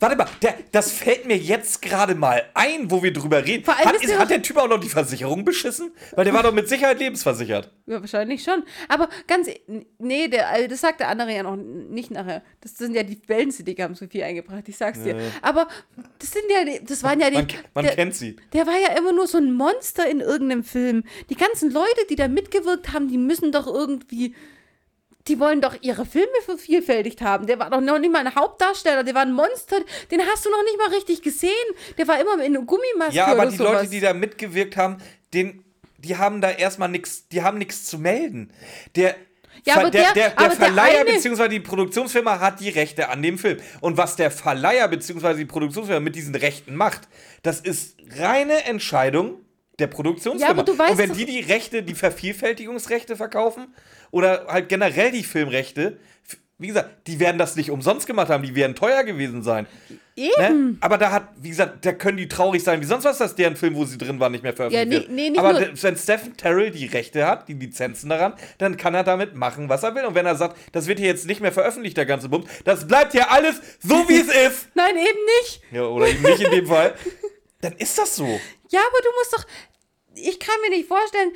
warte 0.00 0.16
mal, 0.16 0.26
der, 0.42 0.54
das 0.72 0.90
fällt 0.90 1.26
mir 1.26 1.36
jetzt 1.36 1.80
gerade 1.80 2.16
mal 2.16 2.42
ein, 2.54 2.90
wo 2.90 3.00
wir 3.00 3.12
drüber 3.12 3.46
reden. 3.46 3.64
Vor 3.64 3.76
allem 3.76 3.86
Hat, 3.86 4.02
ist 4.02 4.18
hat 4.18 4.30
der 4.30 4.42
Typ 4.42 4.56
auch 4.56 4.66
noch 4.68 4.80
die 4.80 4.88
Versicherung 4.88 5.44
beschissen? 5.44 5.92
Weil 6.16 6.24
der 6.24 6.34
war 6.34 6.42
doch 6.42 6.52
mit 6.52 6.68
Sicherheit 6.68 6.98
lebensversichert. 6.98 7.70
ja, 7.86 8.00
wahrscheinlich 8.00 8.42
schon. 8.42 8.64
Aber 8.88 9.08
ganz. 9.28 9.46
e- 9.46 9.60
Nee, 9.98 10.26
der, 10.26 10.48
also 10.48 10.66
das 10.66 10.80
sagt 10.80 10.98
der 10.98 11.08
andere 11.08 11.32
ja 11.32 11.44
noch 11.44 11.54
nicht 11.56 12.10
nachher. 12.10 12.42
Das 12.60 12.76
sind 12.76 12.94
ja 12.96 13.04
die 13.04 13.20
Wellensittich, 13.28 13.80
haben 13.80 13.94
so 13.94 14.06
viel 14.08 14.24
eingebracht, 14.24 14.64
ich 14.68 14.76
sag's 14.76 15.02
dir. 15.04 15.16
Aber 15.40 15.68
das 16.18 16.32
sind 16.32 16.44
ja. 16.50 16.64
die- 16.64 16.84
Das 16.84 17.04
waren 17.04 17.20
ja 17.20 17.30
die. 17.30 17.36
Man, 17.36 17.46
man 17.74 17.84
der, 17.84 17.94
kennt 17.94 18.16
sie. 18.16 18.34
Der 18.52 18.66
war 18.66 18.76
ja 18.76 18.98
immer 18.98 19.12
nur 19.12 19.28
so 19.28 19.38
ein 19.38 19.52
Monster 19.52 20.10
in 20.10 20.18
irgendeinem 20.18 20.64
Film. 20.64 21.04
Die 21.30 21.36
ganzen 21.36 21.70
Leute, 21.70 22.06
die 22.10 22.16
da 22.16 22.26
mitgewirkt 22.26 22.92
haben, 22.92 23.06
die 23.08 23.18
müssen 23.18 23.52
doch 23.52 23.68
irgendwie. 23.68 24.34
Die 25.28 25.38
wollen 25.38 25.60
doch 25.60 25.76
ihre 25.82 26.04
Filme 26.04 26.26
vervielfältigt 26.44 27.20
haben. 27.20 27.46
Der 27.46 27.58
war 27.58 27.70
doch 27.70 27.80
noch 27.80 27.98
nicht 27.98 28.12
mal 28.12 28.26
ein 28.26 28.34
Hauptdarsteller, 28.34 29.04
der 29.04 29.14
war 29.14 29.22
ein 29.22 29.32
Monster. 29.32 29.76
Den 30.10 30.20
hast 30.26 30.44
du 30.44 30.50
noch 30.50 30.62
nicht 30.64 30.78
mal 30.78 30.88
richtig 30.88 31.22
gesehen. 31.22 31.50
Der 31.98 32.08
war 32.08 32.20
immer 32.20 32.34
in 32.44 32.56
einer 32.56 32.64
Gummimaske 32.64 33.14
Ja, 33.14 33.26
aber 33.26 33.46
die 33.46 33.56
sowas. 33.56 33.72
Leute, 33.74 33.88
die 33.90 34.00
da 34.00 34.12
mitgewirkt 34.14 34.76
haben, 34.76 34.98
den, 35.32 35.64
die 35.98 36.16
haben 36.16 36.40
da 36.40 36.50
erstmal 36.50 36.88
nichts, 36.88 37.28
die 37.28 37.42
haben 37.42 37.58
nichts 37.58 37.84
zu 37.84 37.98
melden. 37.98 38.50
Der, 38.96 39.14
Ja, 39.64 39.76
aber 39.76 39.90
der, 39.90 40.12
der- 40.12 40.12
der, 40.14 40.30
der 40.30 40.38
aber 40.40 40.50
Verleiher 40.56 41.04
bzw. 41.04 41.48
die 41.48 41.60
Produktionsfirma 41.60 42.40
hat 42.40 42.58
die 42.58 42.70
Rechte 42.70 43.08
an 43.08 43.22
dem 43.22 43.38
Film. 43.38 43.58
Und 43.80 43.96
was 43.96 44.16
der 44.16 44.32
Verleiher 44.32 44.88
bzw. 44.88 45.34
die 45.34 45.44
Produktionsfirma 45.44 46.00
mit 46.00 46.16
diesen 46.16 46.34
Rechten 46.34 46.74
macht, 46.74 47.02
das 47.44 47.60
ist 47.60 47.96
reine 48.18 48.64
Entscheidung 48.64 49.36
der 49.78 49.86
Produktionsfirma. 49.86 50.46
Ja, 50.46 50.50
aber 50.50 50.64
du 50.64 50.76
weißt 50.76 50.92
Und 50.92 50.98
wenn 50.98 51.12
die 51.14 51.24
die 51.26 51.40
Rechte, 51.40 51.82
die 51.84 51.94
Vervielfältigungsrechte 51.94 53.16
verkaufen 53.16 53.72
oder 54.12 54.46
halt 54.48 54.68
generell 54.68 55.10
die 55.10 55.24
Filmrechte, 55.24 55.98
wie 56.58 56.68
gesagt, 56.68 57.08
die 57.08 57.18
werden 57.18 57.38
das 57.38 57.56
nicht 57.56 57.72
umsonst 57.72 58.06
gemacht 58.06 58.28
haben, 58.28 58.44
die 58.44 58.54
werden 58.54 58.76
teuer 58.76 59.02
gewesen 59.02 59.42
sein. 59.42 59.66
Eben. 60.14 60.72
Ne? 60.72 60.76
Aber 60.80 60.96
da 60.98 61.10
hat, 61.10 61.28
wie 61.40 61.48
gesagt, 61.48 61.84
da 61.84 61.92
können 61.92 62.18
die 62.18 62.28
traurig 62.28 62.62
sein, 62.62 62.80
wie 62.80 62.84
sonst 62.84 63.04
was 63.04 63.18
das 63.18 63.34
deren 63.34 63.56
Film, 63.56 63.74
wo 63.74 63.84
sie 63.84 63.98
drin 63.98 64.20
waren, 64.20 64.30
nicht 64.30 64.44
mehr 64.44 64.52
veröffentlicht 64.52 64.92
Ja, 64.92 64.98
wird. 65.00 65.10
nee, 65.10 65.22
nee, 65.22 65.30
nicht 65.30 65.40
Aber 65.40 65.54
nur- 65.58 65.68
wenn 65.82 65.96
Stephen 65.96 66.36
Terrell 66.36 66.70
die 66.70 66.86
Rechte 66.86 67.26
hat, 67.26 67.48
die 67.48 67.54
Lizenzen 67.54 68.10
daran, 68.10 68.34
dann 68.58 68.76
kann 68.76 68.94
er 68.94 69.02
damit 69.02 69.34
machen, 69.34 69.68
was 69.70 69.82
er 69.82 69.94
will. 69.96 70.04
Und 70.04 70.14
wenn 70.14 70.26
er 70.26 70.36
sagt, 70.36 70.56
das 70.72 70.86
wird 70.86 70.98
hier 71.00 71.08
jetzt 71.08 71.26
nicht 71.26 71.40
mehr 71.40 71.50
veröffentlicht, 71.50 71.96
der 71.96 72.06
ganze 72.06 72.28
Bums, 72.28 72.46
das 72.64 72.86
bleibt 72.86 73.12
hier 73.12 73.32
alles 73.32 73.60
so, 73.80 74.06
wie 74.08 74.20
es 74.20 74.28
ist. 74.28 74.68
Nein, 74.74 74.94
eben 74.96 75.18
nicht. 75.40 75.62
Ja, 75.72 75.82
oder 75.86 76.06
eben 76.06 76.22
nicht 76.22 76.42
in 76.42 76.50
dem 76.52 76.66
Fall. 76.66 76.94
Dann 77.62 77.72
ist 77.72 77.96
das 77.98 78.14
so. 78.14 78.26
Ja, 78.68 78.80
aber 78.80 78.98
du 79.02 79.08
musst 79.18 79.32
doch. 79.32 79.46
Ich 80.14 80.38
kann 80.38 80.54
mir 80.60 80.76
nicht 80.76 80.86
vorstellen, 80.86 81.32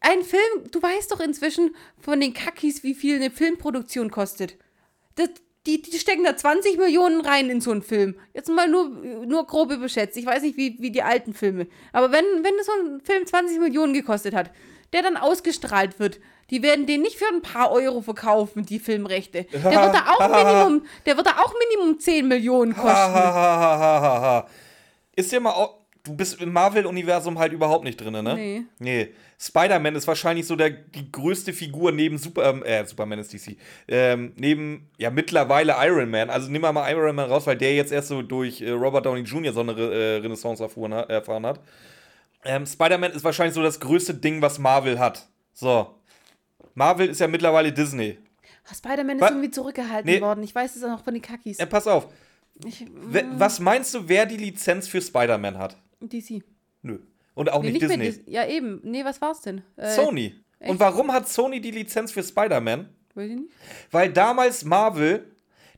ein 0.00 0.22
Film, 0.22 0.70
du 0.70 0.82
weißt 0.82 1.10
doch 1.12 1.20
inzwischen 1.20 1.74
von 2.00 2.20
den 2.20 2.34
Kackis, 2.34 2.82
wie 2.82 2.94
viel 2.94 3.16
eine 3.16 3.30
Filmproduktion 3.30 4.10
kostet. 4.10 4.56
Das, 5.16 5.28
die, 5.66 5.82
die 5.82 5.98
stecken 5.98 6.24
da 6.24 6.36
20 6.36 6.78
Millionen 6.78 7.20
rein 7.20 7.50
in 7.50 7.60
so 7.60 7.70
einen 7.70 7.82
Film. 7.82 8.14
Jetzt 8.32 8.48
mal 8.48 8.66
nur, 8.68 8.88
nur 8.88 9.46
grob 9.46 9.70
überschätzt. 9.70 10.16
Ich 10.16 10.24
weiß 10.24 10.42
nicht, 10.42 10.56
wie, 10.56 10.76
wie 10.80 10.90
die 10.90 11.02
alten 11.02 11.34
Filme. 11.34 11.66
Aber 11.92 12.10
wenn, 12.12 12.24
wenn 12.42 12.54
so 12.64 12.72
ein 12.72 13.00
Film 13.02 13.26
20 13.26 13.60
Millionen 13.60 13.92
gekostet 13.92 14.34
hat, 14.34 14.50
der 14.94 15.02
dann 15.02 15.18
ausgestrahlt 15.18 16.00
wird, 16.00 16.18
die 16.48 16.62
werden 16.62 16.86
den 16.86 17.02
nicht 17.02 17.18
für 17.18 17.28
ein 17.32 17.42
paar 17.42 17.70
Euro 17.70 18.00
verkaufen, 18.00 18.64
die 18.64 18.78
Filmrechte. 18.80 19.44
Der 19.52 19.62
wird 19.62 19.94
da 19.94 20.14
auch 20.14 20.28
Minimum, 20.66 20.86
der 21.06 21.16
wird 21.16 21.26
da 21.26 21.32
auch 21.42 21.54
Minimum 21.68 22.00
10 22.00 22.26
Millionen 22.26 22.74
kosten. 22.74 23.14
Ist 25.16 25.30
dir 25.30 25.40
mal 25.40 25.52
au- 25.52 25.79
du 26.04 26.14
bist 26.14 26.40
im 26.40 26.52
Marvel-Universum 26.52 27.38
halt 27.38 27.52
überhaupt 27.52 27.84
nicht 27.84 28.00
drin, 28.00 28.12
ne? 28.12 28.34
Nee. 28.34 28.62
Nee. 28.78 29.08
Spider-Man 29.38 29.94
ist 29.96 30.06
wahrscheinlich 30.06 30.46
so 30.46 30.54
der, 30.56 30.70
die 30.70 31.10
größte 31.10 31.52
Figur 31.52 31.92
neben 31.92 32.18
Super, 32.18 32.50
ähm, 32.50 32.62
äh, 32.62 32.84
Superman 32.84 33.18
ist 33.18 33.32
DC. 33.32 33.56
Ähm, 33.88 34.32
neben, 34.36 34.90
ja, 34.98 35.10
mittlerweile 35.10 35.74
Iron 35.80 36.10
Man. 36.10 36.28
Also 36.30 36.50
nimm 36.50 36.62
mal 36.62 36.72
mal 36.72 36.90
Iron 36.92 37.16
Man 37.16 37.30
raus, 37.30 37.46
weil 37.46 37.56
der 37.56 37.74
jetzt 37.74 37.90
erst 37.92 38.08
so 38.08 38.20
durch 38.22 38.60
äh, 38.60 38.70
Robert 38.70 39.06
Downey 39.06 39.22
Jr. 39.22 39.52
so 39.52 39.60
eine 39.60 39.72
äh, 39.72 40.16
Renaissance 40.16 40.62
erfuhren, 40.62 40.92
erfahren 40.92 41.46
hat. 41.46 41.60
Ähm, 42.44 42.66
Spider-Man 42.66 43.12
ist 43.12 43.24
wahrscheinlich 43.24 43.54
so 43.54 43.62
das 43.62 43.80
größte 43.80 44.14
Ding, 44.14 44.42
was 44.42 44.58
Marvel 44.58 44.98
hat. 44.98 45.26
So. 45.54 45.94
Marvel 46.74 47.08
ist 47.08 47.20
ja 47.20 47.28
mittlerweile 47.28 47.72
Disney. 47.72 48.18
Oh, 48.70 48.74
Spider-Man 48.74 49.18
ist 49.18 49.28
irgendwie 49.30 49.50
zurückgehalten 49.50 50.10
Nee. 50.10 50.20
worden. 50.20 50.42
Ich 50.44 50.54
weiß 50.54 50.76
es 50.76 50.84
auch 50.84 50.88
noch 50.88 51.04
von 51.04 51.14
den 51.14 51.22
Kakis. 51.22 51.58
Äh, 51.58 51.66
pass 51.66 51.86
auf. 51.86 52.08
Ich, 52.66 52.84
We- 52.94 53.24
Was 53.38 53.58
meinst 53.58 53.94
du, 53.94 54.08
wer 54.08 54.26
die 54.26 54.36
Lizenz 54.36 54.86
für 54.86 55.00
Spider-Man 55.00 55.56
hat? 55.58 55.76
DC. 56.08 56.42
Nö. 56.82 56.98
Und 57.34 57.50
auch 57.52 57.62
Nee, 57.62 57.72
nicht, 57.72 57.80
mehr 57.80 57.88
Disney. 57.96 58.06
Dis- 58.06 58.20
Ja, 58.26 58.46
eben. 58.46 58.80
Nee, 58.82 59.04
was 59.04 59.20
war's 59.20 59.40
denn? 59.42 59.62
Äh, 59.76 59.94
Sony. 59.94 60.34
echt? 60.58 60.70
Und 60.70 60.80
warum 60.80 61.12
hat 61.12 61.28
Sony 61.28 61.60
die 61.60 61.70
Lizenz 61.70 62.12
für 62.12 62.22
Spider-Man? 62.22 62.88
Weiß 63.14 63.30
ich 63.30 63.36
nicht. 63.36 63.50
Weil 63.90 64.12
damals 64.12 64.64
Marvel 64.64 65.30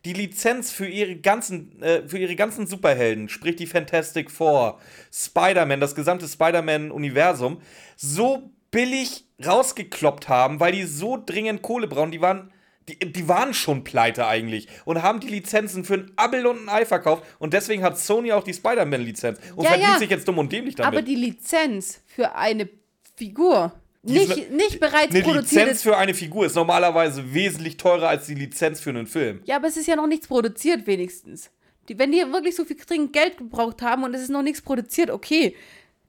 die 0.04 0.12
Lizenz 0.14 0.72
für 0.72 0.86
ihre 0.88 1.16
ganzen, 1.16 1.80
äh, 1.82 2.06
für 2.08 2.18
ihre 2.18 2.34
ganzen 2.36 2.66
Superhelden, 2.66 3.28
sprich 3.28 3.56
die 3.56 3.66
Fantastic 3.66 4.30
Four, 4.30 4.80
Spider-Man, 5.12 5.78
das 5.80 5.94
gesamte 5.94 6.26
Spider-Man-Universum, 6.26 7.60
so 7.96 8.50
billig 8.70 9.26
rausgekloppt 9.44 10.28
haben, 10.28 10.58
weil 10.60 10.72
die 10.72 10.84
so 10.84 11.22
dringend 11.24 11.62
Kohle 11.62 11.86
brauchen. 11.86 12.10
Die 12.10 12.20
waren, 12.20 12.51
die, 12.88 12.98
die 12.98 13.28
waren 13.28 13.54
schon 13.54 13.84
pleite 13.84 14.26
eigentlich 14.26 14.68
und 14.84 15.02
haben 15.02 15.20
die 15.20 15.28
Lizenzen 15.28 15.84
für 15.84 15.94
ein 15.94 16.12
Abel 16.16 16.46
und 16.46 16.64
ein 16.64 16.68
Ei 16.68 16.84
verkauft. 16.84 17.24
Und 17.38 17.52
deswegen 17.54 17.82
hat 17.82 17.98
Sony 17.98 18.32
auch 18.32 18.44
die 18.44 18.54
Spider-Man-Lizenz 18.54 19.38
und 19.56 19.64
Ja, 19.64 19.70
verdient 19.70 19.92
ja. 19.92 19.98
sich 19.98 20.10
jetzt 20.10 20.26
dumm 20.26 20.38
und 20.38 20.52
dämlich 20.52 20.74
damit. 20.74 20.88
Aber 20.92 21.02
die 21.02 21.14
Lizenz 21.14 22.00
für 22.06 22.34
eine 22.34 22.68
Figur, 23.16 23.72
Die 24.02 24.14
nicht, 24.14 24.50
nicht 24.50 24.80
bereits 24.80 25.14
eine 25.14 25.22
produziert. 25.22 25.62
Lizenz 25.62 25.82
für 25.82 25.96
eine 25.96 26.14
Figur 26.14 26.46
ist 26.46 26.56
normalerweise 26.56 27.32
wesentlich 27.34 27.76
teurer 27.76 28.08
als 28.08 28.26
die 28.26 28.34
Lizenz 28.34 28.80
für 28.80 28.90
einen 28.90 29.06
Film. 29.06 29.40
ja, 29.44 29.56
aber 29.56 29.68
es 29.68 29.76
ist 29.76 29.86
ja 29.86 29.96
noch 29.96 30.06
nichts 30.08 30.26
produziert, 30.26 30.86
wenigstens. 30.86 31.50
Die, 31.88 31.98
wenn 31.98 32.12
die 32.12 32.18
wirklich 32.18 32.54
so 32.54 32.64
viel 32.64 32.76
dringend 32.76 33.12
Geld 33.12 33.36
gebraucht 33.38 33.82
haben 33.82 34.04
und 34.04 34.14
es 34.14 34.22
ist 34.22 34.30
noch 34.30 34.42
nichts 34.42 34.62
produziert, 34.62 35.10
okay. 35.10 35.56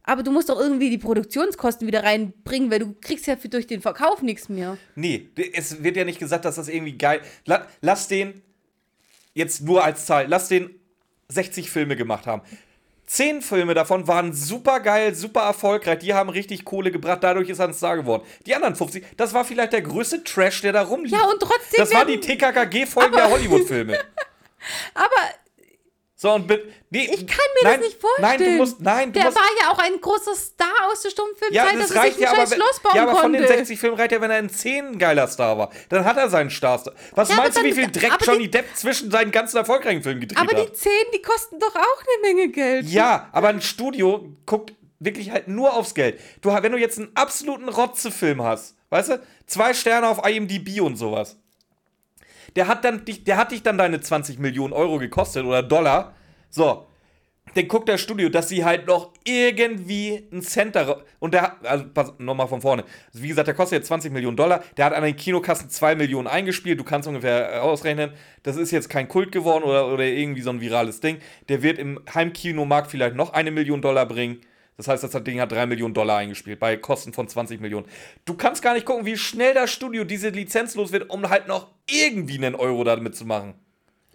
Aber 0.03 0.21
du 0.23 0.31
musst 0.31 0.49
doch 0.49 0.59
irgendwie 0.59 0.89
die 0.89 0.97
Produktionskosten 0.97 1.87
wieder 1.87 2.03
reinbringen, 2.03 2.69
weil 2.69 2.79
du 2.79 2.93
kriegst 2.99 3.25
ja 3.25 3.37
für, 3.37 3.47
durch 3.49 3.67
den 3.67 3.81
Verkauf 3.81 4.21
nichts 4.21 4.49
mehr. 4.49 4.77
Nee, 4.95 5.29
es 5.53 5.81
wird 5.81 5.95
ja 5.95 6.03
nicht 6.03 6.19
gesagt, 6.19 6.43
dass 6.45 6.55
das 6.55 6.67
irgendwie 6.67 6.97
geil. 6.97 7.21
La 7.45 7.67
lass 7.81 8.07
den 8.09 8.41
jetzt 9.33 9.61
nur 9.61 9.83
als 9.83 10.05
Zahl, 10.05 10.25
lass 10.27 10.49
den 10.49 10.69
60 11.29 11.69
Filme 11.71 11.95
gemacht 11.95 12.27
haben. 12.27 12.41
Zehn 13.05 13.41
Filme 13.41 13.73
davon 13.73 14.07
waren 14.07 14.33
super 14.33 14.79
geil, 14.79 15.13
super 15.13 15.41
erfolgreich, 15.41 15.99
die 15.99 16.13
haben 16.13 16.29
richtig 16.29 16.63
Kohle 16.65 16.89
gebracht, 16.89 17.19
dadurch 17.21 17.49
ist 17.49 17.59
er 17.59 17.67
ein 17.67 17.73
Star 17.73 17.97
geworden. 17.97 18.23
Die 18.45 18.55
anderen 18.55 18.75
50, 18.75 19.05
das 19.17 19.33
war 19.33 19.43
vielleicht 19.45 19.73
der 19.73 19.81
größte 19.81 20.23
Trash, 20.23 20.61
der 20.61 20.71
da 20.73 20.83
rumlief. 20.83 21.11
Ja, 21.11 21.25
und 21.25 21.39
trotzdem 21.39 21.77
Das 21.77 21.93
war 21.93 22.05
die 22.05 22.13
werden- 22.13 22.21
TKKG-Folge 22.21 23.15
der 23.15 23.29
Hollywood-Filme. 23.29 23.99
Aber 24.93 25.05
So, 26.23 26.31
und 26.31 26.47
mit, 26.47 26.63
nee, 26.89 27.03
ich 27.03 27.27
kann 27.27 27.35
mir 27.61 27.63
nein, 27.69 27.79
das 27.81 27.89
nicht 27.89 27.99
vorstellen. 27.99 28.21
Nein, 28.29 28.39
du 28.39 28.49
musst, 28.51 28.79
nein, 28.79 29.11
du 29.11 29.19
Der 29.19 29.25
musst, 29.25 29.35
war 29.35 29.43
ja 29.59 29.71
auch 29.73 29.77
ein 29.77 29.99
großer 29.99 30.33
Star 30.33 30.71
aus 30.89 31.01
der 31.01 31.09
Stummfilmzeit, 31.09 31.51
Ja, 31.53 31.65
dass 31.77 31.87
das 31.89 31.91
er 31.97 32.01
reicht 32.01 32.15
sich 32.15 32.25
ein 32.29 32.33
ja, 32.33 32.41
aber, 32.41 32.47
Schloss 32.55 32.79
bauen 32.79 32.95
ja, 32.95 33.03
aber 33.03 33.15
von 33.17 33.33
den 33.33 33.41
konnte. 33.41 33.57
60 33.57 33.77
Filmen 33.77 33.97
reicht 33.97 34.13
ja, 34.13 34.21
wenn 34.21 34.31
er 34.31 34.39
in 34.39 34.47
10 34.49 34.85
ein 34.85 34.97
geiler 34.99 35.27
Star 35.27 35.57
war. 35.57 35.69
Dann 35.89 36.05
hat 36.05 36.15
er 36.15 36.29
seinen 36.29 36.49
Star. 36.49 36.81
Was 37.11 37.27
Ja, 37.27 37.35
meinst 37.35 37.57
du, 37.57 37.59
aber 37.59 37.67
wie 37.67 37.73
viel 37.73 37.91
Dreck 37.91 38.13
aber 38.13 38.23
die- 38.23 38.31
Johnny 38.31 38.49
Depp 38.49 38.73
zwischen 38.73 39.11
seinen 39.11 39.31
ganzen 39.31 39.57
erfolgreichen 39.57 40.01
Filmen 40.01 40.21
gedreht 40.21 40.39
Aber 40.39 40.57
hat? 40.57 40.69
die 40.69 40.71
10, 40.71 40.91
die 41.13 41.21
kosten 41.21 41.59
doch 41.59 41.75
auch 41.75 42.01
eine 42.01 42.21
Menge 42.33 42.53
Geld. 42.53 42.85
Ja, 42.85 43.27
aber 43.33 43.49
ein 43.49 43.61
Studio 43.61 44.25
guckt 44.45 44.73
wirklich 44.99 45.29
halt 45.31 45.49
nur 45.49 45.73
aufs 45.73 45.93
Geld. 45.93 46.21
Du, 46.39 46.53
wenn 46.53 46.71
du 46.71 46.77
jetzt 46.77 46.99
einen 46.99 47.11
absoluten 47.15 47.67
Rotzefilm 47.67 48.41
hast, 48.41 48.77
weißt 48.91 49.09
du, 49.09 49.21
zwei 49.45 49.73
Sterne 49.73 50.07
auf 50.07 50.25
IMDb 50.25 50.79
und 50.79 50.95
sowas, 50.95 51.37
der 52.55 52.67
hat, 52.67 52.83
dann, 52.85 53.05
dich- 53.05 53.23
der 53.23 53.37
hat 53.37 53.51
dich 53.51 53.63
dann 53.63 53.77
deine 53.77 54.01
20 54.01 54.39
Millionen 54.39 54.73
Euro 54.73 54.97
gekostet 54.99 55.45
oder 55.45 55.63
Dollar. 55.63 56.13
So, 56.49 56.87
dann 57.55 57.67
guckt 57.67 57.89
das 57.89 58.01
Studio, 58.01 58.29
dass 58.29 58.49
sie 58.49 58.63
halt 58.63 58.87
noch 58.87 59.11
irgendwie 59.25 60.27
ein 60.31 60.41
Cent 60.41 60.75
darauf. 60.75 61.03
Und 61.19 61.33
der 61.33 61.41
hat, 61.43 61.65
also 61.65 61.85
pass 61.93 62.13
nochmal 62.17 62.47
von 62.47 62.61
vorne. 62.61 62.83
Also 63.11 63.23
wie 63.23 63.27
gesagt, 63.27 63.47
der 63.47 63.53
kostet 63.53 63.79
jetzt 63.79 63.87
20 63.87 64.11
Millionen 64.11 64.37
Dollar. 64.37 64.63
Der 64.77 64.85
hat 64.85 64.93
an 64.93 65.03
den 65.03 65.15
Kinokassen 65.15 65.69
2 65.69 65.95
Millionen 65.95 66.27
eingespielt. 66.27 66.79
Du 66.79 66.83
kannst 66.83 67.07
ungefähr 67.07 67.55
äh, 67.55 67.59
ausrechnen. 67.59 68.11
Das 68.43 68.55
ist 68.55 68.71
jetzt 68.71 68.89
kein 68.89 69.07
Kult 69.07 69.31
geworden 69.31 69.63
oder, 69.63 69.87
oder 69.87 70.03
irgendwie 70.05 70.41
so 70.41 70.49
ein 70.51 70.61
virales 70.61 70.99
Ding. 71.01 71.17
Der 71.49 71.61
wird 71.61 71.77
im 71.79 71.99
Heimkinomarkt 72.13 72.89
vielleicht 72.89 73.15
noch 73.15 73.33
eine 73.33 73.51
Million 73.51 73.81
Dollar 73.81 74.05
bringen. 74.07 74.39
Das 74.77 74.87
heißt, 74.87 75.03
das 75.03 75.23
Ding 75.23 75.39
hat 75.39 75.51
3 75.51 75.65
Millionen 75.67 75.93
Dollar 75.93 76.17
eingespielt, 76.17 76.59
bei 76.59 76.77
Kosten 76.77 77.13
von 77.13 77.27
20 77.27 77.61
Millionen. 77.61 77.85
Du 78.25 78.33
kannst 78.35 78.61
gar 78.61 78.73
nicht 78.73 78.85
gucken, 78.85 79.05
wie 79.05 79.17
schnell 79.17 79.53
das 79.53 79.71
Studio 79.71 80.03
diese 80.03 80.29
Lizenz 80.29 80.75
los 80.75 80.91
wird, 80.91 81.09
um 81.09 81.29
halt 81.29 81.47
noch 81.47 81.67
irgendwie 81.89 82.37
einen 82.37 82.55
Euro 82.55 82.83
damit 82.83 83.15
zu 83.15 83.25
machen. 83.25 83.53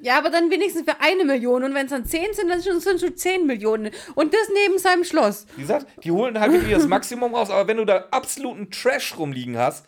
Ja, 0.01 0.19
aber 0.19 0.31
dann 0.31 0.51
wenigstens 0.51 0.85
für 0.85 1.01
eine 1.01 1.25
Million. 1.25 1.65
Und 1.65 1.75
wenn 1.75 1.87
es 1.87 1.91
dann 1.91 2.07
10 2.07 2.33
sind, 2.33 2.49
dann 2.49 2.61
sind 2.61 2.77
es 2.77 3.01
schon 3.01 3.17
10 3.17 3.47
Millionen. 3.47 3.91
Und 4.15 4.33
das 4.33 4.49
neben 4.55 4.79
seinem 4.79 5.05
Schloss. 5.05 5.47
Wie 5.57 5.63
gesagt, 5.63 5.87
die 6.05 6.13
holen 6.13 6.39
halt 6.39 6.53
wirklich 6.53 6.73
das 6.73 6.87
Maximum 6.87 7.35
raus, 7.35 7.51
aber 7.51 7.67
wenn 7.67 7.79
du 7.79 7.85
da 7.85 8.07
absoluten 8.11 8.71
Trash 8.71 9.17
rumliegen 9.19 9.59
hast, 9.59 9.87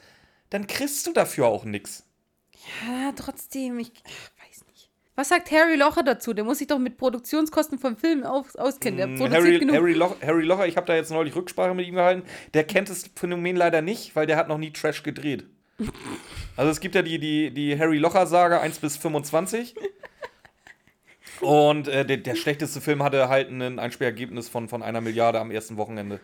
dann 0.50 0.66
kriegst 0.66 1.06
du 1.06 1.12
dafür 1.12 1.46
auch 1.46 1.64
nichts. 1.64 2.04
Ja, 2.86 3.12
trotzdem, 3.16 3.78
ich. 3.78 3.92
Was 5.20 5.28
sagt 5.28 5.50
Harry 5.50 5.76
Locher 5.76 6.02
dazu? 6.02 6.32
Der 6.32 6.44
muss 6.44 6.56
sich 6.60 6.66
doch 6.66 6.78
mit 6.78 6.96
Produktionskosten 6.96 7.78
von 7.78 7.94
Filmen 7.94 8.24
aus, 8.24 8.56
auskennen. 8.56 8.96
Der 8.96 9.06
Mm, 9.06 9.30
Harry. 9.30 9.60
Harry, 9.70 9.92
Loch, 9.92 10.16
Harry 10.22 10.44
Locher, 10.44 10.66
ich 10.66 10.78
habe 10.78 10.86
da 10.86 10.94
jetzt 10.94 11.10
neulich 11.10 11.36
Rücksprache 11.36 11.74
mit 11.74 11.86
ihm 11.86 11.96
gehalten, 11.96 12.22
der 12.54 12.64
kennt 12.64 12.88
das 12.88 13.04
Phänomen 13.14 13.54
leider 13.54 13.82
nicht, 13.82 14.16
weil 14.16 14.26
der 14.26 14.38
hat 14.38 14.48
noch 14.48 14.56
nie 14.56 14.72
Trash 14.72 15.02
gedreht. 15.02 15.44
Also 16.56 16.70
es 16.70 16.80
gibt 16.80 16.94
ja 16.94 17.02
die, 17.02 17.18
die, 17.18 17.50
die 17.50 17.78
Harry 17.78 17.98
Locher-Saga 17.98 18.60
1 18.60 18.78
bis 18.78 18.96
25. 18.96 19.74
Und 21.40 21.88
äh, 21.88 22.06
der, 22.06 22.16
der 22.18 22.34
schlechteste 22.34 22.80
Film 22.80 23.02
hatte 23.02 23.28
halt 23.28 23.50
ein 23.50 23.78
Einspielergebnis 23.78 24.48
von, 24.48 24.68
von 24.68 24.82
einer 24.82 25.02
Milliarde 25.02 25.38
am 25.38 25.50
ersten 25.50 25.76
Wochenende. 25.76 26.20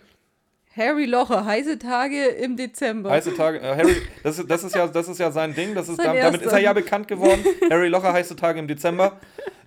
Harry 0.76 1.06
Locher, 1.06 1.44
heiße 1.44 1.78
Tage 1.78 2.26
im 2.26 2.56
Dezember. 2.56 3.10
Heiße 3.10 3.34
Tage, 3.34 3.60
äh, 3.60 3.76
Harry, 3.76 3.96
das 4.22 4.38
ist, 4.38 4.50
das, 4.50 4.64
ist 4.64 4.74
ja, 4.74 4.86
das 4.86 5.08
ist 5.08 5.18
ja 5.18 5.30
sein 5.30 5.54
Ding, 5.54 5.74
das 5.74 5.88
ist, 5.88 5.96
Sein 5.96 6.06
dam- 6.06 6.16
damit 6.16 6.40
erster. 6.42 6.46
ist 6.46 6.52
er 6.52 6.58
ja 6.60 6.72
bekannt 6.72 7.08
geworden. 7.08 7.44
Harry 7.70 7.88
Locher, 7.88 8.12
heiße 8.12 8.36
Tage 8.36 8.58
im 8.58 8.68
Dezember. 8.68 9.18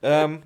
Ähm, 0.01 0.43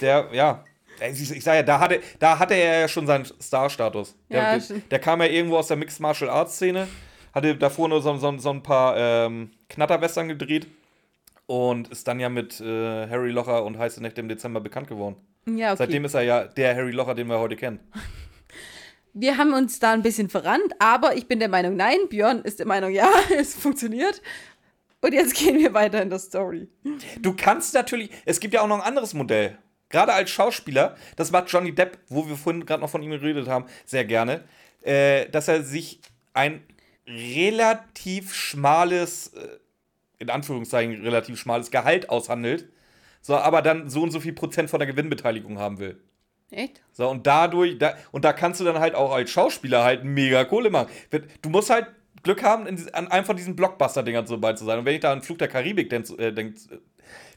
der, 0.00 0.28
ja, 0.32 0.64
ich, 1.12 1.30
ich 1.30 1.44
sag 1.44 1.54
ja, 1.54 1.62
da 1.62 1.78
hatte, 1.78 2.00
da 2.18 2.38
hatte 2.38 2.54
er 2.54 2.80
ja 2.80 2.88
schon 2.88 3.06
seinen 3.06 3.24
Star-Status. 3.24 4.16
Der, 4.30 4.42
Ja, 4.42 4.58
der, 4.58 4.76
der 4.90 4.98
kam 4.98 5.20
ja 5.20 5.26
irgendwo 5.28 5.56
aus 5.58 5.68
der 5.68 5.76
Mixed 5.76 6.00
Martial 6.00 6.30
Arts 6.30 6.54
Szene, 6.56 6.88
hatte 7.34 7.54
davor 7.56 7.88
nur 7.88 8.00
so, 8.02 8.16
so, 8.16 8.36
so 8.38 8.50
ein 8.50 8.62
paar 8.62 8.96
ähm, 8.96 9.50
Knatterwestern 9.68 10.28
gedreht 10.28 10.66
und 11.46 11.88
ist 11.88 12.08
dann 12.08 12.18
ja 12.18 12.28
mit 12.28 12.60
äh, 12.60 13.08
Harry 13.08 13.30
Locher 13.30 13.62
und 13.64 13.78
Heiße 13.78 14.02
Nächte 14.02 14.20
im 14.20 14.28
Dezember 14.28 14.60
bekannt 14.60 14.88
geworden. 14.88 15.16
ja, 15.46 15.68
okay. 15.68 15.76
Seitdem 15.78 16.04
ist 16.04 16.14
er 16.14 16.22
ja 16.22 16.44
der 16.44 16.74
Harry 16.74 16.90
Locher, 16.92 17.14
den 17.14 17.28
wir 17.28 17.38
heute 17.38 17.56
kennen. 17.56 17.78
Wir 19.14 19.36
haben 19.36 19.52
uns 19.52 19.78
da 19.78 19.92
ein 19.92 20.02
bisschen 20.02 20.28
verrannt, 20.28 20.72
aber 20.78 21.16
ich 21.16 21.26
bin 21.26 21.38
der 21.38 21.48
Meinung, 21.48 21.76
nein. 21.76 21.98
Björn 22.08 22.42
ist 22.42 22.58
der 22.58 22.66
Meinung, 22.66 22.90
ja, 22.90 23.10
es 23.38 23.54
funktioniert. 23.54 24.22
Und 25.00 25.14
jetzt 25.14 25.34
gehen 25.34 25.58
wir 25.58 25.74
weiter 25.74 26.02
in 26.02 26.10
der 26.10 26.18
Story. 26.18 26.68
Du 27.20 27.34
kannst 27.34 27.74
natürlich, 27.74 28.10
es 28.24 28.40
gibt 28.40 28.54
ja 28.54 28.62
auch 28.62 28.66
noch 28.66 28.80
ein 28.80 28.86
anderes 28.86 29.14
Modell. 29.14 29.58
Gerade 29.90 30.12
als 30.12 30.30
Schauspieler, 30.30 30.96
das 31.16 31.30
macht 31.30 31.48
Johnny 31.50 31.74
Depp, 31.74 31.98
wo 32.08 32.28
wir 32.28 32.36
vorhin 32.36 32.66
gerade 32.66 32.82
noch 32.82 32.90
von 32.90 33.02
ihm 33.02 33.10
geredet 33.10 33.48
haben, 33.48 33.66
sehr 33.86 34.04
gerne, 34.04 34.44
äh, 34.82 35.28
dass 35.30 35.48
er 35.48 35.62
sich 35.62 36.00
ein 36.34 36.62
relativ 37.06 38.34
schmales, 38.34 39.28
äh, 39.28 39.58
in 40.18 40.30
Anführungszeichen 40.30 41.00
relativ 41.02 41.38
schmales 41.38 41.70
Gehalt 41.70 42.10
aushandelt, 42.10 42.68
so, 43.22 43.36
aber 43.36 43.62
dann 43.62 43.88
so 43.88 44.02
und 44.02 44.10
so 44.10 44.20
viel 44.20 44.32
Prozent 44.32 44.68
von 44.68 44.78
der 44.78 44.86
Gewinnbeteiligung 44.86 45.58
haben 45.58 45.78
will. 45.78 46.00
Echt? 46.50 46.80
So, 46.92 47.08
und 47.08 47.26
dadurch, 47.26 47.78
da, 47.78 47.94
und 48.10 48.24
da 48.24 48.32
kannst 48.32 48.60
du 48.60 48.64
dann 48.64 48.78
halt 48.78 48.94
auch 48.94 49.12
als 49.12 49.30
Schauspieler 49.30 49.84
halt 49.84 50.04
mega 50.04 50.44
Kohle 50.44 50.70
machen. 50.70 50.88
Du 51.42 51.50
musst 51.50 51.70
halt 51.70 51.86
Glück 52.22 52.42
haben, 52.42 52.66
in, 52.66 52.94
an 52.94 53.08
einem 53.08 53.24
von 53.24 53.36
diesen 53.36 53.54
Blockbuster-Dingern 53.54 54.26
so 54.26 54.38
bei 54.38 54.52
zu 54.54 54.64
sein. 54.64 54.78
Und 54.78 54.84
wenn 54.84 54.94
ich 54.94 55.00
da 55.00 55.12
an 55.12 55.22
Flug 55.22 55.38
der 55.38 55.48
Karibik 55.48 55.90
denk, 55.90 56.08
äh, 56.18 56.32
denk, 56.32 56.56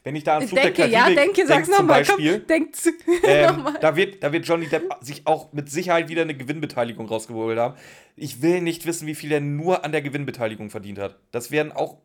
wenn 0.02 0.16
ich 0.16 0.24
da 0.24 0.38
an 0.38 0.48
Flug 0.48 0.60
denke, 0.60 0.82
der 0.82 0.86
ja, 0.88 1.00
Karibik 1.02 1.34
denke, 1.34 1.46
sag's 1.46 1.68
denk 1.68 1.76
zum 1.76 1.86
nochmal. 1.86 2.04
Komm, 2.04 2.46
denkt 2.46 2.78
ähm, 3.24 3.56
nochmal. 3.56 3.78
da, 3.80 3.96
wird, 3.96 4.22
da 4.22 4.32
wird 4.32 4.46
Johnny 4.46 4.66
Depp 4.66 4.94
sich 5.00 5.26
auch 5.26 5.52
mit 5.52 5.70
Sicherheit 5.70 6.08
wieder 6.08 6.22
eine 6.22 6.34
Gewinnbeteiligung 6.34 7.06
rausgeholt 7.06 7.58
haben. 7.58 7.76
Ich 8.16 8.42
will 8.42 8.60
nicht 8.60 8.86
wissen, 8.86 9.06
wie 9.06 9.14
viel 9.14 9.30
er 9.30 9.40
nur 9.40 9.84
an 9.84 9.92
der 9.92 10.02
Gewinnbeteiligung 10.02 10.70
verdient 10.70 10.98
hat. 10.98 11.18
Das 11.30 11.50
werden 11.50 11.70
auch 11.70 11.98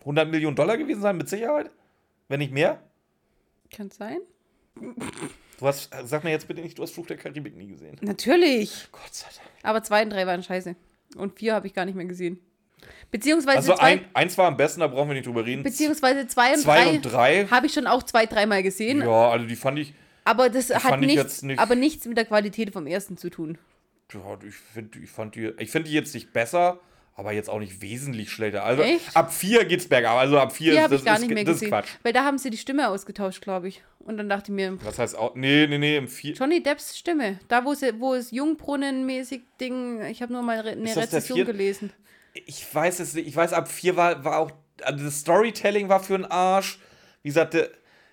100 0.00 0.28
Millionen 0.28 0.56
Dollar 0.56 0.76
gewesen 0.76 1.02
sein, 1.02 1.16
mit 1.16 1.28
Sicherheit. 1.28 1.70
Wenn 2.28 2.38
nicht 2.38 2.52
mehr. 2.52 2.80
Kann 3.70 3.90
sein. 3.90 4.18
Du 5.62 5.68
hast, 5.68 5.90
sag 6.06 6.24
mir 6.24 6.30
jetzt 6.30 6.48
bitte 6.48 6.60
nicht, 6.60 6.76
du 6.76 6.82
hast 6.82 6.90
Flug 6.92 7.06
der 7.06 7.16
Karibik 7.16 7.56
nie 7.56 7.68
gesehen. 7.68 7.96
Natürlich. 8.00 8.88
Gott 8.90 9.14
sei 9.14 9.28
Dank. 9.28 9.48
Aber 9.62 9.80
zwei 9.84 10.02
und 10.02 10.10
drei 10.10 10.26
waren 10.26 10.42
scheiße. 10.42 10.74
Und 11.14 11.38
vier 11.38 11.54
habe 11.54 11.68
ich 11.68 11.72
gar 11.72 11.84
nicht 11.84 11.94
mehr 11.94 12.04
gesehen. 12.04 12.40
Beziehungsweise 13.12 13.58
Also 13.58 13.74
zwei, 13.74 13.82
ein, 13.84 14.04
eins 14.12 14.36
war 14.36 14.48
am 14.48 14.56
besten, 14.56 14.80
da 14.80 14.88
brauchen 14.88 15.08
wir 15.10 15.14
nicht 15.14 15.26
drüber 15.28 15.46
reden. 15.46 15.62
beziehungsweise 15.62 16.26
zwei 16.26 16.54
und 16.54 16.58
zwei 16.62 16.82
drei, 16.84 16.90
und 16.96 17.02
drei. 17.02 17.46
habe 17.46 17.66
ich 17.66 17.72
schon 17.74 17.86
auch 17.86 18.02
zwei, 18.02 18.26
dreimal 18.26 18.64
gesehen. 18.64 19.02
Ja, 19.02 19.30
also 19.30 19.46
die 19.46 19.54
fand 19.54 19.78
ich, 19.78 19.94
Aber 20.24 20.50
das 20.50 20.68
hat 20.74 20.98
nichts, 20.98 21.42
nicht- 21.42 21.60
aber 21.60 21.76
nichts 21.76 22.06
mit 22.06 22.16
der 22.16 22.24
Qualität 22.24 22.72
vom 22.72 22.88
ersten 22.88 23.16
zu 23.16 23.30
tun. 23.30 23.56
Ja, 24.12 24.36
ich 24.44 24.54
finde 24.56 24.98
ich 24.98 25.10
fand 25.10 25.36
die, 25.36 25.52
ich 25.60 25.70
find 25.70 25.86
die 25.86 25.92
jetzt 25.92 26.12
nicht 26.12 26.32
besser, 26.32 26.80
aber 27.14 27.32
jetzt 27.32 27.50
auch 27.50 27.58
nicht 27.58 27.80
wesentlich 27.82 28.30
schlechter. 28.30 28.64
Also 28.64 28.82
Echt? 28.82 29.16
ab 29.16 29.32
4 29.32 29.64
geht's 29.66 29.86
bergab. 29.88 30.16
Also 30.18 30.38
ab 30.38 30.52
4 30.52 30.72
Die 30.72 30.76
ist 30.78 30.82
habe 30.82 30.92
das, 30.94 31.00
ich 31.02 31.04
gar 31.06 31.14
ist, 31.16 31.20
nicht 31.22 31.34
mehr 31.34 31.44
das 31.44 31.54
gesehen. 31.54 31.68
Quatsch. 31.70 31.88
Weil 32.02 32.12
da 32.12 32.24
haben 32.24 32.38
sie 32.38 32.50
die 32.50 32.56
Stimme 32.58 32.88
ausgetauscht, 32.88 33.42
glaube 33.42 33.68
ich. 33.68 33.82
Und 33.98 34.16
dann 34.16 34.28
dachte 34.28 34.50
ich 34.50 34.56
mir, 34.56 34.78
Was 34.84 34.98
heißt 34.98 35.16
auch. 35.16 35.34
Nee, 35.34 35.66
nee, 35.68 35.78
nee, 35.78 35.96
im 35.96 36.08
4. 36.08 36.34
Johnny 36.34 36.62
Depps 36.62 36.96
Stimme. 36.98 37.38
Da, 37.48 37.64
wo, 37.64 37.74
sie, 37.74 38.00
wo 38.00 38.14
es 38.14 38.30
Jungbrunnenmäßig 38.32 39.42
Ding, 39.60 40.02
ich 40.06 40.22
habe 40.22 40.32
nur 40.32 40.42
mal 40.42 40.66
eine 40.66 40.96
Rezession 40.96 41.36
vier- 41.36 41.44
gelesen. 41.44 41.92
Ich 42.46 42.66
weiß 42.74 43.00
es 43.00 43.14
nicht. 43.14 43.28
Ich 43.28 43.36
weiß, 43.36 43.52
ab 43.52 43.68
4 43.70 43.96
war, 43.96 44.24
war 44.24 44.38
auch. 44.38 44.50
Also 44.82 45.04
das 45.04 45.20
Storytelling 45.20 45.88
war 45.88 46.00
für 46.00 46.14
einen 46.14 46.24
Arsch. 46.24 46.78
Wie 47.22 47.28
gesagt, 47.28 47.54
der- 47.54 47.70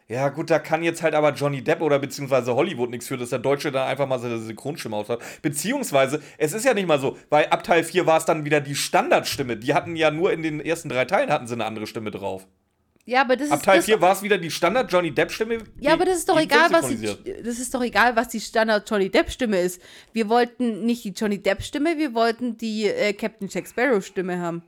ja, 0.09 0.29
gut, 0.29 0.49
da 0.49 0.57
kann 0.57 0.81
jetzt 0.81 1.03
halt 1.03 1.13
aber 1.13 1.33
Johnny 1.33 1.63
Depp 1.63 1.81
oder 1.81 1.99
beziehungsweise 1.99 2.55
Hollywood 2.55 2.89
nichts 2.89 3.07
für, 3.07 3.15
dass 3.15 3.29
der 3.29 3.37
Deutsche 3.37 3.71
dann 3.71 3.87
einfach 3.87 4.07
mal 4.07 4.17
seine 4.17 4.39
Synchronstimme 4.39 4.95
austauscht. 4.95 5.21
Beziehungsweise, 5.43 6.19
es 6.39 6.53
ist 6.53 6.65
ja 6.65 6.73
nicht 6.73 6.87
mal 6.87 6.99
so, 6.99 7.15
weil 7.29 7.45
ab 7.45 7.63
Teil 7.63 7.83
4 7.83 8.07
war 8.07 8.17
es 8.17 8.25
dann 8.25 8.43
wieder 8.43 8.59
die 8.59 8.73
Standardstimme. 8.73 9.55
Die 9.57 9.75
hatten 9.75 9.95
ja 9.95 10.09
nur 10.09 10.33
in 10.33 10.41
den 10.41 10.61
ersten 10.61 10.89
drei 10.89 11.05
Teilen 11.05 11.29
hatten 11.29 11.45
sie 11.45 11.53
eine 11.53 11.65
andere 11.65 11.85
Stimme 11.85 12.09
drauf. 12.09 12.47
Ja, 13.05 13.21
aber 13.21 13.37
das 13.37 13.51
Ab 13.51 13.59
ist. 13.59 13.65
Teil 13.65 13.77
das, 13.77 13.85
4 13.85 14.01
war 14.01 14.13
es 14.13 14.23
wieder 14.23 14.39
die 14.39 14.49
Standard 14.49 14.91
Johnny 14.91 15.11
Depp 15.11 15.31
Stimme. 15.31 15.59
ja, 15.79 15.93
aber 15.93 16.05
das 16.05 16.17
ist 16.17 16.29
doch 16.29 16.39
egal, 16.39 16.71
was 16.71 16.87
die, 16.87 17.05
das 17.43 17.59
ist 17.59 17.71
doch 17.75 17.83
egal, 17.83 18.15
was 18.15 18.29
die 18.29 18.39
Standard 18.39 18.89
Johnny 18.89 19.09
Depp 19.11 19.29
Stimme 19.29 19.61
ist. 19.61 19.79
Wir 20.11 20.27
wollten 20.27 20.87
nicht 20.87 21.03
die 21.03 21.11
Johnny 21.11 21.37
Depp 21.37 21.61
Stimme, 21.61 21.99
wir 21.99 22.15
wollten 22.15 22.57
die 22.57 22.87
äh, 22.87 23.13
Captain 23.13 23.47
Jack 23.47 23.67
Sparrow 23.67 24.03
Stimme 24.03 24.39
haben. 24.39 24.63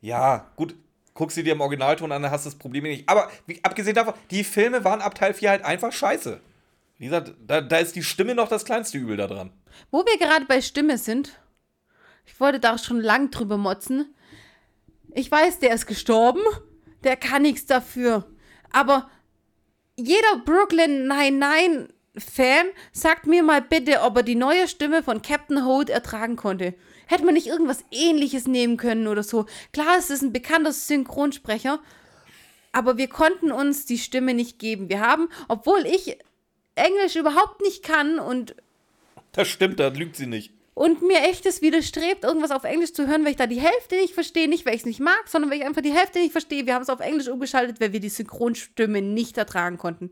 Ja, 0.00 0.52
gut. 0.54 0.76
Guckst 1.16 1.36
du 1.36 1.42
dir 1.42 1.54
im 1.54 1.60
Originalton 1.60 2.12
an, 2.12 2.22
dann 2.22 2.30
hast 2.30 2.44
du 2.44 2.50
das 2.50 2.58
Problem 2.58 2.84
nicht. 2.84 3.08
Aber 3.08 3.30
wie, 3.46 3.58
abgesehen 3.64 3.94
davon, 3.94 4.14
die 4.30 4.44
Filme 4.44 4.84
waren 4.84 5.00
ab 5.00 5.14
Teil 5.14 5.34
4 5.34 5.50
halt 5.50 5.64
einfach 5.64 5.90
scheiße. 5.90 6.40
Wie 6.98 7.06
gesagt, 7.06 7.32
da, 7.46 7.60
da 7.60 7.78
ist 7.78 7.96
die 7.96 8.02
Stimme 8.02 8.34
noch 8.34 8.48
das 8.48 8.64
kleinste 8.64 8.98
Übel 8.98 9.16
da 9.16 9.26
dran. 9.26 9.50
Wo 9.90 10.04
wir 10.04 10.18
gerade 10.18 10.44
bei 10.44 10.60
Stimme 10.60 10.98
sind, 10.98 11.40
ich 12.26 12.38
wollte 12.38 12.60
da 12.60 12.76
schon 12.78 13.00
lang 13.00 13.30
drüber 13.30 13.56
motzen. 13.56 14.14
Ich 15.14 15.30
weiß, 15.30 15.58
der 15.60 15.74
ist 15.74 15.86
gestorben, 15.86 16.42
der 17.02 17.16
kann 17.16 17.42
nichts 17.42 17.66
dafür. 17.66 18.26
Aber 18.70 19.10
jeder 19.96 20.42
Brooklyn 20.44 21.08
Nine-Nine-Fan 21.08 22.66
sagt 22.92 23.26
mir 23.26 23.42
mal 23.42 23.62
bitte, 23.62 24.02
ob 24.02 24.18
er 24.18 24.22
die 24.22 24.34
neue 24.34 24.68
Stimme 24.68 25.02
von 25.02 25.22
Captain 25.22 25.64
Holt 25.64 25.88
ertragen 25.88 26.36
konnte. 26.36 26.74
Hätte 27.06 27.24
man 27.24 27.34
nicht 27.34 27.46
irgendwas 27.46 27.84
ähnliches 27.90 28.46
nehmen 28.46 28.76
können 28.76 29.06
oder 29.06 29.22
so. 29.22 29.46
Klar, 29.72 29.96
es 29.98 30.10
ist 30.10 30.22
ein 30.22 30.32
bekannter 30.32 30.72
Synchronsprecher, 30.72 31.80
aber 32.72 32.98
wir 32.98 33.08
konnten 33.08 33.52
uns 33.52 33.86
die 33.86 33.98
Stimme 33.98 34.34
nicht 34.34 34.58
geben. 34.58 34.88
Wir 34.88 35.00
haben, 35.00 35.28
obwohl 35.48 35.86
ich 35.86 36.18
Englisch 36.74 37.16
überhaupt 37.16 37.62
nicht 37.62 37.82
kann 37.82 38.18
und 38.18 38.54
Das 39.32 39.48
stimmt, 39.48 39.80
da 39.80 39.88
lügt 39.88 40.16
sie 40.16 40.26
nicht. 40.26 40.52
und 40.74 41.00
mir 41.00 41.20
echt 41.22 41.46
es 41.46 41.62
widerstrebt, 41.62 42.22
irgendwas 42.24 42.50
auf 42.50 42.64
Englisch 42.64 42.92
zu 42.92 43.06
hören, 43.06 43.24
weil 43.24 43.30
ich 43.30 43.36
da 43.38 43.46
die 43.46 43.60
Hälfte 43.60 43.96
nicht 43.96 44.12
verstehe. 44.12 44.46
Nicht, 44.48 44.66
weil 44.66 44.74
ich 44.74 44.80
es 44.80 44.86
nicht 44.86 45.00
mag, 45.00 45.24
sondern 45.26 45.50
weil 45.50 45.58
ich 45.58 45.64
einfach 45.64 45.80
die 45.80 45.94
Hälfte 45.94 46.18
nicht 46.18 46.32
verstehe. 46.32 46.66
Wir 46.66 46.74
haben 46.74 46.82
es 46.82 46.90
auf 46.90 47.00
Englisch 47.00 47.28
umgeschaltet, 47.28 47.80
weil 47.80 47.92
wir 47.94 48.00
die 48.00 48.10
Synchronstimme 48.10 49.00
nicht 49.00 49.38
ertragen 49.38 49.78
konnten. 49.78 50.10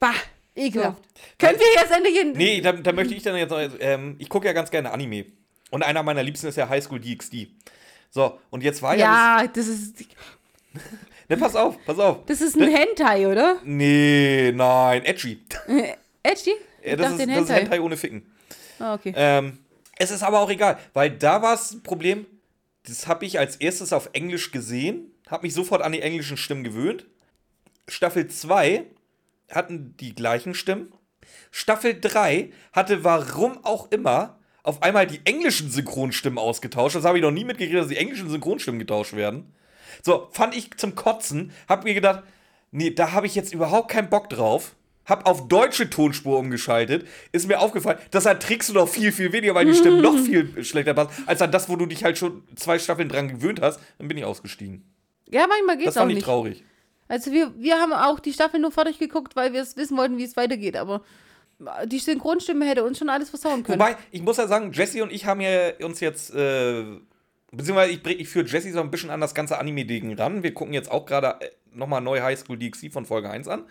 Bah, 0.00 0.14
ekelhaft. 0.56 1.02
Können 1.38 1.58
wir 1.58 1.66
jetzt 1.82 1.92
endlich 1.92 2.20
in. 2.20 2.32
Nee, 2.32 2.60
da, 2.62 2.72
da 2.72 2.90
möchte 2.92 3.14
ich 3.14 3.22
dann 3.22 3.36
jetzt 3.36 3.50
noch, 3.50 3.60
ähm, 3.78 4.16
ich 4.18 4.28
gucke 4.28 4.46
ja 4.46 4.52
ganz 4.54 4.70
gerne 4.72 4.90
Anime. 4.90 5.26
Und 5.70 5.82
einer 5.82 6.02
meiner 6.02 6.22
Liebsten 6.22 6.48
ist 6.48 6.56
ja 6.56 6.68
High 6.68 6.82
School 6.82 7.00
DxD. 7.00 7.48
So, 8.10 8.38
und 8.50 8.62
jetzt 8.62 8.82
war 8.82 8.96
ja. 8.96 9.40
ja, 9.40 9.46
das 9.46 9.68
ist, 9.68 10.00
das, 10.00 10.06
ne, 11.28 11.36
pass 11.36 11.54
auf, 11.54 11.76
pass 11.84 11.98
auf. 11.98 12.24
das 12.26 12.40
ist 12.40 12.56
ein 12.56 12.68
Hentai, 12.68 13.28
oder? 13.28 13.58
Nee, 13.64 14.52
nein, 14.54 15.04
edgy. 15.04 15.40
Edgy? 16.22 16.52
Ja, 16.84 16.96
das, 16.96 17.12
ist, 17.12 17.20
ein 17.20 17.28
das 17.28 17.38
ist 17.42 17.48
Hentai. 17.48 17.60
Hentai 17.60 17.80
ohne 17.80 17.96
Ficken. 17.96 18.30
Ah, 18.78 18.94
okay. 18.94 19.12
Ähm, 19.16 19.58
es 19.96 20.10
ist 20.10 20.22
aber 20.22 20.40
auch 20.40 20.50
egal, 20.50 20.78
weil 20.92 21.10
da 21.10 21.40
war 21.40 21.52
das 21.52 21.82
Problem, 21.82 22.26
das 22.86 23.06
habe 23.06 23.24
ich 23.24 23.38
als 23.38 23.56
erstes 23.56 23.92
auf 23.92 24.10
Englisch 24.12 24.50
gesehen, 24.50 25.12
habe 25.28 25.44
mich 25.46 25.54
sofort 25.54 25.82
an 25.82 25.92
die 25.92 26.02
englischen 26.02 26.36
Stimmen 26.36 26.64
gewöhnt. 26.64 27.06
Staffel 27.86 28.26
2 28.26 28.84
hatten 29.50 29.94
die 29.98 30.14
gleichen 30.14 30.54
Stimmen. 30.54 30.92
Staffel 31.50 31.98
3 32.00 32.50
hatte 32.72 33.04
warum 33.04 33.64
auch 33.64 33.90
immer 33.90 34.39
auf 34.70 34.82
einmal 34.84 35.06
die 35.06 35.20
englischen 35.24 35.68
Synchronstimmen 35.70 36.38
ausgetauscht. 36.38 36.94
Das 36.94 37.04
habe 37.04 37.18
ich 37.18 37.22
noch 37.22 37.32
nie 37.32 37.44
mitgekriegt, 37.44 37.76
dass 37.78 37.88
die 37.88 37.96
englischen 37.96 38.30
Synchronstimmen 38.30 38.78
getauscht 38.78 39.14
werden. 39.14 39.52
So, 40.02 40.28
fand 40.30 40.56
ich 40.56 40.76
zum 40.76 40.94
Kotzen, 40.94 41.50
hab 41.68 41.82
mir 41.84 41.92
gedacht, 41.92 42.22
nee, 42.70 42.90
da 42.90 43.10
habe 43.12 43.26
ich 43.26 43.34
jetzt 43.34 43.52
überhaupt 43.52 43.90
keinen 43.90 44.08
Bock 44.08 44.30
drauf. 44.30 44.74
Hab 45.06 45.26
auf 45.26 45.48
deutsche 45.48 45.90
Tonspur 45.90 46.38
umgeschaltet. 46.38 47.04
Ist 47.32 47.48
mir 47.48 47.58
aufgefallen, 47.58 47.98
das 48.12 48.26
erträgst 48.26 48.68
du 48.68 48.74
noch 48.74 48.88
viel, 48.88 49.10
viel 49.10 49.32
weniger, 49.32 49.56
weil 49.56 49.66
die 49.66 49.74
Stimmen 49.74 50.00
noch 50.00 50.16
viel 50.24 50.62
schlechter 50.64 50.94
passen, 50.94 51.24
als 51.26 51.42
an 51.42 51.50
das, 51.50 51.68
wo 51.68 51.74
du 51.74 51.86
dich 51.86 52.04
halt 52.04 52.16
schon 52.16 52.44
zwei 52.54 52.78
Staffeln 52.78 53.08
dran 53.08 53.26
gewöhnt 53.28 53.60
hast. 53.60 53.80
Dann 53.98 54.06
bin 54.06 54.16
ich 54.16 54.24
ausgestiegen. 54.24 54.84
Ja, 55.28 55.46
manchmal 55.48 55.76
geht's 55.78 55.86
Das 55.86 55.96
auch 55.96 56.02
fand 56.02 56.12
ich 56.12 56.16
nicht. 56.16 56.24
traurig. 56.26 56.64
Also 57.08 57.32
wir, 57.32 57.52
wir 57.58 57.74
haben 57.80 57.92
auch 57.92 58.20
die 58.20 58.32
Staffel 58.32 58.60
nur 58.60 58.70
fertig 58.70 59.00
geguckt, 59.00 59.34
weil 59.34 59.52
wir 59.52 59.60
es 59.62 59.76
wissen 59.76 59.96
wollten, 59.96 60.16
wie 60.16 60.22
es 60.22 60.36
weitergeht. 60.36 60.76
Aber 60.76 61.02
die 61.86 61.98
Synchronstimme 61.98 62.66
hätte 62.66 62.84
uns 62.84 62.98
schon 62.98 63.08
alles 63.10 63.30
versauen 63.30 63.62
können. 63.62 63.78
Wobei, 63.80 63.96
ich 64.10 64.22
muss 64.22 64.36
ja 64.38 64.46
sagen, 64.46 64.72
Jesse 64.72 65.02
und 65.02 65.12
ich 65.12 65.26
haben 65.26 65.40
ja 65.40 65.72
uns 65.82 66.00
jetzt, 66.00 66.34
äh, 66.34 66.84
beziehungsweise 67.52 67.92
ich, 67.92 68.06
ich 68.06 68.28
führe 68.28 68.46
Jesse 68.46 68.72
so 68.72 68.80
ein 68.80 68.90
bisschen 68.90 69.10
an 69.10 69.20
das 69.20 69.34
ganze 69.34 69.58
Anime-Ding 69.58 70.14
ran. 70.14 70.42
Wir 70.42 70.54
gucken 70.54 70.72
jetzt 70.74 70.90
auch 70.90 71.06
gerade 71.06 71.36
äh, 71.44 71.50
nochmal 71.72 72.00
neu 72.00 72.20
High 72.20 72.38
School 72.38 72.58
DxD 72.58 72.90
von 72.90 73.04
Folge 73.06 73.30
1 73.30 73.48
an. 73.48 73.64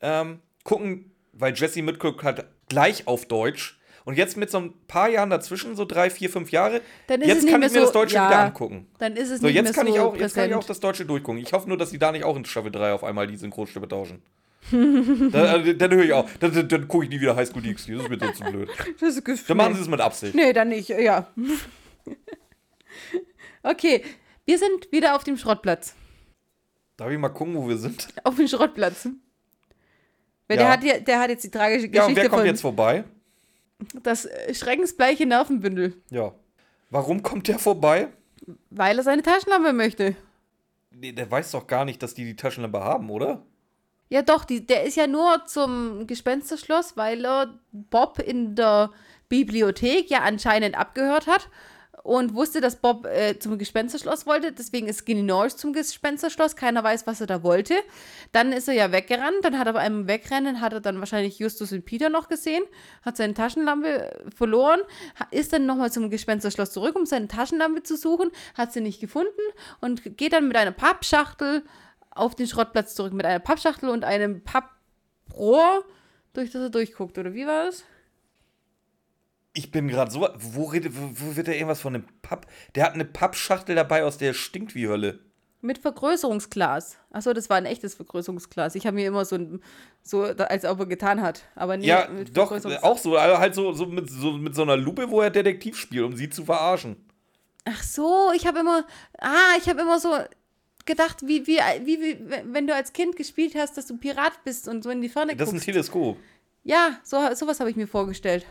Ähm, 0.00 0.40
gucken, 0.64 1.12
weil 1.32 1.54
Jesse 1.54 1.82
mitguckt 1.82 2.22
hat, 2.22 2.44
gleich 2.68 3.06
auf 3.06 3.26
Deutsch. 3.26 3.76
Und 4.06 4.16
jetzt 4.16 4.36
mit 4.36 4.50
so 4.50 4.58
ein 4.58 4.72
paar 4.88 5.08
Jahren 5.10 5.28
dazwischen, 5.30 5.76
so 5.76 5.84
drei, 5.84 6.08
vier, 6.10 6.30
fünf 6.30 6.50
Jahre, 6.50 6.80
Dann 7.06 7.20
ist 7.20 7.28
jetzt 7.28 7.36
es 7.38 7.42
nicht 7.44 7.52
kann 7.52 7.60
mehr 7.60 7.68
ich 7.68 7.74
mir 7.74 7.80
so- 7.80 7.84
das 7.86 7.92
Deutsche 7.92 8.14
ja. 8.16 8.28
wieder 8.28 8.38
angucken. 8.40 8.86
Dann 8.98 9.14
ist 9.14 9.30
es 9.30 9.40
So, 9.40 9.46
nicht 9.46 9.54
jetzt 9.56 9.64
mehr 9.64 9.72
kann, 9.74 9.86
so 9.86 9.92
ich 9.94 10.00
auch, 10.00 10.16
jetzt 10.16 10.34
kann 10.34 10.48
ich 10.48 10.54
auch 10.54 10.64
das 10.64 10.80
Deutsche 10.80 11.04
durchgucken. 11.04 11.40
Ich 11.40 11.52
hoffe 11.52 11.68
nur, 11.68 11.76
dass 11.76 11.90
die 11.90 11.98
da 11.98 12.10
nicht 12.10 12.24
auch 12.24 12.34
in 12.36 12.44
Staffel 12.46 12.72
3 12.72 12.94
auf 12.94 13.04
einmal 13.04 13.26
die 13.26 13.36
Synchronstimme 13.36 13.86
tauschen. 13.86 14.22
dann 14.70 15.66
äh, 15.66 15.74
dann 15.74 15.90
höre 15.92 16.04
ich 16.04 16.12
auch. 16.12 16.28
Dann, 16.38 16.52
dann, 16.54 16.68
dann 16.68 16.88
gucke 16.88 17.04
ich 17.04 17.10
nie 17.10 17.20
wieder 17.20 17.34
High 17.36 17.48
School 17.48 17.62
DxD. 17.62 17.94
Das 17.94 18.02
ist 18.04 18.10
mir 18.10 18.18
so 18.18 18.32
zu 18.32 18.44
blöd. 18.44 18.68
Dann 19.48 19.56
machen 19.56 19.74
sie 19.74 19.80
es 19.80 19.88
mit 19.88 20.00
Absicht. 20.00 20.34
Nee, 20.34 20.52
dann 20.52 20.68
nicht, 20.68 20.88
ja. 20.90 21.28
okay, 23.62 24.04
wir 24.44 24.58
sind 24.58 24.90
wieder 24.92 25.16
auf 25.16 25.24
dem 25.24 25.36
Schrottplatz. 25.36 25.94
Darf 26.96 27.10
ich 27.10 27.18
mal 27.18 27.28
gucken, 27.30 27.54
wo 27.56 27.68
wir 27.68 27.78
sind? 27.78 28.08
Auf 28.24 28.36
dem 28.36 28.46
Schrottplatz. 28.48 29.08
Weil 30.48 30.58
Ja. 30.58 30.62
der, 30.64 30.68
hat, 30.70 30.84
ja- 30.84 31.00
der 31.00 31.20
hat 31.20 31.30
jetzt 31.30 31.44
die 31.44 31.50
tragische 31.50 31.86
Ja, 31.86 32.04
und 32.04 32.14
Geschichte 32.14 32.22
wer 32.22 32.28
kommt 32.28 32.40
von 32.40 32.46
jetzt 32.46 32.60
vorbei? 32.60 33.04
das 34.02 34.26
äh, 34.26 34.54
schreckensbleiche 34.54 35.24
Nervenbündel, 35.26 35.94
Ja. 36.10 36.32
Warum 36.90 37.22
kommt 37.22 37.48
der 37.48 37.58
vorbei? 37.58 38.08
weil 38.70 38.98
er 38.98 39.04
seine 39.04 39.22
Taschenlampe 39.22 39.72
möchte. 39.72 40.16
Nee, 40.90 41.12
der 41.12 41.30
weiß 41.30 41.52
doch 41.52 41.68
gar 41.68 41.84
nicht, 41.84 42.02
dass 42.02 42.14
die 42.14 42.24
die 42.24 42.34
Taschenlampe 42.34 42.80
haben, 42.80 43.08
oder? 43.10 43.44
Ja, 44.12 44.22
doch, 44.22 44.44
die, 44.44 44.66
der 44.66 44.82
ist 44.84 44.96
ja 44.96 45.06
nur 45.06 45.46
zum 45.46 46.08
Gespensterschloss, 46.08 46.96
weil 46.96 47.24
er 47.24 47.54
Bob 47.70 48.18
in 48.18 48.56
der 48.56 48.90
Bibliothek 49.28 50.10
ja 50.10 50.22
anscheinend 50.22 50.76
abgehört 50.76 51.28
hat 51.28 51.48
und 52.02 52.34
wusste, 52.34 52.60
dass 52.60 52.74
Bob 52.76 53.06
äh, 53.06 53.38
zum 53.38 53.56
Gespensterschloss 53.56 54.26
wollte. 54.26 54.50
Deswegen 54.50 54.88
ist 54.88 55.00
Skinny 55.00 55.22
Norris 55.22 55.56
zum 55.56 55.72
Gespensterschloss. 55.72 56.56
Keiner 56.56 56.82
weiß, 56.82 57.06
was 57.06 57.20
er 57.20 57.28
da 57.28 57.44
wollte. 57.44 57.74
Dann 58.32 58.52
ist 58.52 58.66
er 58.66 58.74
ja 58.74 58.90
weggerannt. 58.90 59.44
Dann 59.44 59.56
hat 59.56 59.68
er 59.68 59.74
bei 59.74 59.80
einem 59.80 60.08
Wegrennen, 60.08 60.60
hat 60.60 60.72
er 60.72 60.80
dann 60.80 60.98
wahrscheinlich 60.98 61.38
Justus 61.38 61.70
und 61.70 61.84
Peter 61.84 62.08
noch 62.08 62.28
gesehen, 62.28 62.64
hat 63.02 63.16
seine 63.16 63.34
Taschenlampe 63.34 64.10
verloren, 64.34 64.80
ist 65.30 65.52
dann 65.52 65.66
nochmal 65.66 65.92
zum 65.92 66.10
Gespensterschloss 66.10 66.72
zurück, 66.72 66.96
um 66.96 67.06
seine 67.06 67.28
Taschenlampe 67.28 67.84
zu 67.84 67.96
suchen, 67.96 68.32
hat 68.54 68.72
sie 68.72 68.80
nicht 68.80 69.00
gefunden 69.00 69.30
und 69.80 70.16
geht 70.16 70.32
dann 70.32 70.48
mit 70.48 70.56
einer 70.56 70.72
Pappschachtel 70.72 71.62
auf 72.10 72.34
den 72.34 72.46
Schrottplatz 72.46 72.94
zurück 72.94 73.12
mit 73.12 73.26
einer 73.26 73.38
Pappschachtel 73.38 73.88
und 73.88 74.04
einem 74.04 74.42
Papprohr, 74.42 75.84
durch 76.32 76.50
das 76.50 76.62
er 76.62 76.70
durchguckt. 76.70 77.18
Oder 77.18 77.34
wie 77.34 77.46
war 77.46 77.66
das? 77.66 77.84
Ich 79.52 79.70
bin 79.70 79.88
gerade 79.88 80.10
so. 80.10 80.28
Wo, 80.36 80.64
redet, 80.64 80.92
wo, 80.96 81.10
wo 81.14 81.36
wird 81.36 81.48
der 81.48 81.54
irgendwas 81.54 81.80
von 81.80 81.94
einem 81.94 82.04
Papp? 82.22 82.46
Der 82.74 82.84
hat 82.84 82.94
eine 82.94 83.04
Pappschachtel 83.04 83.74
dabei, 83.74 84.04
aus 84.04 84.18
der 84.18 84.32
stinkt 84.32 84.74
wie 84.74 84.88
Hölle. 84.88 85.20
Mit 85.62 85.78
Vergrößerungsglas. 85.78 86.96
Achso, 87.10 87.32
das 87.34 87.50
war 87.50 87.58
ein 87.58 87.66
echtes 87.66 87.94
Vergrößerungsglas. 87.94 88.76
Ich 88.76 88.86
habe 88.86 88.94
mir 88.94 89.06
immer 89.06 89.24
so, 89.26 89.36
ein, 89.36 89.62
so 90.02 90.22
als 90.22 90.64
ob 90.64 90.80
er 90.80 90.86
getan 90.86 91.20
hat. 91.20 91.42
Aber 91.54 91.76
nee, 91.76 91.86
ja, 91.86 92.08
mit 92.08 92.34
doch, 92.34 92.52
auch 92.82 92.96
so. 92.96 93.16
Also 93.16 93.38
halt 93.38 93.54
so, 93.54 93.72
so, 93.72 93.86
mit, 93.86 94.08
so 94.08 94.32
mit 94.32 94.54
so 94.54 94.62
einer 94.62 94.76
Lupe, 94.76 95.10
wo 95.10 95.20
er 95.20 95.30
Detektiv 95.30 95.76
spielt, 95.76 96.04
um 96.04 96.16
sie 96.16 96.30
zu 96.30 96.44
verarschen. 96.44 96.96
Ach 97.66 97.82
so, 97.82 98.32
ich 98.34 98.46
habe 98.46 98.60
immer, 98.60 98.86
ah, 99.18 99.56
ich 99.58 99.68
habe 99.68 99.82
immer 99.82 100.00
so 100.00 100.16
gedacht, 100.90 101.18
wie, 101.24 101.46
wie, 101.46 101.58
wie, 101.84 102.00
wie, 102.00 102.18
wenn 102.52 102.66
du 102.66 102.74
als 102.74 102.92
Kind 102.92 103.16
gespielt 103.16 103.54
hast, 103.54 103.76
dass 103.76 103.86
du 103.86 103.96
Pirat 103.96 104.42
bist 104.44 104.66
und 104.66 104.82
so 104.82 104.90
in 104.90 105.00
die 105.00 105.08
Ferne 105.08 105.36
Das 105.36 105.48
ist 105.48 105.52
ein 105.52 105.56
guckst. 105.56 105.66
Teleskop. 105.66 106.16
Ja, 106.64 106.98
so, 107.04 107.16
sowas 107.34 107.60
habe 107.60 107.70
ich 107.70 107.76
mir 107.76 107.86
vorgestellt. 107.86 108.44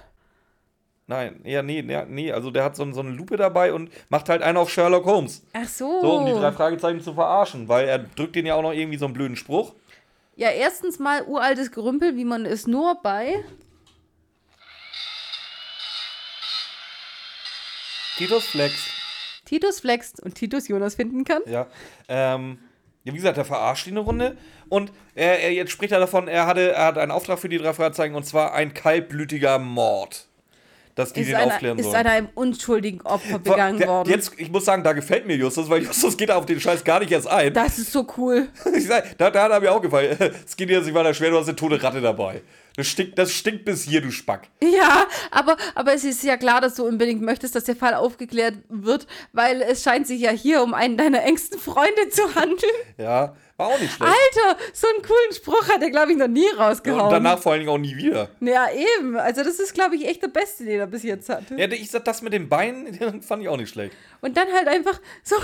Nein, 1.08 1.42
ja, 1.44 1.62
nee, 1.62 1.82
nee, 1.82 2.06
nee. 2.08 2.32
Also 2.32 2.50
der 2.52 2.64
hat 2.64 2.76
so, 2.76 2.90
so 2.92 3.02
eine 3.02 3.10
Lupe 3.10 3.36
dabei 3.36 3.74
und 3.74 3.92
macht 4.10 4.30
halt 4.30 4.42
einen 4.42 4.58
auf 4.58 4.70
Sherlock 4.70 5.06
Holmes. 5.06 5.44
Ach 5.54 5.68
so. 5.68 6.02
So, 6.02 6.18
um 6.18 6.26
die 6.28 6.32
drei 6.32 6.52
Fragezeichen 6.52 7.02
zu 7.02 7.14
verarschen, 7.14 7.68
weil 7.68 7.88
er 7.88 8.00
drückt 8.00 8.36
den 8.36 8.46
ja 8.46 8.56
auch 8.56 8.62
noch 8.62 8.74
irgendwie 8.74 8.98
so 8.98 9.06
einen 9.06 9.14
blöden 9.14 9.36
Spruch. 9.36 9.74
Ja, 10.36 10.50
erstens 10.52 11.00
mal 11.00 11.24
uraltes 11.24 11.72
Gerümpel, 11.72 12.16
wie 12.16 12.26
man 12.26 12.46
es 12.46 12.68
nur 12.68 13.02
bei. 13.02 13.44
Titus 18.18 18.46
Flex. 18.46 18.99
Titus 19.50 19.80
flext 19.80 20.22
und 20.22 20.36
Titus 20.36 20.68
Jonas 20.68 20.94
finden 20.94 21.24
kann. 21.26 21.42
Ja. 21.48 21.66
Ähm, 22.08 22.60
ja, 23.04 23.14
wie 23.14 23.18
gesagt, 23.18 23.38
er 23.40 23.46
verarscht 23.46 23.88
ihn 23.88 23.94
eine 23.94 24.02
Runde. 24.02 24.38
Und 24.70 24.92
er, 25.16 25.40
er, 25.40 25.52
jetzt 25.54 25.72
spricht 25.72 25.92
er 25.92 26.00
davon, 26.00 26.28
er 26.28 26.46
hatte, 26.46 26.74
er 26.74 26.86
hat 26.86 26.98
einen 27.00 27.12
Auftrag 27.12 27.40
für 27.40 27.50
die 27.50 27.58
drei 27.58 27.74
Fragezeichen 27.74 28.14
und 28.14 28.26
zwar 28.28 28.54
ein 28.54 28.76
kaltblütiger 28.76 29.58
Mord. 29.58 30.28
Dass 30.94 31.14
die 31.14 31.22
Ist, 31.22 31.30
den 31.30 31.36
einer, 31.38 31.54
aufklären 31.54 31.80
ist 31.80 31.86
sollen. 31.86 31.96
an 31.96 32.08
einem 32.08 32.30
unschuldigen 32.36 33.02
Opfer 33.02 33.40
begangen 33.40 33.80
Der- 33.80 33.88
worden. 33.88 34.10
Jetzt, 34.10 34.34
ich 34.38 34.52
muss 34.52 34.66
sagen, 34.66 34.84
da 34.84 34.92
gefällt 34.94 35.26
mir 35.26 35.36
Justus, 35.38 35.68
weil 35.70 35.82
Justus 35.84 36.16
geht 36.18 36.30
auf 36.30 36.46
den 36.46 36.60
Scheiß 36.60 36.84
gar 36.84 37.00
nicht 37.00 37.12
erst 37.12 37.28
ein. 37.28 37.54
das 37.54 37.80
ist 37.80 37.92
so 37.92 38.06
cool. 38.18 38.50
Ich 38.76 38.86
sag, 38.86 39.18
da, 39.18 39.32
da 39.32 39.44
hat 39.44 39.52
er 39.52 39.62
mir 39.62 39.72
auch 39.72 39.82
gefallen. 39.82 40.16
Es 40.46 40.56
geht 40.58 40.70
dir 40.70 40.78
jetzt 40.78 40.86
nicht 40.86 40.94
weiter 40.94 41.14
schwer, 41.14 41.32
du 41.32 41.38
hast 41.40 41.48
eine 41.48 41.56
tote 41.56 41.82
Ratte 41.82 42.02
dabei. 42.02 42.42
Das 42.80 42.88
stinkt, 42.88 43.20
das 43.20 43.34
stinkt 43.34 43.66
bis 43.66 43.84
hier, 43.84 44.00
du 44.00 44.10
Spack. 44.10 44.48
Ja, 44.64 45.06
aber, 45.32 45.58
aber 45.76 45.94
es 45.94 46.06
ist 46.06 46.24
ja 46.24 46.38
klar, 46.38 46.62
dass 46.62 46.76
du 46.76 46.86
unbedingt 46.86 47.22
möchtest, 47.22 47.54
dass 47.54 47.66
der 47.66 47.76
Fall 47.76 47.94
aufgeklärt 47.94 48.54
wird, 48.70 49.06
weil 49.34 49.62
es 49.62 49.84
scheint 49.84 50.08
sich 50.08 50.22
ja 50.22 50.32
hier 50.32 50.64
um 50.64 50.74
einen 50.74 50.96
deiner 50.96 51.22
engsten 51.24 51.60
Freunde 51.60 52.08
zu 52.10 52.36
handeln. 52.36 52.72
Ja, 52.98 53.36
war 53.58 53.68
auch 53.68 53.80
nicht 53.82 53.92
schlecht. 53.92 54.14
Alter, 54.14 54.58
so 54.72 54.88
einen 54.88 55.04
coolen 55.04 55.34
Spruch 55.34 55.68
hat 55.68 55.82
er, 55.82 55.90
glaube 55.90 56.14
ich, 56.14 56.18
noch 56.18 56.30
nie 56.30 56.48
rausgehauen. 56.58 57.02
Und 57.02 57.12
danach 57.12 57.40
vor 57.40 57.52
allen 57.52 57.60
Dingen 57.60 57.72
auch 57.72 57.78
nie 57.78 57.98
wieder. 57.98 58.30
Ja, 58.40 58.68
eben. 58.72 59.18
Also 59.18 59.44
das 59.44 59.60
ist, 59.60 59.74
glaube 59.74 59.98
ich, 59.98 60.08
echt 60.08 60.24
der 60.24 60.30
Beste, 60.30 60.64
den 60.64 60.80
er 60.80 60.88
bis 60.88 61.04
jetzt 61.04 61.28
hatte. 61.28 61.56
Ja, 61.58 61.68
ich 61.68 61.92
sag, 61.92 62.06
das 62.06 62.22
mit 62.22 62.32
den 62.32 62.48
Beinen 62.48 63.22
fand 63.22 63.44
ich 63.44 63.50
auch 63.50 63.58
nicht 63.58 63.72
schlecht. 63.72 63.94
Und 64.22 64.38
dann 64.38 64.48
halt 64.54 64.70
einfach 64.70 65.02
so. 65.22 65.36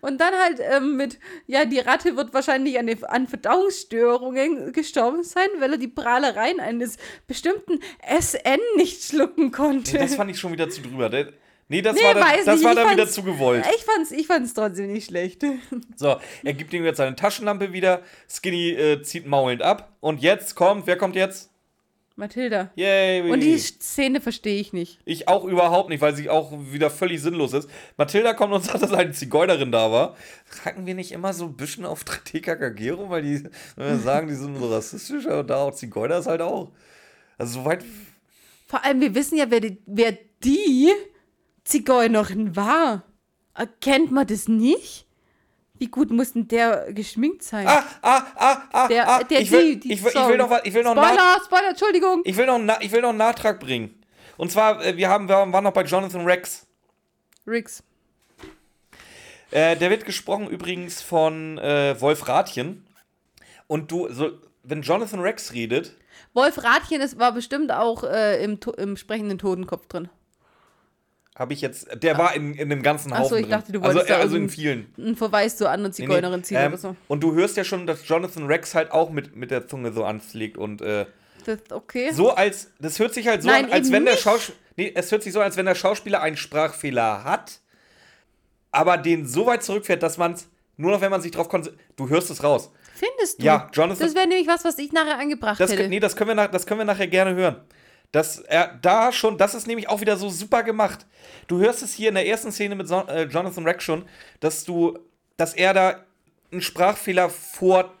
Und 0.00 0.20
dann 0.20 0.34
halt 0.34 0.60
ähm, 0.60 0.96
mit, 0.96 1.18
ja, 1.46 1.64
die 1.64 1.78
Ratte 1.80 2.16
wird 2.16 2.32
wahrscheinlich 2.34 2.78
an, 2.78 2.88
an 3.08 3.26
Verdauungsstörungen 3.26 4.72
gestorben 4.72 5.22
sein, 5.22 5.48
weil 5.58 5.72
er 5.72 5.78
die 5.78 5.88
Prahlereien 5.88 6.60
eines 6.60 6.96
bestimmten 7.26 7.80
SN 8.20 8.60
nicht 8.76 9.02
schlucken 9.02 9.50
konnte. 9.52 9.92
Nee, 9.92 9.98
das 9.98 10.14
fand 10.14 10.30
ich 10.30 10.38
schon 10.38 10.52
wieder 10.52 10.68
zu 10.70 10.82
drüber. 10.82 11.08
Der- 11.08 11.32
Nee, 11.68 11.82
das 11.82 11.96
Nee, 11.96 12.04
war, 12.04 12.14
dann, 12.14 12.22
weiß 12.22 12.44
das 12.44 12.56
nicht, 12.60 12.64
war 12.64 12.74
dann 12.76 12.90
wieder 12.92 13.08
zu 13.08 13.24
gewollt. 13.24 13.64
Ich 13.76 13.82
fand's, 13.82 14.12
ich 14.12 14.26
fand's 14.28 14.54
trotzdem 14.54 14.92
nicht 14.92 15.06
schlecht. 15.06 15.42
So, 15.96 16.16
er 16.44 16.52
gibt 16.54 16.72
ihm 16.72 16.84
jetzt 16.84 16.98
seine 16.98 17.16
Taschenlampe 17.16 17.72
wieder. 17.72 18.02
Skinny 18.30 18.70
äh, 18.70 19.02
zieht 19.02 19.26
maulend 19.26 19.62
ab. 19.62 19.96
Und 20.00 20.22
jetzt 20.22 20.54
kommt, 20.54 20.86
wer 20.86 20.96
kommt 20.96 21.16
jetzt? 21.16 21.50
Mathilda. 22.16 22.70
Yay. 22.76 23.30
Und 23.30 23.40
die 23.40 23.58
Szene 23.58 24.22
verstehe 24.22 24.58
ich 24.58 24.72
nicht. 24.72 24.98
Ich 25.04 25.28
auch 25.28 25.44
überhaupt 25.44 25.90
nicht, 25.90 26.00
weil 26.00 26.16
sie 26.16 26.30
auch 26.30 26.50
wieder 26.72 26.88
völlig 26.90 27.20
sinnlos 27.20 27.52
ist. 27.52 27.68
Mathilda 27.98 28.32
kommt 28.32 28.54
und 28.54 28.64
sagt, 28.64 28.82
dass 28.82 28.92
eine 28.92 29.12
Zigeunerin 29.12 29.70
da 29.70 29.92
war. 29.92 30.16
Hacken 30.64 30.86
wir 30.86 30.94
nicht 30.94 31.12
immer 31.12 31.34
so 31.34 31.44
ein 31.44 31.56
bisschen 31.56 31.84
auf 31.84 32.04
TKKG 32.24 32.90
rum, 32.90 33.10
weil 33.10 33.22
die 33.22 33.44
wenn 33.76 33.88
wir 33.88 33.98
sagen, 33.98 34.28
die 34.28 34.34
sind 34.34 34.56
so 34.56 34.72
rassistisch, 34.72 35.26
aber 35.26 35.44
da 35.44 35.56
auch 35.56 35.74
Zigeuner 35.74 36.18
ist 36.18 36.26
halt 36.26 36.40
auch. 36.40 36.72
Also 37.36 37.60
soweit. 37.60 37.84
Vor 38.66 38.82
allem, 38.82 39.00
wir 39.00 39.14
wissen 39.14 39.36
ja, 39.36 39.50
wer 39.50 39.60
die, 39.60 39.78
wer 39.84 40.16
die 40.42 40.90
Zigeunerin 41.64 42.56
war. 42.56 43.04
Erkennt 43.54 44.10
man 44.10 44.26
das 44.26 44.48
nicht? 44.48 45.05
Wie 45.78 45.88
gut 45.88 46.10
muss 46.10 46.32
denn 46.32 46.48
der 46.48 46.92
geschminkt 46.92 47.42
sein? 47.42 47.66
Ah, 47.66 47.84
ah, 48.02 48.22
ah, 48.36 48.62
ah, 48.72 48.88
der, 48.88 49.08
ah. 49.08 49.22
der 49.22 49.40
ich, 49.40 49.50
will, 49.50 49.76
die, 49.76 49.80
die, 49.80 49.92
ich, 49.94 50.02
will, 50.02 50.08
ich 50.08 50.14
sorry. 50.14 50.32
will 50.32 50.38
noch 50.38 50.50
was, 50.50 50.60
ich 50.64 50.74
will 50.74 50.82
noch 50.82 50.94
nach, 50.94 51.08
Spoiler, 51.12 51.40
Spoiler, 51.44 51.68
Entschuldigung. 51.70 52.22
ich 52.24 52.36
will 52.36 52.46
noch, 52.46 52.58
na- 52.58 52.80
ich 52.80 52.92
will 52.92 53.02
noch 53.02 53.10
einen 53.10 53.18
Nachtrag 53.18 53.60
bringen. 53.60 54.02
Und 54.36 54.52
zwar, 54.52 54.84
äh, 54.84 54.96
wir, 54.96 55.08
haben, 55.08 55.28
wir 55.28 55.34
waren 55.52 55.64
noch 55.64 55.72
bei 55.72 55.82
Jonathan 55.82 56.24
Rex. 56.24 56.66
Riggs. 57.46 57.82
Äh, 59.50 59.76
der 59.76 59.90
wird 59.90 60.04
gesprochen 60.04 60.48
übrigens 60.48 61.02
von 61.02 61.58
äh, 61.58 62.00
Wolf 62.00 62.26
Rathjen. 62.28 62.86
Und 63.66 63.90
du, 63.90 64.12
so, 64.12 64.30
wenn 64.62 64.82
Jonathan 64.82 65.20
Rex 65.20 65.52
redet, 65.52 65.96
Wolf 66.34 66.62
Rathjen 66.62 67.00
ist, 67.00 67.18
war 67.18 67.32
bestimmt 67.32 67.72
auch 67.72 68.04
äh, 68.04 68.42
im, 68.44 68.58
im 68.76 68.96
sprechenden 68.96 69.38
Totenkopf 69.38 69.86
drin. 69.86 70.08
Habe 71.38 71.52
ich 71.52 71.60
jetzt, 71.60 71.88
der 72.02 72.16
war 72.18 72.34
in, 72.34 72.54
in 72.54 72.70
dem 72.70 72.82
ganzen 72.82 73.12
Ach 73.12 73.18
so, 73.18 73.24
Haufen 73.24 73.38
ich 73.44 73.48
dachte, 73.48 73.70
du 73.70 73.80
also, 73.80 73.94
wolltest 73.98 74.10
da 74.10 74.18
also 74.18 74.36
in 74.36 74.48
vielen. 74.48 74.86
Ein 74.98 75.16
Verweis 75.16 75.56
zur 75.56 75.70
anderen 75.70 75.92
Nee, 75.96 76.06
nee. 76.06 76.12
Zigeunerin 76.14 76.42
ziehen 76.44 76.56
Ähm, 76.58 76.68
oder 76.72 76.78
so. 76.78 76.96
Und 77.08 77.22
du 77.22 77.34
hörst 77.34 77.56
ja 77.58 77.64
schon, 77.64 77.86
dass 77.86 78.08
Jonathan 78.08 78.46
Rex 78.46 78.74
halt 78.74 78.90
auch 78.90 79.10
mit, 79.10 79.36
mit 79.36 79.50
der 79.50 79.68
Zunge 79.68 79.92
so 79.92 80.04
anfliegt 80.04 80.56
und 80.56 80.80
äh, 80.80 81.04
Das, 81.44 81.58
okay. 81.70 82.10
so 82.12 82.30
als, 82.34 82.70
das 82.80 82.98
hört 82.98 83.12
sich 83.14 83.28
halt 83.28 83.42
so 83.42 83.48
Nein, 83.48 83.66
an, 83.66 83.72
als 83.72 83.92
wenn 83.92 84.04
der 84.06 84.14
nicht. 84.14 84.22
Schauspieler, 84.22 84.56
nee, 84.76 84.92
es 84.94 85.12
hört 85.12 85.22
sich 85.22 85.32
so 85.34 85.40
an, 85.40 85.44
als 85.44 85.56
wenn 85.58 85.66
der 85.66 85.74
Schauspieler 85.74 86.22
einen 86.22 86.36
Sprachfehler 86.38 87.22
hat, 87.24 87.60
aber 88.72 88.96
den 88.98 89.26
so 89.26 89.46
weit 89.46 89.62
zurückfährt, 89.62 90.02
dass 90.02 90.18
man 90.18 90.32
es, 90.32 90.48
nur 90.76 90.90
noch 90.90 91.00
wenn 91.00 91.10
man 91.10 91.20
sich 91.20 91.32
drauf 91.32 91.48
konzentriert, 91.48 91.84
du 91.96 92.08
hörst 92.08 92.30
es 92.30 92.42
raus. 92.42 92.70
Findest 92.94 93.40
du? 93.40 93.44
Ja, 93.44 93.68
Jonathan- 93.74 94.06
Das 94.06 94.14
wäre 94.14 94.26
nämlich 94.26 94.48
was, 94.48 94.64
was 94.64 94.78
ich 94.78 94.90
nachher 94.92 95.18
angebracht 95.18 95.60
Das, 95.60 95.70
hätte. 95.70 95.88
nee, 95.88 96.00
das 96.00 96.16
können, 96.16 96.28
wir 96.28 96.34
nach, 96.34 96.50
das 96.50 96.66
können 96.66 96.80
wir 96.80 96.84
nachher 96.86 97.06
gerne 97.08 97.34
hören. 97.34 97.56
Das, 98.16 98.38
er, 98.38 98.78
da 98.80 99.12
schon, 99.12 99.36
das 99.36 99.54
ist 99.54 99.66
nämlich 99.66 99.90
auch 99.90 100.00
wieder 100.00 100.16
so 100.16 100.30
super 100.30 100.62
gemacht. 100.62 101.04
Du 101.48 101.58
hörst 101.58 101.82
es 101.82 101.92
hier 101.92 102.08
in 102.08 102.14
der 102.14 102.26
ersten 102.26 102.50
Szene 102.50 102.74
mit 102.74 102.88
so, 102.88 103.06
äh, 103.08 103.24
Jonathan 103.24 103.66
Rex 103.66 103.84
schon, 103.84 104.06
dass 104.40 104.64
du, 104.64 104.98
dass 105.36 105.52
er 105.52 105.74
da 105.74 106.02
einen 106.50 106.62
Sprachfehler 106.62 107.28
vor. 107.28 107.92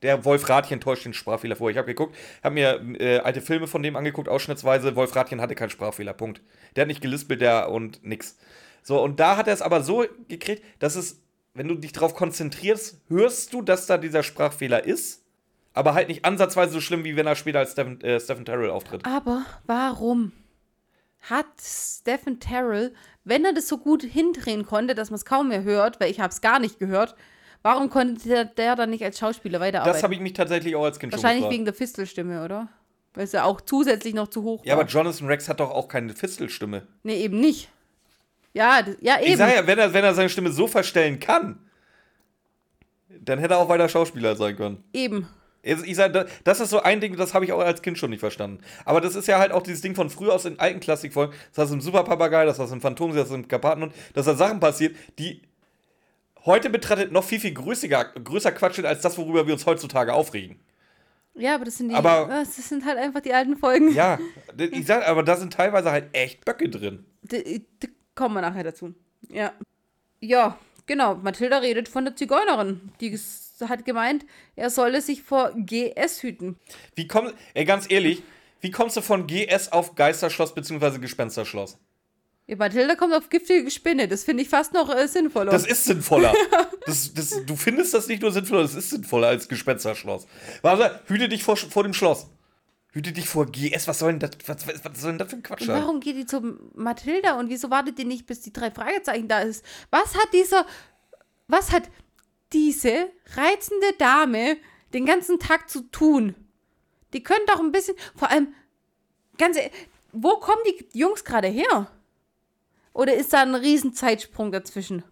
Der 0.00 0.24
Wolf 0.24 0.48
Rathjen 0.48 0.80
täuscht 0.80 1.04
den 1.04 1.12
Sprachfehler 1.12 1.56
vor. 1.56 1.68
Ich 1.68 1.76
habe 1.76 1.88
geguckt, 1.88 2.16
habe 2.42 2.54
mir 2.54 2.80
äh, 2.98 3.18
alte 3.18 3.42
Filme 3.42 3.66
von 3.66 3.82
dem 3.82 3.96
angeguckt, 3.96 4.30
ausschnittsweise. 4.30 4.96
Wolf 4.96 5.14
Rathjen 5.14 5.42
hatte 5.42 5.54
keinen 5.54 5.68
Sprachfehler, 5.68 6.14
Punkt. 6.14 6.40
Der 6.74 6.82
hat 6.84 6.88
nicht 6.88 7.02
gelispelt, 7.02 7.42
der 7.42 7.70
und 7.70 8.02
nix. 8.02 8.38
So, 8.82 8.98
und 8.98 9.20
da 9.20 9.36
hat 9.36 9.46
er 9.46 9.52
es 9.52 9.60
aber 9.60 9.82
so 9.82 10.06
gekriegt, 10.28 10.64
dass 10.78 10.96
es, 10.96 11.20
wenn 11.52 11.68
du 11.68 11.74
dich 11.74 11.92
darauf 11.92 12.14
konzentrierst, 12.14 13.02
hörst 13.08 13.52
du, 13.52 13.60
dass 13.60 13.84
da 13.84 13.98
dieser 13.98 14.22
Sprachfehler 14.22 14.86
ist 14.86 15.27
aber 15.78 15.94
halt 15.94 16.08
nicht 16.08 16.24
ansatzweise 16.24 16.72
so 16.72 16.80
schlimm, 16.80 17.04
wie 17.04 17.16
wenn 17.16 17.26
er 17.26 17.36
später 17.36 17.60
als 17.60 17.72
Stephen, 17.72 18.00
äh, 18.00 18.18
Stephen 18.20 18.44
Terrell 18.44 18.70
auftritt. 18.70 19.04
Aber 19.04 19.44
warum 19.66 20.32
hat 21.20 21.46
Stephen 21.60 22.40
Terrell, 22.40 22.92
wenn 23.24 23.44
er 23.44 23.52
das 23.52 23.68
so 23.68 23.78
gut 23.78 24.02
hindrehen 24.02 24.66
konnte, 24.66 24.94
dass 24.94 25.10
man 25.10 25.16
es 25.16 25.24
kaum 25.24 25.48
mehr 25.48 25.62
hört, 25.62 26.00
weil 26.00 26.10
ich 26.10 26.20
habe 26.20 26.32
es 26.32 26.40
gar 26.40 26.58
nicht 26.58 26.78
gehört, 26.78 27.14
warum 27.62 27.90
konnte 27.90 28.28
der, 28.28 28.44
der 28.44 28.76
dann 28.76 28.90
nicht 28.90 29.04
als 29.04 29.18
Schauspieler 29.18 29.60
weiterarbeiten? 29.60 29.94
Das 29.94 30.02
habe 30.02 30.14
ich 30.14 30.20
mich 30.20 30.32
tatsächlich 30.32 30.74
auch 30.76 30.84
als 30.84 30.98
Kind 30.98 31.12
Wahrscheinlich 31.12 31.44
schon 31.44 31.52
wegen 31.52 31.64
der 31.64 31.74
Fistelstimme, 31.74 32.44
oder? 32.44 32.68
Weil 33.14 33.24
es 33.24 33.32
ja 33.32 33.44
auch 33.44 33.60
zusätzlich 33.60 34.14
noch 34.14 34.28
zu 34.28 34.42
hoch 34.42 34.64
Ja, 34.64 34.74
war. 34.74 34.82
aber 34.82 34.88
Jonathan 34.90 35.26
Rex 35.26 35.48
hat 35.48 35.60
doch 35.60 35.70
auch 35.70 35.88
keine 35.88 36.12
Fistelstimme. 36.12 36.86
nee, 37.02 37.20
eben 37.22 37.40
nicht. 37.40 37.68
Ja, 38.52 38.82
das, 38.82 38.96
ja 39.00 39.20
eben. 39.20 39.32
Ich 39.32 39.36
sag 39.36 39.54
ja, 39.54 39.66
wenn 39.66 39.78
er, 39.78 39.92
wenn 39.92 40.04
er 40.04 40.14
seine 40.14 40.28
Stimme 40.28 40.50
so 40.50 40.66
verstellen 40.66 41.20
kann, 41.20 41.58
dann 43.20 43.38
hätte 43.38 43.54
er 43.54 43.58
auch 43.58 43.68
weiter 43.68 43.88
Schauspieler 43.88 44.36
sein 44.36 44.56
können. 44.56 44.82
Eben. 44.92 45.28
Ich 45.62 45.96
sag, 45.96 46.12
da- 46.12 46.24
das 46.44 46.60
ist 46.60 46.70
so 46.70 46.80
ein 46.80 47.00
Ding, 47.00 47.16
das 47.16 47.34
habe 47.34 47.44
ich 47.44 47.52
auch 47.52 47.58
als 47.60 47.82
Kind 47.82 47.98
schon 47.98 48.10
nicht 48.10 48.20
verstanden. 48.20 48.60
Aber 48.84 49.00
das 49.00 49.14
ist 49.16 49.26
ja 49.26 49.38
halt 49.38 49.52
auch 49.52 49.62
dieses 49.62 49.80
Ding 49.82 49.94
von 49.94 50.08
früher 50.08 50.32
aus 50.32 50.44
den 50.44 50.58
alten 50.60 50.80
Klassikfolgen. 50.80 51.34
Das 51.50 51.64
hast 51.64 51.70
du 51.70 51.74
im 51.74 51.80
Superpapagei, 51.80 52.44
das 52.44 52.58
hast 52.58 52.70
du 52.70 52.74
im 52.76 52.80
Phantom, 52.80 53.10
das 53.12 53.22
hast 53.24 53.30
du 53.30 53.34
im 53.34 53.48
Karpatenhund, 53.48 53.92
dass 54.14 54.26
da 54.26 54.34
Sachen 54.34 54.60
passiert, 54.60 54.94
die 55.18 55.42
heute 56.44 56.70
betrachtet 56.70 57.12
noch 57.12 57.24
viel, 57.24 57.40
viel 57.40 57.52
größer, 57.54 57.88
größer 57.88 58.52
Quatsch 58.52 58.76
sind 58.76 58.86
als 58.86 59.00
das, 59.02 59.18
worüber 59.18 59.46
wir 59.46 59.52
uns 59.54 59.66
heutzutage 59.66 60.12
aufregen. 60.14 60.58
Ja, 61.34 61.54
aber 61.56 61.64
das 61.66 61.76
sind 61.78 61.88
die. 61.90 61.94
Aber- 61.94 62.26
das 62.28 62.56
sind 62.56 62.84
halt 62.84 62.98
einfach 62.98 63.20
die 63.20 63.32
alten 63.34 63.56
Folgen. 63.56 63.92
Ja, 63.92 64.18
ich 64.58 64.86
sag, 64.86 65.06
aber 65.08 65.22
da 65.22 65.36
sind 65.36 65.52
teilweise 65.52 65.90
halt 65.90 66.06
echt 66.14 66.44
Böcke 66.44 66.68
drin. 66.68 67.04
D 67.22 67.64
d 67.82 67.88
kommen 68.14 68.34
wir 68.34 68.40
nachher 68.40 68.64
dazu. 68.64 68.94
Ja. 69.28 69.52
Ja, 70.20 70.58
genau. 70.86 71.14
Mathilda 71.16 71.58
redet 71.58 71.88
von 71.88 72.04
der 72.04 72.16
Zigeunerin. 72.16 72.92
Die 73.00 73.14
ges- 73.16 73.47
hat 73.62 73.84
gemeint, 73.84 74.24
er 74.56 74.70
solle 74.70 75.00
sich 75.00 75.22
vor 75.22 75.52
GS 75.56 76.22
hüten. 76.22 76.56
Wie 76.94 77.08
komm, 77.08 77.32
ey, 77.54 77.64
ganz 77.64 77.90
ehrlich, 77.90 78.22
wie 78.60 78.70
kommst 78.70 78.96
du 78.96 79.00
von 79.00 79.26
GS 79.26 79.72
auf 79.72 79.94
Geisterschloss 79.94 80.54
bzw. 80.54 80.98
Gespensterschloss? 80.98 81.78
Ja, 82.48 82.56
Mathilda 82.56 82.94
kommt 82.94 83.14
auf 83.14 83.28
giftige 83.28 83.70
Spinne. 83.70 84.08
Das 84.08 84.24
finde 84.24 84.42
ich 84.42 84.48
fast 84.48 84.72
noch 84.72 84.88
äh, 84.94 85.06
sinnvoller. 85.06 85.52
Das 85.52 85.66
ist 85.66 85.84
sinnvoller. 85.84 86.34
Das, 86.86 87.12
das, 87.12 87.44
du 87.44 87.54
findest 87.54 87.92
das 87.92 88.08
nicht 88.08 88.22
nur 88.22 88.32
sinnvoller, 88.32 88.62
das 88.62 88.74
ist 88.74 88.88
sinnvoller 88.88 89.28
als 89.28 89.46
Gespensterschloss. 89.46 90.26
Warte, 90.62 91.02
hüte 91.06 91.28
dich 91.28 91.44
vor, 91.44 91.54
vor 91.58 91.82
dem 91.82 91.92
Schloss. 91.92 92.28
Hüte 92.92 93.12
dich 93.12 93.28
vor 93.28 93.44
GS, 93.44 93.86
was 93.86 93.98
soll 93.98 94.12
denn 94.12 94.20
das, 94.20 94.30
was, 94.46 94.66
was 94.66 94.98
soll 94.98 95.10
denn 95.10 95.18
das 95.18 95.28
für 95.28 95.36
ein 95.36 95.42
Quatsch 95.42 95.66
sein? 95.66 95.82
warum 95.82 96.00
geht 96.00 96.16
die 96.16 96.24
zu 96.24 96.40
Mathilda 96.74 97.38
und 97.38 97.50
wieso 97.50 97.68
wartet 97.68 97.98
die 97.98 98.06
nicht, 98.06 98.24
bis 98.24 98.40
die 98.40 98.54
drei 98.54 98.70
Fragezeichen 98.70 99.28
da 99.28 99.40
ist? 99.40 99.62
Was 99.90 100.14
hat 100.14 100.32
dieser, 100.32 100.64
was 101.46 101.72
hat 101.72 101.82
diese 102.52 103.10
reizende 103.34 103.92
Dame 103.98 104.56
den 104.92 105.06
ganzen 105.06 105.38
Tag 105.38 105.68
zu 105.68 105.82
tun? 105.90 106.34
Die 107.12 107.22
können 107.22 107.46
doch 107.46 107.60
ein 107.60 107.72
bisschen, 107.72 107.96
vor 108.14 108.30
allem, 108.30 108.54
ganz 109.38 109.58
wo 110.12 110.36
kommen 110.38 110.62
die 110.66 110.98
Jungs 110.98 111.24
gerade 111.24 111.48
her? 111.48 111.90
Oder 112.92 113.14
ist 113.14 113.32
da 113.32 113.42
ein 113.42 113.54
riesen 113.54 113.94
Zeitsprung 113.94 114.50
dazwischen? 114.50 115.04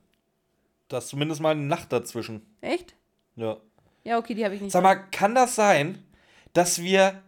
Da 0.89 0.99
ist 0.99 1.09
zumindest 1.09 1.41
mal 1.41 1.51
eine 1.51 1.63
Nacht 1.63 1.93
dazwischen. 1.93 2.43
Echt? 2.61 2.95
Ja. 3.37 3.59
Ja, 4.05 4.19
okay, 4.19 4.35
die 4.35 4.45
habe 4.45 4.55
ich 4.55 4.61
nicht. 4.61 4.73
Sag 4.73 4.83
mal, 4.83 4.95
kann 4.95 5.35
das 5.35 5.55
sein, 5.57 6.03
dass 6.53 6.83
wir 6.83 7.23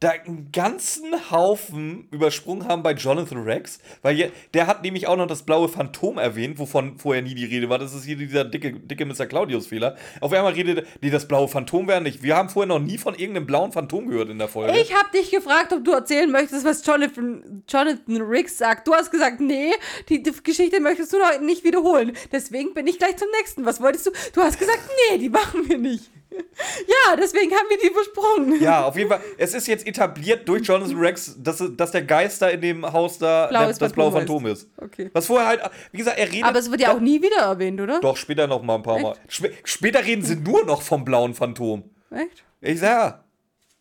da 0.00 0.10
einen 0.10 0.52
ganzen 0.52 1.30
Haufen 1.30 2.06
übersprungen 2.10 2.68
haben 2.68 2.82
bei 2.82 2.92
Jonathan 2.92 3.42
Rex, 3.44 3.78
weil 4.02 4.14
je, 4.14 4.30
der 4.52 4.66
hat 4.66 4.82
nämlich 4.82 5.06
auch 5.06 5.16
noch 5.16 5.26
das 5.26 5.44
blaue 5.44 5.70
Phantom 5.70 6.18
erwähnt, 6.18 6.58
wovon 6.58 6.98
vorher 6.98 7.22
nie 7.22 7.34
die 7.34 7.46
Rede 7.46 7.70
war. 7.70 7.78
Das 7.78 7.94
ist 7.94 8.04
hier 8.04 8.16
dieser 8.16 8.44
dicke, 8.44 8.74
dicke 8.74 9.06
Mr. 9.06 9.24
Claudius-Fehler. 9.24 9.96
Auf 10.20 10.34
einmal 10.34 10.52
redet, 10.52 10.86
nee, 11.00 11.08
das 11.08 11.26
blaue 11.26 11.48
Phantom 11.48 11.88
wäre 11.88 12.02
nicht. 12.02 12.22
Wir 12.22 12.36
haben 12.36 12.50
vorher 12.50 12.68
noch 12.68 12.78
nie 12.78 12.98
von 12.98 13.14
irgendeinem 13.14 13.46
blauen 13.46 13.72
Phantom 13.72 14.06
gehört 14.06 14.28
in 14.28 14.38
der 14.38 14.48
Folge. 14.48 14.78
Ich 14.78 14.94
habe 14.94 15.08
dich 15.14 15.30
gefragt, 15.30 15.72
ob 15.72 15.82
du 15.82 15.92
erzählen 15.92 16.30
möchtest, 16.30 16.66
was 16.66 16.84
Jonathan, 16.84 17.62
Jonathan 17.66 18.20
Riggs 18.20 18.58
sagt. 18.58 18.86
Du 18.86 18.92
hast 18.92 19.10
gesagt, 19.10 19.40
nee, 19.40 19.72
die, 20.10 20.22
die 20.22 20.32
Geschichte 20.42 20.78
möchtest 20.78 21.14
du 21.14 21.18
noch 21.18 21.40
nicht 21.40 21.64
wiederholen. 21.64 22.12
Deswegen 22.32 22.74
bin 22.74 22.86
ich 22.86 22.98
gleich 22.98 23.16
zum 23.16 23.28
nächsten. 23.38 23.64
Was 23.64 23.80
wolltest 23.80 24.06
du? 24.06 24.10
Du 24.34 24.42
hast 24.42 24.58
gesagt, 24.58 24.80
nee, 25.10 25.16
die 25.16 25.30
machen 25.30 25.66
wir 25.66 25.78
nicht. 25.78 26.10
Ja, 26.86 27.16
deswegen 27.16 27.52
haben 27.52 27.66
wir 27.68 27.78
die 27.78 27.90
besprochen. 27.90 28.60
Ja, 28.60 28.84
auf 28.86 28.96
jeden 28.96 29.08
Fall. 29.08 29.20
Es 29.38 29.54
ist 29.54 29.66
jetzt 29.66 29.86
etabliert 29.86 30.48
durch 30.48 30.66
Jonathan 30.66 30.96
Rex, 30.98 31.36
dass, 31.38 31.62
dass 31.76 31.90
der 31.90 32.02
Geist 32.02 32.42
da 32.42 32.48
in 32.48 32.60
dem 32.60 32.92
Haus 32.92 33.18
da 33.18 33.46
Blaues 33.46 33.78
das 33.78 33.92
blaue 33.92 34.12
Phantom 34.12 34.46
ist. 34.46 34.68
Okay. 34.76 35.10
Was 35.12 35.26
vorher 35.26 35.46
halt, 35.48 35.60
wie 35.92 35.98
gesagt, 35.98 36.18
er 36.18 36.26
redet. 36.30 36.44
Aber 36.44 36.58
es 36.58 36.70
wird 36.70 36.80
ja 36.80 36.94
auch 36.94 37.00
nie 37.00 37.20
wieder 37.22 37.42
erwähnt, 37.42 37.80
oder? 37.80 38.00
Doch, 38.00 38.16
später 38.16 38.46
noch 38.46 38.62
mal 38.62 38.76
ein 38.76 38.82
paar 38.82 38.98
Mal. 38.98 39.16
Sp 39.30 39.52
später 39.64 40.04
reden 40.04 40.22
sie 40.22 40.36
nur 40.36 40.64
noch 40.64 40.82
vom 40.82 41.04
blauen 41.04 41.34
Phantom. 41.34 41.84
Echt? 42.10 42.44
Ich 42.60 42.80
sag 42.80 42.88
ja. 42.88 43.24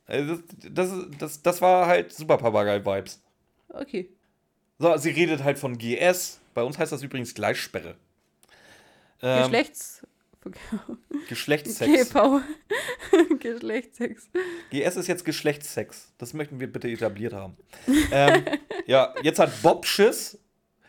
Also 0.07 0.36
Das, 0.36 0.90
das, 0.90 0.91
das, 1.19 1.41
das 1.41 1.61
war 1.61 1.88
halt 1.88 2.14
super 2.14 2.38
Papagei-Vibes. 2.38 3.22
Okay. 3.69 4.10
So, 4.77 4.95
sie 4.98 5.10
redet 5.10 5.44
halt 5.44 5.57
von 5.57 5.77
GS. 5.77 6.40
Bei 6.53 6.64
uns 6.64 6.77
heißt 6.77 6.91
das 6.91 7.02
übrigens 7.02 7.34
Gleichsperre. 7.34 7.95
Ähm, 9.22 9.44
Geschlechts. 9.44 10.02
Geschlechtssex. 11.30 12.10
GV. 12.14 12.42
Geschlechtssex. 13.40 14.30
GS 14.72 14.96
ist 14.98 15.08
jetzt 15.08 15.26
Geschlechtssex. 15.26 16.12
Das 16.18 16.34
möchten 16.34 16.60
wir 16.60 16.72
bitte 16.72 16.88
etabliert 16.90 17.34
haben. 17.34 17.56
ähm, 18.12 18.44
ja, 18.86 19.14
jetzt 19.24 19.40
hat 19.40 19.52
Bob 19.62 19.86
Schiss. 19.86 20.38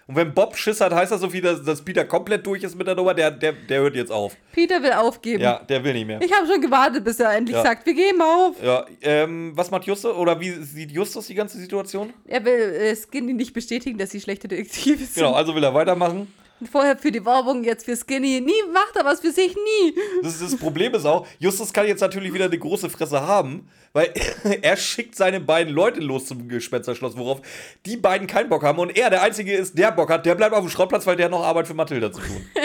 Und 0.08 0.14
wenn 0.14 0.32
Bob 0.32 0.56
Schiss 0.56 0.80
hat, 0.80 0.92
heißt 0.94 1.10
das 1.10 1.20
so 1.20 1.28
viel, 1.30 1.40
dass, 1.40 1.64
dass 1.64 1.84
Peter 1.84 2.04
komplett 2.04 2.46
durch 2.46 2.62
ist 2.62 2.76
mit 2.76 2.86
der 2.86 2.94
Nummer. 2.94 3.12
Der, 3.12 3.28
der, 3.32 3.52
der 3.54 3.80
hört 3.80 3.96
jetzt 3.96 4.12
auf. 4.12 4.36
Peter 4.52 4.80
will 4.80 4.92
aufgeben. 4.92 5.42
Ja, 5.42 5.58
der 5.58 5.82
will 5.82 5.94
nicht 5.94 6.06
mehr. 6.06 6.20
Ich 6.22 6.32
habe 6.32 6.46
schon 6.46 6.60
gewartet, 6.60 7.02
bis 7.02 7.18
er 7.18 7.32
endlich 7.34 7.56
Ja. 7.56 7.64
sagt, 7.64 7.84
wir 7.86 7.94
geben 7.94 8.22
auf. 8.22 8.62
Ja, 8.62 8.86
ähm, 9.02 9.50
was 9.56 9.68
macht 9.72 9.82
Justus? 9.84 10.14
Oder 10.14 10.38
wie 10.38 10.52
sieht 10.62 10.92
Justus 10.92 11.26
die 11.26 11.34
ganze 11.34 11.58
Situation? 11.58 12.12
Er 12.24 12.44
will 12.44 12.52
äh, 12.52 12.94
Skinny 12.94 13.32
nicht 13.32 13.52
bestätigen, 13.52 13.98
dass 13.98 14.10
sie 14.10 14.20
schlechte 14.20 14.46
Detektive 14.46 14.98
sind. 14.98 15.14
Genau, 15.16 15.32
also 15.32 15.56
will 15.56 15.64
er 15.64 15.74
weitermachen. 15.74 16.32
Vorher 16.70 16.96
für 16.96 17.12
die 17.12 17.24
Werbung, 17.24 17.64
jetzt 17.64 17.84
für 17.84 17.96
Skinny. 17.96 18.40
Nie 18.40 18.72
macht 18.72 18.96
er 18.96 19.04
was 19.04 19.20
für 19.20 19.30
sich, 19.30 19.54
nie. 19.54 19.94
Das, 20.22 20.38
das 20.40 20.56
Problem 20.56 20.94
ist 20.94 21.04
auch, 21.04 21.26
Justus 21.38 21.72
kann 21.72 21.86
jetzt 21.86 22.00
natürlich 22.00 22.32
wieder 22.32 22.46
eine 22.46 22.58
große 22.58 22.88
Fresse 22.88 23.20
haben, 23.20 23.68
weil 23.92 24.10
er 24.62 24.76
schickt 24.76 25.16
seine 25.16 25.40
beiden 25.40 25.74
Leute 25.74 26.00
los 26.00 26.26
zum 26.26 26.48
Gespensterschloss, 26.48 27.16
worauf 27.16 27.42
die 27.84 27.96
beiden 27.98 28.26
keinen 28.26 28.48
Bock 28.48 28.62
haben. 28.62 28.78
Und 28.78 28.96
er, 28.96 29.10
der 29.10 29.22
Einzige 29.22 29.52
ist, 29.54 29.76
der 29.78 29.92
Bock 29.92 30.08
hat, 30.10 30.24
der 30.24 30.34
bleibt 30.34 30.54
auf 30.54 30.60
dem 30.64 30.70
Schrottplatz, 30.70 31.06
weil 31.06 31.16
der 31.16 31.26
hat 31.26 31.32
noch 31.32 31.44
Arbeit 31.44 31.66
für 31.66 31.74
Mathilda 31.74 32.10
zu 32.12 32.20
tun. 32.20 32.46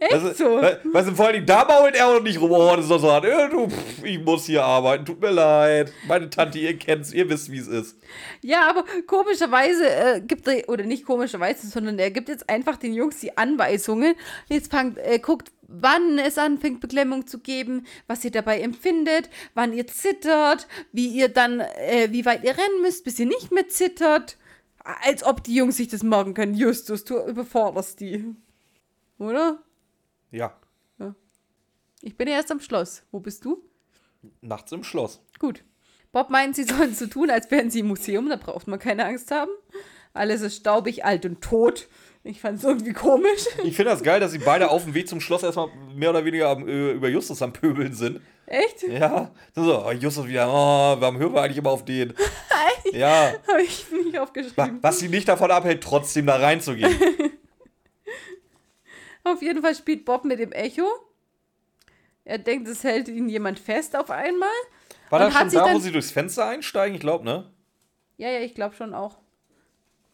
Echt 0.00 0.12
Weißt 0.12 0.24
du, 0.40 0.44
so. 0.44 0.44
we- 0.60 0.80
Weißt 0.92 1.08
du, 1.08 1.14
vor 1.14 1.26
allem 1.28 1.46
da 1.46 1.64
mault 1.64 1.94
er 1.94 2.08
auch 2.08 2.20
nicht 2.20 2.40
rum, 2.40 2.50
oh, 2.50 2.72
das 2.74 2.84
ist 2.86 2.90
doch 2.90 2.98
so 3.00 3.10
hart. 3.12 3.24
Äh, 3.24 3.48
du, 3.50 3.68
pff, 3.68 4.04
ich 4.04 4.18
muss 4.18 4.46
hier 4.46 4.64
arbeiten, 4.64 5.04
tut 5.04 5.20
mir 5.20 5.30
leid. 5.30 5.92
Meine 6.08 6.28
Tante, 6.28 6.58
ihr 6.58 6.76
kennt's, 6.76 7.12
ihr 7.12 7.28
wisst, 7.28 7.50
wie 7.52 7.58
es 7.58 7.68
ist. 7.68 7.96
Ja, 8.42 8.68
aber 8.68 8.84
komischerweise 9.06 9.88
äh, 9.88 10.20
gibt 10.20 10.46
er, 10.48 10.68
oder 10.68 10.84
nicht 10.84 11.04
komischerweise, 11.04 11.66
sondern 11.68 11.98
er 11.98 12.10
gibt 12.10 12.28
jetzt 12.28 12.48
einfach 12.48 12.76
den 12.82 12.94
Jungs 12.94 13.20
die 13.20 13.36
Anweisungen. 13.36 14.14
Jetzt 14.48 14.70
fangt, 14.70 14.98
äh, 14.98 15.18
guckt, 15.18 15.52
wann 15.68 16.18
es 16.18 16.38
anfängt, 16.38 16.80
Beklemmung 16.80 17.26
zu 17.26 17.38
geben, 17.38 17.86
was 18.06 18.24
ihr 18.24 18.30
dabei 18.30 18.60
empfindet, 18.60 19.30
wann 19.54 19.72
ihr 19.72 19.86
zittert, 19.86 20.66
wie 20.92 21.08
ihr 21.08 21.28
dann, 21.28 21.60
äh, 21.60 22.08
wie 22.10 22.24
weit 22.24 22.44
ihr 22.44 22.56
rennen 22.56 22.82
müsst, 22.82 23.04
bis 23.04 23.18
ihr 23.18 23.26
nicht 23.26 23.52
mehr 23.52 23.68
zittert. 23.68 24.36
Als 24.82 25.22
ob 25.22 25.44
die 25.44 25.54
Jungs 25.54 25.76
sich 25.76 25.88
das 25.88 26.02
merken 26.02 26.34
können. 26.34 26.54
Justus, 26.54 27.04
du 27.04 27.18
überforderst 27.18 28.00
die. 28.00 28.34
Oder? 29.18 29.62
Ja, 30.30 30.56
Ich 32.02 32.16
bin 32.16 32.28
ja 32.28 32.34
erst 32.34 32.50
am 32.50 32.60
Schloss. 32.60 33.02
Wo 33.10 33.20
bist 33.20 33.44
du? 33.44 33.62
nachts 34.40 34.72
im 34.72 34.84
Schloss. 34.84 35.20
Gut. 35.38 35.64
Bob 36.12 36.30
meint, 36.30 36.56
sie 36.56 36.64
sollen 36.64 36.94
so 36.94 37.06
tun, 37.06 37.30
als 37.30 37.50
wären 37.50 37.70
sie 37.70 37.80
im 37.80 37.88
Museum, 37.88 38.28
da 38.28 38.36
braucht 38.36 38.66
man 38.66 38.78
keine 38.78 39.04
Angst 39.04 39.30
haben. 39.30 39.50
Alles 40.12 40.40
ist 40.40 40.56
staubig, 40.56 41.04
alt 41.04 41.24
und 41.24 41.40
tot. 41.40 41.88
Ich 42.22 42.40
fand 42.40 42.58
es 42.58 42.64
irgendwie 42.64 42.92
komisch. 42.92 43.46
Ich 43.64 43.74
finde 43.76 43.92
das 43.92 44.02
geil, 44.02 44.20
dass 44.20 44.32
sie 44.32 44.38
beide 44.38 44.70
auf 44.70 44.84
dem 44.84 44.92
Weg 44.92 45.08
zum 45.08 45.20
Schloss 45.20 45.42
erstmal 45.42 45.68
mehr 45.94 46.10
oder 46.10 46.24
weniger 46.24 46.50
am, 46.50 46.68
äh, 46.68 46.92
über 46.92 47.08
Justus 47.08 47.40
am 47.40 47.52
Pöbeln 47.52 47.94
sind. 47.94 48.20
Echt? 48.46 48.82
Ja, 48.82 49.30
so, 49.54 49.86
oh, 49.86 49.90
Justus 49.92 50.26
wieder, 50.26 50.48
oh, 50.48 51.00
warum 51.00 51.18
hören 51.18 51.32
wir 51.32 51.42
eigentlich 51.42 51.58
immer 51.58 51.70
auf 51.70 51.84
den? 51.84 52.12
Ja, 52.92 53.32
Habe 53.48 53.62
ich 53.62 53.86
nicht 53.90 54.18
aufgeschrieben. 54.18 54.78
was 54.82 54.98
sie 54.98 55.08
nicht 55.08 55.28
davon 55.28 55.50
abhält, 55.50 55.82
trotzdem 55.82 56.26
da 56.26 56.36
reinzugehen. 56.36 56.92
Auf 59.24 59.42
jeden 59.42 59.62
Fall 59.62 59.74
spielt 59.74 60.04
Bob 60.04 60.24
mit 60.24 60.38
dem 60.40 60.52
Echo. 60.52 60.88
Er 62.24 62.38
denkt, 62.38 62.68
es 62.68 62.84
hält 62.84 63.08
ihn 63.08 63.28
jemand 63.28 63.58
fest 63.58 63.94
auf 63.96 64.10
einmal. 64.10 64.48
War 65.10 65.18
das 65.20 65.34
schon 65.34 65.50
da, 65.50 65.72
wo 65.72 65.78
sie 65.78 65.92
durchs 65.92 66.10
Fenster 66.10 66.46
einsteigen? 66.46 66.94
Ich 66.94 67.00
glaube, 67.00 67.24
ne? 67.24 67.50
Ja, 68.16 68.30
ja, 68.30 68.40
ich 68.40 68.54
glaube 68.54 68.74
schon 68.74 68.94
auch. 68.94 69.18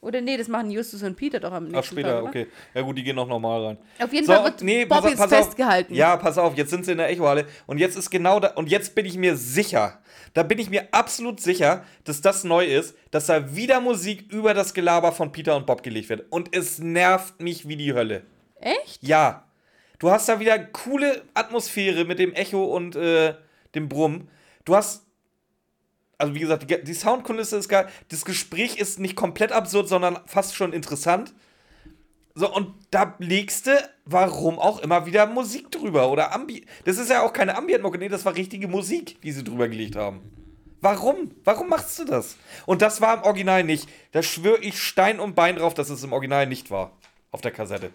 Oder 0.06 0.20
nee, 0.20 0.36
das 0.36 0.46
machen 0.46 0.70
Justus 0.70 1.02
und 1.02 1.16
Peter 1.16 1.40
doch 1.40 1.50
am 1.52 1.64
nächsten 1.64 1.78
Ach, 1.78 1.84
später, 1.84 2.20
Tag, 2.22 2.24
okay. 2.28 2.46
Ja 2.74 2.82
gut, 2.82 2.96
die 2.96 3.02
gehen 3.02 3.16
noch 3.16 3.26
normal 3.26 3.64
rein. 3.64 3.78
Auf 4.00 4.12
jeden 4.12 4.24
So, 4.24 4.32
Fall 4.34 4.44
wird 4.44 4.62
nee, 4.62 4.84
Bob 4.84 5.00
pass, 5.00 5.10
jetzt 5.10 5.18
pass 5.18 5.32
auf. 5.32 5.38
festgehalten. 5.46 5.94
Ja, 5.94 6.16
pass 6.16 6.38
auf, 6.38 6.56
jetzt 6.56 6.70
sind 6.70 6.84
sie 6.84 6.92
in 6.92 6.98
der 6.98 7.10
Echohalle 7.10 7.46
und 7.66 7.78
jetzt 7.78 7.96
ist 7.98 8.08
genau 8.10 8.38
da 8.38 8.52
und 8.52 8.70
jetzt 8.70 8.94
bin 8.94 9.04
ich 9.04 9.16
mir 9.16 9.36
sicher, 9.36 9.98
da 10.32 10.44
bin 10.44 10.58
ich 10.60 10.70
mir 10.70 10.86
absolut 10.92 11.40
sicher, 11.40 11.82
dass 12.04 12.20
das 12.20 12.44
neu 12.44 12.64
ist, 12.66 12.94
dass 13.10 13.26
da 13.26 13.56
wieder 13.56 13.80
Musik 13.80 14.30
über 14.32 14.54
das 14.54 14.74
Gelaber 14.74 15.10
von 15.10 15.32
Peter 15.32 15.56
und 15.56 15.66
Bob 15.66 15.82
gelegt 15.82 16.08
wird 16.08 16.24
und 16.30 16.54
es 16.54 16.78
nervt 16.78 17.40
mich 17.40 17.66
wie 17.66 17.76
die 17.76 17.92
Hölle. 17.92 18.22
Echt? 18.60 19.02
Ja. 19.02 19.42
Du 19.98 20.10
hast 20.10 20.28
da 20.28 20.38
wieder 20.38 20.58
coole 20.58 21.22
Atmosphäre 21.34 22.04
mit 22.04 22.18
dem 22.18 22.32
Echo 22.34 22.64
und 22.64 22.94
äh, 22.96 23.34
dem 23.74 23.88
Brumm. 23.88 24.28
Du 24.66 24.76
hast. 24.76 25.05
Also, 26.18 26.34
wie 26.34 26.40
gesagt, 26.40 26.70
die, 26.70 26.82
die 26.82 26.94
Soundkulisse 26.94 27.56
ist 27.56 27.68
geil. 27.68 27.88
Das 28.08 28.24
Gespräch 28.24 28.78
ist 28.78 28.98
nicht 28.98 29.16
komplett 29.16 29.52
absurd, 29.52 29.88
sondern 29.88 30.18
fast 30.26 30.54
schon 30.54 30.72
interessant. 30.72 31.34
So, 32.34 32.52
und 32.52 32.74
da 32.90 33.14
legst 33.18 33.66
du, 33.66 33.90
warum 34.04 34.58
auch 34.58 34.80
immer, 34.80 35.06
wieder 35.06 35.26
Musik 35.26 35.70
drüber. 35.70 36.10
Oder 36.10 36.34
Ambi. 36.34 36.66
Das 36.84 36.98
ist 36.98 37.10
ja 37.10 37.22
auch 37.22 37.32
keine 37.32 37.56
Ambient-Mucke, 37.56 37.98
nee, 37.98 38.08
das 38.08 38.24
war 38.24 38.34
richtige 38.34 38.68
Musik, 38.68 39.20
die 39.22 39.32
sie 39.32 39.42
drüber 39.44 39.68
gelegt 39.68 39.96
haben. 39.96 40.20
Warum? 40.80 41.30
Warum 41.44 41.68
machst 41.68 41.98
du 41.98 42.04
das? 42.04 42.36
Und 42.66 42.82
das 42.82 43.00
war 43.00 43.16
im 43.16 43.22
Original 43.22 43.64
nicht. 43.64 43.88
Da 44.12 44.22
schwöre 44.22 44.60
ich 44.60 44.80
Stein 44.80 45.18
und 45.18 45.34
Bein 45.34 45.56
drauf, 45.56 45.74
dass 45.74 45.88
es 45.88 46.04
im 46.04 46.12
Original 46.12 46.46
nicht 46.46 46.70
war. 46.70 46.92
Auf 47.30 47.40
der 47.40 47.50
Kassette. 47.50 47.90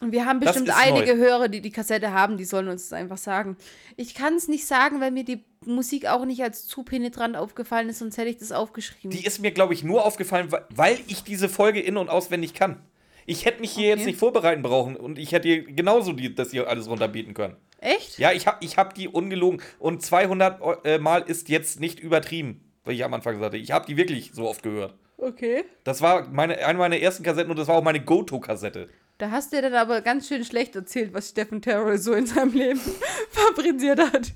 Und 0.00 0.12
wir 0.12 0.26
haben 0.26 0.40
bestimmt 0.40 0.70
einige 0.70 1.16
neu. 1.16 1.24
Hörer, 1.24 1.48
die 1.48 1.60
die 1.60 1.72
Kassette 1.72 2.12
haben, 2.12 2.36
die 2.36 2.44
sollen 2.44 2.68
uns 2.68 2.88
das 2.88 2.92
einfach 2.92 3.16
sagen. 3.16 3.56
Ich 3.96 4.14
kann 4.14 4.34
es 4.34 4.46
nicht 4.46 4.66
sagen, 4.66 5.00
weil 5.00 5.10
mir 5.10 5.24
die 5.24 5.44
Musik 5.66 6.06
auch 6.06 6.24
nicht 6.24 6.42
als 6.42 6.66
zu 6.66 6.82
penetrant 6.82 7.36
aufgefallen 7.36 7.88
ist, 7.88 7.98
sonst 7.98 8.16
hätte 8.18 8.28
ich 8.30 8.38
das 8.38 8.52
aufgeschrieben. 8.52 9.10
Die 9.10 9.24
ist 9.26 9.40
mir, 9.40 9.50
glaube 9.50 9.74
ich, 9.74 9.82
nur 9.84 10.04
aufgefallen, 10.04 10.48
weil- 10.70 10.98
ich 11.08 11.22
diese 11.24 11.48
Folge 11.48 11.80
in- 11.80 11.96
und 11.96 12.08
auswendig 12.08 12.54
kann. 12.54 12.80
Ich 13.26 13.44
hätte 13.44 13.60
mich 13.60 13.72
hier 13.72 13.88
Okay. 13.90 13.96
jetzt 13.98 14.06
nicht 14.06 14.18
vorbereiten 14.18 14.62
brauchen 14.62 14.94
und 14.96 15.18
ich 15.18 15.32
hätte 15.32 15.62
genauso 15.64 16.12
die, 16.12 16.32
das 16.34 16.52
hier 16.52 16.68
alles 16.68 16.88
runterbieten 16.88 17.34
können. 17.34 17.56
Echt? 17.80 18.18
Ja, 18.18 18.32
ich 18.32 18.46
habe 18.46 18.58
ich 18.60 18.76
hab 18.78 18.94
die 18.94 19.08
ungelogen 19.08 19.60
und 19.78 20.00
200 20.02 20.60
Eu- 20.62 20.76
äh, 20.84 20.98
Mal 20.98 21.22
ist 21.22 21.48
jetzt 21.48 21.80
nicht 21.80 21.98
übertrieben, 22.00 22.60
weil 22.84 22.94
ich 22.94 23.04
am 23.04 23.12
Anfang 23.14 23.38
sagte. 23.40 23.56
Ich 23.56 23.72
habe 23.72 23.84
die 23.86 23.96
wirklich 23.96 24.30
so 24.32 24.48
oft 24.48 24.62
gehört. 24.62 24.94
Okay. 25.18 25.64
Das 25.84 26.00
war 26.02 26.28
meine, 26.28 26.56
eine 26.64 26.78
meiner 26.78 26.98
ersten 26.98 27.22
Kassetten 27.24 27.50
und 27.50 27.58
das 27.58 27.68
war 27.68 27.76
auch 27.76 27.82
meine 27.82 28.00
Go-To-Kassette. 28.04 28.88
Da 29.18 29.30
hast 29.30 29.50
du 29.50 29.56
ja 29.56 29.62
dann 29.62 29.74
aber 29.74 30.02
ganz 30.02 30.28
schön 30.28 30.44
schlecht 30.44 30.76
erzählt, 30.76 31.14
was 31.14 31.30
Steffen 31.30 31.62
Terrell 31.62 31.96
so 31.98 32.12
in 32.12 32.26
seinem 32.26 32.52
Leben 32.52 32.80
fabriziert 33.30 33.98
hat. 33.98 34.32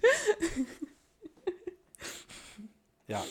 Ja. 3.11 3.25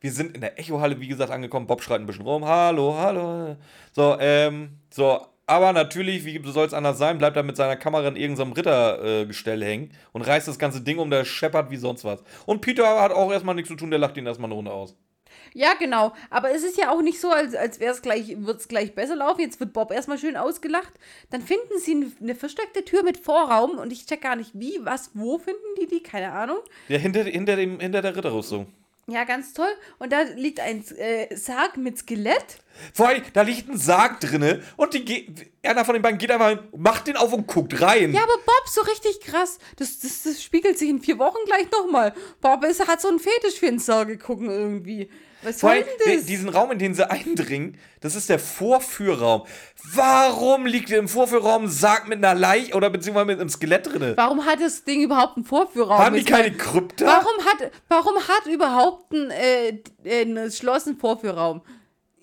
Wir 0.00 0.12
sind 0.12 0.34
in 0.34 0.40
der 0.40 0.58
Echohalle, 0.58 0.98
wie 0.98 1.08
gesagt, 1.08 1.30
angekommen. 1.30 1.66
Bob 1.66 1.82
schreit 1.82 2.00
ein 2.00 2.06
bisschen 2.06 2.24
rum. 2.24 2.46
Hallo, 2.46 2.96
hallo. 2.96 3.56
So, 3.92 4.16
ähm, 4.18 4.78
so. 4.90 5.26
Aber 5.48 5.72
natürlich, 5.72 6.24
wie 6.24 6.40
soll 6.50 6.66
es 6.66 6.74
anders 6.74 6.98
sein, 6.98 7.18
bleibt 7.18 7.36
er 7.36 7.44
mit 7.44 7.56
seiner 7.56 7.76
Kamera 7.76 8.08
in 8.08 8.16
irgendeinem 8.16 8.52
Rittergestell 8.52 9.62
hängen 9.62 9.92
und 10.12 10.22
reißt 10.22 10.48
das 10.48 10.58
ganze 10.58 10.80
Ding 10.80 10.98
um, 10.98 11.08
der 11.08 11.24
scheppert 11.24 11.70
wie 11.70 11.76
sonst 11.76 12.04
was. 12.04 12.24
Und 12.46 12.62
Peter 12.62 13.00
hat 13.00 13.12
auch 13.12 13.30
erstmal 13.30 13.54
nichts 13.54 13.68
zu 13.68 13.76
tun, 13.76 13.90
der 13.90 14.00
lacht 14.00 14.16
ihn 14.16 14.26
erstmal 14.26 14.48
eine 14.48 14.56
Runde 14.56 14.72
aus. 14.72 14.96
Ja, 15.54 15.74
genau. 15.78 16.12
Aber 16.30 16.50
es 16.50 16.64
ist 16.64 16.76
ja 16.76 16.90
auch 16.90 17.00
nicht 17.00 17.20
so, 17.20 17.30
als, 17.30 17.54
als 17.54 17.78
wäre 17.78 17.92
es 17.92 18.02
gleich, 18.02 18.34
wird 18.38 18.60
es 18.60 18.68
gleich 18.68 18.94
besser 18.94 19.16
laufen. 19.16 19.40
Jetzt 19.40 19.60
wird 19.60 19.72
Bob 19.72 19.92
erstmal 19.92 20.18
schön 20.18 20.36
ausgelacht. 20.36 20.94
Dann 21.30 21.42
finden 21.42 21.78
sie 21.78 21.92
eine, 21.92 22.12
eine 22.20 22.34
versteckte 22.34 22.84
Tür 22.84 23.04
mit 23.04 23.18
Vorraum 23.18 23.78
und 23.78 23.92
ich 23.92 24.06
check 24.06 24.22
gar 24.22 24.36
nicht 24.36 24.50
wie, 24.54 24.80
was, 24.82 25.10
wo 25.14 25.38
finden 25.38 25.60
die 25.80 25.86
die? 25.86 26.02
Keine 26.02 26.32
Ahnung. 26.32 26.58
Ja, 26.88 26.98
hinter, 26.98 27.22
hinter, 27.22 27.56
dem, 27.56 27.78
hinter 27.78 28.02
der 28.02 28.16
Ritterrüstung. 28.16 28.66
Ja, 29.08 29.22
ganz 29.22 29.52
toll. 29.52 29.70
Und 29.98 30.12
da 30.12 30.22
liegt 30.22 30.58
ein 30.58 30.84
äh, 30.96 31.34
Sarg 31.36 31.76
mit 31.76 31.96
Skelett. 31.96 32.58
Vor 32.92 33.06
allem, 33.08 33.22
da 33.32 33.42
liegt 33.42 33.68
ein 33.68 33.78
Sarg 33.78 34.18
drinne 34.18 34.64
und 34.76 34.94
die 34.94 35.32
einer 35.62 35.84
von 35.84 35.94
den 35.94 36.02
beiden 36.02 36.18
geht 36.18 36.30
einfach 36.32 36.60
macht 36.76 37.06
den 37.06 37.16
auf 37.16 37.32
und 37.32 37.46
guckt 37.46 37.80
rein. 37.80 38.12
Ja, 38.12 38.24
aber 38.24 38.36
Bob, 38.38 38.68
so 38.68 38.80
richtig 38.82 39.20
krass. 39.20 39.58
Das, 39.76 40.00
das, 40.00 40.24
das 40.24 40.42
spiegelt 40.42 40.76
sich 40.76 40.88
in 40.88 41.00
vier 41.00 41.18
Wochen 41.18 41.38
gleich 41.46 41.70
nochmal. 41.70 42.14
Bob 42.40 42.64
ist, 42.64 42.86
hat 42.88 43.00
so 43.00 43.08
einen 43.08 43.20
Fetisch 43.20 43.60
für 43.60 43.66
ins 43.66 43.86
Sarge 43.86 44.18
gucken 44.18 44.50
irgendwie. 44.50 45.08
Was 45.42 45.60
soll 45.60 45.82
denn 46.04 46.16
das? 46.16 46.24
diesen 46.26 46.48
Raum, 46.48 46.72
in 46.72 46.78
den 46.78 46.94
sie 46.94 47.08
eindringen, 47.08 47.78
das 48.00 48.14
ist 48.14 48.28
der 48.28 48.38
Vorführraum. 48.38 49.42
Warum 49.94 50.66
liegt 50.66 50.90
im 50.90 51.08
Vorführraum 51.08 51.64
ein 51.64 51.68
Sarg 51.70 52.08
mit 52.08 52.18
einer 52.24 52.34
Leiche 52.38 52.74
oder 52.74 52.90
beziehungsweise 52.90 53.26
mit 53.26 53.40
einem 53.40 53.48
Skelett 53.48 53.86
drinne? 53.86 54.16
Warum 54.16 54.44
hat 54.44 54.60
das 54.60 54.84
Ding 54.84 55.02
überhaupt 55.02 55.36
einen 55.36 55.44
Vorführraum? 55.46 55.98
Haben 55.98 56.16
die 56.16 56.24
keine 56.24 56.52
Krypta? 56.52 57.06
Warum 57.06 57.44
hat, 57.44 57.70
warum 57.88 58.16
hat 58.16 58.46
überhaupt 58.46 59.12
ein, 59.12 59.30
äh, 59.30 59.78
ein 60.04 60.50
Schloss 60.50 60.86
einen 60.86 60.96
Vorführraum? 60.98 61.62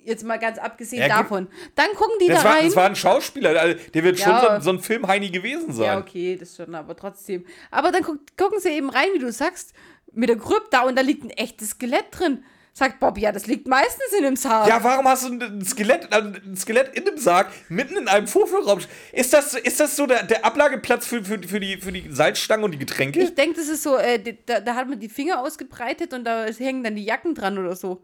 Jetzt 0.06 0.22
mal 0.24 0.38
ganz 0.38 0.58
abgesehen 0.58 1.00
Ja, 1.00 1.08
davon. 1.22 1.48
Dann 1.76 1.86
gucken 1.96 2.16
die 2.20 2.26
Das 2.26 2.42
da 2.42 2.44
war, 2.50 2.56
rein. 2.56 2.64
das 2.66 2.76
war 2.76 2.84
ein 2.86 2.96
Schauspieler, 2.96 3.58
also 3.58 3.78
der 3.94 4.04
wird 4.04 4.18
schon 4.18 4.32
Ja. 4.32 4.40
so, 4.42 4.48
ein- 4.48 4.60
so 4.60 4.70
ein 4.70 4.80
Filmheini 4.80 5.30
gewesen 5.30 5.72
sein. 5.72 5.86
ja, 5.86 5.98
okay, 5.98 6.36
das 6.38 6.56
schon, 6.56 6.74
aber 6.74 6.94
trotzdem. 6.94 7.46
Aber 7.70 7.90
dann 7.90 8.02
guck, 8.02 8.18
gucken 8.36 8.60
sie 8.60 8.68
eben 8.70 8.90
rein, 8.90 9.08
wie 9.14 9.18
du 9.18 9.32
sagst, 9.32 9.72
mit 10.12 10.28
der 10.28 10.36
Krypta 10.36 10.82
und 10.82 10.96
da 10.96 11.00
liegt 11.02 11.24
ein 11.24 11.30
echtes 11.30 11.70
Skelett 11.70 12.04
drin. 12.10 12.44
Sagt 12.76 12.98
Bob, 12.98 13.18
ja, 13.18 13.30
das 13.30 13.46
liegt 13.46 13.68
meistens 13.68 14.12
in 14.18 14.24
dem 14.24 14.34
Sarg. 14.34 14.68
Ja, 14.68 14.82
warum 14.82 15.06
hast 15.06 15.28
du 15.28 15.32
ein 15.32 15.64
Skelett, 15.64 16.12
ein 16.12 16.56
Skelett 16.56 16.92
in 16.96 17.04
dem 17.04 17.16
Sarg 17.18 17.52
mitten 17.68 17.96
in 17.96 18.08
einem 18.08 18.26
Vorführraum? 18.26 18.80
Ist 19.12 19.32
das, 19.32 19.54
ist 19.54 19.78
das 19.78 19.94
so 19.94 20.06
der, 20.08 20.24
der 20.24 20.44
Ablageplatz 20.44 21.06
für, 21.06 21.24
für, 21.24 21.40
für, 21.40 21.60
die, 21.60 21.76
für 21.76 21.92
die 21.92 22.10
Salzstangen 22.10 22.64
und 22.64 22.72
die 22.72 22.78
Getränke? 22.78 23.20
Ich 23.20 23.36
denke, 23.36 23.60
das 23.60 23.68
ist 23.68 23.84
so, 23.84 23.96
äh, 23.96 24.18
da, 24.44 24.58
da 24.58 24.74
hat 24.74 24.88
man 24.88 24.98
die 24.98 25.08
Finger 25.08 25.40
ausgebreitet 25.40 26.12
und 26.14 26.24
da 26.24 26.46
hängen 26.46 26.82
dann 26.82 26.96
die 26.96 27.04
Jacken 27.04 27.36
dran 27.36 27.58
oder 27.58 27.76
so. 27.76 28.02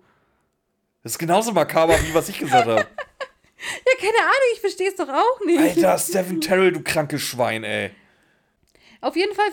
das 1.03 1.13
ist 1.13 1.19
genauso 1.19 1.51
makaber, 1.51 1.99
wie 2.05 2.15
was 2.15 2.29
ich 2.29 2.39
gesagt 2.39 2.67
habe. 2.67 2.87
Ja, 3.63 3.93
keine 3.99 4.19
Ahnung, 4.23 4.51
ich 4.55 4.61
verstehe 4.61 4.89
es 4.89 4.97
doch 4.97 5.09
auch 5.11 5.45
nicht. 5.45 5.61
Alter, 5.61 5.99
Stephen 5.99 6.41
Terrell, 6.41 6.73
du 6.73 6.81
krankes 6.81 7.21
Schwein, 7.21 7.63
ey. 7.63 7.91
Auf 9.01 9.17
jeden 9.17 9.35
Fall 9.35 9.51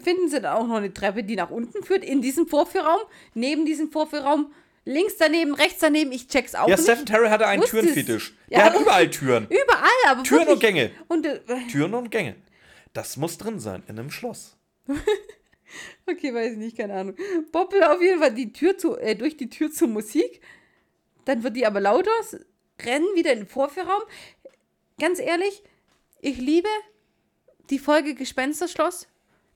finden 0.00 0.28
sie 0.28 0.40
dann 0.40 0.56
auch 0.56 0.66
noch 0.66 0.76
eine 0.76 0.92
Treppe, 0.92 1.22
die 1.22 1.36
nach 1.36 1.50
unten 1.50 1.84
führt, 1.84 2.04
in 2.04 2.20
diesem 2.20 2.46
Vorführraum, 2.48 3.00
neben 3.34 3.64
diesem 3.64 3.90
Vorführraum, 3.92 4.52
links 4.84 5.16
daneben, 5.18 5.54
rechts 5.54 5.80
daneben, 5.80 6.10
ich 6.12 6.26
check's 6.28 6.54
auch 6.54 6.68
Ja, 6.68 6.74
nicht. 6.76 6.84
Stephen 6.84 7.06
Terrell 7.06 7.30
hatte 7.30 7.46
einen. 7.46 7.62
Türenfetisch. 7.62 8.34
Ja, 8.48 8.58
Der 8.58 8.64
hat 8.66 8.80
überall 8.80 9.08
Türen. 9.10 9.46
Überall, 9.46 9.88
aber 10.06 10.22
Türen 10.24 10.48
wirklich. 10.48 10.54
und 10.54 10.60
Gänge. 10.60 10.90
Und, 11.08 11.26
äh, 11.26 11.40
Türen 11.70 11.94
und 11.94 12.10
Gänge. 12.10 12.36
Das 12.92 13.16
muss 13.16 13.38
drin 13.38 13.60
sein 13.60 13.82
in 13.86 13.98
einem 13.98 14.10
Schloss. 14.10 14.56
okay, 16.10 16.34
weiß 16.34 16.52
ich 16.52 16.58
nicht, 16.58 16.76
keine 16.76 16.94
Ahnung. 16.94 17.14
Bob 17.52 17.72
will 17.72 17.82
auf 17.84 18.00
jeden 18.00 18.18
Fall 18.18 18.32
die 18.34 18.52
Tür 18.52 18.76
zu, 18.78 18.96
äh, 18.96 19.14
durch 19.14 19.36
die 19.36 19.50
Tür 19.50 19.70
zur 19.70 19.88
Musik. 19.88 20.40
Dann 21.24 21.42
wird 21.44 21.56
die 21.56 21.66
aber 21.66 21.80
lauter, 21.80 22.10
rennen 22.82 23.06
wieder 23.14 23.32
in 23.32 23.40
den 23.40 23.46
Vorführraum. 23.46 24.02
Ganz 24.98 25.20
ehrlich, 25.20 25.62
ich 26.20 26.38
liebe 26.38 26.68
die 27.70 27.78
Folge 27.78 28.14
Gespensterschloss 28.14 29.06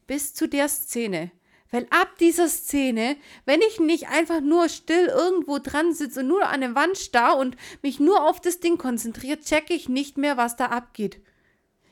bis 0.06 0.34
zu 0.34 0.48
der 0.48 0.68
Szene. 0.68 1.30
Weil 1.70 1.86
ab 1.88 2.18
dieser 2.18 2.48
Szene, 2.48 3.16
wenn 3.46 3.62
ich 3.62 3.80
nicht 3.80 4.08
einfach 4.08 4.42
nur 4.42 4.68
still 4.68 5.06
irgendwo 5.06 5.58
dran 5.58 5.94
sitze 5.94 6.20
und 6.20 6.28
nur 6.28 6.46
an 6.46 6.60
der 6.60 6.74
Wand 6.74 6.98
starr 6.98 7.38
und 7.38 7.56
mich 7.80 7.98
nur 7.98 8.28
auf 8.28 8.40
das 8.40 8.60
Ding 8.60 8.76
konzentriere, 8.76 9.40
checke 9.40 9.72
ich 9.72 9.88
nicht 9.88 10.18
mehr, 10.18 10.36
was 10.36 10.56
da 10.56 10.66
abgeht. 10.66 11.18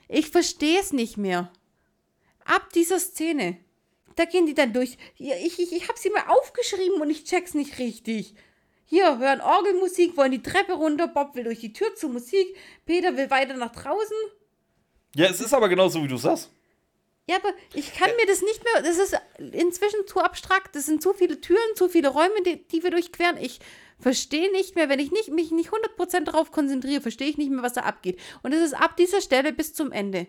Ich 0.07 0.29
verstehe 0.29 0.79
es 0.81 0.93
nicht 0.93 1.17
mehr. 1.17 1.51
Ab 2.45 2.71
dieser 2.75 3.01
Szene. 3.01 3.57
Da 4.17 4.27
gehen 4.27 4.45
die 4.45 4.55
dann 4.55 4.75
durch. 4.75 4.99
Ich, 5.17 5.59
ich, 5.59 5.73
ich 5.73 5.89
habe 5.89 5.99
sie 5.99 6.11
mal 6.11 6.25
aufgeschrieben 6.29 7.01
und 7.01 7.09
ich 7.09 7.25
check's 7.25 7.55
nicht 7.55 7.79
richtig. 7.79 8.35
Hier, 8.85 9.19
hören 9.19 9.41
Orgelmusik, 9.41 10.17
wollen 10.17 10.33
die 10.33 10.43
Treppe 10.43 10.73
runter, 10.75 11.09
Bob 11.09 11.37
will 11.37 11.45
durch 11.45 11.61
die 11.61 11.73
Tür 11.73 11.95
zur 11.95 12.11
Musik, 12.11 12.55
Peter 12.85 13.17
will 13.17 13.31
weiter 13.31 13.57
nach 13.57 13.73
draußen. 13.73 14.17
Ja, 15.15 15.27
es 15.27 15.41
ist 15.41 15.53
aber 15.53 15.69
genauso, 15.69 16.03
wie 16.03 16.09
du 16.09 16.17
sagst. 16.17 16.51
Ja, 17.29 17.37
aber 17.37 17.53
ich 17.75 17.95
kann 17.95 18.11
mir 18.17 18.27
das 18.27 18.43
nicht 18.43 18.63
mehr. 18.65 18.83
Das 18.83 18.99
ist 18.99 19.17
inzwischen 19.53 20.07
zu 20.07 20.21
abstrakt. 20.21 20.75
Das 20.75 20.87
sind 20.87 21.03
zu 21.03 21.13
viele 21.13 21.41
Türen, 21.41 21.77
zu 21.77 21.89
viele 21.89 22.09
Räume, 22.09 22.43
die, 22.45 22.67
die 22.69 22.83
wir 22.83 22.91
durchqueren. 22.91 23.37
Ich 23.37 23.61
verstehe 24.01 24.51
nicht 24.53 24.75
mehr, 24.75 24.89
wenn 24.89 24.99
ich 24.99 25.13
nicht, 25.13 25.31
mich 25.31 25.51
nicht 25.51 25.71
100% 25.71 26.25
darauf 26.25 26.51
konzentriere, 26.51 27.01
verstehe 27.01 27.29
ich 27.29 27.39
nicht 27.39 27.51
mehr, 27.51 27.63
was 27.63 27.75
da 27.75 27.83
abgeht. 27.83 28.19
Und 28.43 28.53
es 28.53 28.63
ist 28.63 28.75
ab 28.75 28.97
dieser 28.97 29.21
Stelle 29.21 29.53
bis 29.53 29.75
zum 29.75 29.93
Ende. 29.93 30.27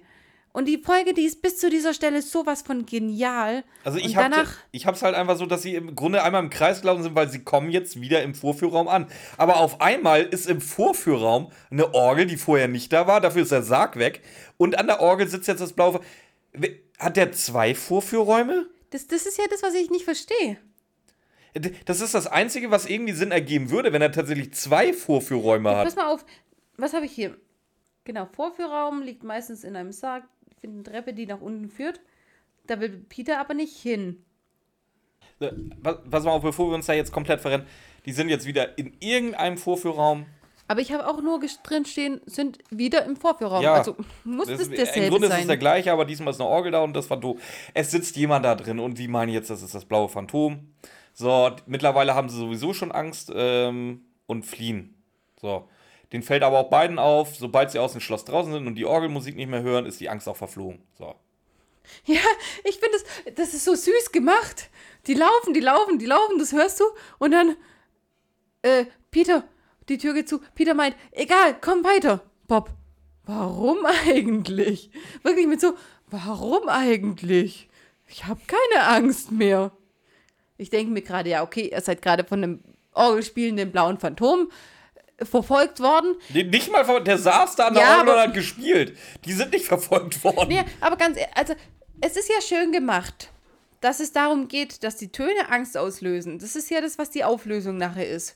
Und 0.54 0.68
die 0.68 0.78
Folge, 0.78 1.14
die 1.14 1.24
ist 1.24 1.42
bis 1.42 1.58
zu 1.58 1.70
dieser 1.70 1.94
Stelle 1.94 2.22
sowas 2.22 2.62
von 2.62 2.86
genial. 2.86 3.64
Also 3.84 3.98
ich 3.98 4.18
habe 4.18 4.30
danach, 4.30 4.58
ich 4.72 4.86
hab's 4.86 5.02
halt 5.02 5.16
einfach 5.16 5.38
so, 5.38 5.46
dass 5.46 5.62
sie 5.62 5.76
im 5.76 5.96
Grunde 5.96 6.24
einmal 6.24 6.44
im 6.44 6.50
Kreis 6.50 6.82
gelaufen 6.82 7.04
sind, 7.04 7.16
weil 7.16 7.30
sie 7.30 7.44
kommen 7.44 7.70
jetzt 7.72 8.02
wieder 8.02 8.22
im 8.24 8.36
Vorführraum 8.36 8.88
an. 8.88 9.08
Aber 9.38 9.58
auf 9.58 9.80
einmal 9.80 10.24
ist 10.24 10.48
im 10.48 10.60
Vorführraum 10.60 11.52
eine 11.70 11.94
Orgel, 11.94 12.26
die 12.26 12.38
vorher 12.38 12.68
nicht 12.68 12.92
da 12.92 13.08
war, 13.08 13.22
dafür 13.22 13.44
ist 13.44 13.52
der 13.52 13.64
Sarg 13.64 13.98
weg. 13.98 14.22
Und 14.58 14.78
an 14.78 14.88
der 14.88 15.00
Orgel 15.00 15.28
sitzt 15.28 15.48
jetzt 15.48 15.62
das 15.62 15.74
blaue. 15.74 16.02
Hat 17.00 17.16
der 17.16 17.32
zwei 17.32 17.74
Vorführräume? 17.74 18.68
das, 18.92 19.08
das 19.08 19.26
ist 19.26 19.38
ja 19.38 19.46
das, 19.50 19.64
was 19.64 19.74
ich 19.74 19.90
nicht 19.90 20.06
verstehe. 20.06 20.58
Das 21.86 22.00
ist 22.00 22.14
das 22.14 22.28
Einzige, 22.28 22.72
was 22.72 22.86
irgendwie 22.86 23.14
Sinn 23.14 23.32
ergeben 23.32 23.72
würde, 23.72 23.92
wenn 23.92 24.02
er 24.02 24.12
tatsächlich 24.12 24.54
zwei 24.54 24.94
Vorführräume 24.94 25.76
hat. 25.76 25.86
Pass 25.86 25.96
mal 25.96 26.14
auf, 26.14 26.26
was 26.78 26.94
habe 26.94 27.06
ich 27.06 27.12
hier? 27.12 27.36
Genau, 28.06 28.26
Vorführraum 28.26 29.02
liegt 29.02 29.24
meistens 29.24 29.64
in 29.64 29.76
einem 29.76 29.92
Sarg. 29.92 30.24
Ich 30.62 30.70
finde 30.70 30.92
eine 30.92 30.96
Treppe, 30.96 31.14
die 31.16 31.26
nach 31.26 31.42
unten 31.42 31.70
führt. 31.70 32.00
Da 32.68 32.80
will 32.80 33.04
Peter 33.10 33.40
aber 33.40 33.56
nicht 33.56 33.76
hin. 33.76 34.24
Pass 35.82 36.24
mal 36.24 36.34
auf, 36.34 36.44
bevor 36.44 36.70
wir 36.70 36.76
uns 36.76 36.86
da 36.86 36.94
jetzt 36.94 37.12
komplett 37.12 37.42
verrennen. 37.42 37.66
Die 38.06 38.12
sind 38.12 38.30
jetzt 38.30 38.46
wieder 38.46 38.78
in 38.78 38.94
irgendeinem 39.00 39.58
Vorführraum. 39.58 40.28
Aber 40.68 40.80
ich 40.80 40.92
habe 40.92 41.08
auch 41.08 41.20
nur 41.20 41.40
drin 41.64 41.86
stehen, 41.86 42.22
sind 42.28 42.60
wieder 42.70 43.06
im 43.06 43.16
Vorführraum. 43.16 43.64
Ja. 43.64 43.74
Also 43.74 43.96
muss 44.24 44.50
Das 44.50 44.62
ist, 44.62 44.72
derselbe 44.72 45.06
Im 45.06 45.10
Grunde 45.10 45.28
ist 45.28 45.34
sein. 45.34 45.42
es 45.42 45.48
der 45.48 45.58
gleiche, 45.58 45.92
aber 45.92 46.06
diesmal 46.06 46.32
ist 46.32 46.40
eine 46.40 46.48
Orgel 46.48 46.72
da 46.72 46.84
und 46.84 46.96
das 46.96 47.08
Phantom. 47.08 47.40
Es 47.74 47.90
sitzt 47.90 48.16
jemand 48.16 48.46
da 48.46 48.54
drin 48.54 48.78
und 48.78 49.00
wie 49.00 49.08
meine 49.08 49.32
ich 49.32 49.36
jetzt, 49.36 49.50
das 49.50 49.64
ist 49.64 49.74
das 49.74 49.86
blaue 49.86 50.10
Phantom. 50.10 50.72
So, 51.14 51.50
mittlerweile 51.66 52.14
haben 52.14 52.30
sie 52.30 52.38
sowieso 52.38 52.74
schon 52.74 52.92
Angst 52.92 53.32
ähm, 53.36 54.06
und 54.28 54.46
fliehen. 54.46 54.94
So. 55.42 55.68
Den 56.12 56.24
fällt 56.24 56.44
aber 56.44 56.60
auch 56.60 56.70
beiden 56.70 57.00
auf, 57.00 57.36
sobald 57.36 57.72
sie 57.72 57.80
aus 57.80 57.94
dem 57.94 58.02
Schloss 58.02 58.26
draußen 58.26 58.52
sind 58.52 58.68
und 58.68 58.76
die 58.76 58.86
Orgelmusik 58.86 59.36
nicht 59.36 59.50
mehr 59.50 59.62
hören, 59.62 59.86
ist 59.86 60.00
die 60.00 60.10
Angst 60.10 60.28
auch 60.28 60.36
verflogen. 60.36 60.82
So. 60.98 61.16
Ja, 62.06 62.20
ich 62.64 62.78
finde 62.80 62.98
das, 62.98 63.36
das 63.36 63.54
ist 63.54 63.66
so 63.66 63.76
süß 63.76 64.12
gemacht. 64.12 64.70
Die 65.08 65.14
laufen, 65.14 65.54
die 65.54 65.60
laufen, 65.62 66.00
die 66.00 66.06
laufen, 66.06 66.38
das 66.38 66.52
hörst 66.52 66.80
du. 66.80 66.84
Und 67.18 67.32
dann, 67.32 67.56
äh, 68.62 68.86
Peter, 69.10 69.44
die 69.90 69.98
Tür 69.98 70.14
geht 70.14 70.30
zu. 70.30 70.42
Peter 70.54 70.74
meint, 70.74 70.96
egal, 71.12 71.56
komm 71.60 71.84
weiter. 71.84 72.22
Bob, 72.48 72.70
warum 73.26 73.86
eigentlich? 73.86 74.92
Wirklich 75.24 75.48
mit 75.48 75.62
so, 75.62 75.74
warum 76.08 76.68
eigentlich? 76.68 77.70
Ich 78.08 78.26
habe 78.26 78.42
keine 78.46 78.88
Angst 78.88 79.32
mehr. 79.32 79.72
Ich 80.58 80.70
denke 80.70 80.92
mir 80.92 81.02
gerade, 81.02 81.30
ja, 81.30 81.44
okay, 81.44 81.70
ihr 81.72 81.82
seid 81.82 82.02
gerade 82.02 82.24
von 82.24 82.44
einem 82.44 82.60
orgelspielenden 82.94 83.72
blauen 83.72 83.98
Phantom 83.98 84.52
verfolgt 85.24 85.80
worden. 85.80 86.16
Nee, 86.30 86.44
Nicht 86.44 86.72
mal, 86.72 87.04
der 87.04 87.18
saß 87.18 87.56
da 87.56 87.68
an 87.68 87.74
der 87.74 87.84
Ja, 87.84 87.98
Orgel 88.00 88.14
und 88.14 88.20
hat 88.20 88.34
gespielt. 88.34 88.98
Die 89.26 89.34
sind 89.34 89.52
nicht 89.52 89.66
verfolgt 89.66 90.24
worden. 90.24 90.50
Nee, 90.50 90.64
aber 90.80 90.98
ganz 90.98 91.18
ehrlich, 91.18 91.36
also 91.38 91.54
es 92.02 92.18
ist 92.18 92.30
ja 92.30 92.42
schön 92.42 92.72
gemacht, 92.72 93.32
dass 93.80 94.00
es 94.00 94.12
darum 94.12 94.48
geht, 94.48 94.84
dass 94.84 94.98
die 94.98 95.12
Töne 95.12 95.50
Angst 95.50 95.78
auslösen. 95.78 96.40
Das 96.40 96.56
ist 96.56 96.70
ja 96.70 96.82
das, 96.82 96.98
was 96.98 97.10
die 97.10 97.24
Auflösung 97.24 97.78
nachher 97.78 98.10
ist. 98.10 98.36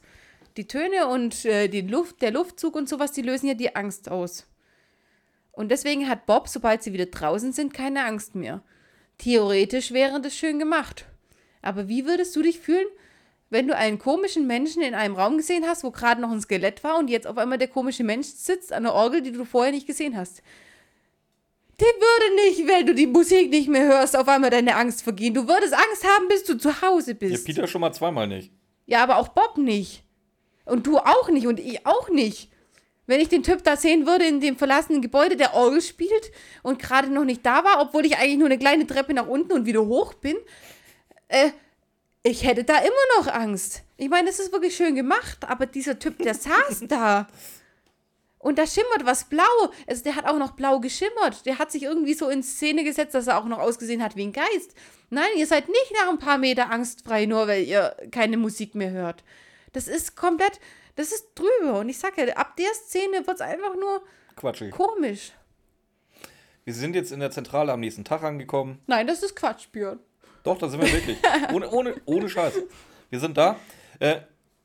Die 0.58 0.68
Töne 0.68 1.08
und 1.08 1.46
äh, 1.46 1.68
die 1.68 1.82
Luft, 1.82 2.22
der 2.22 2.32
Luftzug 2.32 2.76
und 2.76 2.88
sowas, 2.88 3.12
die 3.12 3.22
lösen 3.22 3.48
ja 3.48 3.54
die 3.56 3.76
Angst 3.76 4.10
aus. 4.10 4.48
Und 5.52 5.70
deswegen 5.70 6.10
hat 6.10 6.26
Bob, 6.26 6.48
sobald 6.48 6.84
sie 6.84 6.94
wieder 6.94 7.06
draußen 7.08 7.54
sind, 7.54 7.74
keine 7.74 8.06
Angst 8.06 8.36
mehr. 8.36 8.62
Theoretisch 9.18 9.92
wäre 9.92 10.20
das 10.22 10.36
schön 10.36 10.60
gemacht. 10.60 11.06
Aber 11.62 11.88
wie 11.88 12.06
würdest 12.06 12.36
du 12.36 12.42
dich 12.42 12.60
fühlen, 12.60 12.88
wenn 13.50 13.68
du 13.68 13.76
einen 13.76 14.00
komischen 14.00 14.48
Menschen 14.48 14.82
in 14.82 14.96
einem 14.96 15.16
Raum 15.16 15.38
gesehen 15.38 15.66
hast, 15.68 15.84
wo 15.84 15.92
gerade 15.92 16.22
noch 16.22 16.32
ein 16.32 16.42
Skelett 16.42 16.84
war 16.84 16.98
und 16.98 17.10
jetzt 17.10 17.28
auf 17.28 17.38
einmal 17.38 17.58
der 17.58 17.68
komische 17.68 18.04
Mensch 18.04 18.28
sitzt 18.28 18.74
an 18.74 18.84
der 18.84 18.94
Orgel, 18.94 19.22
die 19.22 19.32
du 19.32 19.46
vorher 19.46 19.72
nicht 19.72 19.88
gesehen 19.88 20.18
hast? 20.18 20.42
Die 21.80 21.84
würde 21.84 22.36
nicht, 22.48 22.68
wenn 22.68 22.86
du 22.86 22.96
die 22.96 23.08
Musik 23.08 23.50
nicht 23.50 23.68
mehr 23.68 23.86
hörst, 23.86 24.16
auf 24.18 24.28
einmal 24.30 24.50
deine 24.50 24.76
Angst 24.76 25.04
vergehen. 25.04 25.34
Du 25.34 25.48
würdest 25.48 25.74
Angst 25.74 26.06
haben, 26.06 26.28
bis 26.30 26.46
du 26.46 26.58
zu 26.58 26.82
Hause 26.82 27.12
Ja, 27.12 27.18
bist. 27.20 27.46
Peter 27.46 27.68
schon 27.68 27.82
mal 27.82 27.92
zweimal 27.92 28.28
nicht. 28.28 28.52
Ja, 28.86 29.04
aber 29.04 29.18
auch 29.18 29.28
Bob 29.30 29.58
nicht. 29.58 30.04
Und 30.64 30.88
du 30.88 30.98
auch 30.98 31.30
nicht 31.30 31.48
und 31.48 31.60
ich 31.60 31.86
auch 31.86 32.10
nicht. 32.10 32.50
Wenn 33.08 33.20
ich 33.20 33.30
den 33.30 33.44
Typ 33.44 33.64
da 33.64 33.76
sehen 33.78 34.08
würde 34.08 34.26
in 34.26 34.40
dem 34.40 34.58
verlassenen 34.58 35.02
Gebäude, 35.02 35.36
der 35.36 35.54
Orgel 35.54 35.82
spielt 35.82 36.32
und 36.64 36.80
gerade 36.80 37.10
noch 37.10 37.26
nicht 37.26 37.46
da 37.46 37.64
war, 37.64 37.82
obwohl 37.82 38.06
ich 38.06 38.18
eigentlich 38.18 38.38
nur 38.38 38.48
eine 38.48 38.58
kleine 38.58 38.88
Treppe 38.88 39.14
nach 39.14 39.28
unten 39.28 39.52
und 39.52 39.66
wieder 39.66 39.86
hoch 39.86 40.14
bin, 40.16 40.36
äh, 41.28 41.52
ich 42.28 42.44
hätte 42.44 42.64
da 42.64 42.78
immer 42.80 42.90
noch 43.20 43.28
Angst. 43.28 43.84
Ich 43.98 44.10
meine, 44.10 44.30
es 44.30 44.40
ist 44.40 44.52
wirklich 44.52 44.76
schön 44.76 44.96
gemacht, 44.96 45.46
aber 45.48 45.68
dieser 45.68 46.00
Typ, 46.00 46.18
der 46.18 46.34
saß 46.34 46.84
da. 46.88 47.28
Und 48.40 48.58
da 48.60 48.68
schimmert 48.68 49.06
was 49.06 49.26
blau. 49.26 49.44
Also 49.88 50.04
der 50.04 50.16
hat 50.16 50.26
auch 50.26 50.38
noch 50.38 50.52
blau 50.52 50.80
geschimmert. 50.80 51.46
Der 51.46 51.58
hat 51.60 51.72
sich 51.72 51.84
irgendwie 51.84 52.14
so 52.14 52.30
in 52.30 52.44
Szene 52.44 52.84
gesetzt, 52.84 53.14
dass 53.16 53.28
er 53.28 53.38
auch 53.40 53.46
noch 53.46 53.60
ausgesehen 53.60 54.04
hat 54.04 54.16
wie 54.16 54.24
ein 54.26 54.34
Geist. 54.34 54.74
Nein, 55.10 55.30
ihr 55.38 55.48
seid 55.48 55.68
nicht 55.68 55.94
nach 55.94 56.10
ein 56.10 56.20
paar 56.20 56.38
Meter 56.38 56.70
angstfrei, 56.72 57.26
nur 57.26 57.48
weil 57.48 57.64
ihr 57.64 57.96
keine 58.12 58.38
Musik 58.38 58.76
mehr 58.76 58.92
hört. 58.92 59.24
Das 59.74 59.88
ist 59.88 60.16
komplett, 60.16 60.60
Das 60.96 61.12
ist 61.12 61.28
drüber. 61.36 61.80
Und 61.80 61.90
ich 61.90 61.98
sag 62.00 62.18
ja, 62.18 62.26
ab 62.36 62.56
der 62.56 62.74
Szene 62.74 63.26
wird 63.26 63.36
es 63.36 63.42
einfach 63.42 63.76
nur 63.76 64.02
Quatschig. 64.36 64.72
komisch. 64.72 65.32
Wir 66.64 66.74
sind 66.74 66.96
jetzt 66.96 67.12
in 67.12 67.20
der 67.20 67.32
Zentrale 67.32 67.72
am 67.72 67.80
nächsten 67.80 68.04
Tag 68.04 68.24
angekommen. 68.24 68.80
Nein, 68.88 69.06
das 69.06 69.22
ist 69.22 69.36
Quatsch, 69.36 69.68
Björn. 69.72 70.00
Doch, 70.46 70.58
da 70.58 70.70
sind 70.70 70.82
wir 70.82 70.92
wirklich. 70.92 71.18
Ohne, 71.54 71.70
ohne, 71.70 71.96
ohne 72.06 72.30
Scheiß. 72.30 72.54
Wir 73.10 73.20
sind 73.20 73.36
da. 73.38 73.58
Äh, 74.00 74.18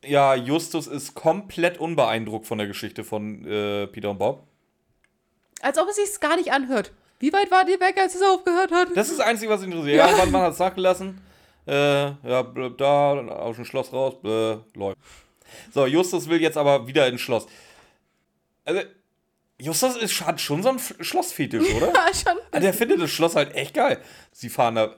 ja, 0.04 0.34
Justus 0.34 0.86
ist 0.86 1.14
komplett 1.14 1.78
unbeeindruckt 1.78 2.46
von 2.46 2.58
der 2.58 2.66
Geschichte 2.66 3.02
von 3.04 3.44
äh, 3.46 3.86
Peter 3.86 4.10
und 4.10 4.18
Bob. 4.18 4.46
Als 5.60 5.78
ob 5.78 5.88
es 5.88 5.96
sich 5.96 6.20
gar 6.20 6.36
nicht 6.36 6.52
anhört. 6.52 6.92
Wie 7.18 7.32
weit 7.32 7.50
war 7.50 7.64
die 7.64 7.78
weg, 7.80 7.98
als 7.98 8.14
es 8.14 8.22
aufgehört 8.22 8.72
hat? 8.72 8.88
Das 8.94 9.08
ist 9.10 9.18
das 9.18 9.26
Einzige, 9.26 9.50
was 9.52 9.62
ihn 9.62 9.72
interessiert. 9.72 9.98
Ja, 9.98 10.10
wann 10.16 10.30
man 10.30 10.42
hat 10.42 10.52
es 10.54 10.58
nachgelassen. 10.58 11.20
Äh, 11.66 11.72
ja, 11.74 12.42
da, 12.78 13.12
aus 13.12 13.56
dem 13.56 13.64
Schloss 13.66 13.92
raus, 13.92 14.14
blöb, 14.22 14.64
läuft. 14.74 14.98
So, 15.72 15.84
Justus 15.86 16.28
will 16.28 16.40
jetzt 16.40 16.56
aber 16.56 16.86
wieder 16.86 17.06
ins 17.08 17.20
Schloss. 17.20 17.46
Also, 18.64 18.80
Justus 19.58 19.96
ist, 19.96 20.24
hat 20.24 20.40
schon 20.40 20.62
so 20.62 20.70
einen 20.70 20.80
Schlossfetisch, 21.00 21.74
oder? 21.74 21.88
Ja, 21.94 22.06
schon. 22.14 22.38
Ah, 22.52 22.60
Der 22.60 22.72
findet 22.72 23.00
das 23.02 23.10
Schloss 23.10 23.36
halt 23.36 23.54
echt 23.54 23.74
geil. 23.74 24.00
Sie 24.32 24.48
fahren 24.48 24.76
da, 24.76 24.94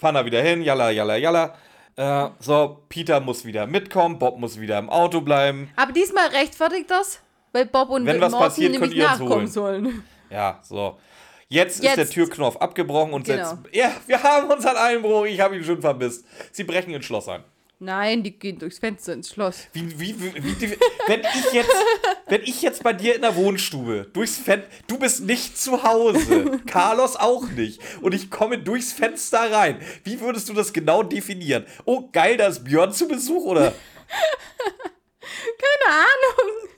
fahren 0.00 0.14
da 0.14 0.24
wieder 0.24 0.42
hin, 0.42 0.62
jalla, 0.62 0.90
jalla, 0.90 1.16
jalla. 1.16 1.54
Äh, 1.96 2.30
so, 2.38 2.82
Peter 2.88 3.20
muss 3.20 3.44
wieder 3.44 3.66
mitkommen, 3.66 4.18
Bob 4.18 4.38
muss 4.38 4.58
wieder 4.58 4.78
im 4.78 4.88
Auto 4.88 5.20
bleiben. 5.20 5.70
Aber 5.76 5.92
diesmal 5.92 6.28
rechtfertigt 6.28 6.90
das, 6.90 7.20
weil 7.52 7.66
Bob 7.66 7.90
und 7.90 8.06
Wenn 8.06 8.20
was 8.20 8.32
Morten 8.32 8.44
passiert, 8.46 8.72
nämlich 8.72 8.90
könnt 8.90 8.98
ihr 8.98 9.06
nachkommen 9.08 9.30
holen. 9.32 9.46
sollen. 9.48 10.04
Ja, 10.30 10.60
so. 10.62 10.96
Jetzt, 11.48 11.76
ist 11.78 11.84
Jetzt. 11.84 11.96
der 11.96 12.08
Türknopf 12.08 12.56
abgebrochen 12.58 13.12
und 13.12 13.24
Genau. 13.26 13.44
setzt. 13.50 13.74
Ja, 13.74 13.90
wir 14.06 14.22
haben 14.22 14.48
unseren 14.50 14.76
Einbruch, 14.76 15.24
ich 15.26 15.40
habe 15.40 15.56
ihn 15.56 15.64
schon 15.64 15.80
vermisst. 15.80 16.24
Sie 16.52 16.62
brechen 16.64 16.94
ins 16.94 17.04
Schloss 17.04 17.28
ein. 17.28 17.42
Nein, 17.82 18.22
die 18.22 18.38
gehen 18.38 18.58
durchs 18.58 18.78
Fenster 18.78 19.14
ins 19.14 19.30
Schloss. 19.30 19.68
Wie, 19.72 19.98
wie, 19.98 20.14
wie, 20.20 20.76
wenn 21.06 21.20
ich 21.20 21.52
jetzt, 21.52 21.74
wenn 22.26 22.42
ich 22.42 22.60
jetzt 22.60 22.82
bei 22.82 22.92
dir 22.92 23.14
in 23.14 23.22
der 23.22 23.34
Wohnstube 23.36 24.06
durchs 24.12 24.36
Fenster, 24.36 24.68
du 24.86 24.98
bist 24.98 25.22
nicht 25.22 25.56
zu 25.56 25.82
Hause, 25.82 26.60
Carlos 26.66 27.16
auch 27.16 27.48
nicht, 27.48 27.80
und 28.02 28.14
ich 28.14 28.30
komme 28.30 28.58
durchs 28.58 28.92
Fenster 28.92 29.50
rein. 29.50 29.80
Wie 30.04 30.20
würdest 30.20 30.50
du 30.50 30.52
das 30.52 30.74
genau 30.74 31.02
definieren? 31.02 31.64
Oh, 31.86 32.10
geil, 32.12 32.36
da 32.36 32.48
ist 32.48 32.64
Björn 32.64 32.92
zu 32.92 33.08
Besuch, 33.08 33.46
oder? 33.46 33.72
Keine 35.30 35.96
Ahnung. 35.96 36.68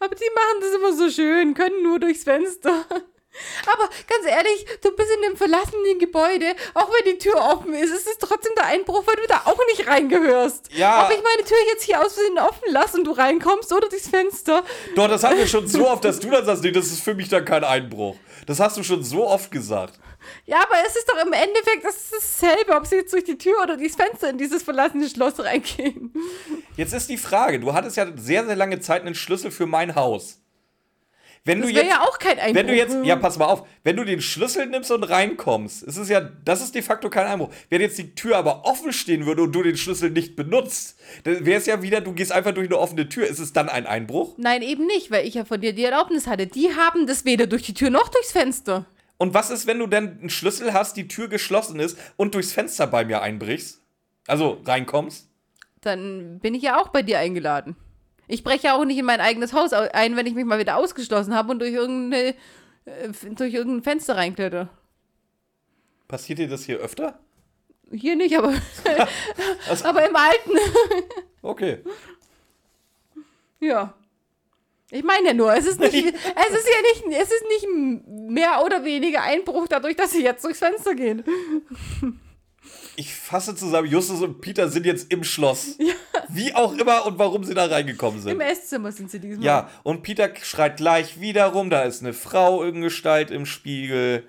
Aber 0.00 0.16
die 0.16 0.30
machen 0.34 0.60
das 0.62 0.74
immer 0.74 0.92
so 0.96 1.10
schön, 1.10 1.54
können 1.54 1.84
nur 1.84 2.00
durchs 2.00 2.24
Fenster. 2.24 2.86
Aber 3.66 3.88
ganz 4.06 4.26
ehrlich, 4.26 4.66
du 4.82 4.94
bist 4.94 5.10
in 5.10 5.22
dem 5.22 5.36
verlassenen 5.36 5.98
Gebäude, 5.98 6.54
auch 6.74 6.90
wenn 6.90 7.12
die 7.12 7.18
Tür 7.18 7.36
offen 7.36 7.74
ist, 7.74 7.92
ist 7.92 8.06
es 8.06 8.18
trotzdem 8.18 8.52
der 8.56 8.66
Einbruch, 8.66 9.02
weil 9.06 9.16
du 9.16 9.26
da 9.26 9.42
auch 9.44 9.58
nicht 9.68 9.86
reingehörst. 9.86 10.72
Ja. 10.72 11.04
Ob 11.04 11.10
ich 11.10 11.22
meine 11.22 11.46
Tür 11.46 11.58
jetzt 11.68 11.84
hier 11.84 12.00
aus 12.04 12.14
Versehen 12.20 12.38
offen 12.38 12.72
lasse 12.72 12.98
und 12.98 13.04
du 13.04 13.12
reinkommst 13.12 13.72
oder 13.72 13.88
durchs 13.88 14.08
Fenster. 14.08 14.64
Doch, 14.94 15.08
das 15.08 15.24
haben 15.24 15.38
wir 15.38 15.46
schon 15.46 15.66
so 15.66 15.88
oft, 15.88 16.04
dass 16.04 16.20
du 16.20 16.30
dann 16.30 16.44
sagst, 16.44 16.62
nee, 16.62 16.72
das 16.72 16.86
ist 16.86 17.02
für 17.02 17.14
mich 17.14 17.28
dann 17.28 17.44
kein 17.44 17.64
Einbruch. 17.64 18.16
Das 18.46 18.60
hast 18.60 18.76
du 18.76 18.82
schon 18.82 19.02
so 19.02 19.26
oft 19.26 19.50
gesagt. 19.50 19.98
Ja, 20.44 20.58
aber 20.58 20.76
es 20.86 20.96
ist 20.96 21.08
doch 21.08 21.24
im 21.24 21.32
Endeffekt 21.32 21.84
das 21.84 21.96
ist 21.96 22.12
dasselbe, 22.12 22.74
ob 22.74 22.86
sie 22.86 22.96
jetzt 22.96 23.12
durch 23.12 23.24
die 23.24 23.38
Tür 23.38 23.54
oder 23.62 23.76
durchs 23.76 23.96
Fenster 23.96 24.28
in 24.28 24.38
dieses 24.38 24.62
verlassene 24.62 25.08
Schloss 25.08 25.38
reingehen. 25.38 26.12
Jetzt 26.76 26.92
ist 26.92 27.08
die 27.08 27.16
Frage, 27.16 27.58
du 27.58 27.72
hattest 27.72 27.96
ja 27.96 28.06
sehr, 28.16 28.44
sehr 28.44 28.56
lange 28.56 28.80
Zeit 28.80 29.02
einen 29.02 29.14
Schlüssel 29.14 29.50
für 29.50 29.66
mein 29.66 29.94
Haus. 29.94 30.39
Wenn 31.44 31.60
Das 31.60 31.68
du 31.70 31.74
wäre 31.74 31.86
jetzt, 31.86 31.94
ja 31.94 32.02
auch 32.02 32.18
kein 32.18 32.38
Einbruch. 32.38 32.54
wenn 32.54 32.66
du 32.66 32.76
jetzt, 32.76 32.96
ja, 33.02 33.16
pass 33.16 33.38
mal 33.38 33.46
auf, 33.46 33.66
wenn 33.82 33.96
du 33.96 34.04
den 34.04 34.20
Schlüssel 34.20 34.66
nimmst 34.66 34.90
und 34.90 35.04
reinkommst, 35.04 35.82
ist 35.82 35.96
es 35.96 36.08
ja, 36.10 36.20
das 36.20 36.60
ist 36.60 36.74
de 36.74 36.82
facto 36.82 37.08
kein 37.08 37.26
Einbruch. 37.26 37.50
Wenn 37.70 37.80
jetzt 37.80 37.96
die 37.98 38.14
Tür 38.14 38.36
aber 38.36 38.66
offen 38.66 38.92
stehen 38.92 39.24
würde 39.24 39.42
und 39.42 39.52
du 39.52 39.62
den 39.62 39.76
Schlüssel 39.78 40.10
nicht 40.10 40.36
benutzt, 40.36 40.98
dann 41.24 41.46
wäre 41.46 41.58
es 41.58 41.64
ja 41.66 41.80
wieder, 41.82 42.02
du 42.02 42.12
gehst 42.12 42.30
einfach 42.32 42.52
durch 42.52 42.68
eine 42.68 42.78
offene 42.78 43.08
Tür. 43.08 43.26
Ist 43.26 43.38
es 43.38 43.54
dann 43.54 43.70
ein 43.70 43.86
Einbruch? 43.86 44.34
Nein, 44.36 44.60
eben 44.60 44.86
nicht, 44.86 45.10
weil 45.10 45.26
ich 45.26 45.34
ja 45.34 45.44
von 45.46 45.60
dir 45.60 45.72
die 45.72 45.84
Erlaubnis 45.84 46.26
hatte. 46.26 46.46
Die 46.46 46.74
haben 46.76 47.06
das 47.06 47.24
weder 47.24 47.46
durch 47.46 47.62
die 47.62 47.74
Tür 47.74 47.88
noch 47.88 48.08
durchs 48.08 48.32
Fenster. 48.32 48.84
Und 49.16 49.32
was 49.34 49.50
ist, 49.50 49.66
wenn 49.66 49.78
du 49.78 49.86
dann 49.86 50.18
einen 50.20 50.30
Schlüssel 50.30 50.72
hast, 50.74 50.96
die 50.96 51.08
Tür 51.08 51.28
geschlossen 51.28 51.80
ist 51.80 51.98
und 52.16 52.34
durchs 52.34 52.52
Fenster 52.52 52.86
bei 52.86 53.04
mir 53.04 53.22
einbrichst? 53.22 53.80
Also 54.26 54.60
reinkommst? 54.64 55.28
Dann 55.80 56.38
bin 56.40 56.54
ich 56.54 56.62
ja 56.62 56.78
auch 56.78 56.88
bei 56.88 57.02
dir 57.02 57.18
eingeladen. 57.18 57.76
Ich 58.30 58.44
breche 58.44 58.68
ja 58.68 58.76
auch 58.76 58.84
nicht 58.84 58.98
in 58.98 59.04
mein 59.04 59.20
eigenes 59.20 59.52
Haus 59.52 59.72
au- 59.72 59.88
ein, 59.92 60.16
wenn 60.16 60.26
ich 60.26 60.34
mich 60.34 60.44
mal 60.44 60.58
wieder 60.60 60.76
ausgeschlossen 60.76 61.34
habe 61.34 61.50
und 61.50 61.58
durch, 61.58 61.72
irgendeine, 61.72 62.34
äh, 62.84 63.08
durch 63.36 63.52
irgendein 63.54 63.82
Fenster 63.82 64.16
reinkletter. 64.16 64.68
Passiert 66.06 66.38
dir 66.38 66.48
das 66.48 66.64
hier 66.64 66.78
öfter? 66.78 67.18
Hier 67.92 68.14
nicht, 68.14 68.36
aber, 68.38 68.54
Also- 69.68 69.84
aber 69.84 70.08
im 70.08 70.14
Alten. 70.16 70.50
Okay. 71.42 71.78
ja. 73.60 73.94
Ich 74.90 75.02
meine 75.04 75.28
ja 75.28 75.32
nur, 75.34 75.54
es 75.54 75.66
ist 75.66 75.80
nicht, 75.80 75.94
es 75.94 76.02
ist 76.04 76.14
ja 76.68 77.08
nicht, 77.08 77.18
es 77.18 77.30
ist 77.30 77.44
nicht 77.48 77.66
mehr 78.06 78.62
oder 78.64 78.84
weniger 78.84 79.22
Einbruch 79.22 79.66
dadurch, 79.68 79.96
dass 79.96 80.10
sie 80.10 80.22
jetzt 80.22 80.44
durchs 80.44 80.58
Fenster 80.58 80.94
gehen. 80.94 81.24
Ich 83.00 83.14
fasse 83.14 83.54
zusammen, 83.56 83.88
Justus 83.88 84.20
und 84.20 84.42
Peter 84.42 84.68
sind 84.68 84.84
jetzt 84.84 85.10
im 85.10 85.24
Schloss. 85.24 85.78
Wie 86.28 86.54
auch 86.54 86.74
immer 86.76 87.06
und 87.06 87.18
warum 87.18 87.44
sie 87.44 87.54
da 87.54 87.64
reingekommen 87.64 88.20
sind. 88.20 88.30
Im 88.32 88.42
Esszimmer 88.42 88.92
sind 88.92 89.10
sie 89.10 89.18
diesmal. 89.18 89.42
Ja, 89.42 89.70
und 89.84 90.02
Peter 90.02 90.28
schreit 90.42 90.76
gleich 90.76 91.18
wieder 91.18 91.46
rum, 91.46 91.70
da 91.70 91.84
ist 91.84 92.02
eine 92.02 92.12
Frau 92.12 92.62
in 92.62 92.82
Gestalt 92.82 93.30
im 93.30 93.46
Spiegel. 93.46 94.24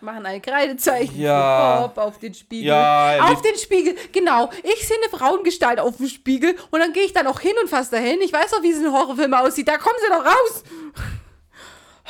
Machen 0.00 0.26
ein 0.26 0.42
Kreidezeichen 0.42 1.20
Ja. 1.20 1.92
auf 1.94 2.18
den 2.18 2.34
Spiegel. 2.34 2.66
Ja, 2.66 3.20
auf 3.30 3.40
den 3.40 3.56
Spiegel, 3.56 3.94
genau. 4.12 4.50
Ich 4.64 4.88
sehe 4.88 4.96
eine 4.96 5.16
Frauengestalt 5.16 5.78
auf 5.78 5.98
dem 5.98 6.08
Spiegel 6.08 6.56
und 6.72 6.80
dann 6.80 6.92
gehe 6.92 7.04
ich 7.04 7.12
da 7.12 7.22
noch 7.22 7.38
hin 7.38 7.54
und 7.62 7.70
fasse 7.70 7.92
dahin. 7.92 8.18
Ich 8.20 8.32
weiß 8.32 8.50
doch, 8.50 8.62
wie 8.64 8.72
es 8.72 8.78
in 8.78 8.92
Horrorfilmen 8.92 9.34
aussieht. 9.38 9.68
Da 9.68 9.78
kommen 9.78 9.96
sie 10.00 10.12
doch 10.12 10.24
raus. 10.24 10.64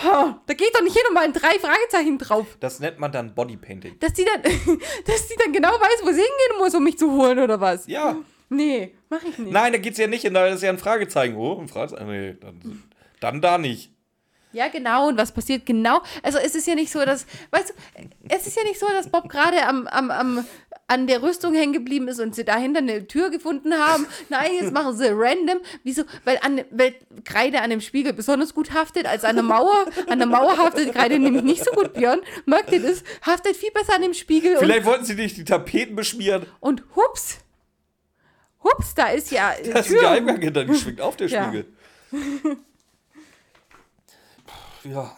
Da 0.03 0.55
geht 0.55 0.75
doch 0.75 0.83
nicht 0.83 0.95
hin 0.95 1.03
und 1.09 1.15
mal 1.15 1.25
ein 1.25 1.33
drei 1.33 1.59
Fragezeichen 1.59 2.19
drauf. 2.19 2.47
Das 2.61 2.79
nennt 2.81 2.99
man 2.99 3.11
dann 3.11 3.35
Bodypainting. 3.35 3.99
Dass 3.99 4.13
die 4.13 4.25
dann, 4.25 4.43
dass 5.07 5.29
die 5.29 5.35
dann 5.43 5.53
genau 5.53 5.71
weiß, 5.71 6.03
wo 6.03 6.09
sie 6.09 6.21
hingehen 6.21 6.59
muss, 6.59 6.75
um 6.75 6.85
mich 6.85 6.99
zu 6.99 7.11
holen 7.13 7.39
oder 7.39 7.61
was? 7.61 7.87
Ja. 7.87 8.17
Nee, 8.49 8.95
mach 9.11 9.23
ich 9.23 9.37
nicht. 9.39 9.53
Nein, 9.53 9.73
da 9.73 9.79
geht's 9.79 9.99
ja 9.99 10.07
nicht 10.07 10.23
hin, 10.23 10.35
da 10.35 10.47
ist 10.47 10.63
ja 10.63 10.71
ein 10.71 10.79
Fragezeichen. 10.79 11.37
Oh, 11.37 11.61
ein 11.61 11.69
Fragezeichen. 11.69 12.07
Nee, 12.09 12.37
dann, 12.41 12.83
dann 13.21 13.41
da 13.43 13.59
nicht. 13.59 13.93
Ja, 14.53 14.69
genau. 14.69 15.09
Und 15.09 15.19
was 15.19 15.33
passiert 15.33 15.67
genau? 15.67 16.01
Also 16.23 16.39
es 16.39 16.55
ist 16.55 16.67
ja 16.67 16.75
nicht 16.75 16.91
so, 16.91 17.05
dass, 17.05 17.27
weißt 17.51 17.71
du, 17.71 17.75
es 18.29 18.47
ist 18.47 18.57
ja 18.57 18.63
nicht 18.63 18.79
so, 18.79 18.87
dass 18.87 19.11
Bob 19.11 19.29
gerade 19.29 19.67
am, 19.67 19.87
am, 19.89 20.11
am, 20.11 20.47
an 20.89 21.07
der 21.07 21.23
Rüstung 21.23 21.55
hängen 21.55 21.73
geblieben 21.75 22.09
ist 22.09 22.19
und 22.19 22.35
sie 22.35 22.45
dahinter 22.45 22.79
eine 22.79 23.07
Tür 23.07 23.31
gefunden 23.31 23.75
haben. 23.75 24.07
Nein, 24.31 24.51
jetzt 24.61 24.73
machen 24.73 24.97
sie 24.97 25.09
random. 25.13 25.59
Wieso? 25.85 26.03
Weil, 26.25 26.39
an, 26.43 26.63
weil 26.71 26.95
Kreide 27.25 27.61
an 27.61 27.71
dem 27.71 27.81
Spiegel 27.81 28.13
besonders 28.15 28.55
gut 28.55 28.73
haftet 28.73 29.07
als 29.07 29.23
an 29.25 29.37
der 29.37 29.45
Mauer. 29.45 29.87
An 30.09 30.19
der 30.19 30.27
Mauer 30.27 30.57
haftet 30.57 30.93
Kreide 30.95 31.19
nämlich 31.19 31.43
nicht 31.45 31.65
so 31.65 31.71
gut, 31.73 31.93
Björn. 31.93 32.21
Merkt 32.47 32.73
ihr 32.73 32.81
das? 32.83 33.05
Haftet 33.23 33.55
viel 33.57 33.71
besser 33.71 33.95
an 33.95 34.03
dem 34.03 34.15
Spiegel. 34.15 34.57
Vielleicht 34.59 34.87
wollten 34.87 35.05
sie 35.05 35.15
nicht 35.15 35.37
die 35.37 35.45
Tapeten 35.45 35.95
beschmieren. 35.95 36.47
und 36.61 36.83
hups. 36.97 37.39
Hups, 38.65 38.95
da 38.95 39.09
ist 39.09 39.31
ja 39.31 39.53
Da 39.71 39.79
ist 39.81 39.91
ein 39.91 39.95
Geheimgang 39.95 40.41
hinter, 40.41 40.65
die 40.65 40.75
schwingt 40.75 41.01
auf 41.01 41.17
der 41.17 41.29
Ja. 41.29 41.45
Spiegel. 41.45 41.67
Ja. 44.85 45.17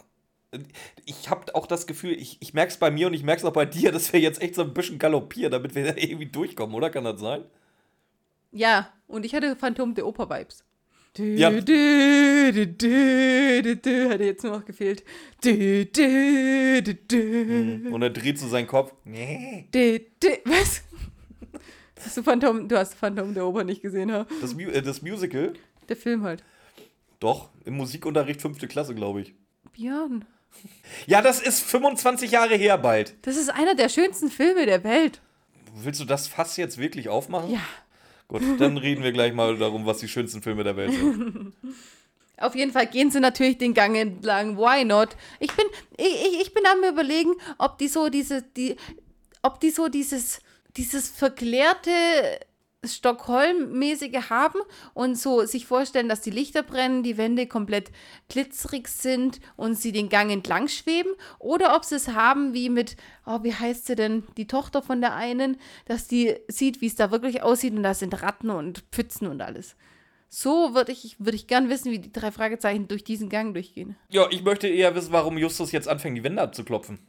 Ich 1.10 1.28
habe 1.28 1.52
auch 1.56 1.66
das 1.66 1.88
Gefühl, 1.88 2.12
ich, 2.12 2.36
ich 2.40 2.54
merke 2.54 2.70
es 2.70 2.78
bei 2.78 2.90
mir 2.90 3.08
und 3.08 3.14
ich 3.14 3.24
merke 3.24 3.40
es 3.40 3.44
auch 3.44 3.52
bei 3.52 3.66
dir, 3.66 3.90
dass 3.90 4.12
wir 4.12 4.20
jetzt 4.20 4.40
echt 4.40 4.54
so 4.54 4.62
ein 4.62 4.72
bisschen 4.72 4.98
galoppieren, 4.98 5.50
damit 5.50 5.74
wir 5.74 5.84
da 5.92 5.94
irgendwie 5.96 6.26
durchkommen, 6.26 6.74
oder? 6.74 6.88
Kann 6.90 7.04
das 7.04 7.20
sein? 7.20 7.44
Ja, 8.52 8.92
und 9.08 9.26
ich 9.26 9.34
hatte 9.34 9.56
Phantom 9.56 9.94
der 9.94 10.06
Oper-Vibes. 10.06 10.64
Ja. 11.18 11.50
du, 11.50 11.60
du, 11.60 12.66
du, 13.76 14.10
hätte 14.10 14.24
jetzt 14.24 14.44
nur 14.44 14.52
noch 14.52 14.64
gefehlt. 14.64 15.02
Du, 15.42 15.50
Und 17.90 18.02
er 18.02 18.10
dreht 18.10 18.38
so 18.38 18.46
seinen 18.46 18.68
Kopf. 18.68 18.94
Nee. 19.04 19.66
Was? 20.44 20.82
Hast 22.04 22.16
du 22.16 22.22
Phantom, 22.22 22.68
du 22.68 22.78
hast 22.78 22.94
Phantom 22.94 23.34
der 23.34 23.44
Oper 23.44 23.64
nicht 23.64 23.82
gesehen, 23.82 24.10
ha? 24.10 24.26
Das, 24.40 24.54
äh, 24.54 24.80
das 24.80 25.02
Musical? 25.02 25.52
Der 25.88 25.96
Film 25.96 26.22
halt. 26.22 26.42
Doch, 27.18 27.50
im 27.66 27.76
Musikunterricht 27.76 28.40
fünfte 28.40 28.68
Klasse, 28.68 28.94
glaube 28.94 29.20
ich. 29.20 29.34
Björn, 29.74 30.24
Ja, 31.06 31.22
das 31.22 31.40
ist 31.40 31.62
25 31.62 32.30
Jahre 32.30 32.56
her 32.56 32.78
bald. 32.78 33.14
das 33.22 33.36
ist 33.36 33.48
einer 33.48 33.74
der 33.74 33.88
schönsten 33.88 34.30
Filme 34.30 34.66
der 34.66 34.84
Welt. 34.84 35.20
Willst 35.74 36.00
du 36.00 36.04
das 36.04 36.26
Fass 36.28 36.56
jetzt 36.56 36.78
wirklich 36.78 37.08
aufmachen? 37.08 37.52
Ja. 37.52 37.60
Gut, 38.28 38.42
dann 38.58 38.76
reden 38.76 39.02
wir 39.02 39.12
gleich 39.12 39.32
mal 39.32 39.56
darum, 39.56 39.86
was 39.86 39.98
die 39.98 40.08
schönsten 40.08 40.42
Filme 40.42 40.62
der 40.62 40.76
Welt 40.76 40.92
sind. 40.92 41.52
Auf 42.36 42.54
jeden 42.54 42.72
Fall 42.72 42.86
gehen 42.86 43.10
sie 43.10 43.20
natürlich 43.20 43.58
den 43.58 43.74
Gang 43.74 43.96
entlang. 43.96 44.56
Why 44.56 44.84
not? 44.84 45.10
Ich 45.40 45.54
bin, 45.54 45.66
ich, 45.96 46.06
ich, 46.06 46.40
ich 46.42 46.54
bin 46.54 46.64
am 46.66 46.82
überlegen, 46.88 47.34
ob 47.58 47.76
die 47.78 47.88
so 47.88 48.08
diese, 48.08 48.42
die, 48.42 48.76
ob 49.42 49.60
die 49.60 49.70
so 49.70 49.88
dieses, 49.88 50.40
dieses 50.76 51.08
verklärte 51.08 51.90
Stockholm-mäßige 52.84 54.30
haben 54.30 54.60
und 54.94 55.16
so 55.16 55.44
sich 55.44 55.66
vorstellen, 55.66 56.08
dass 56.08 56.22
die 56.22 56.30
Lichter 56.30 56.62
brennen, 56.62 57.02
die 57.02 57.18
Wände 57.18 57.46
komplett 57.46 57.90
glitzerig 58.28 58.88
sind 58.88 59.40
und 59.56 59.74
sie 59.74 59.92
den 59.92 60.08
Gang 60.08 60.30
entlang 60.30 60.68
schweben 60.68 61.12
oder 61.38 61.76
ob 61.76 61.84
sie 61.84 61.96
es 61.96 62.08
haben 62.08 62.54
wie 62.54 62.70
mit, 62.70 62.96
oh, 63.26 63.42
wie 63.42 63.54
heißt 63.54 63.86
sie 63.86 63.96
denn, 63.96 64.24
die 64.36 64.46
Tochter 64.46 64.82
von 64.82 65.00
der 65.00 65.14
einen, 65.14 65.58
dass 65.86 66.08
die 66.08 66.36
sieht, 66.48 66.80
wie 66.80 66.86
es 66.86 66.96
da 66.96 67.10
wirklich 67.10 67.42
aussieht 67.42 67.74
und 67.74 67.82
da 67.82 67.94
sind 67.94 68.22
Ratten 68.22 68.50
und 68.50 68.84
Pfützen 68.90 69.26
und 69.26 69.42
alles. 69.42 69.76
So 70.28 70.74
würde 70.74 70.92
ich, 70.92 71.16
würd 71.18 71.34
ich 71.34 71.48
gern 71.48 71.68
wissen, 71.68 71.90
wie 71.90 71.98
die 71.98 72.12
drei 72.12 72.30
Fragezeichen 72.30 72.86
durch 72.86 73.02
diesen 73.02 73.28
Gang 73.28 73.52
durchgehen. 73.52 73.96
Ja, 74.10 74.28
ich 74.30 74.44
möchte 74.44 74.68
eher 74.68 74.94
wissen, 74.94 75.12
warum 75.12 75.36
Justus 75.36 75.72
jetzt 75.72 75.88
anfängt, 75.88 76.16
die 76.16 76.22
Wände 76.22 76.40
abzuklopfen. 76.40 77.00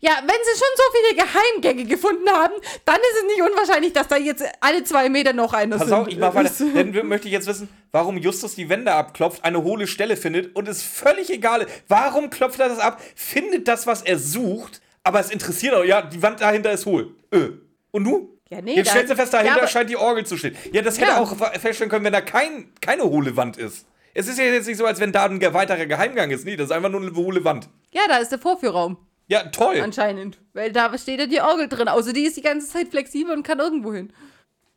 Ja, 0.00 0.12
wenn 0.20 0.28
sie 0.28 0.58
schon 0.58 0.68
so 0.76 0.82
viele 0.96 1.22
Geheimgänge 1.24 1.84
gefunden 1.88 2.28
haben, 2.30 2.54
dann 2.84 2.96
ist 2.96 3.18
es 3.18 3.24
nicht 3.36 3.42
unwahrscheinlich, 3.42 3.92
dass 3.92 4.08
da 4.08 4.16
jetzt 4.16 4.44
alle 4.60 4.84
zwei 4.84 5.08
Meter 5.08 5.32
noch 5.32 5.52
einer 5.52 5.76
Pass 5.78 5.88
sind. 5.88 5.96
auf, 5.96 6.08
ich 6.08 6.18
mach 6.18 6.34
weiter. 6.34 6.50
Dann 6.74 6.92
möchte 7.08 7.26
ich 7.26 7.32
jetzt 7.32 7.46
wissen, 7.46 7.68
warum 7.92 8.16
Justus 8.16 8.54
die 8.54 8.68
Wände 8.68 8.92
abklopft, 8.92 9.44
eine 9.44 9.62
hohle 9.62 9.86
Stelle 9.86 10.16
findet 10.16 10.54
und 10.54 10.68
es 10.68 10.82
völlig 10.82 11.30
egal 11.30 11.62
ist. 11.62 11.70
Warum 11.88 12.30
klopft 12.30 12.60
er 12.60 12.68
das 12.68 12.78
ab? 12.78 13.00
Findet 13.16 13.66
das, 13.68 13.86
was 13.86 14.02
er 14.02 14.18
sucht, 14.18 14.80
aber 15.02 15.20
es 15.20 15.30
interessiert 15.30 15.74
auch, 15.74 15.84
ja, 15.84 16.02
die 16.02 16.22
Wand 16.22 16.40
dahinter 16.40 16.70
ist 16.72 16.86
hohl. 16.86 17.14
Öh. 17.34 17.50
Und 17.90 18.04
du? 18.04 18.38
Ja, 18.48 18.60
nee, 18.60 18.74
Jetzt 18.76 18.90
stellst 18.90 19.10
du 19.12 19.16
fest, 19.16 19.32
dahinter 19.32 19.60
Ja, 19.60 19.68
scheint 19.68 19.90
die 19.90 19.96
Orgel 19.96 20.26
zu 20.26 20.36
stehen. 20.36 20.56
Ja, 20.72 20.82
das 20.82 20.98
hätte 20.98 21.10
Ja. 21.12 21.20
auch 21.20 21.36
feststellen 21.60 21.90
können, 21.90 22.04
wenn 22.04 22.12
da 22.12 22.20
kein, 22.20 22.72
keine 22.80 23.04
hohle 23.04 23.36
Wand 23.36 23.56
ist. 23.56 23.86
Es 24.12 24.26
ist 24.26 24.38
ja 24.38 24.44
jetzt 24.44 24.66
nicht 24.66 24.76
so, 24.76 24.86
als 24.86 24.98
wenn 24.98 25.12
da 25.12 25.24
ein 25.24 25.40
weiterer 25.54 25.86
Geheimgang 25.86 26.30
ist. 26.30 26.44
Nee, 26.44 26.56
das 26.56 26.66
ist 26.66 26.72
einfach 26.72 26.88
nur 26.90 27.00
eine 27.00 27.14
hohle 27.14 27.44
Wand. 27.44 27.68
Ja, 27.92 28.02
da 28.08 28.16
ist 28.18 28.32
der 28.32 28.40
Vorführraum. 28.40 28.96
Ja, 29.30 29.44
toll. 29.44 29.80
Anscheinend. 29.80 30.38
Weil 30.52 30.72
da 30.72 30.96
steht 30.98 31.20
ja 31.20 31.26
die 31.26 31.40
Orgel 31.40 31.68
drin. 31.68 31.88
Außer 31.88 32.12
die 32.12 32.24
ist 32.24 32.36
die 32.36 32.42
ganze 32.42 32.68
Zeit 32.68 32.88
flexibel 32.88 33.32
und 33.34 33.42
kann 33.44 33.60
irgendwo 33.60 33.92
hin. 33.92 34.12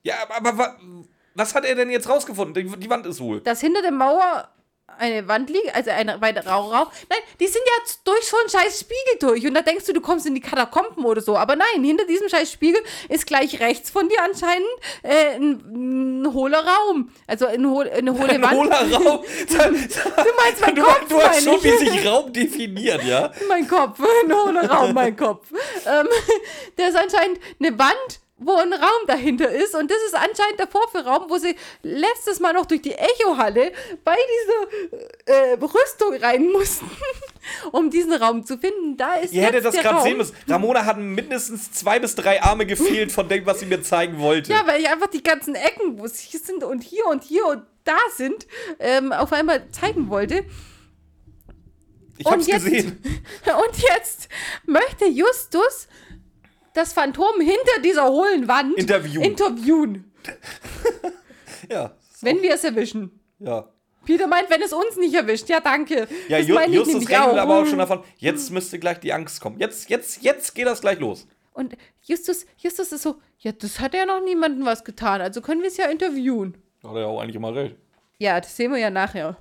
Ja, 0.03 0.15
aber, 0.23 0.35
aber 0.49 0.57
wa- 0.57 0.77
was 1.34 1.55
hat 1.55 1.65
er 1.65 1.73
denn 1.75 1.89
jetzt 1.89 2.07
rausgefunden? 2.07 2.53
Die, 2.53 2.77
die 2.80 2.89
Wand 2.89 3.05
ist 3.07 3.19
hohl. 3.19 3.41
Dass 3.41 3.61
hinter 3.61 3.81
der 3.81 3.91
Mauer 3.91 4.47
eine 4.98 5.28
Wand 5.28 5.49
liegt, 5.49 5.74
also 5.76 5.91
ein 5.91 6.11
weiterer 6.20 6.52
Raum. 6.52 6.88
Nein, 7.10 7.20
die 7.40 7.48
sind 7.48 7.61
ja 7.65 7.94
durch 8.06 8.26
so 8.28 8.38
einen 8.38 8.49
scheiß 8.49 8.80
Spiegel 8.82 9.20
durch. 9.20 9.45
Und 9.48 9.53
da 9.53 9.61
denkst 9.61 9.86
du, 9.86 9.94
du 9.94 10.02
kommst 10.02 10.26
in 10.26 10.36
die 10.36 10.41
Katakomben 10.41 11.06
oder 11.06 11.22
so. 11.22 11.38
Aber 11.38 11.56
nein, 11.56 11.84
hinter 11.84 12.06
diesem 12.06 12.30
scheiß 12.30 12.52
Spiegel 12.52 12.82
ist 13.10 13.26
gleich 13.28 13.60
rechts 13.60 13.90
von 13.90 14.07
dir 14.10 14.22
anscheinend 14.24 14.68
äh, 15.03 15.36
ein, 15.36 16.22
ein 16.24 16.34
hohler 16.34 16.64
Raum. 16.65 17.11
Also 17.28 17.45
eine, 17.48 17.68
hohle- 17.68 17.91
eine 17.91 18.14
hohle 18.14 18.30
Ein 18.34 18.41
Wand. 18.44 18.53
hohler 18.56 18.78
Raum. 18.94 19.24
du 19.49 19.57
meinst 19.57 20.61
mein 20.61 20.76
du, 20.76 20.82
Kopf, 20.84 21.07
du 21.10 21.22
hast 21.22 21.44
schon, 21.44 21.64
wie 21.64 21.68
ich. 21.70 21.80
sich 21.80 22.07
Raum 22.07 22.32
definiert, 22.34 23.03
ja? 23.03 23.32
Mein 23.48 23.68
Kopf, 23.68 23.99
ein 24.26 24.34
hohler 24.34 24.70
Raum, 24.70 24.94
mein 24.94 25.15
Kopf. 25.15 25.48
Ähm, 25.86 26.07
der 26.78 26.90
ist 26.90 26.95
anscheinend 26.98 27.40
eine 27.60 27.78
Wand, 27.78 28.20
wo 28.38 28.55
ein 28.55 28.73
Raum 28.73 29.07
dahinter 29.07 29.49
ist. 29.49 29.76
Und 29.76 29.89
das 29.89 29.97
ist 30.07 30.15
anscheinend 30.15 30.60
der 30.60 30.68
Vorführraum, 30.68 31.30
wo 31.30 31.38
sie 31.38 31.55
letztes 31.84 32.39
Mal 32.39 32.53
noch 32.53 32.65
durch 32.65 32.81
die 32.81 32.93
Echohalle 32.93 33.72
bei 34.03 34.15
dieser 34.15 34.97
äh, 35.26 35.53
Rüstung 35.53 36.15
rein 36.22 36.51
mussten, 36.51 36.89
um 37.72 37.89
diesen 37.89 38.14
Raum 38.14 38.45
zu 38.45 38.57
finden. 38.57 38.97
Da 38.97 39.15
ist 39.15 39.34
Ihr 39.34 39.43
hättet 39.43 39.64
das 39.65 39.76
gerade 39.76 40.01
sehen 40.01 40.18
müssen. 40.18 40.35
Ramona 40.47 40.84
hat 40.85 40.97
mindestens 40.97 41.72
zwei 41.72 41.99
bis 41.99 42.15
drei 42.15 42.41
Arme 42.41 42.65
gefehlt 42.65 43.11
von 43.11 43.30
dem, 43.30 43.45
was 43.45 43.60
sie 43.60 43.65
mir 43.68 43.81
zeigen 43.84 44.19
wollte. 44.19 44.51
Ja, 44.51 44.65
weil 44.65 44.81
ich 44.81 44.89
einfach 44.89 45.07
die 45.07 45.23
ganzen 45.23 45.55
Ecken, 45.55 45.99
wo 45.99 46.07
sie 46.07 46.38
sind 46.38 46.64
und 46.64 46.84
hier 46.84 47.05
und 47.05 47.23
hier 47.23 47.45
und 47.45 47.64
da 47.84 47.97
sind, 48.15 48.47
ähm, 48.80 49.11
auf 49.14 49.31
einmal 49.31 49.69
zeigen 49.72 50.10
wollte. 50.10 50.43
ich 52.18 52.26
hab's 52.26 52.35
und 52.35 52.47
jetzt- 52.47 52.65
gesehen. 52.65 53.03
Und 53.45 53.77
jetzt 53.77 54.30
möchte 54.65 55.05
Justus 55.05 55.88
das 56.73 56.93
Phantom 56.93 57.39
hinter 57.39 57.81
dieser 57.83 58.07
hohlen 58.09 58.47
Wand 58.47 58.77
Interviewen. 58.77 59.23
interviewen, 59.23 60.11
Ja. 61.69 61.95
wenn 62.21 62.41
wir 62.41 62.53
es 62.53 62.63
erwischen. 62.63 63.19
Ja. 63.39 63.69
Peter 64.05 64.27
meint, 64.27 64.49
wenn 64.49 64.61
es 64.61 64.73
uns 64.73 64.97
nicht 64.97 65.13
erwischt. 65.13 65.47
Ja, 65.49 65.61
danke. 65.61 66.07
Ja, 66.27 66.39
das 66.39 66.47
Ju 66.47 66.59
ich 66.59 66.67
Justus 66.73 67.09
auch. 67.13 67.37
aber 67.37 67.59
auch 67.61 67.65
schon 67.65 67.77
davon, 67.77 68.03
jetzt 68.17 68.51
müsste 68.51 68.77
gleich 68.79 68.99
die 68.99 69.13
Angst 69.13 69.39
kommen. 69.39 69.59
Jetzt, 69.59 69.89
jetzt, 69.89 70.21
jetzt 70.23 70.53
geht 70.55 70.65
das 70.67 70.81
gleich 70.81 70.99
los. 70.99 71.25
Und 71.53 71.77
Justus, 72.01 72.45
Justus 72.57 72.91
ist 72.91 73.03
so, 73.03 73.15
ja, 73.39 73.51
das 73.53 73.79
hat 73.79 73.93
ja 73.93 74.05
noch 74.05 74.21
niemandem 74.21 74.65
was 74.65 74.83
getan, 74.83 75.21
also 75.21 75.39
können 75.41 75.61
wir 75.61 75.67
es 75.69 75.77
ja 75.77 75.85
interviewen. 75.85 76.57
Hat 76.83 76.95
er 76.95 77.01
ja 77.01 77.05
auch 77.07 77.21
eigentlich 77.21 77.35
immer 77.35 77.53
recht. 77.55 77.75
Ja, 78.17 78.41
das 78.41 78.57
sehen 78.57 78.71
wir 78.71 78.79
ja 78.79 78.89
nachher. 78.89 79.37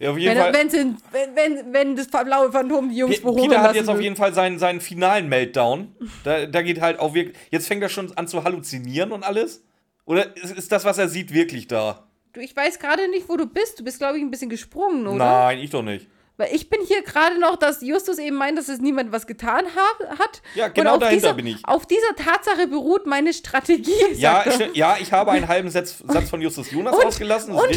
Ja, 0.00 0.10
auf 0.12 0.18
jeden 0.18 0.34
Wenn, 0.36 0.42
Fall. 0.42 0.54
wenn, 0.54 0.70
sie, 0.70 0.94
wenn, 1.10 1.36
wenn, 1.36 1.72
wenn 1.72 1.96
das 1.96 2.06
blaue 2.06 2.52
Phantom 2.52 2.88
die 2.88 2.96
Jungs 2.98 3.16
Pe- 3.16 3.22
verhungern 3.22 3.48
Peter 3.48 3.62
hat 3.62 3.74
jetzt 3.74 3.88
auf 3.88 3.96
will. 3.96 4.04
jeden 4.04 4.14
Fall 4.16 4.32
seinen, 4.32 4.58
seinen 4.60 4.80
finalen 4.80 5.28
Meltdown. 5.28 5.92
Da, 6.24 6.46
da 6.46 6.62
geht 6.62 6.80
halt 6.80 7.00
auch 7.00 7.14
wirklich. 7.14 7.36
Jetzt 7.50 7.66
fängt 7.66 7.82
er 7.82 7.88
schon 7.88 8.16
an 8.16 8.28
zu 8.28 8.44
halluzinieren 8.44 9.10
und 9.12 9.24
alles. 9.24 9.64
Oder 10.04 10.36
ist, 10.36 10.56
ist 10.56 10.70
das, 10.72 10.84
was 10.84 10.98
er 10.98 11.08
sieht, 11.08 11.34
wirklich 11.34 11.66
da? 11.66 12.06
Du, 12.32 12.40
ich 12.40 12.54
weiß 12.54 12.78
gerade 12.78 13.08
nicht, 13.10 13.28
wo 13.28 13.36
du 13.36 13.46
bist. 13.46 13.80
Du 13.80 13.84
bist, 13.84 13.98
glaube 13.98 14.18
ich, 14.18 14.22
ein 14.22 14.30
bisschen 14.30 14.50
gesprungen, 14.50 15.06
oder? 15.06 15.16
Nein, 15.16 15.58
ich 15.58 15.70
doch 15.70 15.82
nicht. 15.82 16.06
Weil 16.38 16.54
ich 16.54 16.70
bin 16.70 16.80
hier 16.86 17.02
gerade 17.02 17.38
noch, 17.38 17.56
dass 17.56 17.82
Justus 17.82 18.18
eben 18.18 18.36
meint, 18.36 18.56
dass 18.56 18.68
es 18.68 18.78
niemand 18.80 19.10
was 19.12 19.26
getan 19.26 19.66
hab, 19.74 20.18
hat. 20.20 20.40
Ja, 20.54 20.68
genau 20.68 20.96
dahinter 20.96 21.10
dieser, 21.14 21.34
bin 21.34 21.46
ich. 21.48 21.64
Auf 21.64 21.84
dieser 21.84 22.14
Tatsache 22.16 22.68
beruht 22.68 23.06
meine 23.06 23.34
Strategie. 23.34 23.92
Ja, 24.14 24.42
sti- 24.44 24.70
ja, 24.72 24.96
ich 25.00 25.12
habe 25.12 25.32
einen 25.32 25.48
halben 25.48 25.68
Satz, 25.68 25.98
Satz 26.06 26.30
von 26.30 26.40
Justus 26.40 26.70
Jonas 26.70 26.96
Und- 26.96 27.04
ausgelassen. 27.06 27.52
Und, 27.54 27.60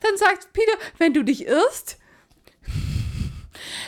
dann 0.00 0.16
sagt 0.16 0.52
Peter, 0.52 0.72
wenn 0.98 1.14
du 1.14 1.22
dich 1.22 1.46
irrst, 1.46 1.96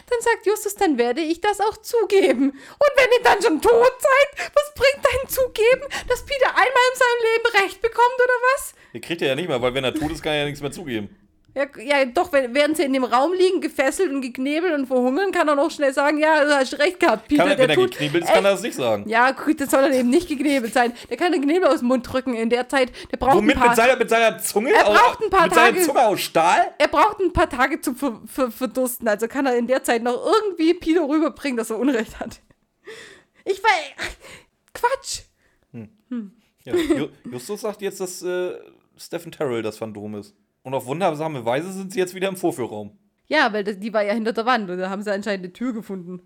dann 0.09 0.21
sagt 0.21 0.47
Justus, 0.47 0.75
dann 0.77 0.99
werde 0.99 1.21
ich 1.21 1.41
das 1.41 1.61
auch 1.61 1.77
zugeben. 1.77 2.51
Und 2.51 2.93
wenn 2.97 3.11
ihr 3.19 3.23
dann 3.25 3.43
schon 3.43 3.61
tot 3.61 3.93
seid, 3.99 4.51
was 4.55 4.75
bringt 4.75 5.05
dein 5.05 5.29
Zugeben, 5.29 5.83
dass 6.09 6.25
Peter 6.25 6.49
einmal 6.49 6.65
in 6.67 6.99
seinem 6.99 7.23
Leben 7.33 7.65
Recht 7.65 7.83
bekommt 7.83 8.15
oder 8.17 8.35
was? 8.55 8.75
Den 8.93 9.01
kriegt 9.01 9.23
er 9.23 9.29
ja 9.29 9.35
nicht 9.35 9.49
mehr, 9.49 9.61
weil 9.63 9.75
wenn 9.75 9.85
er 9.85 9.95
tot 9.95 10.11
ist, 10.11 10.23
kann 10.23 10.33
er 10.33 10.41
ja 10.41 10.45
nichts 10.47 10.61
mehr 10.61 10.73
zugeben. 10.73 11.17
Ja, 11.55 11.65
ja, 11.83 12.05
doch, 12.05 12.33
während 12.33 12.77
sie 12.77 12.85
in 12.85 12.93
dem 12.93 13.03
Raum 13.03 13.33
liegen, 13.33 13.61
gefesselt 13.61 14.11
und 14.13 14.21
geknebelt 14.21 14.73
und 14.73 14.87
verhungern, 14.87 15.33
kann 15.33 15.49
er 15.49 15.57
noch 15.57 15.71
schnell 15.71 15.93
sagen, 15.93 16.19
ja, 16.19 16.45
du 16.45 16.55
hast 16.55 16.79
recht 16.79 17.01
gehabt, 17.01 17.27
Peter, 17.27 17.43
Kann 17.43 17.51
er, 17.51 17.57
der 17.57 17.69
wenn 17.69 17.79
er 17.79 17.87
geknebelt 17.89 18.23
ist, 18.25 18.33
kann 18.33 18.45
er 18.45 18.53
das 18.53 18.63
nicht 18.63 18.77
sagen. 18.77 19.09
Ja, 19.09 19.33
gut, 19.33 19.61
das 19.61 19.71
soll 19.71 19.83
dann 19.83 19.93
eben 19.93 20.11
nicht 20.11 20.29
geknebelt 20.29 20.73
sein. 20.73 20.93
Der 21.09 21.17
kann 21.17 21.33
den 21.33 21.43
Knebel 21.43 21.67
aus 21.69 21.81
dem 21.81 21.89
Mund 21.89 22.11
drücken 22.11 22.35
in 22.35 22.51
der 22.51 22.69
Zeit. 22.69 22.93
Der 23.11 23.17
braucht 23.17 23.35
Womit? 23.37 23.57
ein 23.57 23.61
paar, 23.61 23.69
Mit 23.71 23.77
seiner, 23.77 23.97
mit 23.97 24.11
seiner 24.11 24.39
Zunge? 24.39 24.73
Er 24.73 24.87
Au- 24.89 24.93
braucht 24.95 25.23
ein 25.25 25.31
paar 25.31 25.45
mit 25.47 25.55
seiner 25.55 25.73
Tage. 25.73 25.83
Zunge 25.87 26.07
aus 26.07 26.21
Stahl? 26.21 26.73
er 26.79 26.89
braucht 26.89 27.19
ein 27.21 27.33
paar 27.33 27.51
Tage 27.51 27.81
zum 27.81 27.97
ver, 27.97 28.21
ver, 28.27 28.51
Verdursten. 28.53 29.09
Also 29.09 29.27
kann 29.27 29.45
er 29.47 29.57
in 29.57 29.67
der 29.67 29.83
Zeit 29.83 30.03
noch 30.05 30.25
irgendwie 30.25 30.75
Peter 30.75 31.03
rüberbringen, 31.09 31.57
dass 31.57 31.71
er 31.71 31.79
Unrecht 31.81 32.21
hat. 32.21 32.41
Ich 33.45 33.61
war. 33.63 33.71
Quatsch. 34.73 35.23
Ja, 36.65 36.75
Ju- 36.75 37.09
Justus 37.31 37.63
sagt 37.63 37.81
jetzt, 37.83 38.01
dass 38.01 38.23
äh, 38.23 38.53
Stephen 38.97 39.33
Terrell 39.33 39.63
das 39.63 39.79
Phantom 39.79 40.15
ist. 40.17 40.35
Und 40.63 40.75
auf 40.75 40.87
wundersame 40.87 41.45
Weise 41.45 41.73
sind 41.73 41.93
sie 41.93 41.99
jetzt 41.99 42.15
wieder 42.15 42.29
im 42.29 42.37
Vorführraum. 42.37 42.99
Ja, 43.29 43.53
weil 43.53 43.65
das, 43.65 43.79
die 43.79 43.93
war 43.93 44.03
ja 44.03 44.13
hinter 44.13 44.33
der 44.33 44.45
Wand 44.47 44.69
und 44.71 44.79
da 44.79 44.91
haben 44.91 45.03
sie 45.03 45.13
anscheinend 45.13 45.45
eine 45.45 45.53
Tür 45.53 45.73
gefunden. 45.73 46.21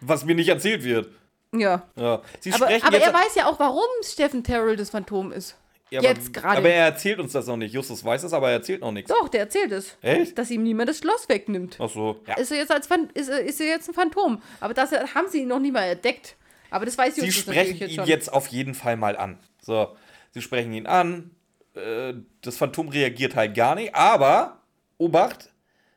Was 0.00 0.24
mir 0.24 0.34
nicht 0.34 0.48
erzählt 0.48 0.84
wird. 0.84 1.08
Ja. 1.54 1.86
Ja. 1.96 2.22
Sie 2.40 2.52
Aber, 2.52 2.66
sprechen 2.66 2.86
aber 2.86 2.96
jetzt. 2.98 3.06
er 3.06 3.14
weiß 3.14 3.34
ja 3.36 3.46
auch, 3.46 3.58
warum 3.58 3.84
Steffen 4.02 4.44
Terrell 4.44 4.76
das 4.76 4.90
Phantom 4.90 5.32
ist. 5.32 5.56
Ja, 5.90 6.00
aber- 6.00 6.08
jetzt 6.08 6.32
gerade. 6.32 6.58
Aber 6.58 6.68
er 6.70 6.86
erzählt 6.86 7.18
uns 7.18 7.32
das 7.32 7.46
noch 7.46 7.56
nicht. 7.58 7.74
Justus 7.74 8.02
weiß 8.04 8.22
es, 8.22 8.32
aber 8.32 8.48
er 8.48 8.54
erzählt 8.54 8.80
noch 8.80 8.92
nichts. 8.92 9.10
Doch, 9.10 9.28
der 9.28 9.40
erzählt 9.40 9.72
es. 9.72 9.96
Echt? 10.00 10.38
Dass 10.38 10.50
ihm 10.50 10.62
niemand 10.62 10.88
das 10.88 10.98
Schloss 10.98 11.28
wegnimmt. 11.28 11.76
Ach 11.80 11.90
so. 11.90 12.20
Ja. 12.26 12.34
Ist 12.34 12.50
er 12.50 12.58
jetzt 12.58 12.70
als 12.72 12.86
Phan 12.86 13.10
ist, 13.14 13.28
er- 13.28 13.40
ist 13.42 13.60
er 13.60 13.66
jetzt 13.66 13.88
ein 13.88 13.94
Phantom. 13.94 14.40
Aber 14.60 14.72
das 14.74 14.92
haben 14.92 15.28
sie 15.28 15.42
ihn 15.42 15.48
noch 15.48 15.60
nie 15.60 15.70
mal 15.72 15.82
entdeckt. 15.84 16.36
Aber 16.70 16.86
das 16.86 16.96
weiß 16.96 17.16
Sie 17.16 17.26
Justus 17.26 17.42
sprechen 17.42 17.72
natürlich 17.72 17.92
ihn 17.92 17.96
schon. 17.96 18.06
jetzt 18.06 18.32
auf 18.32 18.46
jeden 18.46 18.74
Fall 18.74 18.96
mal 18.96 19.16
an. 19.18 19.38
So. 19.60 19.88
Sie 20.30 20.40
sprechen 20.40 20.72
ihn 20.72 20.86
an. 20.86 21.30
Äh, 21.74 22.14
das 22.42 22.56
Phantom 22.56 22.88
reagiert 22.88 23.34
halt 23.36 23.54
gar 23.54 23.74
nicht. 23.74 23.94
Aber, 23.94 24.60
Obacht, 24.98 25.50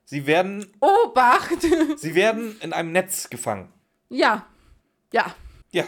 sie 0.05 0.25
werden, 0.25 0.65
Obacht! 0.79 1.61
sie 1.97 2.15
werden 2.15 2.59
in 2.61 2.73
einem 2.73 2.91
Netz 2.91 3.29
gefangen. 3.29 3.71
ja. 4.09 4.45
Ja. 5.13 5.33
Ja. 5.71 5.83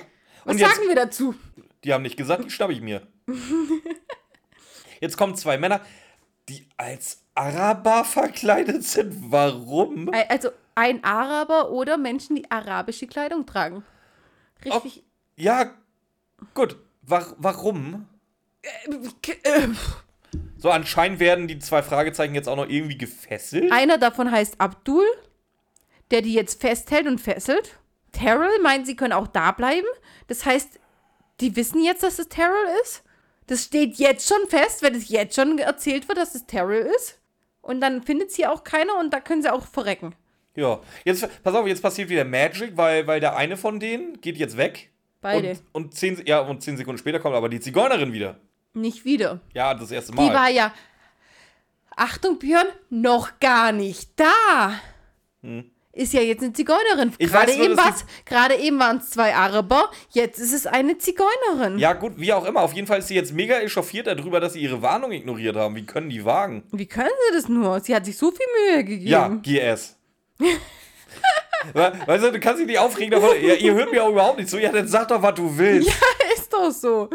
Was 0.46 0.54
Und 0.54 0.60
jetzt, 0.60 0.76
sagen 0.76 0.88
wir 0.88 0.96
dazu? 0.96 1.36
die 1.84 1.94
haben 1.94 2.02
nicht 2.04 2.16
gesagt, 2.18 2.46
die 2.46 2.50
schnapp 2.50 2.70
ich 2.70 2.80
mir. 2.82 3.06
Jetzt 5.02 5.18
kommen 5.18 5.36
zwei 5.36 5.58
Männer, 5.58 5.82
die 6.50 6.68
als 6.78 7.24
Araber 7.36 8.04
verkleidet 8.06 8.84
sind. 8.84 9.32
Warum? 9.32 10.10
Also 10.30 10.50
ein 10.76 11.04
Araber 11.04 11.72
oder 11.72 11.98
Menschen, 11.98 12.36
die 12.36 12.50
arabische 12.50 13.08
Kleidung 13.08 13.46
tragen. 13.46 13.84
Richtig. 14.64 15.04
Ja, 15.36 15.74
gut. 16.54 16.78
Wa 17.02 17.26
warum? 17.38 18.08
So, 20.58 20.72
anscheinend 20.72 21.20
werden 21.20 21.48
die 21.48 21.60
zwei 21.60 21.84
Fragezeichen 21.84 22.36
jetzt 22.36 22.50
auch 22.50 22.56
noch 22.56 22.68
irgendwie 22.68 22.98
gefesselt. 22.98 23.72
Einer 23.72 23.98
davon 23.98 24.32
heißt 24.32 24.60
Abdul, 24.60 25.06
der 26.12 26.22
die 26.22 26.34
jetzt 26.34 26.60
festhält 26.60 27.08
und 27.08 27.20
fesselt. 27.20 27.78
Terrell 28.12 28.60
meint, 28.64 28.88
sie 28.88 28.96
können 28.96 29.14
auch 29.14 29.28
da 29.28 29.52
bleiben. 29.52 29.88
Das 30.28 30.46
heißt, 30.46 30.80
die 31.40 31.56
wissen 31.56 31.84
jetzt, 31.84 32.04
dass 32.04 32.20
es 32.20 32.30
Terrell 32.30 32.68
ist. 32.84 33.04
Das 33.46 33.64
steht 33.64 33.96
jetzt 33.96 34.28
schon 34.28 34.50
fest, 34.50 34.82
wenn 34.82 34.96
es 34.96 35.10
jetzt 35.10 35.36
schon 35.36 35.58
erzählt 35.60 36.08
wird, 36.08 36.18
dass 36.18 36.36
es 36.36 36.46
Terrell 36.48 36.90
ist. 36.98 37.20
Und 37.62 37.82
dann 37.82 38.02
findet 38.02 38.32
sie 38.32 38.48
auch 38.48 38.64
keiner 38.64 38.98
und 39.00 39.14
da 39.14 39.20
können 39.20 39.42
sie 39.42 39.54
auch 39.54 39.66
verrecken. 39.66 40.16
Ja. 40.56 40.82
Jetzt, 41.06 41.28
pass 41.44 41.54
auf, 41.54 41.68
jetzt 41.68 41.82
passiert 41.82 42.10
wieder 42.10 42.26
Magic, 42.26 42.76
weil, 42.76 43.06
weil 43.08 43.20
der 43.20 43.38
eine 43.38 43.58
von 43.58 43.80
denen 43.80 44.20
geht 44.22 44.38
jetzt 44.38 44.58
weg. 44.58 44.90
Beide. 45.22 45.52
Und, 45.52 45.62
und, 45.74 45.96
zehn, 45.96 46.22
ja, 46.26 46.40
und 46.40 46.62
zehn 46.62 46.78
Sekunden 46.78 46.98
später 46.98 47.20
kommt 47.20 47.36
aber 47.36 47.50
die 47.50 47.60
Zigeunerin 47.60 48.12
wieder. 48.12 48.40
Nicht 48.78 49.06
wieder. 49.06 49.40
Ja, 49.54 49.74
das 49.74 49.92
erste 49.92 50.12
Die 50.12 50.18
Mal. 50.18 50.34
war 50.34 50.50
ja, 50.50 50.74
Achtung 51.96 52.38
Björn, 52.40 52.68
noch 52.90 53.40
gar 53.40 53.72
nicht 53.72 54.12
da. 54.18 54.74
Hm. 55.42 55.70
ist 55.94 56.14
ja 56.14 56.22
jetzt 56.22 56.44
eine 56.44 56.54
Zigeunerin. 56.54 57.12
Ich 57.18 57.32
Gerade 57.32 57.56
nur, 57.56 57.66
eben 57.66 57.76
die- 57.76 58.26
gerade 58.26 58.56
eben 58.56 58.80
waren 58.80 58.98
es 58.98 59.10
zwei 59.10 59.34
Araber, 59.36 59.90
jetzt 60.12 60.38
ist 60.40 60.54
es 60.54 60.68
eine 60.68 61.00
Zigeunerin. 61.00 61.80
Ja, 61.80 61.94
gut, 61.94 62.14
wie 62.18 62.32
auch 62.34 62.46
immer. 62.46 62.62
Auf 62.62 62.74
jeden 62.74 62.86
Fall 62.86 63.00
ist 63.00 63.08
sie 63.08 63.16
jetzt 63.16 63.34
mega 63.34 63.56
echauffiert 63.60 64.06
darüber, 64.06 64.40
dass 64.40 64.54
sie 64.54 64.62
ihre 64.62 64.82
Warnung 64.84 65.12
ignoriert 65.12 65.56
haben. 65.56 65.76
Wie 65.76 65.86
können 65.88 66.10
die 66.10 66.24
wagen? 66.24 66.64
Wie 66.72 66.86
können 66.86 67.10
sie 67.30 67.36
das 67.36 67.50
nur? 67.50 67.80
Sie 67.80 67.96
hat 67.96 68.06
sich 68.06 68.16
so 68.16 68.30
viel 68.32 68.46
Mühe 68.76 68.84
gegeben. 68.84 69.08
Ja, 69.08 69.28
GS. 69.30 69.98
We- 71.74 71.94
weißt 72.06 72.24
du, 72.26 72.32
du 72.32 72.40
kannst 72.40 72.60
dich 72.60 72.68
nicht 72.68 72.78
aufregen 72.80 73.12
davon. 73.12 73.30
Ja, 73.42 73.56
ihr 73.56 73.74
hört 73.74 73.92
mir 73.92 74.04
auch 74.04 74.10
überhaupt 74.12 74.38
nicht 74.38 74.50
zu. 74.50 74.60
Ja, 74.60 74.72
dann 74.72 74.88
sag 74.88 75.08
doch, 75.08 75.22
was 75.22 75.34
du 75.36 75.58
willst. 75.58 75.90
ist 76.36 76.54
doch 76.54 76.70
so. 76.72 77.10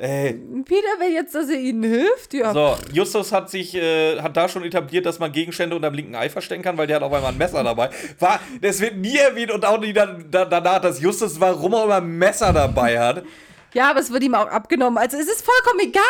Ey. 0.00 0.34
Peter 0.64 1.00
will 1.00 1.12
jetzt, 1.12 1.34
dass 1.34 1.48
er 1.48 1.58
ihnen 1.58 1.82
hilft. 1.82 2.32
Ja. 2.34 2.52
So, 2.52 2.76
Justus 2.92 3.32
hat 3.32 3.50
sich, 3.50 3.74
äh, 3.74 4.20
hat 4.20 4.36
da 4.36 4.48
schon 4.48 4.64
etabliert, 4.64 5.06
dass 5.06 5.18
man 5.18 5.32
Gegenstände 5.32 5.74
unterm 5.74 5.94
linken 5.94 6.14
Ei 6.14 6.28
verstecken 6.28 6.62
kann, 6.62 6.78
weil 6.78 6.86
der 6.86 6.96
hat 6.96 7.02
auf 7.02 7.12
einmal 7.12 7.32
ein 7.32 7.38
Messer 7.38 7.64
dabei. 7.64 7.90
War, 8.18 8.40
das 8.60 8.80
wird 8.80 8.96
nie 8.96 9.16
erwähnt 9.16 9.50
und 9.50 9.64
auch 9.64 9.80
nie 9.80 9.92
dann, 9.92 10.30
da, 10.30 10.44
danach, 10.44 10.80
dass 10.80 11.00
Justus, 11.00 11.40
warum 11.40 11.74
er 11.74 11.84
immer 11.84 11.96
ein 11.96 12.18
Messer 12.18 12.52
dabei 12.52 12.98
hat. 12.98 13.24
Ja, 13.74 13.90
aber 13.90 14.00
es 14.00 14.10
wird 14.10 14.22
ihm 14.22 14.34
auch 14.34 14.46
abgenommen. 14.46 14.98
Also 14.98 15.16
es 15.16 15.28
ist 15.28 15.44
vollkommen 15.44 15.80
egal. 15.80 16.02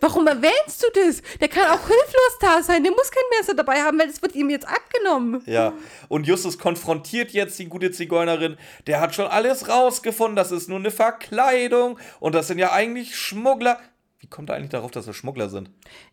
Warum 0.00 0.26
erwähnst 0.26 0.82
du 0.82 0.86
das? 0.94 1.22
Der 1.40 1.48
kann 1.48 1.66
auch 1.66 1.86
hilflos 1.86 2.38
da 2.40 2.62
sein. 2.62 2.82
Der 2.82 2.92
muss 2.92 3.10
kein 3.10 3.22
Messer 3.38 3.54
dabei 3.54 3.82
haben, 3.82 3.98
weil 3.98 4.08
es 4.08 4.20
wird 4.22 4.34
ihm 4.34 4.50
jetzt 4.50 4.66
abgenommen. 4.66 5.42
Ja, 5.46 5.72
und 6.08 6.26
Justus 6.26 6.58
konfrontiert 6.58 7.30
jetzt 7.30 7.58
die 7.58 7.66
gute 7.66 7.90
Zigeunerin. 7.90 8.56
Der 8.86 9.00
hat 9.00 9.14
schon 9.14 9.26
alles 9.26 9.68
rausgefunden. 9.68 10.36
Das 10.36 10.50
ist 10.50 10.68
nur 10.68 10.78
eine 10.78 10.90
Verkleidung. 10.90 11.98
Und 12.20 12.34
das 12.34 12.48
sind 12.48 12.58
ja 12.58 12.72
eigentlich 12.72 13.16
Schmuggler. 13.16 13.78
Wie 14.18 14.26
kommt 14.26 14.50
er 14.50 14.56
eigentlich 14.56 14.70
darauf, 14.70 14.90
dass 14.90 15.06
das 15.06 15.14
Schmuggler 15.14 15.48
sind? 15.48 15.70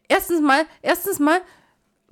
Erstens 0.08 0.42
mal, 0.42 0.66
erstens 0.82 1.20
mal, 1.20 1.42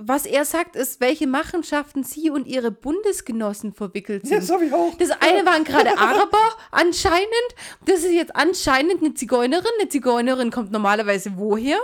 was 0.04 0.26
er 0.26 0.46
sagt, 0.46 0.76
ist, 0.76 1.00
welche 1.00 1.28
Machenschaften 1.28 2.04
sie 2.04 2.30
und 2.30 2.48
ihre 2.48 2.72
Bundesgenossen 2.72 3.74
verwickelt 3.74 4.28
sind. 4.28 4.50
hab 4.50 4.62
ich 4.62 4.74
auch. 4.74 4.96
Das 4.98 5.12
eine 5.12 5.46
waren 5.46 5.64
gerade 5.64 5.90
Araber, 5.98 6.58
anscheinend. 6.72 7.28
Das 7.86 8.00
ist 8.00 8.12
jetzt 8.12 8.36
anscheinend 8.36 9.02
eine 9.02 9.14
Zigeunerin. 9.14 9.72
Eine 9.80 9.90
Zigeunerin 9.90 10.52
kommt 10.52 10.72
normalerweise 10.72 11.34
woher? 11.36 11.78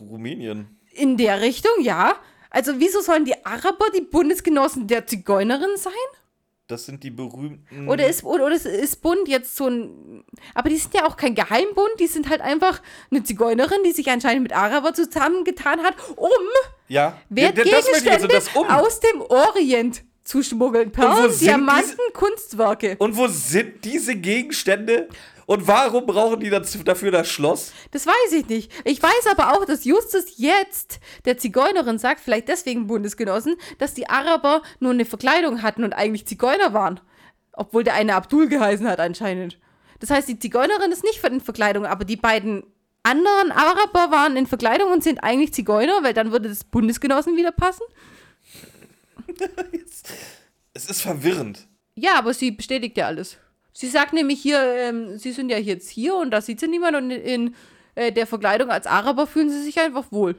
Rumänien. 0.00 0.78
In 0.92 1.16
der 1.16 1.40
Richtung, 1.40 1.72
ja. 1.80 2.14
Also 2.50 2.74
wieso 2.78 3.00
sollen 3.00 3.24
die 3.24 3.44
Araber 3.44 3.86
die 3.94 4.00
Bundesgenossen 4.00 4.86
der 4.86 5.06
Zigeunerin 5.06 5.76
sein? 5.76 5.92
Das 6.68 6.84
sind 6.84 7.02
die 7.02 7.10
berühmten. 7.10 7.88
Oder 7.88 8.06
ist, 8.06 8.24
oder, 8.24 8.44
oder 8.44 8.54
ist, 8.54 9.00
Bund 9.00 9.26
jetzt 9.26 9.56
so 9.56 9.68
ein. 9.68 10.22
Aber 10.54 10.68
die 10.68 10.76
sind 10.76 10.92
ja 10.92 11.06
auch 11.06 11.16
kein 11.16 11.34
Geheimbund, 11.34 11.88
die 11.98 12.06
sind 12.06 12.28
halt 12.28 12.42
einfach 12.42 12.82
eine 13.10 13.22
Zigeunerin, 13.22 13.78
die 13.86 13.92
sich 13.92 14.10
anscheinend 14.10 14.42
mit 14.42 14.52
Araber 14.52 14.92
zusammengetan 14.92 15.82
hat, 15.82 15.94
um 16.16 16.28
ja, 16.86 17.18
Wertgegenstände 17.30 18.24
und 18.24 18.32
das 18.32 18.54
um. 18.54 18.66
aus 18.66 19.00
dem 19.00 19.22
Orient 19.22 20.04
zu 20.24 20.42
schmuggeln. 20.42 20.92
Perlen, 20.92 21.38
Diamanten, 21.38 21.96
Kunstwerke. 22.12 22.96
Und 22.98 23.16
wo 23.16 23.28
sind 23.28 23.82
diese 23.86 24.14
Gegenstände? 24.14 25.08
Und 25.48 25.66
warum 25.66 26.04
brauchen 26.04 26.40
die 26.40 26.50
dazu, 26.50 26.82
dafür 26.84 27.10
das 27.10 27.26
Schloss? 27.26 27.72
Das 27.92 28.06
weiß 28.06 28.32
ich 28.32 28.48
nicht. 28.48 28.70
Ich 28.84 29.02
weiß 29.02 29.28
aber 29.30 29.54
auch, 29.54 29.64
dass 29.64 29.86
Justus 29.86 30.36
jetzt 30.36 31.00
der 31.24 31.38
Zigeunerin 31.38 31.98
sagt, 31.98 32.20
vielleicht 32.20 32.48
deswegen 32.48 32.86
Bundesgenossen, 32.86 33.56
dass 33.78 33.94
die 33.94 34.10
Araber 34.10 34.60
nur 34.78 34.90
eine 34.92 35.06
Verkleidung 35.06 35.62
hatten 35.62 35.84
und 35.84 35.94
eigentlich 35.94 36.26
Zigeuner 36.26 36.74
waren. 36.74 37.00
Obwohl 37.54 37.82
der 37.82 37.94
eine 37.94 38.14
Abdul 38.14 38.48
geheißen 38.48 38.86
hat 38.86 39.00
anscheinend. 39.00 39.58
Das 40.00 40.10
heißt, 40.10 40.28
die 40.28 40.38
Zigeunerin 40.38 40.92
ist 40.92 41.02
nicht 41.02 41.24
in 41.24 41.40
Verkleidung, 41.40 41.86
aber 41.86 42.04
die 42.04 42.16
beiden 42.16 42.62
anderen 43.02 43.50
Araber 43.50 44.14
waren 44.14 44.36
in 44.36 44.46
Verkleidung 44.46 44.92
und 44.92 45.02
sind 45.02 45.24
eigentlich 45.24 45.54
Zigeuner, 45.54 46.02
weil 46.02 46.12
dann 46.12 46.30
würde 46.30 46.50
das 46.50 46.64
Bundesgenossen 46.64 47.38
wieder 47.38 47.52
passen. 47.52 47.84
Es 50.74 50.88
ist 50.88 51.00
verwirrend. 51.00 51.66
Ja, 51.96 52.18
aber 52.18 52.32
sie 52.34 52.52
bestätigt 52.52 52.96
ja 52.98 53.06
alles. 53.06 53.38
Sie 53.80 53.86
sagt 53.86 54.12
nämlich 54.12 54.42
hier, 54.42 54.60
ähm, 54.60 55.18
sie 55.18 55.30
sind 55.30 55.50
ja 55.50 55.58
jetzt 55.58 55.88
hier 55.88 56.16
und 56.16 56.32
da 56.32 56.40
sieht 56.40 56.58
sie 56.58 56.66
niemand 56.66 56.96
und 56.96 57.12
in, 57.12 57.54
äh, 57.94 58.10
der 58.10 58.26
Verkleidung 58.26 58.70
als 58.70 58.88
Araber 58.88 59.28
fühlen 59.28 59.50
sie 59.50 59.62
sich 59.62 59.78
einfach 59.78 60.10
wohl. 60.10 60.34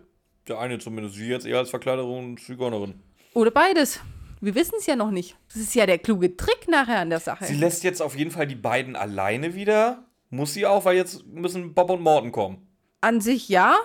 Der 0.50 0.60
eine 0.60 0.78
zumindest, 0.78 1.16
sie 1.16 1.30
jetzt 1.30 1.46
eher 1.46 1.60
als 1.60 1.70
Verkleiderin 1.70 2.32
und 2.32 2.42
Zigeunerin. 2.42 2.96
Oder 3.34 3.52
beides. 3.52 4.02
Wir 4.42 4.56
wissen 4.56 4.76
es 4.78 4.88
ja 4.88 4.98
noch 4.98 5.10
nicht. 5.10 5.38
Das 5.48 5.56
ist 5.56 5.74
ja 5.74 5.86
der 5.86 6.00
kluge 6.00 6.36
Trick 6.36 6.68
nachher 6.68 7.00
an 7.00 7.12
der 7.12 7.22
Sache. 7.22 7.46
Sie 7.46 7.56
lässt 7.56 7.86
jetzt 7.86 8.02
auf 8.02 8.18
jeden 8.18 8.32
Fall 8.32 8.46
die 8.46 8.56
beiden 8.56 8.98
alleine 8.98 9.56
wieder. 9.56 10.04
Muss 10.30 10.54
sie 10.54 10.66
auch, 10.66 10.84
weil 10.84 10.98
jetzt 10.98 11.26
müssen 11.26 11.74
Bob 11.74 11.92
und 11.92 12.02
Morten 12.02 12.34
kommen. 12.34 12.68
An 13.00 13.22
sich 13.22 13.48
ja, 13.48 13.78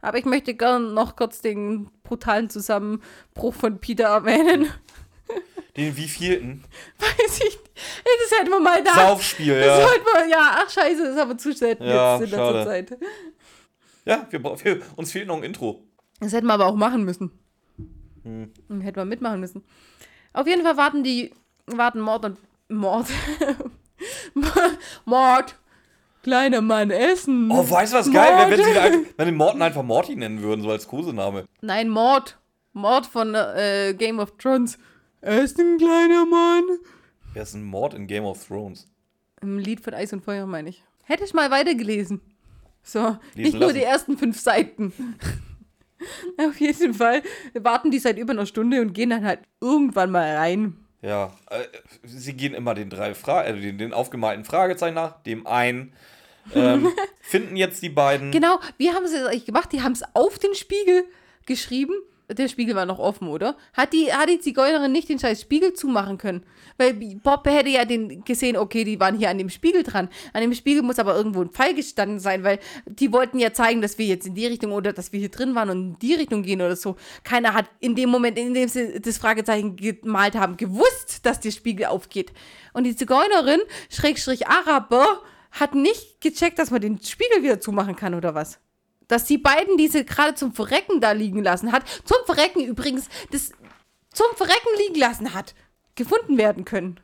aber 0.00 0.18
ich 0.18 0.26
möchte 0.26 0.54
gerne 0.54 0.92
noch 0.92 1.16
kurz 1.16 1.40
den 1.40 1.90
brutalen 2.04 2.50
Zusammenbruch 2.50 3.54
von 3.54 3.80
Peter 3.80 4.04
erwähnen. 4.04 4.68
Den 5.76 5.96
wievielten? 5.96 6.64
Weiß 6.98 7.38
ich 7.38 7.44
nicht. 7.44 7.58
Das 7.74 8.38
hätten 8.38 8.50
wir 8.50 8.60
mal 8.60 8.82
da. 8.84 8.94
Saufspiel, 8.94 9.58
Das 9.58 9.80
ja. 9.80 9.86
wir, 9.86 10.28
ja, 10.28 10.62
ach 10.62 10.70
scheiße, 10.70 11.02
das 11.02 11.16
haben 11.18 11.30
wir 11.30 11.38
zu 11.38 11.52
selten 11.52 11.84
Ja, 11.84 12.18
jetzt 12.18 12.30
in 12.30 12.36
schade. 12.36 12.58
letzter 12.58 12.70
Zeit. 12.70 12.98
Ja, 14.04 14.26
wir, 14.30 14.42
wir, 14.42 14.82
uns 14.96 15.12
fehlt 15.12 15.28
noch 15.28 15.36
ein 15.36 15.42
Intro. 15.44 15.82
Das 16.20 16.32
hätten 16.32 16.46
wir 16.46 16.54
aber 16.54 16.66
auch 16.66 16.74
machen 16.74 17.04
müssen. 17.04 17.30
Hm. 18.22 18.52
Hätten 18.80 18.96
wir 18.96 19.04
mitmachen 19.04 19.40
müssen. 19.40 19.64
Auf 20.32 20.46
jeden 20.46 20.62
Fall 20.62 20.76
warten 20.76 21.02
die, 21.02 21.32
warten 21.66 22.00
Mord 22.00 22.24
und 22.24 22.38
Mord. 22.68 23.06
Mord. 25.04 25.56
Kleiner 26.22 26.60
Mann, 26.60 26.90
Essen. 26.90 27.50
Oh, 27.50 27.68
weißt 27.68 27.92
du 27.92 27.96
was 27.96 28.12
geil 28.12 28.50
wäre, 28.50 28.50
wenn 28.50 28.76
einfach, 28.76 29.10
wenn 29.16 29.26
den 29.26 29.36
Morten 29.36 29.60
einfach 29.60 29.82
Morty 29.82 30.14
nennen 30.14 30.40
würden, 30.40 30.62
so 30.62 30.70
als 30.70 30.86
Kosename. 30.86 31.46
Nein, 31.60 31.88
Mord. 31.88 32.38
Mord 32.72 33.06
von 33.06 33.34
äh, 33.34 33.94
Game 33.98 34.20
of 34.20 34.36
Thrones. 34.38 34.78
Essen, 35.22 35.78
kleiner 35.78 36.26
Mann. 36.26 36.64
Wer 37.32 37.44
ist 37.44 37.54
ein 37.54 37.62
Mord 37.62 37.94
in 37.94 38.08
Game 38.08 38.24
of 38.24 38.44
Thrones? 38.44 38.88
Im 39.40 39.56
Lied 39.56 39.80
von 39.80 39.94
Eis 39.94 40.12
und 40.12 40.24
Feuer, 40.24 40.46
meine 40.46 40.68
ich. 40.68 40.82
Hätte 41.04 41.22
ich 41.22 41.32
mal 41.32 41.48
weitergelesen. 41.48 42.20
So, 42.82 43.16
nicht 43.36 43.52
nur 43.52 43.68
lassen. 43.68 43.74
die 43.74 43.84
ersten 43.84 44.18
fünf 44.18 44.40
Seiten. 44.40 44.92
Auf 46.38 46.60
jeden 46.60 46.92
Fall 46.92 47.22
warten 47.54 47.92
die 47.92 48.00
seit 48.00 48.18
über 48.18 48.32
einer 48.32 48.46
Stunde 48.46 48.80
und 48.80 48.94
gehen 48.94 49.10
dann 49.10 49.24
halt 49.24 49.40
irgendwann 49.60 50.10
mal 50.10 50.34
rein. 50.36 50.76
Ja, 51.02 51.32
äh, 51.50 51.66
sie 52.02 52.34
gehen 52.34 52.54
immer 52.54 52.74
den 52.74 52.90
drei 52.90 53.14
Fra 53.14 53.44
äh, 53.44 53.60
den, 53.60 53.78
den 53.78 53.92
aufgemalten 53.92 54.44
Fragezeichen 54.44 54.96
nach, 54.96 55.22
dem 55.22 55.46
einen. 55.46 55.92
Ähm, 56.52 56.88
finden 57.20 57.54
jetzt 57.54 57.80
die 57.82 57.90
beiden. 57.90 58.32
Genau, 58.32 58.58
wie 58.76 58.90
haben 58.90 59.06
sie 59.06 59.18
das 59.18 59.28
eigentlich 59.28 59.46
gemacht? 59.46 59.72
Die 59.72 59.82
haben 59.82 59.92
es 59.92 60.02
auf 60.14 60.40
den 60.40 60.56
Spiegel 60.56 61.04
geschrieben. 61.46 61.94
Der 62.34 62.48
Spiegel 62.48 62.74
war 62.74 62.86
noch 62.86 62.98
offen, 62.98 63.28
oder? 63.28 63.56
Hat 63.72 63.92
die, 63.92 64.12
hat 64.12 64.28
die 64.28 64.40
Zigeunerin 64.40 64.92
nicht 64.92 65.08
den 65.08 65.18
scheiß 65.18 65.40
Spiegel 65.40 65.72
zumachen 65.72 66.18
können? 66.18 66.44
Weil 66.78 66.94
Bob 66.94 67.46
hätte 67.46 67.68
ja 67.68 67.84
den 67.84 68.24
gesehen, 68.24 68.56
okay, 68.56 68.84
die 68.84 68.98
waren 69.00 69.16
hier 69.16 69.30
an 69.30 69.38
dem 69.38 69.50
Spiegel 69.50 69.82
dran. 69.82 70.08
An 70.32 70.40
dem 70.40 70.54
Spiegel 70.54 70.82
muss 70.82 70.98
aber 70.98 71.14
irgendwo 71.14 71.42
ein 71.42 71.50
Pfeil 71.50 71.74
gestanden 71.74 72.18
sein, 72.18 72.44
weil 72.44 72.58
die 72.86 73.12
wollten 73.12 73.38
ja 73.38 73.52
zeigen, 73.52 73.82
dass 73.82 73.98
wir 73.98 74.06
jetzt 74.06 74.26
in 74.26 74.34
die 74.34 74.46
Richtung 74.46 74.72
oder 74.72 74.92
dass 74.92 75.12
wir 75.12 75.20
hier 75.20 75.30
drin 75.30 75.54
waren 75.54 75.70
und 75.70 75.78
in 75.78 75.98
die 75.98 76.14
Richtung 76.14 76.42
gehen 76.42 76.60
oder 76.60 76.76
so. 76.76 76.96
Keiner 77.24 77.54
hat 77.54 77.66
in 77.80 77.94
dem 77.94 78.10
Moment, 78.10 78.38
in 78.38 78.54
dem 78.54 78.68
sie 78.68 79.00
das 79.00 79.18
Fragezeichen 79.18 79.76
gemalt 79.76 80.34
haben, 80.34 80.56
gewusst, 80.56 81.24
dass 81.24 81.40
der 81.40 81.50
Spiegel 81.50 81.86
aufgeht. 81.86 82.32
Und 82.72 82.84
die 82.84 82.96
Zigeunerin, 82.96 83.60
Schrägstrich 83.90 84.46
Araber, 84.46 85.22
hat 85.50 85.74
nicht 85.74 86.20
gecheckt, 86.20 86.58
dass 86.58 86.70
man 86.70 86.80
den 86.80 87.00
Spiegel 87.02 87.42
wieder 87.42 87.60
zumachen 87.60 87.94
kann 87.94 88.14
oder 88.14 88.34
was? 88.34 88.58
Dass 89.12 89.26
die 89.26 89.36
beiden 89.36 89.76
diese 89.76 90.06
gerade 90.06 90.34
zum 90.34 90.54
Verrecken 90.54 91.02
da 91.02 91.12
liegen 91.12 91.42
lassen 91.42 91.70
hat, 91.70 91.84
zum 92.06 92.16
Verrecken 92.24 92.64
übrigens, 92.64 93.10
das 93.30 93.52
zum 94.10 94.26
Verrecken 94.36 94.70
liegen 94.78 94.98
lassen 94.98 95.34
hat, 95.34 95.54
gefunden 95.96 96.38
werden 96.38 96.64
können. 96.64 96.98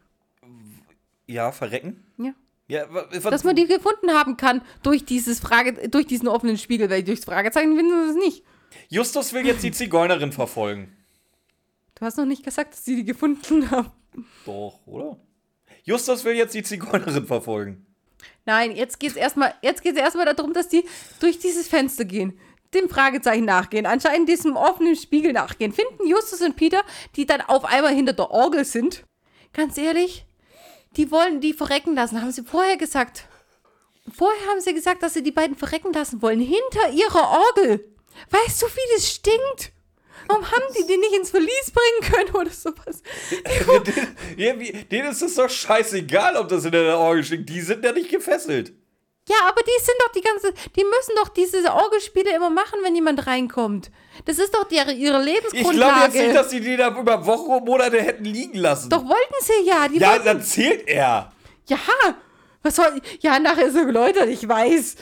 Ja, 1.27 1.53
verrecken? 1.53 2.07
Ja. 2.17 2.33
Ja, 2.67 2.87
Dass 3.29 3.45
man 3.45 3.57
die 3.57 3.67
gefunden 3.67 4.11
haben 4.13 4.39
kann 4.39 4.63
durch 4.83 5.05
dieses 5.05 5.39
Frage, 5.39 5.91
durch 5.91 6.07
diesen 6.07 6.29
offenen 6.29 6.57
Spiegel, 6.57 6.89
weil 6.89 7.03
durchs 7.03 7.27
Fragezeichen 7.27 7.77
finden 7.77 8.05
sie 8.05 8.19
es 8.19 8.25
nicht. 8.25 8.45
Justus 8.89 9.35
will 9.35 9.45
jetzt 9.45 9.63
die 9.63 9.73
Zigeunerin 9.73 10.33
verfolgen. 10.33 10.97
Du 11.95 12.07
hast 12.07 12.17
noch 12.17 12.25
nicht 12.25 12.43
gesagt, 12.43 12.73
dass 12.73 12.87
sie 12.87 12.97
die 12.97 13.05
gefunden 13.05 13.71
haben. 13.71 13.93
Doch, 14.47 14.81
oder? 14.87 15.21
Justus 15.85 16.25
will 16.25 16.37
jetzt 16.37 16.55
die 16.55 16.63
Zigeunerin 16.63 17.27
verfolgen. 17.27 17.85
Nein, 18.49 18.75
jetzt 18.75 18.99
geht 18.99 19.11
es 19.11 19.17
erstmal 19.17 19.53
erstmal 19.61 20.25
darum, 20.25 20.55
dass 20.55 20.69
die 20.69 20.83
durch 21.21 21.39
dieses 21.39 21.69
Fenster 21.69 22.07
gehen, 22.07 22.41
dem 22.73 22.89
Fragezeichen 22.89 23.45
nachgehen, 23.45 23.85
anscheinend 23.85 24.27
diesem 24.27 24.57
offenen 24.57 24.97
Spiegel 24.97 25.35
nachgehen, 25.35 25.71
finden 25.71 26.07
Justus 26.07 26.41
und 26.41 26.57
Peter, 26.57 26.83
die 27.15 27.27
dann 27.27 27.43
auf 27.43 27.67
einmal 27.67 27.95
hinter 27.95 28.15
der 28.15 28.31
Orgel 28.31 28.65
sind. 28.65 29.05
Ganz 29.53 29.77
ehrlich, 29.77 30.25
die 30.97 31.11
wollen 31.11 31.43
die 31.43 31.53
verrecken 31.53 31.95
lassen, 31.95 32.23
haben 32.23 32.33
sie 32.33 32.43
vorher 32.43 32.79
gesagt. 32.79 33.27
Vorher 34.17 34.49
haben 34.49 34.63
sie 34.63 34.73
gesagt, 34.73 35.03
dass 35.03 35.13
sie 35.13 35.23
die 35.23 35.31
beiden 35.31 35.55
verrecken 35.55 35.93
lassen 35.93 36.23
wollen, 36.23 36.41
hinter 36.41 36.89
ihrer 36.91 37.29
Orgel. 37.29 37.95
Weißt 38.31 38.63
du, 38.63 38.67
wie 38.67 38.95
das 38.95 39.13
stinkt? 39.13 39.73
Warum 40.27 40.45
haben 40.45 40.65
die 40.77 40.87
den 40.87 41.01
nicht 41.01 41.15
ins 41.15 41.31
Verlies 41.31 41.73
bringen 41.73 42.13
können 42.13 42.35
oder 42.35 42.51
sowas? 42.51 43.03
wie, 44.37 44.73
denen 44.73 45.11
ist 45.11 45.23
es 45.23 45.35
doch 45.37 45.49
scheißegal, 45.49 46.37
ob 46.37 46.49
das 46.49 46.65
in 46.65 46.73
der 46.73 46.99
Orgel 46.99 47.25
steht. 47.25 47.49
Die 47.49 47.61
sind 47.61 47.85
ja 47.85 47.93
nicht 47.93 48.11
gefesselt. 48.11 48.73
Ja, 49.29 49.37
aber 49.47 49.61
die 49.61 49.85
sind 49.85 49.97
doch 50.01 50.13
die 50.13 50.23
ganze, 50.23 50.53
die 50.75 50.85
müssen 50.85 51.15
doch 51.17 51.29
diese 51.29 51.63
Orgelspiele 51.71 52.35
immer 52.35 52.49
machen, 52.49 52.79
wenn 52.83 52.95
jemand 52.95 53.27
reinkommt. 53.27 53.91
Das 54.25 54.39
ist 54.39 54.55
doch 54.55 54.65
die, 54.65 54.77
ihre 54.77 54.93
Ich 54.93 54.99
glaube 54.99 55.25
Lebensgrundlage. 55.25 56.05
jetzt 56.05 56.15
nicht, 56.15 56.35
dass 56.35 56.51
sie 56.51 56.61
die 56.61 56.77
da 56.79 56.99
über 56.99 57.27
Wochen 57.27 57.51
und 57.51 57.67
Monate 57.67 58.01
hätten 58.01 58.25
liegen 58.25 58.59
lassen. 58.59 58.89
doch 58.89 59.05
wollten 59.05 59.35
sie 59.43 59.67
ja. 59.67 59.87
Die 59.89 59.99
ja, 59.99 60.13
wollten, 60.13 60.25
dann 60.25 60.43
zählt 60.43 60.89
er. 60.89 61.31
ja, 61.67 61.79
was 62.63 62.77
soll, 62.77 63.01
ja, 63.21 63.39
nachher 63.39 63.71
so 63.71 63.85
geläutert, 63.85 64.29
ich 64.29 64.49
weiß. 64.49 64.97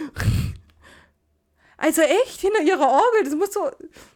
Also 1.78 2.00
echt, 2.00 2.40
hinter 2.40 2.62
ihrer 2.62 2.88
Orgel, 2.88 3.24
das 3.24 3.34
muss 3.34 3.52
so, 3.52 3.70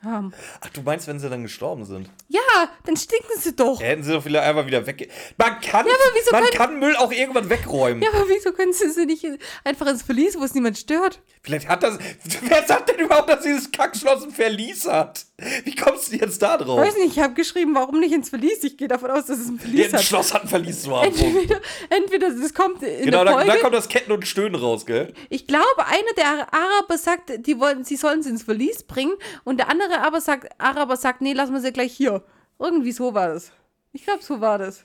ähm, 0.04 0.32
Ach, 0.60 0.68
du 0.70 0.80
meinst, 0.80 1.06
wenn 1.08 1.20
sie 1.20 1.28
dann 1.28 1.42
gestorben 1.42 1.84
sind? 1.84 2.10
ja, 2.28 2.40
dann 2.84 2.96
stinken 2.96 3.38
sie 3.38 3.54
doch. 3.54 3.80
Hätten 3.80 4.02
sie 4.02 4.12
doch 4.12 4.22
vielleicht 4.22 4.44
einfach 4.44 4.66
wieder 4.66 4.86
weg. 4.86 5.10
Man 5.36 5.60
kann, 5.60 5.84
wieso 6.14 6.30
man 6.32 6.44
kann 6.50 6.78
Müll 6.78 6.96
auch 6.96 7.12
irgendwann 7.12 7.50
wegräumen. 7.50 8.02
Ja, 8.02 8.08
aber 8.14 8.28
wieso 8.28 8.52
können 8.52 8.72
sie 8.72 8.90
sie 8.90 9.04
nicht 9.04 9.26
einfach 9.64 9.86
ins 9.88 10.02
Verlies, 10.02 10.38
wo 10.38 10.44
es 10.44 10.54
niemand 10.54 10.78
stört? 10.78 11.20
Vielleicht 11.42 11.68
hat 11.68 11.82
das. 11.82 11.98
Wer 12.42 12.66
sagt 12.66 12.90
denn 12.90 12.98
überhaupt, 12.98 13.30
dass 13.30 13.42
dieses 13.42 13.70
Kackschloss 13.72 14.22
ein 14.24 14.30
Verlies 14.30 14.86
hat? 14.86 15.24
Wie 15.64 15.74
kommst 15.74 16.12
du 16.12 16.16
jetzt 16.16 16.42
da 16.42 16.58
drauf? 16.58 16.78
Weiß 16.78 16.96
nicht, 16.98 17.16
ich 17.16 17.18
habe 17.18 17.32
geschrieben, 17.32 17.74
warum 17.74 17.98
nicht 17.98 18.12
ins 18.12 18.28
Verlies? 18.28 18.62
Ich 18.62 18.76
gehe 18.76 18.88
davon 18.88 19.10
aus, 19.10 19.24
dass 19.24 19.38
es 19.38 19.48
ein 19.48 19.54
Ja, 19.56 19.62
Verlies 19.62 19.86
ein 19.86 19.92
hat. 19.94 20.04
Schloss 20.04 20.34
hat 20.34 20.42
ein 20.42 20.48
Verlies 20.48 20.82
zu 20.82 20.94
haben. 20.94 21.06
Entweder, 21.06 21.60
entweder 21.88 22.30
das 22.30 22.52
kommt 22.52 22.82
in 22.82 23.06
Genau, 23.06 23.24
der 23.24 23.24
da, 23.24 23.32
Folge. 23.32 23.46
da 23.52 23.56
kommt 23.56 23.74
das 23.74 23.88
Ketten 23.88 24.12
und 24.12 24.26
Stöhnen 24.28 24.54
raus, 24.54 24.84
gell? 24.84 25.14
ich 25.30 25.46
glaube, 25.46 25.86
einer 25.86 26.12
der 26.18 26.52
Araber 26.52 26.98
sagt, 26.98 27.46
die 27.46 27.58
wollen, 27.58 27.84
sie 27.84 27.96
sollen 27.96 28.22
sie 28.22 28.28
ins 28.28 28.42
Verlies 28.42 28.82
bringen 28.82 29.14
und 29.44 29.56
der 29.56 29.70
andere 29.70 30.00
aber 30.02 30.20
sagt, 30.20 30.48
Araber 30.60 30.96
sagt, 30.98 31.22
nee, 31.22 31.32
lassen 31.32 31.54
wir 31.54 31.60
sie 31.62 31.72
gleich 31.72 31.94
hier. 31.94 32.22
Irgendwie 32.58 32.92
so 32.92 33.14
war 33.14 33.28
das. 33.28 33.50
Ich 33.94 34.04
glaube, 34.04 34.22
so 34.22 34.42
war 34.42 34.58
das. 34.58 34.84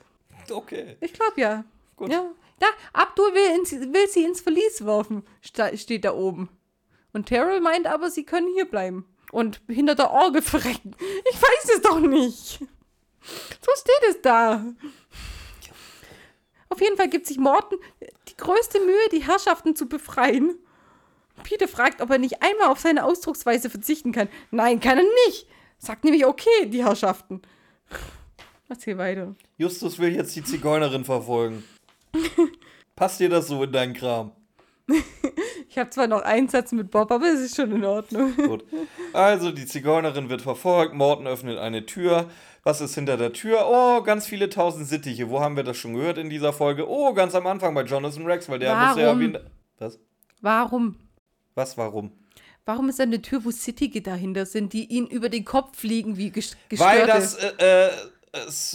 Okay. 0.50 0.96
Ich 1.00 1.12
glaube 1.12 1.38
ja. 1.38 1.64
Gut. 1.96 2.10
Ja. 2.10 2.24
Da, 2.58 2.66
Abdul 2.92 3.34
will, 3.34 3.58
ins, 3.58 3.72
will 3.72 4.08
sie 4.08 4.24
ins 4.24 4.40
Verlies 4.40 4.84
werfen, 4.84 5.24
steht 5.42 6.04
da 6.04 6.14
oben. 6.14 6.48
Und 7.12 7.26
Terrell 7.26 7.60
meint 7.60 7.86
aber, 7.86 8.10
sie 8.10 8.24
können 8.24 8.52
hier 8.54 8.66
bleiben. 8.66 9.06
Und 9.32 9.60
hinter 9.68 9.94
der 9.94 10.10
Orgel 10.10 10.42
verrecken. 10.42 10.94
Ich 11.30 11.42
weiß 11.42 11.74
es 11.74 11.82
doch 11.82 12.00
nicht. 12.00 12.60
So 13.20 13.70
steht 13.74 14.10
es 14.10 14.22
da. 14.22 14.64
Auf 16.68 16.80
jeden 16.80 16.96
Fall 16.96 17.08
gibt 17.08 17.26
sich 17.26 17.38
Morten 17.38 17.76
die 18.28 18.36
größte 18.36 18.80
Mühe, 18.80 19.08
die 19.12 19.26
Herrschaften 19.26 19.74
zu 19.74 19.88
befreien. 19.88 20.58
Peter 21.42 21.68
fragt, 21.68 22.00
ob 22.00 22.10
er 22.10 22.18
nicht 22.18 22.42
einmal 22.42 22.68
auf 22.68 22.80
seine 22.80 23.04
Ausdrucksweise 23.04 23.70
verzichten 23.70 24.12
kann. 24.12 24.28
Nein, 24.50 24.80
kann 24.80 24.98
er 24.98 25.04
nicht. 25.26 25.46
Sagt 25.78 26.04
nämlich 26.04 26.24
okay, 26.24 26.66
die 26.66 26.84
Herrschaften. 26.84 27.42
Erzähl 28.68 28.98
weiter. 28.98 29.34
Justus 29.58 29.98
will 29.98 30.14
jetzt 30.14 30.34
die 30.34 30.42
Zigeunerin 30.42 31.04
verfolgen. 31.04 31.64
Passt 32.96 33.20
dir 33.20 33.28
das 33.28 33.48
so 33.48 33.62
in 33.64 33.72
deinen 33.72 33.94
Kram? 33.94 34.32
Ich 35.68 35.78
habe 35.78 35.90
zwar 35.90 36.06
noch 36.06 36.22
einen 36.22 36.48
Satz 36.48 36.72
mit 36.72 36.90
Bob, 36.90 37.10
aber 37.10 37.26
es 37.26 37.40
ist 37.40 37.56
schon 37.56 37.70
in 37.72 37.84
Ordnung. 37.84 38.34
Gut. 38.48 38.64
Also, 39.12 39.50
die 39.50 39.66
Zigeunerin 39.66 40.30
wird 40.30 40.40
verfolgt. 40.40 40.94
Morten 40.94 41.26
öffnet 41.26 41.58
eine 41.58 41.84
Tür. 41.84 42.30
Was 42.62 42.80
ist 42.80 42.94
hinter 42.94 43.18
der 43.18 43.34
Tür? 43.34 43.66
Oh, 43.68 44.00
ganz 44.02 44.26
viele 44.26 44.48
tausend 44.48 44.86
Sittiche. 44.86 45.28
Wo 45.28 45.40
haben 45.40 45.54
wir 45.56 45.64
das 45.64 45.76
schon 45.76 45.92
gehört 45.92 46.16
in 46.16 46.30
dieser 46.30 46.54
Folge? 46.54 46.88
Oh, 46.88 47.12
ganz 47.12 47.34
am 47.34 47.46
Anfang 47.46 47.74
bei 47.74 47.82
Jonathan 47.82 48.24
Rex, 48.24 48.48
weil 48.48 48.58
der 48.58 48.74
muss 48.74 48.96
ja 48.96 49.06
Warum? 49.08 49.20
wie. 49.20 49.24
ein- 49.24 49.38
Was? 49.78 49.98
Warum? 50.40 50.96
Was, 51.56 51.76
warum? 51.76 52.12
Warum 52.64 52.88
ist 52.88 52.98
da 52.98 53.02
eine 53.02 53.20
Tür, 53.20 53.44
wo 53.44 53.50
City 53.50 54.02
dahinter 54.02 54.46
sind, 54.46 54.72
die 54.72 54.86
ihn 54.86 55.06
über 55.06 55.28
den 55.28 55.44
Kopf 55.44 55.76
fliegen 55.78 56.16
wie 56.16 56.28
ges- 56.30 56.54
Weil 56.70 57.00
gestörte? 57.06 57.06
das 57.06 57.34
äh, 57.34 57.86
äh, 57.88 57.90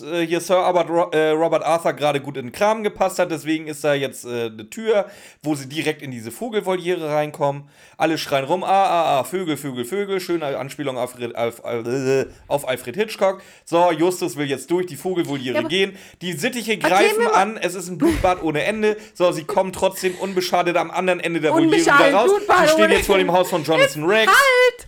äh, 0.04 0.26
hier 0.26 0.42
Sir 0.42 0.58
Albert 0.58 0.90
Ro 0.90 1.10
äh, 1.12 1.30
Robert 1.32 1.64
Arthur 1.64 1.94
gerade 1.94 2.20
gut 2.20 2.38
in 2.38 2.48
den 2.48 2.52
Kram 2.52 2.84
gepasst 2.84 3.20
hat. 3.20 3.32
Deswegen 3.32 3.68
ist 3.68 3.84
da 3.84 3.94
jetzt 3.94 4.26
äh, 4.26 4.46
eine 4.48 4.70
Tür, 4.70 5.06
wo 5.44 5.56
sie 5.56 5.68
direkt 5.70 6.02
in 6.02 6.12
diese 6.12 6.32
Vogelvoliere 6.32 7.10
reinkommen. 7.10 7.70
Alle 7.98 8.18
schreien 8.18 8.46
rum, 8.46 8.64
ah, 8.64 8.68
ah, 8.70 9.20
ah, 9.20 9.24
Vögel, 9.24 9.58
Vögel, 9.58 9.86
Vögel. 9.86 10.20
Schöne 10.20 10.58
Anspielung 10.58 10.98
auf, 10.98 11.16
Alfred- 11.16 11.36
auf, 11.36 11.60
äh, 11.66 12.26
auf 12.48 12.68
Alfred 12.68 12.96
Hitchcock. 12.96 13.42
So, 13.66 13.92
Justus 13.92 14.36
will 14.38 14.48
jetzt 14.48 14.70
durch 14.72 14.88
die 14.88 14.96
Vogelvoliere 14.98 15.62
Ja, 15.62 15.68
gehen. 15.68 15.96
Die 16.22 16.34
Sittiche 16.34 16.78
greifen 16.78 17.24
mal- 17.24 17.34
an. 17.34 17.58
Es 17.58 17.76
ist 17.76 17.90
ein 17.90 17.98
Blutbad 17.98 18.42
ohne 18.44 18.64
Ende. 18.64 18.98
So, 19.14 19.32
sie 19.32 19.44
kommen 19.44 19.72
trotzdem 19.74 20.16
unbeschadet 20.16 20.78
am 20.78 20.92
anderen 20.92 21.20
Ende 21.20 21.40
der 21.42 21.54
Voliere 21.54 21.78
wieder 21.82 22.14
raus. 22.14 22.30
Blutbad 22.30 22.68
Sie 22.68 22.74
stehen 22.74 22.92
jetzt 22.92 23.06
vor 23.08 23.18
dem 23.18 23.32
Haus 23.32 23.50
von 23.50 23.64
Jonathan 23.64 24.04
Rex. 24.06 24.28
Halt! 24.32 24.88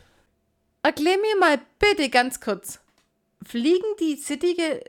Erklär 0.85 1.17
mir 1.17 1.39
mal 1.39 1.59
bitte 1.79 2.09
ganz 2.09 2.41
kurz. 2.41 2.79
Fliegen 3.45 3.85
die 3.99 4.15
Cittige 4.15 4.83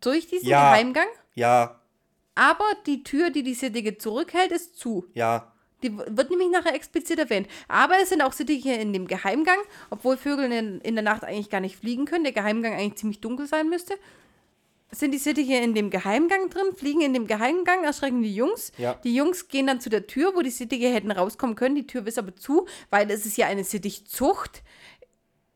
durch 0.00 0.26
diesen 0.26 0.48
Ja. 0.48 0.70
Geheimgang? 0.72 1.08
Ja, 1.34 1.80
Aber 2.34 2.64
die 2.86 3.02
Tür, 3.02 3.30
die 3.30 3.42
die 3.42 3.54
Cittige 3.54 3.98
zurückhält, 3.98 4.52
ist 4.52 4.76
zu. 4.78 5.04
ja. 5.14 5.52
Die 5.84 5.96
wird 5.96 6.30
nämlich 6.30 6.48
nachher 6.50 6.74
explizit 6.74 7.20
erwähnt. 7.20 7.46
Aber 7.68 7.94
es 8.02 8.08
sind 8.08 8.20
auch 8.20 8.32
Sittiche 8.32 8.72
in 8.72 8.92
dem 8.92 9.06
Geheimgang, 9.06 9.58
obwohl 9.90 10.16
Vögel 10.16 10.50
in, 10.50 10.80
in 10.80 10.96
der 10.96 11.04
Nacht 11.04 11.22
eigentlich 11.22 11.50
gar 11.50 11.60
nicht 11.60 11.76
fliegen 11.76 12.04
können, 12.04 12.24
der 12.24 12.32
Geheimgang 12.32 12.72
eigentlich 12.74 12.96
ziemlich 12.96 13.20
dunkel 13.20 13.46
sein 13.46 13.68
müsste. 13.68 13.94
Sind 14.90 15.12
die 15.12 15.18
Sittiche 15.18 15.54
in 15.54 15.74
dem 15.74 15.90
Geheimgang 15.90 16.50
drin, 16.50 16.74
fliegen 16.74 17.02
in 17.02 17.14
dem 17.14 17.28
Geheimgang, 17.28 17.84
erschrecken 17.84 18.22
die 18.22 18.34
Jungs. 18.34 18.72
Ja. 18.76 18.94
Die 19.04 19.14
Jungs 19.14 19.46
gehen 19.46 19.68
dann 19.68 19.80
zu 19.80 19.88
der 19.88 20.08
Tür, 20.08 20.34
wo 20.34 20.40
die 20.40 20.50
Sittiche 20.50 20.88
hätten 20.92 21.12
rauskommen 21.12 21.54
können. 21.54 21.76
Die 21.76 21.86
Tür 21.86 22.04
ist 22.08 22.18
aber 22.18 22.34
zu, 22.34 22.66
weil 22.90 23.08
es 23.12 23.24
ist 23.24 23.36
ja 23.36 23.46
eine 23.46 23.62
Sittichzucht. 23.62 24.64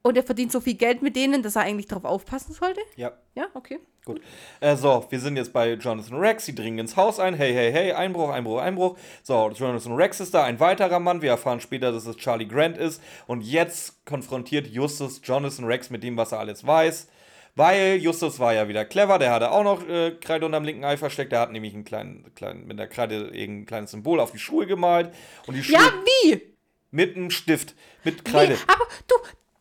Und 0.02 0.16
er 0.16 0.24
verdient 0.24 0.50
so 0.50 0.60
viel 0.60 0.74
Geld 0.74 1.00
mit 1.00 1.14
denen, 1.14 1.42
dass 1.42 1.54
er 1.54 1.62
eigentlich 1.62 1.86
darauf 1.86 2.04
aufpassen 2.04 2.52
sollte. 2.52 2.80
Ja. 2.96 3.12
Ja, 3.34 3.46
okay. 3.54 3.78
Gut. 4.04 4.20
Äh, 4.60 4.74
so, 4.76 5.06
wir 5.10 5.20
sind 5.20 5.36
jetzt 5.36 5.52
bei 5.52 5.74
Jonathan 5.74 6.18
Rex. 6.18 6.44
Sie 6.44 6.54
dringen 6.56 6.80
ins 6.80 6.96
Haus 6.96 7.20
ein. 7.20 7.34
Hey, 7.34 7.52
hey, 7.54 7.70
hey, 7.72 7.92
Einbruch, 7.92 8.30
Einbruch, 8.30 8.60
Einbruch. 8.60 8.98
So, 9.22 9.48
Jonathan 9.50 9.94
Rex 9.94 10.18
ist 10.18 10.34
da, 10.34 10.42
ein 10.42 10.58
weiterer 10.58 10.98
Mann. 10.98 11.22
Wir 11.22 11.30
erfahren 11.30 11.60
später, 11.60 11.92
dass 11.92 12.06
es 12.06 12.16
Charlie 12.16 12.48
Grant 12.48 12.76
ist. 12.78 13.00
Und 13.28 13.42
jetzt 13.42 14.04
konfrontiert 14.04 14.66
Justus 14.66 15.20
Jonathan 15.22 15.66
Rex 15.66 15.88
mit 15.90 16.02
dem, 16.02 16.16
was 16.16 16.32
er 16.32 16.40
alles 16.40 16.66
weiß. 16.66 17.06
Weil 17.54 17.96
Justus 17.96 18.40
war 18.40 18.54
ja 18.54 18.66
wieder 18.66 18.84
clever. 18.84 19.18
Der 19.20 19.30
hatte 19.30 19.52
auch 19.52 19.62
noch 19.62 19.86
äh, 19.88 20.12
Kreide 20.20 20.46
unterm 20.46 20.64
linken 20.64 20.84
Ei 20.84 20.96
versteckt. 20.96 21.30
Der 21.30 21.40
hat 21.40 21.52
nämlich 21.52 21.74
einen 21.74 21.84
kleinen, 21.84 22.34
kleinen, 22.34 22.66
mit 22.66 22.78
der 22.78 22.88
Kreide 22.88 23.28
irgendein 23.28 23.66
kleines 23.66 23.90
Symbol 23.92 24.18
auf 24.18 24.32
die 24.32 24.38
Schuhe 24.38 24.66
gemalt. 24.66 25.14
Und 25.46 25.54
die 25.54 25.62
Schuhe 25.62 25.76
Ja, 25.76 25.92
wie? 26.24 26.42
mit 26.90 27.14
einem 27.16 27.30
Stift, 27.30 27.74
mit 28.04 28.24
Kreide. 28.24 28.54
Nee, 28.54 28.58
aber 28.66 28.84
du, 29.06 29.14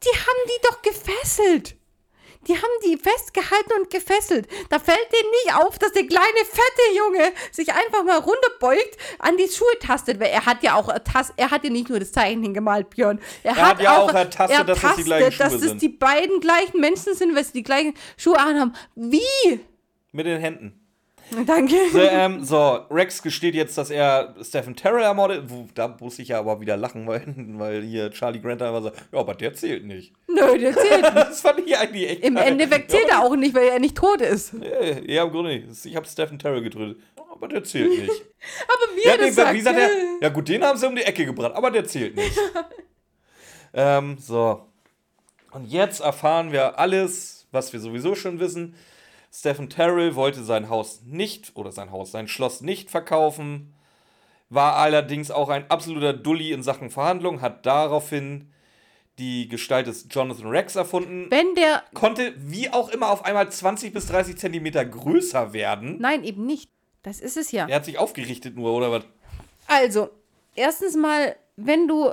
die 0.03 0.17
haben 0.17 0.47
die 0.47 0.67
doch 0.67 0.81
gefesselt. 0.81 1.75
Die 2.47 2.55
haben 2.55 2.81
die 2.83 2.97
festgehalten 2.97 3.71
und 3.79 3.89
gefesselt. 3.91 4.47
Da 4.69 4.79
fällt 4.79 4.97
denen 5.13 5.29
nicht 5.45 5.55
auf, 5.55 5.77
dass 5.77 5.91
der 5.91 6.07
kleine, 6.07 6.39
fette 6.43 6.97
Junge 6.97 7.33
sich 7.51 7.71
einfach 7.71 8.03
mal 8.03 8.17
runterbeugt, 8.17 8.97
an 9.19 9.37
die 9.37 9.47
Schuhe 9.47 9.77
tastet. 9.79 10.19
Weil 10.19 10.29
er 10.29 10.45
hat 10.45 10.63
ja 10.63 10.75
auch 10.75 10.89
ertast, 10.89 11.33
er 11.37 11.51
hat 11.51 11.63
ja 11.63 11.69
nicht 11.69 11.89
nur 11.89 11.99
das 11.99 12.11
Zeichen 12.11 12.41
hingemalt, 12.41 12.89
Björn. 12.89 13.19
Er, 13.43 13.55
hat 13.55 13.79
ja 13.79 13.99
auch 13.99 14.11
ertastet, 14.11 14.67
dass 14.67 14.81
das 14.81 14.95
die 14.95 15.03
gleichen 15.03 15.25
ertastet, 15.25 15.61
dass 15.61 15.71
es 15.73 15.77
die 15.77 15.89
beiden 15.89 16.39
gleichen 16.39 16.79
Menschen 16.79 17.13
sind, 17.13 17.35
weil 17.35 17.43
sie 17.43 17.53
die 17.53 17.63
gleichen 17.63 17.93
Schuhe 18.17 18.39
anhaben. 18.39 18.73
Wie? 18.95 19.59
Mit 20.11 20.25
den 20.25 20.41
Händen. 20.41 20.80
Danke. 21.45 21.75
So, 21.91 21.99
ähm, 21.99 22.43
so, 22.43 22.85
Rex 22.89 23.21
gesteht 23.21 23.55
jetzt, 23.55 23.77
dass 23.77 23.89
er 23.89 24.35
Stephen 24.41 24.75
Terrell 24.75 25.03
ermordet. 25.03 25.45
Da 25.75 25.95
muss 25.99 26.19
ich 26.19 26.29
ja 26.29 26.39
aber 26.39 26.59
wieder 26.59 26.75
lachen, 26.77 27.07
weil, 27.07 27.23
weil 27.57 27.83
hier 27.83 28.11
Charlie 28.11 28.41
Grant 28.41 28.61
einfach 28.61 28.83
sagt, 28.83 28.97
ja, 29.11 29.19
aber 29.19 29.33
der 29.35 29.53
zählt 29.53 29.85
nicht. 29.85 30.13
Nö, 30.27 30.57
der 30.57 30.73
zählt 30.73 31.01
nicht. 31.01 31.15
Das 31.31 31.41
fand 31.41 31.59
ich 31.59 31.77
eigentlich 31.77 32.09
echt 32.09 32.23
Im 32.23 32.35
geil. 32.35 32.47
Endeffekt 32.49 32.91
ja, 32.91 32.99
zählt 32.99 33.09
er 33.11 33.23
auch 33.23 33.35
nicht, 33.35 33.55
weil 33.55 33.67
er 33.67 33.79
nicht 33.79 33.95
tot 33.95 34.21
ist. 34.21 34.53
Nee, 34.53 35.13
ja, 35.13 35.23
im 35.23 35.31
Grunde 35.31 35.51
nicht. 35.51 35.85
Ich 35.85 35.95
habe 35.95 36.05
Stephen 36.07 36.37
Terrell 36.37 36.61
getötet. 36.61 36.97
Aber 37.31 37.47
der 37.47 37.63
zählt 37.63 37.89
nicht. 37.89 38.11
Aber 38.67 38.95
wie 38.95 39.05
ja, 39.05 39.11
er 39.13 39.17
das 39.17 39.35
sagt, 39.35 39.53
wie 39.53 39.61
sagt 39.61 39.79
er? 39.79 39.89
Ja, 40.21 40.29
gut, 40.29 40.47
den 40.49 40.63
haben 40.63 40.77
sie 40.77 40.87
um 40.87 40.95
die 40.95 41.03
Ecke 41.03 41.25
gebracht, 41.25 41.53
aber 41.55 41.71
der 41.71 41.85
zählt 41.85 42.15
nicht. 42.15 42.37
ähm, 43.73 44.17
so. 44.19 44.65
Und 45.51 45.65
jetzt 45.65 46.01
erfahren 46.01 46.51
wir 46.51 46.77
alles, 46.77 47.47
was 47.51 47.71
wir 47.73 47.79
sowieso 47.79 48.15
schon 48.15 48.39
wissen. 48.39 48.75
Stephen 49.33 49.69
Terrell 49.69 50.15
wollte 50.15 50.43
sein 50.43 50.69
Haus 50.69 51.01
nicht, 51.05 51.55
oder 51.55 51.71
sein 51.71 51.91
Haus, 51.91 52.11
sein 52.11 52.27
Schloss 52.27 52.61
nicht 52.61 52.91
verkaufen, 52.91 53.73
war 54.49 54.75
allerdings 54.75 55.31
auch 55.31 55.49
ein 55.49 55.69
absoluter 55.71 56.13
Dulli 56.13 56.51
in 56.51 56.63
Sachen 56.63 56.89
Verhandlung, 56.89 57.41
hat 57.41 57.65
daraufhin 57.65 58.51
die 59.17 59.47
Gestalt 59.47 59.87
des 59.87 60.07
Jonathan 60.09 60.47
Rex 60.47 60.75
erfunden, 60.75 61.27
Wenn 61.29 61.55
der. 61.55 61.83
konnte 61.93 62.33
wie 62.37 62.69
auch 62.69 62.89
immer 62.89 63.09
auf 63.11 63.23
einmal 63.23 63.49
20 63.49 63.93
bis 63.93 64.07
30 64.07 64.37
Zentimeter 64.37 64.83
größer 64.83 65.53
werden. 65.53 65.97
Nein, 65.99 66.23
eben 66.23 66.45
nicht. 66.45 66.69
Das 67.03 67.21
ist 67.21 67.37
es 67.37 67.51
ja. 67.51 67.67
Er 67.67 67.77
hat 67.77 67.85
sich 67.85 67.97
aufgerichtet 67.97 68.55
nur, 68.55 68.73
oder 68.73 68.91
was? 68.91 69.03
Also, 69.67 70.09
erstens 70.55 70.95
mal, 70.95 71.35
wenn 71.55 71.87
du 71.87 72.11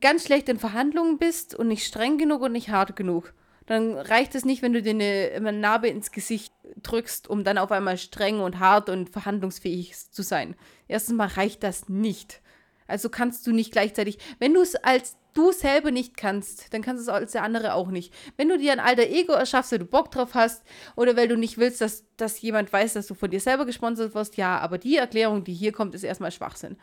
ganz 0.00 0.26
schlecht 0.26 0.48
in 0.48 0.58
Verhandlungen 0.58 1.18
bist 1.18 1.54
und 1.54 1.68
nicht 1.68 1.86
streng 1.86 2.18
genug 2.18 2.42
und 2.42 2.52
nicht 2.52 2.68
hart 2.68 2.94
genug, 2.94 3.32
dann 3.70 3.96
reicht 3.96 4.34
es 4.34 4.44
nicht, 4.44 4.62
wenn 4.62 4.72
du 4.72 4.82
dir 4.82 4.90
eine, 4.90 5.30
eine 5.36 5.52
Narbe 5.52 5.86
ins 5.86 6.10
Gesicht 6.10 6.52
drückst, 6.82 7.30
um 7.30 7.44
dann 7.44 7.56
auf 7.56 7.70
einmal 7.70 7.98
streng 7.98 8.40
und 8.40 8.58
hart 8.58 8.88
und 8.88 9.10
verhandlungsfähig 9.10 9.94
zu 10.10 10.22
sein. 10.22 10.56
Erstens 10.88 11.14
mal 11.14 11.28
reicht 11.28 11.62
das 11.62 11.88
nicht. 11.88 12.40
Also 12.88 13.10
kannst 13.10 13.46
du 13.46 13.52
nicht 13.52 13.70
gleichzeitig, 13.70 14.18
wenn 14.40 14.54
du 14.54 14.60
es 14.60 14.74
als 14.74 15.16
du 15.34 15.52
selber 15.52 15.92
nicht 15.92 16.16
kannst, 16.16 16.74
dann 16.74 16.82
kannst 16.82 17.06
du 17.06 17.12
es 17.12 17.16
als 17.16 17.30
der 17.30 17.44
andere 17.44 17.74
auch 17.74 17.92
nicht. 17.92 18.12
Wenn 18.36 18.48
du 18.48 18.58
dir 18.58 18.72
ein 18.72 18.80
alter 18.80 19.04
Ego 19.04 19.34
erschaffst, 19.34 19.70
weil 19.70 19.78
du 19.78 19.84
Bock 19.84 20.10
drauf 20.10 20.34
hast, 20.34 20.64
oder 20.96 21.16
weil 21.16 21.28
du 21.28 21.36
nicht 21.36 21.56
willst, 21.56 21.80
dass, 21.80 22.04
dass 22.16 22.40
jemand 22.40 22.72
weiß, 22.72 22.94
dass 22.94 23.06
du 23.06 23.14
von 23.14 23.30
dir 23.30 23.38
selber 23.38 23.66
gesponsert 23.66 24.16
wirst, 24.16 24.36
ja, 24.36 24.58
aber 24.58 24.78
die 24.78 24.96
Erklärung, 24.96 25.44
die 25.44 25.54
hier 25.54 25.70
kommt, 25.70 25.94
ist 25.94 26.02
erstmal 26.02 26.32
Schwachsinn. 26.32 26.76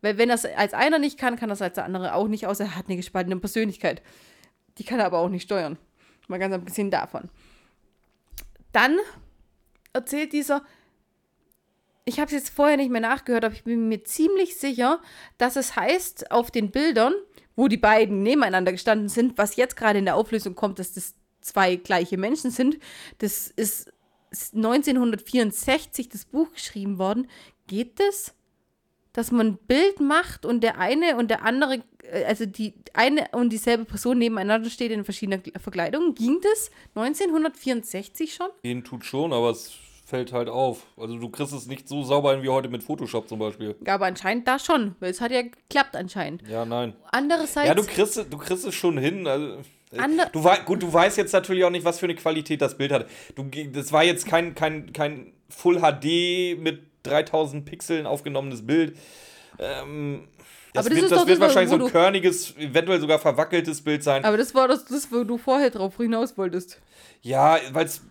Weil 0.00 0.18
wenn 0.18 0.30
das 0.30 0.44
als 0.44 0.74
einer 0.74 0.98
nicht 0.98 1.16
kann, 1.16 1.36
kann 1.36 1.48
das 1.48 1.62
als 1.62 1.76
der 1.76 1.84
andere 1.84 2.14
auch 2.14 2.26
nicht, 2.26 2.48
außer 2.48 2.64
er 2.64 2.74
hat 2.74 2.88
eine 2.88 2.96
gespaltene 2.96 3.36
Persönlichkeit. 3.38 4.02
Die 4.78 4.84
kann 4.84 4.98
er 4.98 5.06
aber 5.06 5.18
auch 5.18 5.28
nicht 5.28 5.44
steuern. 5.44 5.78
Mal 6.28 6.38
ganz 6.38 6.54
abgesehen 6.54 6.90
davon. 6.90 7.28
Dann 8.72 8.98
erzählt 9.92 10.32
dieser, 10.32 10.62
ich 12.04 12.20
habe 12.20 12.26
es 12.26 12.32
jetzt 12.32 12.50
vorher 12.50 12.76
nicht 12.76 12.90
mehr 12.90 13.00
nachgehört, 13.00 13.44
aber 13.44 13.54
ich 13.54 13.64
bin 13.64 13.88
mir 13.88 14.04
ziemlich 14.04 14.56
sicher, 14.56 15.00
dass 15.36 15.56
es 15.56 15.76
heißt 15.76 16.30
auf 16.30 16.50
den 16.50 16.70
Bildern, 16.70 17.14
wo 17.56 17.68
die 17.68 17.76
beiden 17.76 18.22
nebeneinander 18.22 18.72
gestanden 18.72 19.08
sind, 19.08 19.36
was 19.36 19.56
jetzt 19.56 19.76
gerade 19.76 19.98
in 19.98 20.04
der 20.04 20.16
Auflösung 20.16 20.54
kommt, 20.54 20.78
dass 20.78 20.92
das 20.92 21.14
zwei 21.40 21.76
gleiche 21.76 22.16
Menschen 22.16 22.50
sind. 22.50 22.78
Das 23.18 23.48
ist 23.48 23.92
1964 24.30 26.08
das 26.08 26.24
Buch 26.24 26.52
geschrieben 26.52 26.98
worden. 26.98 27.28
Geht 27.66 27.98
das? 28.00 28.34
Dass 29.18 29.32
man 29.32 29.46
ein 29.48 29.58
Bild 29.66 29.98
macht 29.98 30.46
und 30.46 30.60
der 30.62 30.78
eine 30.78 31.16
und 31.16 31.28
der 31.28 31.42
andere, 31.44 31.82
äh, 32.04 32.22
also 32.24 32.46
die 32.46 32.72
eine 32.94 33.26
und 33.32 33.50
dieselbe 33.52 33.84
Person 33.84 34.18
nebeneinander 34.18 34.70
steht 34.70 34.92
in 34.92 35.04
verschiedener 35.04 35.40
Verkleidung. 35.60 36.14
Ging 36.14 36.38
das 36.40 36.70
1964 36.94 38.32
schon? 38.34 38.48
Gehen 38.62 38.84
tut 38.84 39.04
schon, 39.04 39.32
aber 39.32 39.50
es 39.50 39.72
fällt 40.06 40.32
halt 40.32 40.48
auf. 40.48 40.86
Also 40.96 41.16
du 41.18 41.28
kriegst 41.30 41.52
es 41.52 41.66
nicht 41.66 41.88
so 41.88 42.02
sauber 42.02 42.32
hin 42.34 42.42
wie 42.42 42.48
heute 42.48 42.68
mit 42.68 42.82
Photoshop 42.82 43.28
zum 43.28 43.38
Beispiel. 43.40 43.74
Ja, 43.86 43.94
aber 43.96 44.06
anscheinend 44.06 44.46
da 44.48 44.58
schon, 44.58 44.94
weil 45.00 45.10
es 45.10 45.20
hat 45.20 45.32
ja 45.32 45.42
geklappt 45.42 45.96
anscheinend. 45.96 46.42
Ja, 46.48 46.64
nein. 46.64 46.94
Andererseits. 47.10 47.66
Ja, 47.68 47.74
du 47.74 47.82
kriegst, 47.84 48.16
es- 48.16 48.28
du 48.30 48.38
kriegst 48.38 48.64
es 48.66 48.74
schon 48.74 48.96
hin. 48.98 49.26
Also, 49.26 49.58
äh, 49.92 49.98
Ander- 49.98 50.30
du 50.32 50.44
wei 50.44 50.58
gut, 50.64 50.82
du 50.82 50.92
weißt 50.92 51.18
jetzt 51.18 51.32
natürlich 51.32 51.64
auch 51.64 51.70
nicht, 51.70 51.84
was 51.84 51.98
für 51.98 52.06
eine 52.06 52.14
Qualität 52.14 52.62
das 52.62 52.76
Bild 52.78 52.92
hat. 52.92 53.06
Du, 53.34 53.44
das 53.72 53.92
war 53.92 54.04
jetzt 54.04 54.26
kein, 54.26 54.54
kein, 54.54 54.92
kein 54.92 55.32
Full 55.50 55.80
HD 55.80 56.56
mit 56.58 56.97
3000 57.08 57.64
Pixeln 57.64 58.06
aufgenommenes 58.06 58.66
Bild. 58.66 58.96
Ähm, 59.58 60.28
das 60.72 60.86
Aber 60.86 60.94
das 60.94 61.02
wird, 61.02 61.10
das 61.12 61.26
wird 61.26 61.30
das, 61.30 61.40
wahrscheinlich 61.40 61.70
so 61.70 61.84
ein 61.84 61.90
körniges, 61.90 62.56
eventuell 62.56 63.00
sogar 63.00 63.18
verwackeltes 63.18 63.80
Bild 63.82 64.02
sein. 64.04 64.24
aber 64.24 64.36
das 64.36 64.54
war 64.54 64.68
das, 64.68 64.84
das, 64.84 65.10
wo 65.10 65.24
du 65.24 65.38
vorher 65.38 65.70
drauf 65.70 65.96
hinaus 65.96 66.36
wolltest. 66.36 66.80
Ja, 67.22 67.58
weil 67.72 67.86
es. 67.86 68.02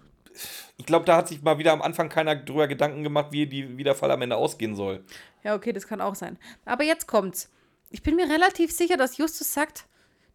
Ich 0.79 0.85
glaube, 0.85 1.05
da 1.05 1.17
hat 1.17 1.27
sich 1.27 1.41
mal 1.41 1.57
wieder 1.57 1.71
am 1.73 1.81
Anfang 1.81 2.09
keiner 2.09 2.35
drüber 2.35 2.67
Gedanken 2.67 3.03
gemacht, 3.03 3.27
wie, 3.31 3.47
die, 3.47 3.77
wie 3.77 3.83
der 3.83 3.95
Fall 3.95 4.11
am 4.11 4.21
Ende 4.21 4.35
ausgehen 4.35 4.75
soll. 4.75 5.03
Ja, 5.43 5.55
okay, 5.55 5.73
das 5.73 5.87
kann 5.87 6.01
auch 6.01 6.13
sein. 6.13 6.37
Aber 6.65 6.83
jetzt 6.83 7.07
kommt's. 7.07 7.49
Ich 7.89 8.03
bin 8.03 8.15
mir 8.15 8.29
relativ 8.29 8.71
sicher, 8.71 8.97
dass 8.97 9.17
Justus 9.17 9.51
sagt, 9.53 9.85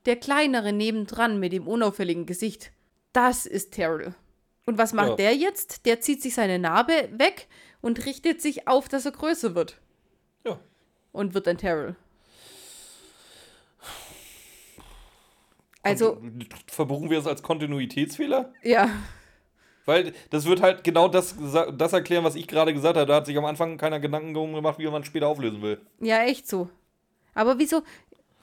der 0.07 0.17
kleinere 0.17 0.73
nebendran 0.73 1.39
mit 1.39 1.53
dem 1.53 1.69
unauffälligen 1.69 2.27
Gesicht, 2.27 2.73
das 3.13 3.47
ist 3.47 3.73
Terrell. 3.75 4.15
Und 4.67 4.79
was 4.79 4.93
macht 4.93 5.11
Ja. 5.11 5.15
der 5.17 5.37
jetzt? 5.37 5.87
Der 5.87 6.01
zieht 6.01 6.23
sich 6.23 6.35
seine 6.35 6.59
Narbe 6.59 7.09
weg 7.13 7.47
und 7.83 8.07
richtet 8.07 8.41
sich 8.41 8.67
auf, 8.67 8.89
dass 8.89 9.05
er 9.05 9.13
größer 9.13 9.55
wird. 9.55 9.79
Ja. 10.47 10.59
Und 11.13 11.35
wird 11.35 11.47
dann 11.47 11.59
Terrell. 11.59 11.97
Also, 15.83 16.23
Verbuchen 16.69 17.11
wir 17.11 17.19
es 17.19 17.27
als 17.27 17.43
Kontinuitätsfehler? 17.43 18.55
ja. 18.63 18.89
Weil 19.85 20.13
das 20.31 20.45
wird 20.45 20.63
halt 20.63 20.85
genau 20.85 21.09
das, 21.09 21.35
das 21.77 21.93
erklären, 21.93 22.23
was 22.23 22.37
ich 22.37 22.47
gerade 22.47 22.73
gesagt 22.73 22.97
habe. 22.97 23.05
Da 23.05 23.17
hat 23.17 23.27
sich 23.27 23.37
am 23.37 23.45
Anfang 23.45 23.79
keiner 23.79 23.99
Gedanken 23.99 24.33
gemacht, 24.33 24.79
wie 24.79 24.87
man 24.87 25.03
es 25.03 25.09
später 25.09 25.27
auflösen 25.27 25.61
will. 25.61 25.81
Ja, 25.99 26.23
echt 26.23 26.47
so. 26.49 26.69
Aber 27.35 27.59
wieso? 27.59 27.83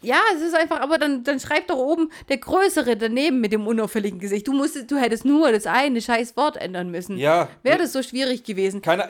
Ja, 0.02 0.20
es 0.34 0.42
ist 0.42 0.56
einfach, 0.56 0.80
aber 0.80 0.98
dann, 0.98 1.24
dann 1.24 1.40
schreib 1.40 1.68
doch 1.68 1.78
oben 1.78 2.10
der 2.30 2.38
Größere 2.38 2.96
daneben 2.96 3.42
mit 3.42 3.52
dem 3.52 3.68
unauffälligen 3.68 4.20
Gesicht. 4.20 4.48
Du 4.48 4.54
musstest, 4.54 4.90
du 4.92 4.98
hättest 4.98 5.26
nur 5.26 5.52
das 5.52 5.68
eine 5.68 6.02
scheiß 6.02 6.38
Wort 6.38 6.58
ändern 6.58 6.90
müssen. 6.90 7.18
Ja. 7.18 7.50
Wäre 7.64 7.80
das 7.80 7.92
so 7.92 8.02
schwierig 8.02 8.44
gewesen? 8.44 8.82
Keiner, 8.82 9.10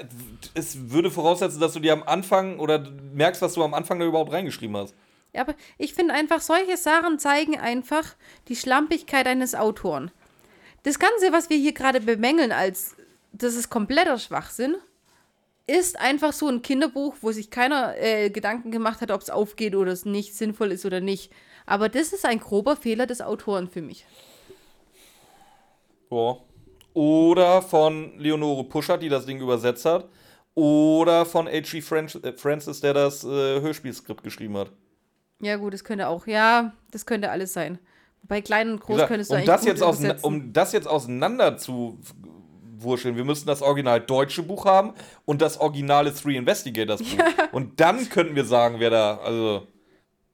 es 0.56 0.90
würde 0.90 1.12
voraussetzen, 1.12 1.60
dass 1.60 1.74
du 1.74 1.80
dir 1.80 1.94
am 1.94 2.04
Anfang 2.04 2.60
oder 2.60 2.90
merkst, 3.14 3.42
was 3.42 3.54
du 3.54 3.64
am 3.64 3.74
Anfang 3.74 4.00
da 4.00 4.06
überhaupt 4.06 4.32
reingeschrieben 4.32 4.76
hast. 4.78 4.96
Ja, 5.34 5.42
aber 5.42 5.54
ich 5.78 5.94
finde 5.94 6.16
einfach, 6.16 6.42
solche 6.42 6.76
Sachen 6.76 7.20
zeigen 7.20 7.60
einfach 7.60 8.16
die 8.48 8.56
Schlampigkeit 8.56 9.28
eines 9.28 9.54
Autoren. 9.54 10.10
Das 10.84 10.98
Ganze, 10.98 11.32
was 11.32 11.52
wir 11.52 11.58
hier 11.58 11.74
gerade 11.74 12.00
bemängeln, 12.02 12.52
als 12.52 12.96
das 13.32 13.54
ist 13.54 13.70
kompletter 13.70 14.18
Schwachsinn, 14.18 14.76
ist 15.70 16.00
einfach 16.00 16.34
so 16.34 16.48
ein 16.48 16.62
Kinderbuch, 16.62 17.16
wo 17.22 17.32
sich 17.32 17.52
keiner 17.52 17.96
äh, 17.98 18.30
Gedanken 18.30 18.72
gemacht 18.72 19.02
hat, 19.02 19.12
ob 19.12 19.22
es 19.22 19.30
aufgeht 19.30 19.76
oder 19.76 19.92
es 19.92 20.06
nicht 20.06 20.36
sinnvoll 20.36 20.72
ist 20.72 20.86
oder 20.86 21.00
nicht. 21.00 21.32
Aber 21.66 21.90
das 21.90 22.14
ist 22.14 22.26
ein 22.26 22.40
grober 22.40 22.76
Fehler 22.76 23.06
des 23.06 23.22
Autoren 23.22 23.70
für 23.70 23.82
mich. 23.82 24.06
Ja. 26.10 26.38
Oder 26.94 27.62
von 27.62 28.18
Leonore 28.18 28.64
Puschert, 28.64 29.04
die 29.04 29.10
das 29.10 29.26
Ding 29.26 29.40
übersetzt 29.40 29.86
hat. 29.86 30.10
Oder 30.56 31.26
von 31.26 31.48
H.G. 31.48 31.78
Äh, 31.78 32.34
Francis, 32.34 32.82
der 32.82 32.94
das 32.94 33.24
äh, 33.24 33.62
Hörspielskript 33.62 34.24
geschrieben 34.24 34.58
hat. 34.58 34.72
Ja, 35.40 35.56
gut, 35.56 35.74
das 35.74 35.84
könnte 35.84 36.08
auch. 36.08 36.26
Ja, 36.28 36.74
das 36.92 37.06
könnte 37.06 37.30
alles 37.30 37.54
sein. 37.54 37.80
Bei 38.24 38.42
klein 38.42 38.72
und 38.72 38.80
groß 38.82 38.96
gesagt, 38.96 39.10
könntest 39.10 39.30
du 39.30 39.36
um, 39.36 39.38
eigentlich 39.38 39.48
das 39.48 39.66
jetzt 39.66 39.82
übersetzen. 39.82 40.24
um 40.24 40.52
das 40.52 40.74
jetzt 40.74 40.88
auseinander 40.88 41.58
zu 41.58 42.00
wurscheln, 42.82 43.16
wir 43.16 43.26
müssten 43.26 43.48
das 43.48 43.62
original 43.62 44.02
deutsche 44.02 44.44
Buch 44.44 44.66
haben 44.66 44.94
und 45.26 45.42
das 45.42 45.60
originale 45.60 46.14
Three 46.14 46.36
Investigators 46.36 47.02
Buch. 47.02 47.24
Und 47.52 47.80
dann 47.80 48.10
könnten 48.10 48.36
wir 48.36 48.46
sagen, 48.46 48.76
wer 48.80 48.90
da, 48.90 49.18
also. 49.18 49.68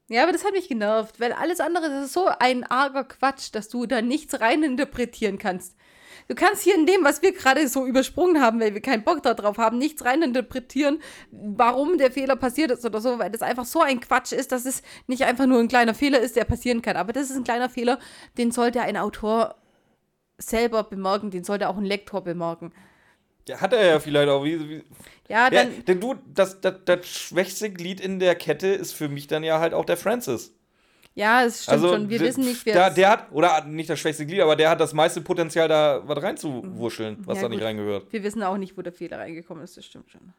Ja, 0.10 0.24
aber 0.24 0.32
das 0.32 0.44
hat 0.44 0.52
mich 0.52 0.68
genervt, 0.68 1.20
weil 1.20 1.34
alles 1.34 1.60
andere, 1.60 1.90
das 1.90 2.06
ist 2.06 2.14
so 2.14 2.28
ein 2.40 2.64
arger 2.64 3.06
Quatsch, 3.06 3.50
dass 3.54 3.70
du 3.70 3.86
da 3.86 4.02
nichts 4.02 4.40
reininterpretieren 4.40 5.38
kannst. 5.38 5.76
Du 6.28 6.34
kannst 6.34 6.64
hier 6.64 6.76
in 6.76 6.86
dem, 6.86 7.04
was 7.04 7.22
wir 7.22 7.34
gerade 7.34 7.68
so 7.68 7.86
übersprungen 7.86 8.42
haben, 8.42 8.60
weil 8.60 8.74
wir 8.74 8.82
keinen 8.82 9.04
Bock 9.04 9.22
darauf 9.22 9.58
haben, 9.58 9.78
nichts 9.78 10.04
reininterpretieren, 10.04 11.00
warum 11.32 11.98
der 11.98 12.12
Fehler 12.12 12.36
passiert 12.36 12.72
ist 12.72 12.84
oder 12.84 13.00
so, 13.00 13.20
weil 13.20 13.30
das 13.30 13.44
einfach 13.44 13.66
so 13.66 13.82
ein 13.82 14.00
Quatsch 14.00 14.32
ist, 14.32 14.52
dass 14.52 14.66
es 14.66 14.82
nicht 15.08 15.24
einfach 15.24 15.46
nur 15.46 15.60
ein 15.60 15.68
kleiner 15.68 15.94
Fehler 15.94 16.20
ist, 16.20 16.36
der 16.36 16.46
passieren 16.46 16.82
kann. 16.82 16.98
Aber 16.98 17.14
das 17.14 17.30
ist 17.30 17.36
ein 17.36 17.44
kleiner 17.44 17.70
Fehler, 17.70 18.00
den 18.38 18.52
sollte 18.52 18.82
ein 18.82 18.98
Autor 18.98 19.56
selber 20.38 20.84
bemerken, 20.84 21.32
den 21.32 21.44
sollte 21.44 21.70
auch 21.70 21.78
ein 21.78 21.86
Lektor 21.86 22.24
bemerken. 22.24 22.72
Ja, 23.48 23.62
hat 23.62 23.74
er 23.74 23.86
ja 23.86 24.00
vielleicht 24.00 24.30
auch. 24.30 24.44
Wie, 24.44 24.70
wie, 24.70 24.84
Ja, 25.30 25.46
ja, 25.46 25.50
dann, 25.50 25.86
denn 25.86 26.00
du, 26.02 26.16
das, 26.34 26.60
das, 26.62 26.76
das 26.86 27.08
schwächste 27.08 27.70
Glied 27.72 28.00
in 28.02 28.20
der 28.20 28.36
Kette 28.36 28.68
ist 28.68 28.94
für 28.94 29.08
mich 29.08 29.28
dann 29.28 29.44
ja 29.44 29.60
halt 29.60 29.74
auch 29.74 29.86
der 29.86 29.98
Francis. 29.98 30.52
ja, 31.14 31.44
es 31.46 31.64
stimmt 31.64 31.82
schon, 31.84 32.10
wir 32.10 32.20
wissen 32.22 32.44
nicht, 32.44 32.66
wer 32.66 32.74
da, 32.74 32.88
es- 32.90 32.96
Der 32.96 33.10
hat, 33.10 33.32
oder 33.32 33.64
nicht 33.66 33.90
das 33.90 34.00
schwächste 34.00 34.26
Glied, 34.26 34.42
aber 34.42 34.56
der 34.56 34.72
hat 34.72 34.80
das 34.80 34.94
meiste 34.94 35.22
Potenzial, 35.22 35.68
da 35.68 36.02
was 36.06 36.22
reinzuwurscheln, 36.24 37.20
was 37.26 37.38
Ja, 37.38 37.44
da 37.44 37.50
nicht 37.50 37.60
gut. 37.60 37.68
reingehört. 37.68 38.12
Wir 38.12 38.24
wissen 38.24 38.42
auch 38.44 38.58
nicht, 38.58 38.76
wo 38.78 38.82
der 38.82 38.94
Fehler 38.94 39.20
reingekommen 39.20 39.64
ist, 39.64 39.78
das 39.78 39.86
stimmt 39.86 40.10
schon. 40.10 40.34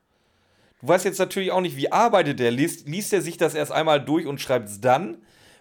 Du 0.82 0.88
weißt 0.88 1.04
jetzt 1.06 1.18
natürlich 1.18 1.52
auch 1.52 1.60
nicht, 1.62 1.76
wie 1.76 1.90
arbeitet 1.90 2.38
der. 2.40 2.50
Liest, 2.50 2.86
liest 2.88 3.12
er 3.12 3.22
sich 3.22 3.36
das 3.38 3.54
erst 3.54 3.72
einmal 3.72 4.04
durch 4.04 4.26
und 4.26 4.40
schreibt 4.40 4.68
es 4.68 4.80
dann? 4.80 5.18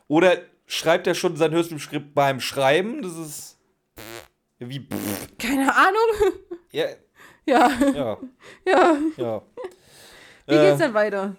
Oder 0.09 0.37
schreibt 0.67 1.07
er 1.07 1.15
schon 1.15 1.37
sein 1.37 1.51
Hörspielskript 1.51 2.13
beim 2.15 2.39
Schreiben? 2.41 3.01
Das 3.01 3.15
ist. 3.17 3.54
Wie. 4.59 4.87
Keine 5.39 5.73
Ahnung. 5.75 6.41
Ja, 6.71 6.85
Ja, 7.45 7.69
ja, 7.93 8.17
ja. 8.65 8.97
ja. 9.17 9.41
Wie 10.47 10.53
Äh, 10.55 10.65
geht's 10.69 10.79
denn 10.79 10.93
weiter? 10.93 11.35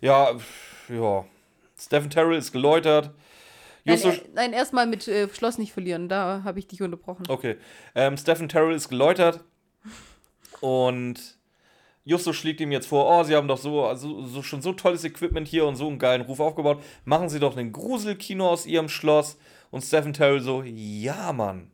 Ja, 0.00 0.36
ja. 0.88 1.24
Stephen 1.78 2.10
Terrell 2.10 2.36
ist 2.36 2.52
geläutert. 2.52 3.10
Nein, 3.84 3.96
Justus, 3.96 4.18
äh, 4.18 4.28
nein 4.34 4.52
erstmal 4.52 4.86
mit 4.86 5.08
äh, 5.08 5.28
Schloss 5.28 5.58
nicht 5.58 5.72
verlieren. 5.72 6.08
Da 6.08 6.42
habe 6.44 6.58
ich 6.58 6.66
dich 6.66 6.82
unterbrochen. 6.82 7.24
okay. 7.28 7.56
Ähm, 7.94 8.16
Stephen 8.16 8.48
Terrell 8.48 8.74
ist 8.74 8.88
geläutert. 8.88 9.44
Und 10.60 11.38
Justus 12.04 12.36
schlägt 12.36 12.60
ihm 12.60 12.72
jetzt 12.72 12.86
vor, 12.86 13.06
oh, 13.08 13.22
sie 13.24 13.34
haben 13.36 13.48
doch 13.48 13.58
so, 13.58 13.84
also, 13.84 14.22
so 14.26 14.42
schon 14.42 14.60
so 14.62 14.72
tolles 14.72 15.04
Equipment 15.04 15.48
hier 15.48 15.64
und 15.66 15.76
so 15.76 15.86
einen 15.86 15.98
geilen 15.98 16.22
Ruf 16.22 16.40
aufgebaut. 16.40 16.82
Machen 17.04 17.28
sie 17.28 17.40
doch 17.40 17.56
ein 17.56 17.72
Gruselkino 17.72 18.48
aus 18.48 18.66
ihrem 18.66 18.88
Schloss. 18.88 19.38
Und 19.70 19.82
Stephen 19.82 20.12
Terrell 20.12 20.40
so, 20.40 20.62
ja, 20.62 21.32
Mann. 21.32 21.70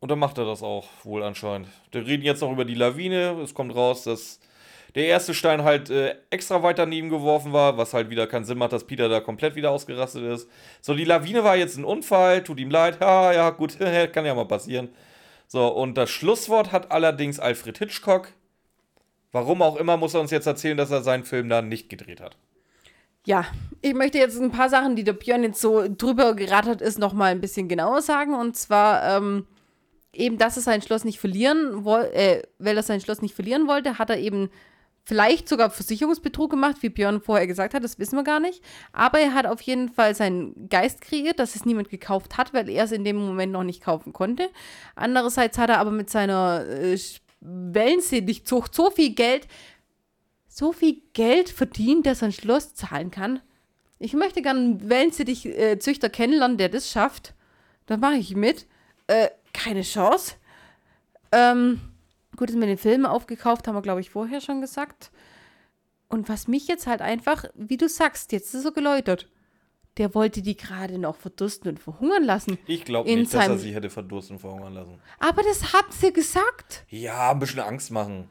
Und 0.00 0.10
dann 0.10 0.18
macht 0.18 0.38
er 0.38 0.46
das 0.46 0.62
auch 0.62 0.88
wohl 1.04 1.22
anscheinend. 1.22 1.68
Wir 1.92 2.06
reden 2.06 2.24
jetzt 2.24 2.40
noch 2.40 2.50
über 2.50 2.64
die 2.64 2.74
Lawine. 2.74 3.38
Es 3.42 3.52
kommt 3.52 3.74
raus, 3.74 4.04
dass 4.04 4.40
der 4.94 5.06
erste 5.06 5.34
Stein 5.34 5.62
halt 5.62 5.90
äh, 5.90 6.16
extra 6.30 6.62
weit 6.62 6.78
daneben 6.78 7.10
geworfen 7.10 7.52
war, 7.52 7.76
was 7.76 7.94
halt 7.94 8.10
wieder 8.10 8.26
keinen 8.26 8.44
Sinn 8.44 8.58
macht, 8.58 8.72
dass 8.72 8.86
Peter 8.86 9.08
da 9.08 9.20
komplett 9.20 9.54
wieder 9.54 9.70
ausgerastet 9.70 10.24
ist. 10.24 10.48
So, 10.80 10.94
die 10.94 11.04
Lawine 11.04 11.44
war 11.44 11.56
jetzt 11.56 11.76
ein 11.76 11.84
Unfall, 11.84 12.42
tut 12.42 12.58
ihm 12.58 12.70
leid. 12.70 12.98
Ja, 13.00 13.32
ja, 13.32 13.50
gut, 13.50 13.78
kann 14.12 14.26
ja 14.26 14.34
mal 14.34 14.46
passieren. 14.46 14.88
So, 15.46 15.68
und 15.68 15.94
das 15.96 16.10
Schlusswort 16.10 16.72
hat 16.72 16.90
allerdings 16.90 17.38
Alfred 17.38 17.78
Hitchcock. 17.78 18.32
Warum 19.32 19.62
auch 19.62 19.76
immer 19.76 19.96
muss 19.96 20.14
er 20.14 20.20
uns 20.20 20.30
jetzt 20.30 20.46
erzählen, 20.46 20.76
dass 20.76 20.90
er 20.90 21.02
seinen 21.02 21.24
Film 21.24 21.48
da 21.48 21.62
nicht 21.62 21.88
gedreht 21.88 22.20
hat. 22.20 22.36
Ja, 23.26 23.46
ich 23.82 23.94
möchte 23.94 24.18
jetzt 24.18 24.40
ein 24.40 24.50
paar 24.50 24.68
Sachen, 24.68 24.96
die 24.96 25.04
der 25.04 25.12
Björn 25.12 25.42
jetzt 25.42 25.60
so 25.60 25.86
drüber 25.88 26.34
gerattert 26.34 26.80
ist, 26.80 26.98
nochmal 26.98 27.32
ein 27.32 27.40
bisschen 27.40 27.68
genauer 27.68 28.02
sagen. 28.02 28.34
Und 28.34 28.56
zwar 28.56 29.16
ähm, 29.16 29.46
eben, 30.12 30.38
dass 30.38 30.56
er 30.56 30.62
sein 30.62 30.82
Schloss 30.82 31.04
nicht 31.04 31.20
verlieren 31.20 31.84
wollte, 31.84 32.14
äh, 32.14 32.42
weil 32.58 32.76
er 32.76 32.82
sein 32.82 33.00
Schloss 33.00 33.22
nicht 33.22 33.34
verlieren 33.34 33.66
wollte, 33.68 33.98
hat 33.98 34.10
er 34.10 34.18
eben 34.18 34.50
vielleicht 35.04 35.48
sogar 35.48 35.70
Versicherungsbetrug 35.70 36.50
gemacht, 36.50 36.76
wie 36.80 36.88
Björn 36.88 37.20
vorher 37.20 37.46
gesagt 37.46 37.74
hat, 37.74 37.82
das 37.82 37.98
wissen 37.98 38.16
wir 38.16 38.22
gar 38.22 38.40
nicht. 38.40 38.62
Aber 38.92 39.18
er 39.18 39.34
hat 39.34 39.46
auf 39.46 39.60
jeden 39.62 39.88
Fall 39.88 40.14
seinen 40.14 40.68
Geist 40.68 41.00
kreiert, 41.00 41.38
dass 41.38 41.56
es 41.56 41.64
niemand 41.64 41.88
gekauft 41.88 42.36
hat, 42.38 42.54
weil 42.54 42.68
er 42.68 42.84
es 42.84 42.92
in 42.92 43.04
dem 43.04 43.16
Moment 43.16 43.52
noch 43.52 43.64
nicht 43.64 43.82
kaufen 43.82 44.12
konnte. 44.12 44.48
Andererseits 44.94 45.58
hat 45.58 45.70
er 45.70 45.78
aber 45.78 45.90
mit 45.90 46.10
seiner 46.10 46.64
äh, 46.66 46.98
Wellensittich-Zucht 47.40 48.74
so 48.74 48.90
viel 48.90 49.14
Geld 49.14 49.48
so 50.60 50.72
viel 50.72 51.00
Geld 51.14 51.48
verdient, 51.48 52.04
dass 52.04 52.20
er 52.20 52.28
ein 52.28 52.32
Schloss 52.32 52.74
zahlen 52.74 53.10
kann. 53.10 53.40
Ich 53.98 54.12
möchte 54.12 54.42
gerne 54.42 54.60
einen 54.60 54.90
Wellensittich-Züchter 54.90 56.10
kennenlernen, 56.10 56.58
der 56.58 56.68
das 56.68 56.90
schafft. 56.90 57.34
Da 57.86 57.96
mache 57.96 58.16
ich 58.16 58.36
mit. 58.36 58.66
Äh, 59.06 59.28
keine 59.54 59.80
Chance. 59.80 60.34
Ähm, 61.32 61.80
gut, 62.36 62.50
ist 62.50 62.56
mir 62.56 62.66
den 62.66 62.76
Film 62.76 63.06
aufgekauft, 63.06 63.66
haben 63.66 63.74
wir, 63.74 63.80
glaube 63.80 64.02
ich, 64.02 64.10
vorher 64.10 64.42
schon 64.42 64.60
gesagt. 64.60 65.10
Und 66.08 66.28
was 66.28 66.46
mich 66.46 66.68
jetzt 66.68 66.86
halt 66.86 67.00
einfach, 67.00 67.46
wie 67.54 67.78
du 67.78 67.88
sagst, 67.88 68.30
jetzt 68.32 68.54
ist 68.54 68.66
er 68.66 68.72
geläutert. 68.72 69.30
Der 69.96 70.14
wollte 70.14 70.42
die 70.42 70.56
gerade 70.56 70.98
noch 70.98 71.16
verdursten 71.16 71.70
und 71.70 71.80
verhungern 71.80 72.24
lassen. 72.24 72.58
Ich 72.66 72.84
glaube 72.84 73.08
nicht, 73.10 73.32
dass 73.32 73.48
er 73.48 73.58
sie 73.58 73.74
hätte 73.74 73.88
verdursten 73.88 74.36
und 74.36 74.40
verhungern 74.40 74.74
lassen. 74.74 75.00
Aber 75.20 75.42
das 75.42 75.72
hat 75.72 75.92
sie 75.92 76.12
gesagt. 76.12 76.84
Ja, 76.88 77.30
ein 77.30 77.38
bisschen 77.38 77.60
Angst 77.60 77.90
machen. 77.90 78.28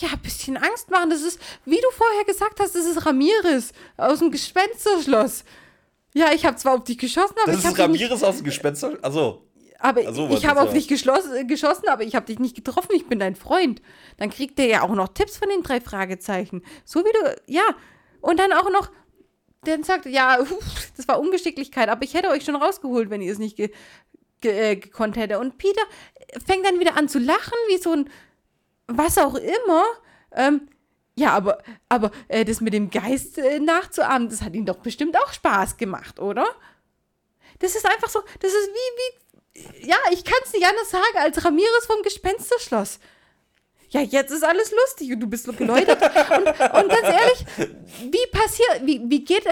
Ja, 0.00 0.08
ein 0.12 0.20
bisschen 0.20 0.56
Angst 0.56 0.90
machen. 0.90 1.10
Das 1.10 1.22
ist, 1.22 1.38
wie 1.64 1.76
du 1.80 1.90
vorher 1.92 2.24
gesagt 2.24 2.60
hast, 2.60 2.74
das 2.74 2.86
ist 2.86 3.04
Ramirez 3.04 3.72
aus 3.96 4.20
dem 4.20 4.30
Gespensterschloss. 4.30 5.44
Ja, 6.14 6.32
ich 6.32 6.44
habe 6.44 6.56
zwar 6.56 6.74
auf 6.74 6.84
dich 6.84 6.98
geschossen, 6.98 7.34
aber 7.42 7.52
Das 7.52 7.60
ich 7.60 7.66
ist 7.66 7.78
habe 7.78 7.92
dich 7.92 8.00
nicht, 8.00 8.10
Ramirez 8.10 8.22
aus 8.22 8.36
dem 8.36 8.44
Gespenster. 8.44 8.98
Also, 9.02 9.46
aber 9.78 10.02
Ach 10.06 10.14
so, 10.14 10.30
was 10.30 10.38
ich 10.38 10.46
habe 10.46 10.60
ist 10.60 10.66
auf 10.66 10.72
dich 10.72 10.88
geschossen, 10.88 11.88
aber 11.88 12.04
ich 12.04 12.14
habe 12.14 12.26
dich 12.26 12.38
nicht 12.38 12.54
getroffen. 12.54 12.92
Ich 12.94 13.06
bin 13.06 13.18
dein 13.18 13.36
Freund. 13.36 13.82
Dann 14.16 14.30
kriegt 14.30 14.58
der 14.58 14.66
ja 14.66 14.82
auch 14.82 14.94
noch 14.94 15.08
Tipps 15.08 15.36
von 15.36 15.48
den 15.48 15.62
drei 15.62 15.80
Fragezeichen. 15.80 16.62
So 16.84 17.00
wie 17.00 17.12
du, 17.12 17.42
ja. 17.46 17.64
Und 18.20 18.38
dann 18.38 18.52
auch 18.52 18.70
noch, 18.70 18.90
dann 19.64 19.82
sagt, 19.82 20.06
ja, 20.06 20.38
das 20.96 21.08
war 21.08 21.20
Ungeschicklichkeit, 21.20 21.88
aber 21.88 22.04
ich 22.04 22.14
hätte 22.14 22.28
euch 22.28 22.44
schon 22.44 22.56
rausgeholt, 22.56 23.10
wenn 23.10 23.20
ihr 23.20 23.32
es 23.32 23.38
nicht 23.38 23.56
ge 23.56 23.70
ge 24.40 24.72
äh, 24.72 24.76
gekonnt 24.76 25.16
hätte. 25.16 25.38
Und 25.38 25.58
Peter 25.58 25.82
fängt 26.46 26.66
dann 26.66 26.80
wieder 26.80 26.96
an 26.96 27.08
zu 27.08 27.18
lachen, 27.18 27.56
wie 27.68 27.78
so 27.78 27.92
ein, 27.92 28.10
was 28.86 29.18
auch 29.18 29.34
immer. 29.34 29.84
Ähm, 30.32 30.68
ja, 31.14 31.32
aber, 31.32 31.58
aber 31.88 32.10
äh, 32.28 32.44
das 32.44 32.60
mit 32.60 32.72
dem 32.72 32.90
Geist 32.90 33.38
äh, 33.38 33.60
nachzuahmen, 33.60 34.28
das 34.28 34.42
hat 34.42 34.54
ihm 34.54 34.64
doch 34.64 34.78
bestimmt 34.78 35.16
auch 35.16 35.32
Spaß 35.32 35.76
gemacht, 35.76 36.20
oder? 36.20 36.46
Das 37.58 37.74
ist 37.74 37.86
einfach 37.86 38.08
so, 38.08 38.20
das 38.40 38.52
ist 38.52 38.70
wie, 38.70 39.60
wie, 39.60 39.88
ja, 39.88 39.96
ich 40.10 40.24
kann 40.24 40.38
es 40.44 40.52
nicht 40.52 40.66
anders 40.66 40.90
sagen, 40.90 41.18
als 41.18 41.44
Ramirez 41.44 41.86
vom 41.86 42.02
Gespensterschloss. 42.02 42.98
Ja, 43.90 44.00
jetzt 44.00 44.30
ist 44.30 44.42
alles 44.42 44.72
lustig 44.72 45.12
und 45.12 45.20
du 45.20 45.26
bist 45.26 45.44
so 45.44 45.52
geläutert. 45.52 46.00
und, 46.30 46.46
und 46.46 46.88
ganz 46.88 47.04
ehrlich, 47.04 47.44
wie 48.10 48.26
passiert, 48.32 48.80
wie, 48.86 49.02
wie 49.04 49.22
geht, 49.22 49.44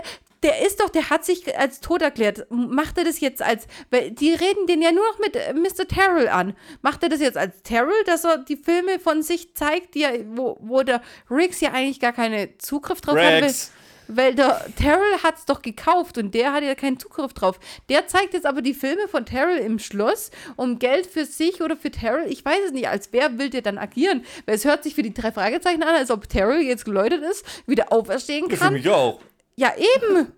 der 0.42 0.66
ist 0.66 0.80
doch, 0.80 0.88
der 0.88 1.10
hat 1.10 1.24
sich 1.24 1.56
als 1.58 1.80
tot 1.80 2.02
erklärt. 2.02 2.46
Macht 2.50 2.98
er 2.98 3.04
das 3.04 3.20
jetzt 3.20 3.42
als, 3.42 3.66
weil 3.90 4.10
die 4.10 4.32
reden 4.32 4.66
den 4.66 4.80
ja 4.80 4.90
nur 4.92 5.04
noch 5.04 5.18
mit 5.18 5.36
äh, 5.36 5.52
Mr. 5.52 5.86
Terrell 5.86 6.28
an. 6.28 6.56
Macht 6.82 7.02
er 7.02 7.08
das 7.08 7.20
jetzt 7.20 7.36
als 7.36 7.62
Terrell, 7.62 8.04
dass 8.06 8.24
er 8.24 8.38
die 8.38 8.56
Filme 8.56 8.98
von 8.98 9.22
sich 9.22 9.54
zeigt, 9.54 9.94
die 9.94 10.02
er, 10.02 10.24
wo, 10.36 10.56
wo 10.60 10.82
der 10.82 11.02
Riggs 11.30 11.60
ja 11.60 11.72
eigentlich 11.72 12.00
gar 12.00 12.12
keinen 12.12 12.48
Zugriff 12.58 13.00
drauf 13.00 13.18
hat? 13.18 13.70
Weil 14.12 14.34
der 14.34 14.66
Terrell 14.76 15.18
hat 15.22 15.36
es 15.38 15.44
doch 15.44 15.62
gekauft 15.62 16.18
und 16.18 16.34
der 16.34 16.52
hat 16.52 16.64
ja 16.64 16.74
keinen 16.74 16.98
Zugriff 16.98 17.32
drauf. 17.32 17.60
Der 17.88 18.08
zeigt 18.08 18.34
jetzt 18.34 18.44
aber 18.44 18.60
die 18.60 18.74
Filme 18.74 19.06
von 19.06 19.24
Terrell 19.24 19.58
im 19.58 19.78
Schloss, 19.78 20.32
um 20.56 20.80
Geld 20.80 21.06
für 21.06 21.24
sich 21.24 21.62
oder 21.62 21.76
für 21.76 21.92
Terrell, 21.92 22.26
ich 22.28 22.44
weiß 22.44 22.58
es 22.66 22.72
nicht, 22.72 22.88
als 22.88 23.12
wer 23.12 23.38
will 23.38 23.50
der 23.50 23.62
dann 23.62 23.78
agieren? 23.78 24.24
Weil 24.46 24.56
es 24.56 24.64
hört 24.64 24.82
sich 24.82 24.96
für 24.96 25.04
die 25.04 25.14
drei 25.14 25.30
Fragezeichen 25.30 25.84
an, 25.84 25.94
als 25.94 26.10
ob 26.10 26.28
Terrell 26.28 26.60
jetzt 26.60 26.84
geläutet 26.84 27.22
ist, 27.22 27.44
wieder 27.68 27.92
auferstehen 27.92 28.50
für 28.50 28.56
kann. 28.56 28.72
mich 28.72 28.88
auch. 28.88 29.20
Ja, 29.56 29.72
eben. 29.76 30.32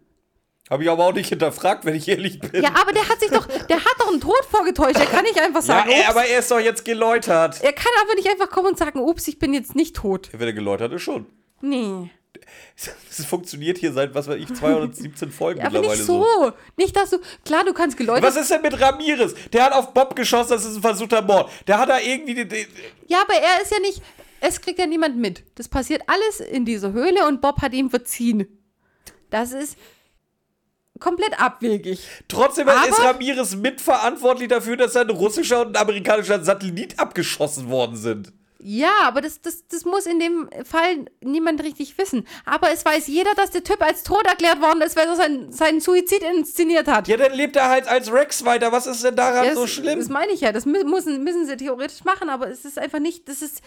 Habe 0.70 0.84
ich 0.84 0.90
aber 0.90 1.04
auch 1.06 1.12
nicht 1.12 1.28
hinterfragt, 1.28 1.84
wenn 1.84 1.94
ich 1.94 2.08
ehrlich 2.08 2.38
bin. 2.38 2.62
Ja, 2.62 2.70
aber 2.80 2.92
der 2.92 3.06
hat 3.08 3.20
sich 3.20 3.30
doch, 3.30 3.46
der 3.46 3.76
hat 3.76 3.94
doch 3.98 4.08
einen 4.08 4.20
Tod 4.20 4.42
vorgetäuscht. 4.50 4.96
Der 4.96 5.06
kann 5.06 5.22
nicht 5.24 5.38
einfach 5.38 5.60
Ja, 5.60 5.66
sagen, 5.66 5.90
ey, 5.90 6.00
ups. 6.00 6.08
aber 6.08 6.24
er 6.24 6.38
ist 6.38 6.50
doch 6.50 6.60
jetzt 6.60 6.84
geläutert. 6.84 7.62
er 7.62 7.72
kann 7.72 7.92
aber 8.02 8.14
nicht 8.14 8.28
einfach 8.28 8.48
kommen 8.48 8.68
und 8.68 8.78
sagen, 8.78 9.00
ups, 9.00 9.28
ich 9.28 9.38
bin 9.38 9.52
jetzt 9.52 9.74
nicht 9.74 9.96
tot. 9.96 10.30
Wenn 10.32 10.46
er 10.48 10.52
geläutert 10.54 10.92
ist, 10.92 11.02
schon. 11.02 11.26
Nee. 11.60 12.10
Das 12.76 13.26
funktioniert 13.26 13.78
hier 13.78 13.92
seit, 13.92 14.14
was 14.14 14.26
weiß 14.28 14.36
ich, 14.40 14.52
217 14.52 15.30
Folgen 15.30 15.60
Aber 15.60 15.70
mittlerweile 15.80 15.98
nicht 15.98 16.06
so. 16.06 16.52
Nicht, 16.76 16.96
dass 16.96 17.10
du, 17.10 17.18
klar, 17.44 17.64
du 17.64 17.72
kannst 17.74 17.96
geläutert 17.98 18.22
Was 18.24 18.36
ist 18.36 18.50
denn 18.50 18.62
mit 18.62 18.80
Ramirez? 18.80 19.34
Der 19.52 19.64
hat 19.64 19.72
auf 19.74 19.92
Bob 19.92 20.16
geschossen, 20.16 20.50
das 20.50 20.64
ist 20.64 20.76
ein 20.76 20.82
versuchter 20.82 21.20
Mord. 21.22 21.50
Der 21.66 21.78
hat 21.78 21.88
da 21.90 21.98
irgendwie. 22.00 22.34
Die, 22.34 22.48
die, 22.48 22.66
Ja, 23.08 23.20
aber 23.20 23.34
er 23.34 23.62
ist 23.62 23.70
ja 23.70 23.78
nicht. 23.80 24.00
Es 24.40 24.60
kriegt 24.60 24.78
ja 24.78 24.86
niemand 24.86 25.18
mit. 25.18 25.44
Das 25.54 25.68
passiert 25.68 26.02
alles 26.06 26.40
in 26.40 26.64
dieser 26.64 26.92
Höhle 26.92 27.28
und 27.28 27.40
Bob 27.42 27.60
hat 27.60 27.74
ihm 27.74 27.90
verziehen. 27.90 28.61
Das 29.32 29.50
ist 29.52 29.76
komplett 31.00 31.40
abwegig. 31.40 32.06
trotzdem 32.28 32.68
Aber- 32.68 32.88
ist 32.88 33.00
Ramirez 33.02 33.56
mitverantwortlich 33.56 34.48
dafür, 34.48 34.76
dass 34.76 34.94
ein 34.96 35.10
russischer 35.10 35.62
und 35.62 35.76
ein 35.76 35.82
amerikanischer 35.82 36.42
Satellit 36.44 36.98
abgeschossen 37.00 37.68
worden 37.68 37.96
sind. 37.96 38.32
Ja, 38.64 38.92
aber 39.02 39.20
das, 39.22 39.40
das, 39.40 39.66
das 39.66 39.84
muss 39.84 40.06
in 40.06 40.20
dem 40.20 40.48
Fall 40.64 41.06
niemand 41.20 41.64
richtig 41.64 41.98
wissen. 41.98 42.24
Aber 42.44 42.70
es 42.70 42.84
weiß 42.84 43.08
jeder, 43.08 43.34
dass 43.34 43.50
der 43.50 43.64
Typ 43.64 43.82
als 43.82 44.04
tot 44.04 44.24
erklärt 44.24 44.60
worden 44.60 44.82
ist, 44.82 44.94
weil 44.94 45.08
er 45.08 45.16
sein, 45.16 45.50
seinen 45.52 45.80
Suizid 45.80 46.22
inszeniert 46.22 46.86
hat. 46.86 47.08
Ja, 47.08 47.16
dann 47.16 47.32
lebt 47.32 47.56
er 47.56 47.68
halt 47.68 47.88
als 47.88 48.12
Rex 48.12 48.44
weiter. 48.44 48.70
Was 48.70 48.86
ist 48.86 49.02
denn 49.02 49.16
daran 49.16 49.46
Ja, 49.46 49.54
so 49.56 49.66
schlimm? 49.66 49.98
Das 49.98 50.08
meine 50.08 50.30
ich 50.30 50.42
ja. 50.42 50.52
Das 50.52 50.64
mü- 50.64 50.84
müssen, 50.88 51.24
müssen 51.24 51.44
sie 51.44 51.56
theoretisch 51.56 52.04
machen, 52.04 52.28
aber 52.30 52.48
es 52.50 52.64
ist 52.64 52.78
einfach 52.78 53.00
nicht. 53.00 53.28
Das 53.28 53.42
ist. 53.42 53.62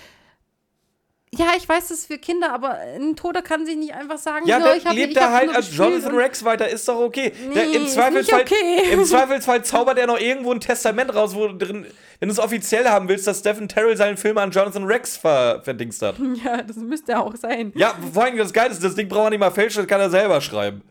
Ja, 1.38 1.48
ich 1.57 1.68
weiß, 1.68 1.90
das 1.90 1.99
ist 1.99 2.07
für 2.07 2.18
Kinder, 2.18 2.52
aber 2.53 2.78
ein 2.95 3.16
Toter 3.16 3.41
kann 3.41 3.66
sich 3.66 3.76
nicht 3.76 3.94
einfach 3.94 4.18
sagen, 4.18 4.48
Ja, 4.48 4.62
so, 4.62 4.74
ich 4.74 4.86
hab, 4.86 4.94
lebt 4.94 5.18
er 5.18 5.32
halt 5.32 5.53
als 5.56 5.76
Jonathan 5.76 6.16
Rex 6.16 6.44
weiter, 6.44 6.70
ist 6.70 6.88
doch 6.88 6.99
okay. 6.99 7.32
Der, 7.53 7.66
Nee, 7.66 7.76
im, 7.76 7.86
ist 7.86 7.94
Zweifelsfall, 7.94 8.41
okay. 8.41 8.91
Im 8.91 9.03
Zweifelsfall 9.06 9.64
zaubert 9.64 9.98
er 9.98 10.07
noch 10.07 10.20
irgendwo 10.20 10.52
ein 10.52 10.60
Testament 10.60 11.14
raus, 11.14 11.36
wo 11.36 11.48
drin, 11.48 11.86
wenn 12.20 12.30
du 12.30 12.34
es 12.34 12.40
offiziell 12.40 12.86
haben 12.86 13.07
willst, 13.10 13.28
dass 13.28 13.40
Stephen 13.40 13.68
Terrell 13.68 13.98
seinen 13.98 14.18
Film 14.18 14.38
an 14.38 14.52
Jonathan 14.52 14.86
Rex 14.86 15.18
ver 15.18 15.62
verdingst 15.64 16.02
hat. 16.02 16.16
Ja, 16.44 16.62
das 16.62 16.78
müsste 16.78 17.18
auch 17.20 17.36
sein. 17.36 17.72
Ja, 17.76 17.95
vor 18.14 18.24
allem 18.24 18.38
das 18.38 18.52
Geile 18.53 18.72
ist, 18.72 18.84
das 18.84 18.95
Ding 18.95 19.07
braucht 19.07 19.26
er 19.26 19.30
nicht 19.32 19.40
mal 19.40 19.52
fälschen, 19.52 19.84
das 19.84 19.88
kann 19.88 20.02
er 20.02 20.10
selber 20.10 20.41
schreiben. 20.41 20.82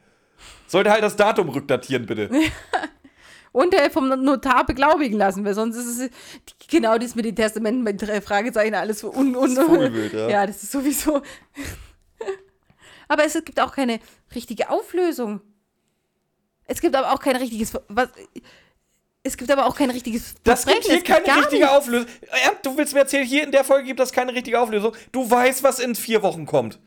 Sollte 0.67 0.91
halt 0.91 1.03
das 1.03 1.15
Datum 1.17 1.51
rückdatieren, 1.51 2.07
bitte. 2.07 2.31
Und 3.55 3.73
äh, 3.73 3.89
vom 3.89 4.09
Notar 4.09 4.67
beglaubigen 4.67 5.17
lassen, 5.17 5.45
weil 5.45 5.55
sonst 5.55 5.77
ist 5.77 6.01
es 6.01 6.11
genau 6.69 6.99
das 6.99 7.15
mit 7.15 7.25
den 7.25 7.37
Testamenten 7.37 7.85
mit 7.85 8.03
drei 8.03 8.21
Fragezeichen 8.21 8.75
alles 8.75 8.99
so 8.99 9.15
un, 9.15 9.37
un, 9.37 9.55
Das 9.55 9.65
ist 9.65 9.71
Vogelwild, 9.71 10.13
ja. 10.13 10.29
ja, 10.29 10.47
das 10.47 10.61
ist 10.65 10.73
sowieso. 10.73 11.23
aber 13.07 13.25
es 13.25 13.35
gibt 13.45 13.61
auch 13.61 13.73
keine 13.73 14.01
richtige 14.35 14.71
Auflösung. 14.71 15.41
Es 16.67 16.81
gibt 16.81 16.97
aber 16.97 17.13
auch 17.13 17.21
kein 17.21 17.37
richtiges. 17.37 17.73
Was, 17.87 18.09
es 19.23 19.37
gibt 19.37 19.49
aber 19.53 19.67
auch 19.67 19.77
kein 19.77 19.91
richtiges. 19.91 20.35
Das 20.43 20.67
gibt 20.67 20.83
hier 20.83 21.01
keine 21.05 21.25
gar 21.25 21.39
richtige 21.39 21.63
nichts. 21.63 21.77
Auflösung. 21.77 22.09
Ja, 22.45 22.53
du 22.61 22.77
willst 22.77 22.93
mir 22.93 23.01
erzählen, 23.01 23.25
hier 23.25 23.45
in 23.45 23.53
der 23.53 23.63
Folge 23.63 23.87
gibt 23.87 24.01
es 24.01 24.11
keine 24.11 24.35
richtige 24.35 24.59
Auflösung. 24.59 24.97
Du 25.13 25.31
weißt, 25.31 25.63
was 25.63 25.79
in 25.79 25.95
vier 25.95 26.25
Wochen 26.25 26.45
kommt. 26.45 26.81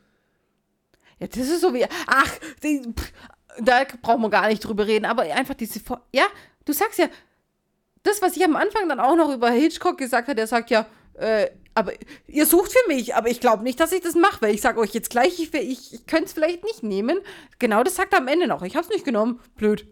Ja, 1.19 1.27
das 1.27 1.47
ist 1.47 1.61
so 1.61 1.73
wie. 1.73 1.85
Ach, 2.07 2.31
die, 2.61 2.81
pff, 2.93 3.13
da 3.61 3.85
brauchen 4.01 4.21
wir 4.21 4.29
gar 4.29 4.49
nicht 4.49 4.59
drüber 4.59 4.85
reden, 4.85 5.05
aber 5.05 5.21
einfach 5.21 5.53
diese. 5.53 5.79
Ja, 6.11 6.25
du 6.67 6.73
sagst 6.73 6.99
ja, 6.99 7.07
das, 8.03 8.21
was 8.21 8.37
ich 8.37 8.43
am 8.43 8.55
Anfang 8.55 8.87
dann 8.87 8.99
auch 8.99 9.15
noch 9.15 9.33
über 9.33 9.49
Hitchcock 9.49 9.97
gesagt 9.97 10.27
habe, 10.27 10.35
der 10.35 10.47
sagt 10.47 10.69
ja, 10.69 10.85
äh, 11.15 11.49
aber 11.73 11.93
ihr 12.27 12.45
sucht 12.45 12.71
für 12.71 12.87
mich, 12.87 13.15
aber 13.15 13.29
ich 13.29 13.39
glaube 13.39 13.63
nicht, 13.63 13.79
dass 13.79 13.91
ich 13.91 14.01
das 14.01 14.15
mache, 14.15 14.41
weil 14.41 14.53
ich 14.53 14.61
sage 14.61 14.79
euch 14.79 14.93
jetzt 14.93 15.09
gleich, 15.09 15.39
ich, 15.39 15.53
ich, 15.53 15.93
ich 15.93 16.07
könnte 16.07 16.25
es 16.25 16.33
vielleicht 16.33 16.63
nicht 16.63 16.83
nehmen. 16.83 17.19
Genau 17.59 17.83
das 17.83 17.95
sagt 17.95 18.13
er 18.13 18.19
am 18.19 18.27
Ende 18.27 18.47
noch. 18.47 18.63
Ich 18.63 18.75
habe 18.75 18.85
es 18.85 18.91
nicht 18.91 19.05
genommen. 19.05 19.39
Blöd. 19.55 19.87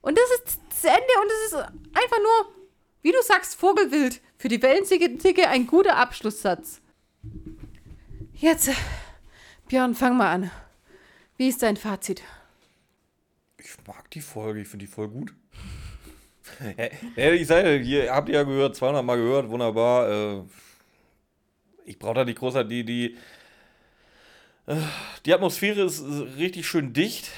Und 0.00 0.16
das 0.18 0.24
ist 0.38 0.60
das 0.70 0.84
Ende 0.84 1.12
und 1.20 1.30
es 1.30 1.52
ist 1.52 1.54
einfach 1.54 2.18
nur, 2.18 2.54
wie 3.02 3.12
du 3.12 3.22
sagst, 3.22 3.56
Vogelwild. 3.56 4.20
Für 4.38 4.48
die 4.48 4.62
Wellenzicke 4.62 5.48
ein 5.48 5.66
guter 5.66 5.96
Abschlusssatz. 5.96 6.80
Jetzt, 8.34 8.70
Björn, 9.68 9.94
fang 9.94 10.16
mal 10.16 10.30
an. 10.30 10.50
Wie 11.36 11.48
ist 11.48 11.62
dein 11.62 11.76
Fazit? 11.76 12.22
Ich 13.58 13.76
mag 13.86 14.10
die 14.10 14.20
Folge, 14.20 14.60
ich 14.60 14.68
finde 14.68 14.86
die 14.86 14.92
voll 14.92 15.08
gut. 15.08 15.34
Ich 17.16 17.46
sage, 17.46 17.78
hier 17.78 18.12
habt 18.12 18.28
ihr 18.28 18.36
ja 18.36 18.42
gehört, 18.44 18.76
200 18.76 19.04
Mal 19.04 19.16
gehört, 19.16 19.48
wunderbar. 19.48 20.08
Äh, 20.10 20.42
ich 21.84 21.98
brauche 21.98 22.14
da 22.14 22.24
nicht 22.24 22.38
großartig 22.38 22.68
die, 22.68 22.84
die. 22.84 23.16
äh, 24.66 24.76
Die 25.24 25.34
Atmosphäre 25.34 25.82
ist 25.82 26.02
richtig 26.38 26.66
schön 26.66 26.92
dicht. 26.92 27.30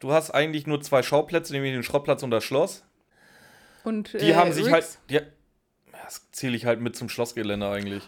Du 0.00 0.12
hast 0.12 0.30
eigentlich 0.32 0.66
nur 0.66 0.82
zwei 0.82 1.02
Schauplätze, 1.02 1.52
nämlich 1.52 1.72
den 1.72 1.82
Schrottplatz 1.82 2.22
und 2.22 2.30
das 2.30 2.44
Schloss. 2.44 2.84
Und, 3.84 4.12
Die 4.14 4.30
äh, 4.30 4.34
haben 4.34 4.52
sich 4.52 4.64
halt. 4.70 4.84
Riggs? 4.84 4.98
Die, 5.08 5.20
das 5.92 6.30
zähle 6.32 6.56
ich 6.56 6.66
halt 6.66 6.80
mit 6.80 6.96
zum 6.96 7.08
Schlossgelände 7.08 7.68
eigentlich. 7.68 8.02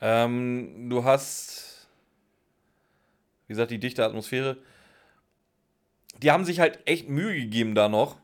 Ähm, 0.00 0.88
du 0.90 1.04
hast, 1.04 1.86
wie 3.46 3.52
gesagt, 3.52 3.70
die 3.70 3.78
dichte 3.78 4.04
Atmosphäre. 4.04 4.56
Die 6.22 6.30
haben 6.30 6.44
sich 6.44 6.60
halt 6.60 6.78
echt 6.86 7.08
Mühe 7.08 7.34
gegeben 7.34 7.74
da 7.74 7.88
noch. 7.88 8.16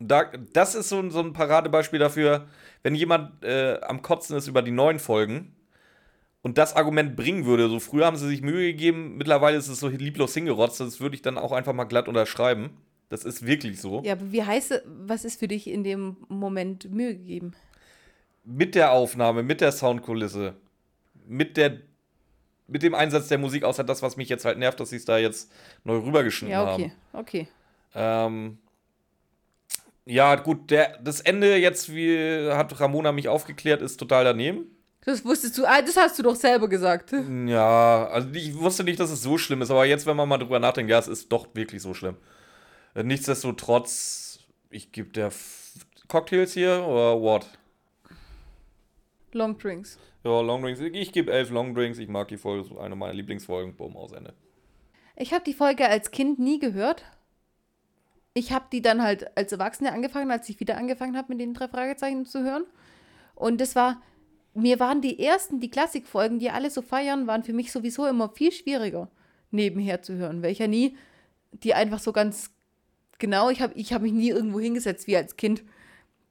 Da, 0.00 0.24
das 0.52 0.74
ist 0.74 0.88
so, 0.88 0.98
ein- 0.98 1.10
so 1.10 1.20
ein 1.20 1.32
Paradebeispiel 1.32 1.98
dafür, 1.98 2.46
wenn 2.82 2.94
jemand 2.94 3.44
äh, 3.44 3.78
am 3.82 4.00
Kotzen 4.02 4.36
ist 4.36 4.48
über 4.48 4.62
die 4.62 4.70
neuen 4.70 4.98
Folgen 4.98 5.54
und 6.42 6.56
das 6.58 6.74
Argument 6.74 7.16
bringen 7.16 7.44
würde. 7.44 7.68
So 7.68 7.80
früher 7.80 8.06
haben 8.06 8.16
sie 8.16 8.26
sich 8.26 8.40
Mühe 8.40 8.72
gegeben, 8.72 9.16
mittlerweile 9.18 9.58
ist 9.58 9.68
es 9.68 9.78
so 9.80 9.88
lieblos 9.88 10.32
hingerotzt. 10.34 10.80
Das 10.80 11.00
würde 11.00 11.14
ich 11.16 11.22
dann 11.22 11.36
auch 11.36 11.52
einfach 11.52 11.74
mal 11.74 11.84
glatt 11.84 12.08
unterschreiben. 12.08 12.70
Das 13.10 13.24
ist 13.24 13.44
wirklich 13.46 13.80
so. 13.80 14.02
Ja, 14.04 14.12
aber 14.12 14.32
wie 14.32 14.42
heißt 14.42 14.70
es, 14.70 14.82
was 14.86 15.24
ist 15.24 15.38
für 15.38 15.48
dich 15.48 15.66
in 15.68 15.84
dem 15.84 16.16
Moment 16.28 16.90
Mühe 16.90 17.14
gegeben? 17.16 17.52
mit 18.42 18.74
der 18.74 18.92
Aufnahme, 18.92 19.42
mit 19.42 19.60
der 19.60 19.70
Soundkulisse, 19.70 20.54
mit 21.26 21.58
der 21.58 21.76
mit 22.66 22.82
dem 22.82 22.94
Einsatz 22.94 23.28
der 23.28 23.36
Musik, 23.36 23.64
außer 23.64 23.84
das, 23.84 24.00
was 24.00 24.16
mich 24.16 24.28
jetzt 24.30 24.44
halt 24.46 24.56
nervt, 24.56 24.80
dass 24.80 24.90
sie 24.90 24.96
es 24.96 25.04
da 25.04 25.18
jetzt 25.18 25.52
neu 25.84 25.98
rübergeschnitten 25.98 26.52
Ja, 26.52 26.64
haben. 26.66 26.84
okay, 26.84 26.92
okay. 27.12 27.48
Ähm, 27.94 28.58
ja, 30.10 30.34
gut, 30.36 30.70
der, 30.70 30.98
das 31.02 31.20
Ende 31.20 31.56
jetzt, 31.56 31.94
wie 31.94 32.50
hat 32.50 32.78
Ramona 32.80 33.12
mich 33.12 33.28
aufgeklärt, 33.28 33.82
ist 33.82 33.96
total 33.96 34.24
daneben. 34.24 34.66
Das 35.04 35.24
wusstest 35.24 35.56
du, 35.56 35.64
ah, 35.64 35.80
das 35.80 35.96
hast 35.96 36.18
du 36.18 36.22
doch 36.22 36.36
selber 36.36 36.68
gesagt. 36.68 37.14
Ja, 37.46 38.06
also 38.08 38.28
ich 38.32 38.54
wusste 38.58 38.84
nicht, 38.84 39.00
dass 39.00 39.10
es 39.10 39.22
so 39.22 39.38
schlimm 39.38 39.62
ist, 39.62 39.70
aber 39.70 39.86
jetzt, 39.86 40.06
wenn 40.06 40.16
man 40.16 40.28
mal 40.28 40.38
drüber 40.38 40.58
nachdenkt, 40.58 40.90
ja, 40.90 40.98
es 40.98 41.08
ist 41.08 41.32
doch 41.32 41.46
wirklich 41.54 41.80
so 41.80 41.94
schlimm. 41.94 42.16
Nichtsdestotrotz, 42.94 44.40
ich 44.68 44.92
gebe 44.92 45.10
der 45.10 45.28
F 45.28 45.72
Cocktails 46.08 46.52
hier 46.52 46.84
oder 46.86 47.20
what? 47.20 47.46
Long 49.32 49.56
Drinks. 49.56 49.98
Ja, 50.24 50.40
Longdrinks. 50.40 50.80
Ich 50.80 51.12
gebe 51.12 51.32
elf 51.32 51.50
Longdrinks. 51.50 51.98
Ich 51.98 52.08
mag 52.08 52.28
die 52.28 52.36
Folge, 52.36 52.78
eine 52.80 52.94
meiner 52.94 53.14
Lieblingsfolgen. 53.14 53.74
Bumm, 53.74 53.96
aus 53.96 54.12
Ende. 54.12 54.34
Ich 55.16 55.32
habe 55.32 55.44
die 55.44 55.54
Folge 55.54 55.88
als 55.88 56.10
Kind 56.10 56.38
nie 56.38 56.58
gehört. 56.58 57.04
Ich 58.34 58.52
habe 58.52 58.66
die 58.72 58.82
dann 58.82 59.02
halt 59.02 59.36
als 59.36 59.52
Erwachsene 59.52 59.92
angefangen, 59.92 60.30
als 60.30 60.48
ich 60.48 60.60
wieder 60.60 60.76
angefangen 60.76 61.16
habe, 61.16 61.32
mit 61.32 61.40
den 61.40 61.54
drei 61.54 61.68
Fragezeichen 61.68 62.26
zu 62.26 62.42
hören. 62.42 62.64
Und 63.34 63.60
das 63.60 63.74
war, 63.74 64.00
mir 64.54 64.78
waren 64.78 65.00
die 65.00 65.18
ersten, 65.18 65.60
die 65.60 65.70
Klassikfolgen, 65.70 66.38
die 66.38 66.50
alle 66.50 66.70
so 66.70 66.82
feiern, 66.82 67.26
waren 67.26 67.42
für 67.42 67.52
mich 67.52 67.72
sowieso 67.72 68.06
immer 68.06 68.28
viel 68.28 68.52
schwieriger, 68.52 69.10
nebenher 69.50 70.02
zu 70.02 70.14
hören, 70.14 70.42
weil 70.42 70.52
ich 70.52 70.58
ja 70.58 70.68
nie 70.68 70.96
die 71.52 71.74
einfach 71.74 71.98
so 71.98 72.12
ganz 72.12 72.50
genau, 73.18 73.50
ich 73.50 73.60
habe 73.60 73.74
ich 73.74 73.92
hab 73.92 74.02
mich 74.02 74.12
nie 74.12 74.30
irgendwo 74.30 74.60
hingesetzt 74.60 75.06
wie 75.06 75.16
als 75.16 75.36
Kind, 75.36 75.64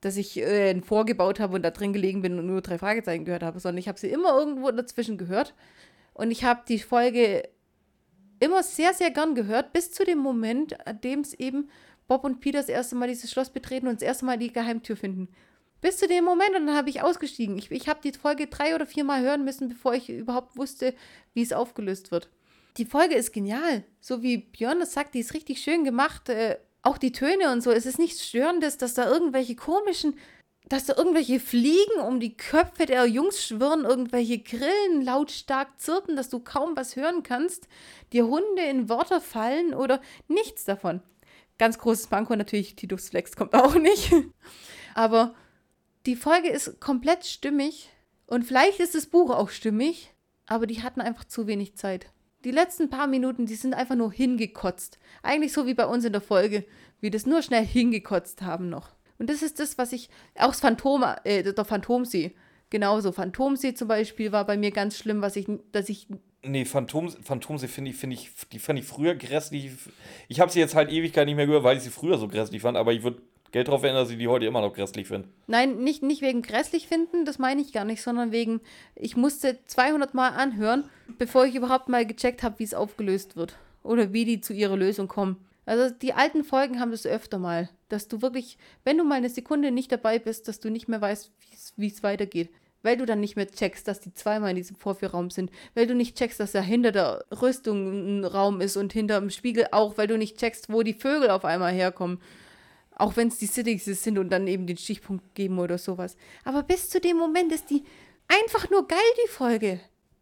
dass 0.02 0.18
ich 0.18 0.38
äh, 0.38 0.70
einen 0.70 0.84
vorgebaut 0.84 1.40
habe 1.40 1.56
und 1.56 1.64
da 1.64 1.72
drin 1.72 1.94
gelegen 1.94 2.22
bin 2.22 2.40
und 2.40 2.46
nur 2.46 2.62
drei 2.62 2.78
Fragezeichen 2.78 3.26
gehört 3.26 3.44
habe, 3.44 3.60
sondern 3.60 3.80
ich 3.80 3.88
habe 3.88 4.00
sie 4.00 4.08
immer 4.08 4.38
irgendwo 4.38 4.72
dazwischen 4.72 5.18
gehört. 5.18 5.54
Und 6.14 6.32
ich 6.32 6.44
habe 6.44 6.62
die 6.68 6.80
Folge 6.80 7.48
immer 8.40 8.64
sehr, 8.64 8.94
sehr 8.94 9.12
gern 9.12 9.36
gehört, 9.36 9.74
bis 9.74 9.92
zu 9.92 10.06
dem 10.06 10.20
Moment, 10.20 10.88
an 10.88 11.02
dem 11.02 11.20
es 11.22 11.34
eben 11.34 11.70
Bob 12.10 12.26
und 12.26 12.42
Peter 12.42 12.58
das 12.60 12.68
erste 12.68 12.96
Mal 12.96 13.08
dieses 13.08 13.32
Schloss 13.32 13.52
betreten 13.52 13.88
und 13.88 14.02
das 14.02 14.08
erste 14.08 14.26
Mal 14.26 14.38
die 14.38 14.52
Geheimtür 14.52 14.98
finden. 14.98 15.30
Bis 15.80 15.98
zu 15.98 16.08
dem 16.08 16.26
Moment 16.26 16.56
und 16.58 16.66
dann 16.68 16.76
habe 16.76 16.90
ich 16.90 17.04
ausgestiegen. 17.04 17.58
Ich, 17.58 17.72
ich 17.72 17.88
habe 17.88 18.02
die 18.04 18.12
Folge 18.12 18.48
drei 18.48 18.76
oder 18.76 18.86
viermal 18.86 19.22
hören 19.22 19.46
müssen, 19.46 19.70
bevor 19.70 19.94
ich 19.94 20.10
überhaupt 20.10 20.58
wusste, 20.58 20.94
wie 21.34 21.44
es 21.44 21.54
aufgelöst 21.54 22.12
wird. 22.12 22.28
Die 22.78 22.86
Folge 22.86 23.16
ist 23.16 23.32
genial. 23.32 23.84
So 24.02 24.24
wie 24.24 24.40
Björn 24.40 24.80
das 24.80 24.92
sagt, 24.92 25.14
die 25.14 25.20
ist 25.20 25.36
richtig 25.36 25.62
schön 25.62 25.84
gemacht. 25.84 26.30
Äh, 26.30 26.58
auch 26.82 26.98
die 26.98 27.12
Töne 27.12 27.52
und 27.52 27.62
so. 27.62 27.72
Es 27.72 27.86
ist 27.86 28.00
nichts 28.00 28.26
Störendes, 28.26 28.78
dass 28.78 28.96
da 28.96 29.10
irgendwelche 29.10 29.56
komischen, 29.56 30.18
dass 30.68 30.86
da 30.86 30.96
irgendwelche 30.98 31.40
Fliegen 31.40 32.00
um 32.06 32.20
die 32.20 32.36
Köpfe 32.36 32.88
der 32.88 33.06
Jungs 33.06 33.46
schwirren, 33.46 33.86
irgendwelche 33.86 34.40
Grillen 34.40 35.04
lautstark 35.04 35.80
zirpen, 35.80 36.16
dass 36.16 36.30
du 36.30 36.40
kaum 36.40 36.76
was 36.76 36.96
hören 36.96 37.22
kannst, 37.22 37.68
dir 38.14 38.26
Hunde 38.26 38.64
in 38.64 38.90
Wörter 38.90 39.22
fallen 39.22 39.74
oder 39.74 40.02
nichts 40.28 40.66
davon. 40.66 41.02
Ganz 41.60 41.78
großes 41.78 42.10
Manko 42.10 42.36
natürlich, 42.36 42.76
Titus 42.76 43.10
Flex 43.10 43.36
kommt 43.36 43.54
auch 43.54 43.76
nicht. 43.76 44.12
Aber 44.96 45.36
die 46.08 46.16
Folge 46.16 46.50
ist 46.50 46.80
komplett 46.80 47.26
stimmig 47.26 47.90
und 48.26 48.44
vielleicht 48.44 48.80
ist 48.80 48.96
das 48.96 49.06
Buch 49.06 49.30
auch 49.30 49.50
stimmig, 49.50 50.14
aber 50.46 50.66
die 50.66 50.82
hatten 50.82 51.02
einfach 51.02 51.26
zu 51.26 51.46
wenig 51.46 51.76
Zeit. 51.76 52.12
Die 52.44 52.52
letzten 52.52 52.90
paar 52.90 53.08
Minuten, 53.08 53.46
die 53.46 53.56
sind 53.56 53.74
einfach 53.74 53.96
nur 53.96 54.12
hingekotzt. 54.12 54.98
Eigentlich 55.22 55.52
so 55.52 55.68
wie 55.68 55.74
bei 55.74 55.86
uns 55.86 56.06
in 56.06 56.14
der 56.14 56.22
Folge, 56.22 56.66
wie 57.02 57.12
das 57.12 57.26
nur 57.26 57.42
schnell 57.42 57.66
hingekotzt 57.66 58.42
haben 58.42 58.70
noch. 58.70 58.96
Und 59.18 59.30
das 59.30 59.42
ist 59.42 59.60
das, 59.60 59.78
was 59.78 59.92
ich, 59.92 60.10
auch 60.36 60.48
das 60.48 60.62
Phantom, 60.62 61.04
äh, 61.24 61.44
der 61.44 61.66
Phantomsee, 61.66 62.36
genauso. 62.70 63.12
Phantomsee 63.12 63.74
zum 63.74 63.88
Beispiel 63.88 64.32
war 64.32 64.46
bei 64.46 64.58
mir 64.58 64.72
ganz 64.72 64.98
schlimm, 64.98 65.22
was 65.22 65.36
ich, 65.36 65.48
dass 65.72 65.90
ich, 65.90 66.08
Nee, 66.42 66.66
Phantom, 66.66 67.10
Phantomsee 67.10 67.68
finde 67.68 67.92
ich, 67.92 67.98
finde 67.98 68.16
ich, 68.16 68.32
die 68.52 68.60
fand 68.60 68.80
ich 68.80 68.86
früher 68.86 69.16
grässlich. 69.16 69.72
Ich 70.30 70.40
habe 70.40 70.52
sie 70.52 70.60
jetzt 70.60 70.74
halt 70.74 70.90
Ewigkeit 70.90 71.26
nicht 71.26 71.36
mehr 71.36 71.48
gehört, 71.48 71.64
weil 71.64 71.78
ich 71.78 71.84
sie 71.84 71.90
früher 71.90 72.18
so 72.18 72.28
grässlich 72.28 72.62
fand, 72.62 72.78
aber 72.78 72.94
ich 72.94 73.04
würde 73.04 73.22
Geld 73.52 73.68
drauf 73.68 73.82
wenden, 73.82 73.96
dass 73.96 74.12
ich 74.12 74.18
die 74.18 74.28
heute 74.28 74.46
immer 74.46 74.62
noch 74.62 74.74
grässlich 74.74 75.08
finde. 75.08 75.28
nein, 75.48 75.80
nicht, 75.80 76.04
nicht 76.04 76.22
wegen 76.22 76.42
grässlich 76.42 76.88
finden, 76.88 77.26
das 77.26 77.40
meine 77.40 77.62
ich 77.62 77.74
gar 77.74 77.84
nicht, 77.84 78.02
sondern 78.02 78.32
wegen, 78.32 78.62
ich 78.96 79.18
musste 79.18 79.58
200 79.66 80.14
Mal 80.14 80.30
anhören, 80.30 80.84
bevor 81.18 81.46
ich 81.46 81.56
überhaupt 81.56 81.90
mal 81.90 82.06
gecheckt 82.06 82.44
habe, 82.44 82.60
wie 82.60 82.64
es 82.64 82.74
aufgelöst 82.74 83.36
wird. 83.36 83.58
Oder 83.82 84.14
wie 84.14 84.26
die 84.26 84.42
zu 84.42 84.54
ihrer 84.54 84.78
Lösung 84.78 85.08
kommen. 85.08 85.38
Also 85.66 85.94
die 85.94 86.14
alten 86.14 86.44
Folgen 86.44 86.80
haben 86.80 86.92
das 86.92 87.06
öfter 87.06 87.38
mal, 87.38 87.70
dass 87.90 88.08
du 88.08 88.22
wirklich, 88.22 88.58
wenn 88.84 88.98
du 88.98 89.04
mal 89.04 89.16
eine 89.16 89.30
Sekunde 89.30 89.72
nicht 89.72 89.92
dabei 89.92 90.20
bist, 90.20 90.48
dass 90.48 90.60
du 90.60 90.70
nicht 90.70 90.88
mehr 90.88 91.02
weißt, 91.02 91.32
wie 91.78 91.88
es 91.88 92.04
weitergeht. 92.04 92.50
Weil 92.82 92.98
du 92.98 93.06
dann 93.06 93.20
nicht 93.20 93.36
mehr 93.36 93.48
checkst, 93.48 93.88
dass 93.88 94.00
die 94.00 94.14
zweimal 94.14 94.52
in 94.52 94.56
diesem 94.56 94.76
Vorführraum 94.76 95.30
sind. 95.30 95.52
Weil 95.74 95.88
du 95.88 95.96
nicht 95.96 96.18
checkst, 96.18 96.40
dass 96.40 96.54
da 96.54 96.62
hinter 96.62 96.92
der 96.92 97.26
Rüstung 97.42 98.22
ein 98.22 98.26
Raum 98.26 98.62
ist 98.62 98.78
und 98.78 98.94
hinter 98.94 99.20
dem 99.20 99.30
Spiegel 99.30 99.68
auch. 99.72 99.98
Weil 99.98 100.08
du 100.08 100.18
nicht 100.18 100.38
checkst, 100.38 100.72
wo 100.72 100.84
die 100.84 100.94
Vögel 100.94 101.30
auf 101.30 101.46
einmal 101.46 101.74
herkommen. 101.74 102.22
Auch 102.96 103.16
wenn 103.16 103.30
es 103.30 103.38
die 103.38 103.48
Cities 103.48 103.86
sind 103.86 104.18
und 104.18 104.30
dann 104.30 104.48
eben 104.48 104.68
den 104.68 104.78
Stichpunkt 104.78 105.36
geben 105.36 105.60
oder 105.60 105.78
sowas. 105.78 106.16
Aber 106.44 106.64
bis 106.64 106.90
zu 106.90 107.00
dem 107.00 107.18
Moment 107.18 107.52
ist 107.52 107.70
die 107.70 107.84
einfach 108.30 108.70
nur 108.70 108.88
geil, 108.88 109.00
die 109.26 109.30
Folge. 109.30 109.80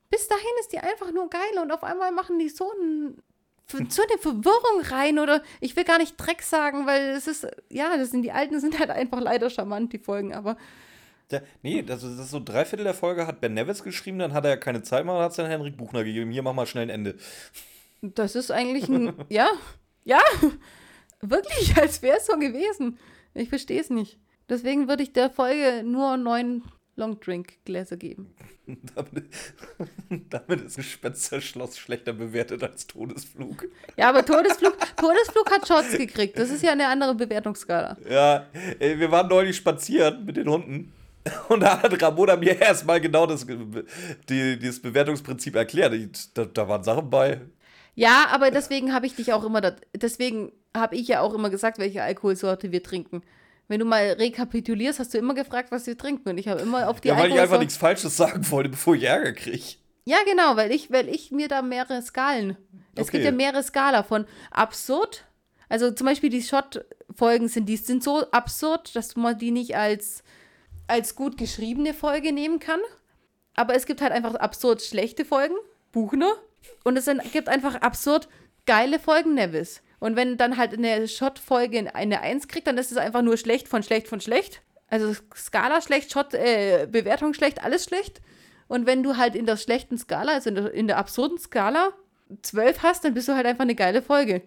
Bis 0.10 0.28
dahin 0.28 0.44
ist 0.62 0.72
die 0.72 0.80
einfach 0.80 1.12
nur 1.12 1.30
geil 1.30 1.62
und 1.62 1.72
auf 1.72 1.84
einmal 1.84 2.12
machen 2.12 2.40
die 2.40 2.50
so, 2.50 2.72
ein, 2.72 3.22
so 3.68 4.02
eine 4.02 4.18
Verwirrung 4.20 4.82
rein 4.90 5.20
oder 5.20 5.44
ich 5.60 5.76
will 5.76 5.84
gar 5.84 5.98
nicht 5.98 6.16
Dreck 6.18 6.42
sagen, 6.42 6.86
weil 6.86 7.10
es 7.10 7.28
ist, 7.28 7.46
ja, 7.70 7.98
das 7.98 8.12
sind 8.12 8.22
die 8.22 8.32
alten, 8.32 8.60
sind 8.60 8.80
halt 8.80 8.90
einfach 8.90 9.20
leider 9.20 9.50
charmant, 9.50 9.92
die 9.92 10.00
Folgen, 10.00 10.34
aber 10.34 10.58
Der, 11.32 11.44
nee, 11.62 11.82
das, 11.84 12.04
ist- 12.04 12.18
das 12.18 12.26
ist 12.26 12.32
so 12.32 12.40
drei 12.44 12.64
Viertel 12.66 12.84
der 12.86 12.94
Folge 12.94 13.28
hat 13.28 13.42
Ben 13.42 13.54
Nevis 13.54 13.84
geschrieben, 13.84 14.20
dann 14.20 14.34
hat 14.34 14.46
er 14.46 14.52
ja 14.52 14.58
keine 14.58 14.82
Zeit 14.82 15.04
mehr, 15.06 15.14
dann 15.16 15.24
hat 15.24 15.32
es 15.32 15.38
dann 15.38 15.48
Henrik 15.50 15.76
Buchner 15.78 16.04
gegeben. 16.04 16.32
Hier, 16.32 16.42
mach 16.42 16.54
mal 16.54 16.66
schnell 16.66 16.84
ein 16.84 16.90
Ende. 16.90 17.16
das 18.02 18.36
ist 18.36 18.52
eigentlich 18.52 18.88
ein, 18.88 19.14
ja, 19.30 19.50
ja, 20.06 20.22
wirklich, 21.22 21.76
als 21.78 22.02
wäre 22.02 22.18
es 22.18 22.26
so 22.28 22.38
gewesen. 22.38 22.98
Ich 23.34 23.50
verstehe 23.50 23.82
es 23.82 23.90
nicht. 23.90 24.18
Deswegen 24.50 24.88
würde 24.88 25.04
ich 25.04 25.12
der 25.14 25.30
Folge 25.30 25.84
nur 25.84 26.16
neun 26.18 26.64
Longdrink-Gläser 26.96 27.98
geben. 27.98 28.34
damit, 28.96 29.26
damit 30.30 30.62
ist 30.62 30.78
Gespensterschloss 30.78 31.78
schlechter 31.78 32.14
bewertet 32.14 32.64
als 32.64 32.88
Todesflug. 32.88 33.68
Ja, 33.98 34.10
aber 34.10 34.26
Todesflug, 34.26 34.78
Todesflug 34.96 35.52
hat 35.52 35.68
Shots 35.68 35.92
gekriegt. 35.98 36.40
Das 36.40 36.50
ist 36.50 36.64
ja 36.64 36.72
eine 36.72 36.88
andere 36.88 37.16
Bewertungsskala. 37.16 37.98
Ja, 38.10 38.48
ey, 38.80 38.98
wir 39.00 39.12
waren 39.12 39.28
neulich 39.28 39.56
spazieren 39.58 40.26
mit 40.26 40.38
den 40.38 40.50
Hunden. 40.50 40.94
Und 41.50 41.62
da 41.62 41.82
hat 41.82 42.02
Ramona 42.02 42.36
mir 42.36 42.60
erstmal 42.60 43.02
genau 43.02 43.26
das, 43.26 43.46
die, 44.30 44.60
dieses 44.60 44.82
Bewertungsprinzip 44.82 45.56
erklärt. 45.56 45.94
Da, 46.34 46.46
da 46.46 46.68
waren 46.68 46.84
Sachen 46.84 47.10
bei. 47.10 47.42
Ja, 47.96 48.28
aber 48.32 48.52
deswegen 48.52 48.94
habe 48.94 49.06
ich 49.08 49.16
dich 49.16 49.34
auch 49.34 49.44
immer, 49.44 49.62
deswegen 49.96 50.52
habe 50.76 50.96
ich 50.96 51.08
ja 51.08 51.22
auch 51.22 51.34
immer 51.34 51.50
gesagt, 51.50 51.80
welche 51.80 52.04
Alkoholsorte 52.04 52.72
wir 52.72 52.84
trinken. 52.84 53.22
Wenn 53.68 53.80
du 53.80 53.86
mal 53.86 54.12
rekapitulierst, 54.12 55.00
hast 55.00 55.14
du 55.14 55.18
immer 55.18 55.34
gefragt, 55.34 55.72
was 55.72 55.88
wir 55.88 55.98
trinken. 55.98 56.30
Und 56.30 56.38
ich 56.38 56.48
habe 56.48 56.62
immer 56.62 56.88
auf 56.88 57.02
die 57.02 57.10
Ja, 57.10 57.18
weil 57.18 57.32
ich 57.32 57.40
einfach 57.40 57.60
nichts 57.60 57.76
Falsches 57.76 58.16
sagen 58.16 58.50
wollte, 58.52 58.70
bevor 58.70 58.96
ich 58.96 59.04
Ärger 59.04 59.34
kriege. 59.34 59.76
Ja, 60.06 60.18
genau, 60.26 60.56
weil 60.56 60.72
ich, 60.72 60.90
weil 60.90 61.10
ich 61.10 61.32
mir 61.32 61.50
da 61.50 61.62
mehrere 61.62 62.02
Skalen. 62.02 62.56
Es 62.96 63.08
Okay. 63.10 63.12
gibt 63.18 63.26
ja 63.26 63.32
mehrere 63.32 63.62
Skala 63.62 64.04
von 64.04 64.26
absurd. 64.52 65.26
Also 65.68 65.92
zum 65.92 66.08
Beispiel 66.08 66.30
die 66.30 66.42
Shot-Folgen 66.42 67.50
sind, 67.50 67.68
die 67.68 67.76
sind 67.76 68.04
so 68.04 68.22
absurd, 68.32 68.96
dass 68.96 69.18
man 69.18 69.38
die 69.38 69.52
nicht 69.52 69.76
als, 69.76 70.24
als 70.88 71.16
gut 71.16 71.38
geschriebene 71.38 71.94
Folge 71.94 72.32
nehmen 72.32 72.60
kann. 72.60 72.80
Aber 73.56 73.76
es 73.76 73.86
gibt 73.86 74.02
halt 74.02 74.12
einfach 74.12 74.36
absurd 74.36 74.82
schlechte 74.82 75.26
Folgen, 75.26 75.56
Buchner. 75.92 76.34
Und 76.84 76.98
es 76.98 77.10
gibt 77.32 77.50
einfach 77.50 77.76
absurd 77.76 78.28
geile 78.66 79.00
Folgen, 79.00 79.34
Nevis. 79.34 79.82
Und 80.00 80.16
wenn 80.16 80.38
dann 80.38 80.58
halt 80.58 80.74
eine 80.74 81.08
Shot-Folge 81.08 81.94
eine 81.96 82.22
1 82.22 82.48
kriegt, 82.48 82.68
dann 82.68 82.78
ist 82.78 82.92
es 82.92 82.98
einfach 82.98 83.22
nur 83.22 83.38
schlecht 83.38 83.68
von 83.68 83.82
schlecht 83.82 84.08
von 84.08 84.22
schlecht. 84.22 84.62
Also 84.90 85.16
Skala 85.36 85.82
schlecht, 85.82 86.12
Shot, 86.12 86.34
äh, 86.34 86.88
Bewertung 86.90 87.34
schlecht, 87.34 87.64
alles 87.64 87.84
schlecht. 87.86 88.22
Und 88.68 88.86
wenn 88.86 89.02
du 89.02 89.18
halt 89.18 89.36
in 89.36 89.46
der 89.46 89.58
schlechten 89.58 89.98
Skala, 89.98 90.34
also 90.34 90.50
in 90.50 90.56
der, 90.56 90.74
in 90.74 90.88
der 90.88 90.98
absurden 90.98 91.38
Skala, 91.38 91.90
12 92.42 92.84
hast, 92.84 93.06
dann 93.06 93.14
bist 93.14 93.28
du 93.28 93.36
halt 93.36 93.46
einfach 93.46 93.64
eine 93.64 93.76
geile 93.76 94.02
Folge. 94.02 94.44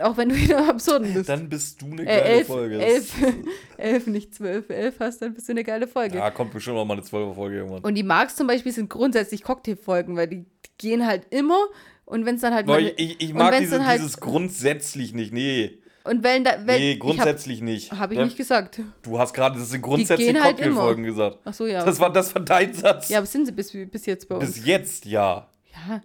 Auch 0.00 0.16
wenn 0.16 0.28
du 0.28 0.34
in 0.34 0.48
der 0.48 0.68
absurden 0.68 1.12
bist. 1.14 1.28
Dann 1.28 1.48
bist 1.48 1.80
du 1.82 1.86
eine 1.86 2.02
äh, 2.02 2.04
geile 2.06 2.22
elf, 2.22 2.46
Folge. 2.46 2.78
elf, 2.80 3.14
elf, 3.78 4.06
nicht 4.06 4.34
zwölf. 4.34 4.68
Elf 4.70 4.96
hast, 5.00 5.22
dann 5.22 5.34
bist 5.34 5.48
du 5.48 5.52
eine 5.52 5.64
geile 5.64 5.86
Folge. 5.86 6.18
Ja, 6.18 6.30
kommt 6.30 6.52
bestimmt 6.52 6.76
auch 6.76 6.84
mal 6.84 6.94
eine 6.94 7.02
12 7.02 7.34
Folge 7.34 7.56
irgendwann. 7.56 7.82
Und 7.82 7.94
die 7.94 8.02
Marks 8.02 8.36
zum 8.36 8.46
Beispiel 8.46 8.72
sind 8.72 8.90
grundsätzlich 8.90 9.42
Cocktailfolgen, 9.42 10.16
weil 10.16 10.28
die, 10.28 10.38
die 10.44 10.70
gehen 10.78 11.06
halt 11.06 11.26
immer. 11.30 11.58
Und 12.04 12.24
wenn 12.26 12.36
es 12.36 12.40
dann 12.42 12.54
halt 12.54 12.66
Boah, 12.66 12.78
ich, 12.78 12.94
ich, 12.98 13.20
ich 13.20 13.34
mag 13.34 13.58
diese, 13.58 13.78
dann 13.78 13.86
halt- 13.86 13.98
dieses 14.00 14.20
grundsätzlich 14.20 15.12
nicht. 15.12 15.32
Nee, 15.32 15.78
Und 16.04 16.22
wenn 16.22 16.44
da. 16.44 16.52
Wenn, 16.64 16.78
nee, 16.80 16.92
ich 16.92 17.00
grundsätzlich 17.00 17.60
nicht. 17.62 17.90
Habe 17.90 18.00
hab 18.00 18.12
ich 18.12 18.18
Ja, 18.18 18.24
nicht 18.24 18.36
gesagt. 18.36 18.80
Du 19.02 19.18
hast 19.18 19.34
gerade, 19.34 19.58
das 19.58 19.70
sind 19.70 19.82
grundsätzlich 19.82 20.28
halt 20.34 20.56
Cocktailfolgen 20.56 21.04
gesagt. 21.04 21.38
Ach 21.44 21.52
so, 21.54 21.66
ja. 21.66 21.84
Das 21.84 21.98
war, 21.98 22.12
das 22.12 22.32
war 22.34 22.42
dein 22.42 22.72
Satz. 22.74 23.08
ja, 23.08 23.18
aber 23.18 23.26
sind 23.26 23.46
sie 23.46 23.52
bis, 23.52 23.72
bis 23.72 24.06
jetzt 24.06 24.28
bei 24.28 24.36
uns. 24.36 24.46
Bis 24.54 24.64
jetzt, 24.64 25.04
ja. 25.04 25.48
Ja, 25.88 26.00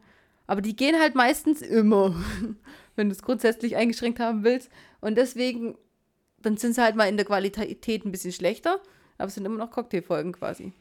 aber 0.48 0.62
die 0.62 0.76
gehen 0.76 1.00
halt 1.00 1.14
meistens 1.16 1.62
immer, 1.62 2.16
wenn 2.96 3.10
du 3.10 3.16
es 3.16 3.22
grundsätzlich 3.22 3.76
eingeschränkt 3.76 4.20
haben 4.20 4.44
willst. 4.44 4.70
Und 5.00 5.16
deswegen, 5.16 5.76
dann 6.40 6.58
sind 6.58 6.74
sie 6.74 6.82
halt 6.84 6.96
mal 6.96 7.10
in 7.10 7.18
der 7.18 7.26
Qualität 7.26 8.06
ein 8.06 8.12
bisschen 8.12 8.32
schlechter, 8.32 8.80
aber 9.18 9.28
es 9.28 9.36
sind 9.36 9.46
immer 9.46 9.58
noch 9.58 9.72
Cocktailfolgen 9.72 10.34
quasi. 10.34 10.74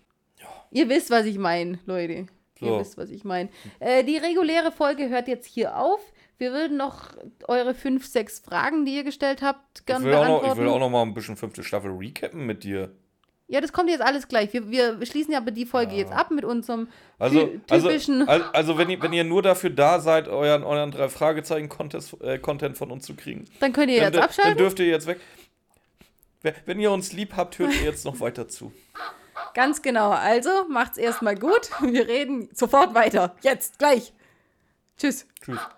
Ihr 0.71 0.89
wisst, 0.89 1.11
was 1.11 1.27
ich 1.27 1.39
meine, 1.39 1.79
Leute. 1.87 2.27
So. 2.59 2.67
Ihr 2.67 2.81
wisst, 2.81 2.99
was 2.99 3.11
ich 3.11 3.25
meine. 3.25 3.49
Äh, 3.79 4.05
die 4.05 4.19
reguläre 4.19 4.71
Folge 4.71 5.09
hört 5.09 5.29
jetzt 5.29 5.47
hier 5.47 5.77
auf. 5.77 6.01
Wir 6.39 6.53
würden 6.53 6.77
noch 6.77 7.09
eure 7.49 7.75
fünf, 7.75 8.07
sechs 8.07 8.39
Fragen, 8.39 8.85
die 8.85 8.97
ihr 8.97 9.05
gestellt 9.05 9.43
habt, 9.43 9.87
gerne 9.87 10.07
auch 10.07 10.11
noch, 10.11 10.21
beantworten. 10.21 10.53
ich 10.53 10.59
will 10.59 10.69
auch 10.69 10.79
noch 10.79 10.91
mal 10.91 11.03
ein 11.03 11.15
bisschen 11.15 11.37
fünfte 11.37 11.63
Staffel 11.63 11.91
recappen 11.91 12.47
mit 12.47 12.65
dir. 12.65 12.93
Ja, 13.53 13.61
das 13.61 13.73
kommt 13.73 13.91
jetzt 13.91 14.01
alles 14.01 14.29
gleich. 14.29 14.53
Wir, 14.53 14.71
wir 15.01 15.05
schließen 15.07 15.33
ja 15.33 15.39
aber 15.41 15.51
die 15.51 15.67
Folge 15.67 15.95
jetzt 15.97 16.13
ab 16.13 16.31
mit 16.31 16.45
unserem 16.45 16.89
Also, 17.19 17.47
ty 17.47 17.61
also, 17.69 17.89
typischen. 17.89 18.29
also, 18.29 18.45
also 18.53 18.79
wenn, 18.79 18.89
ihr, 18.91 19.03
wenn 19.03 19.13
ihr 19.13 19.25
nur 19.25 19.43
dafür 19.43 19.71
da 19.71 19.99
seid, 20.01 20.29
euren, 20.29 20.63
euren 20.63 20.91
drei 20.93 21.09
Fragezeichen-Content 21.09 22.17
äh, 22.23 22.39
Content 22.39 22.79
von 22.79 22.91
uns 22.91 23.05
zu 23.05 23.15
kriegen, 23.15 23.47
dann 23.59 23.73
könnt 23.73 23.91
ihr 23.91 23.97
dann, 23.97 24.05
jetzt 24.13 24.17
dann 24.17 24.25
abschalten. 24.25 24.57
dürft 24.59 24.79
ihr 24.79 24.87
jetzt 24.87 25.07
weg. 25.07 25.21
Wenn- 26.43 26.55
Wenn 26.65 26.81
ihr 26.81 26.91
uns 26.93 27.13
lieb 27.13 27.35
habt, 27.37 27.59
hört 27.59 27.75
ihr 27.75 27.83
jetzt 27.83 28.05
noch 28.05 28.21
weiter 28.21 28.49
zu. 28.49 28.73
Ganz 29.55 29.83
genau. 29.83 30.11
Also 30.11 30.49
macht's 30.69 30.97
erstmal 30.97 31.35
gut. 31.35 31.71
Wir 31.83 32.07
reden 32.07 32.49
sofort 32.55 32.95
weiter. 32.95 33.35
Jetzt, 33.43 33.79
gleich. 33.79 34.13
Tschüss. 34.97 35.27
Tschüss. 35.45 35.59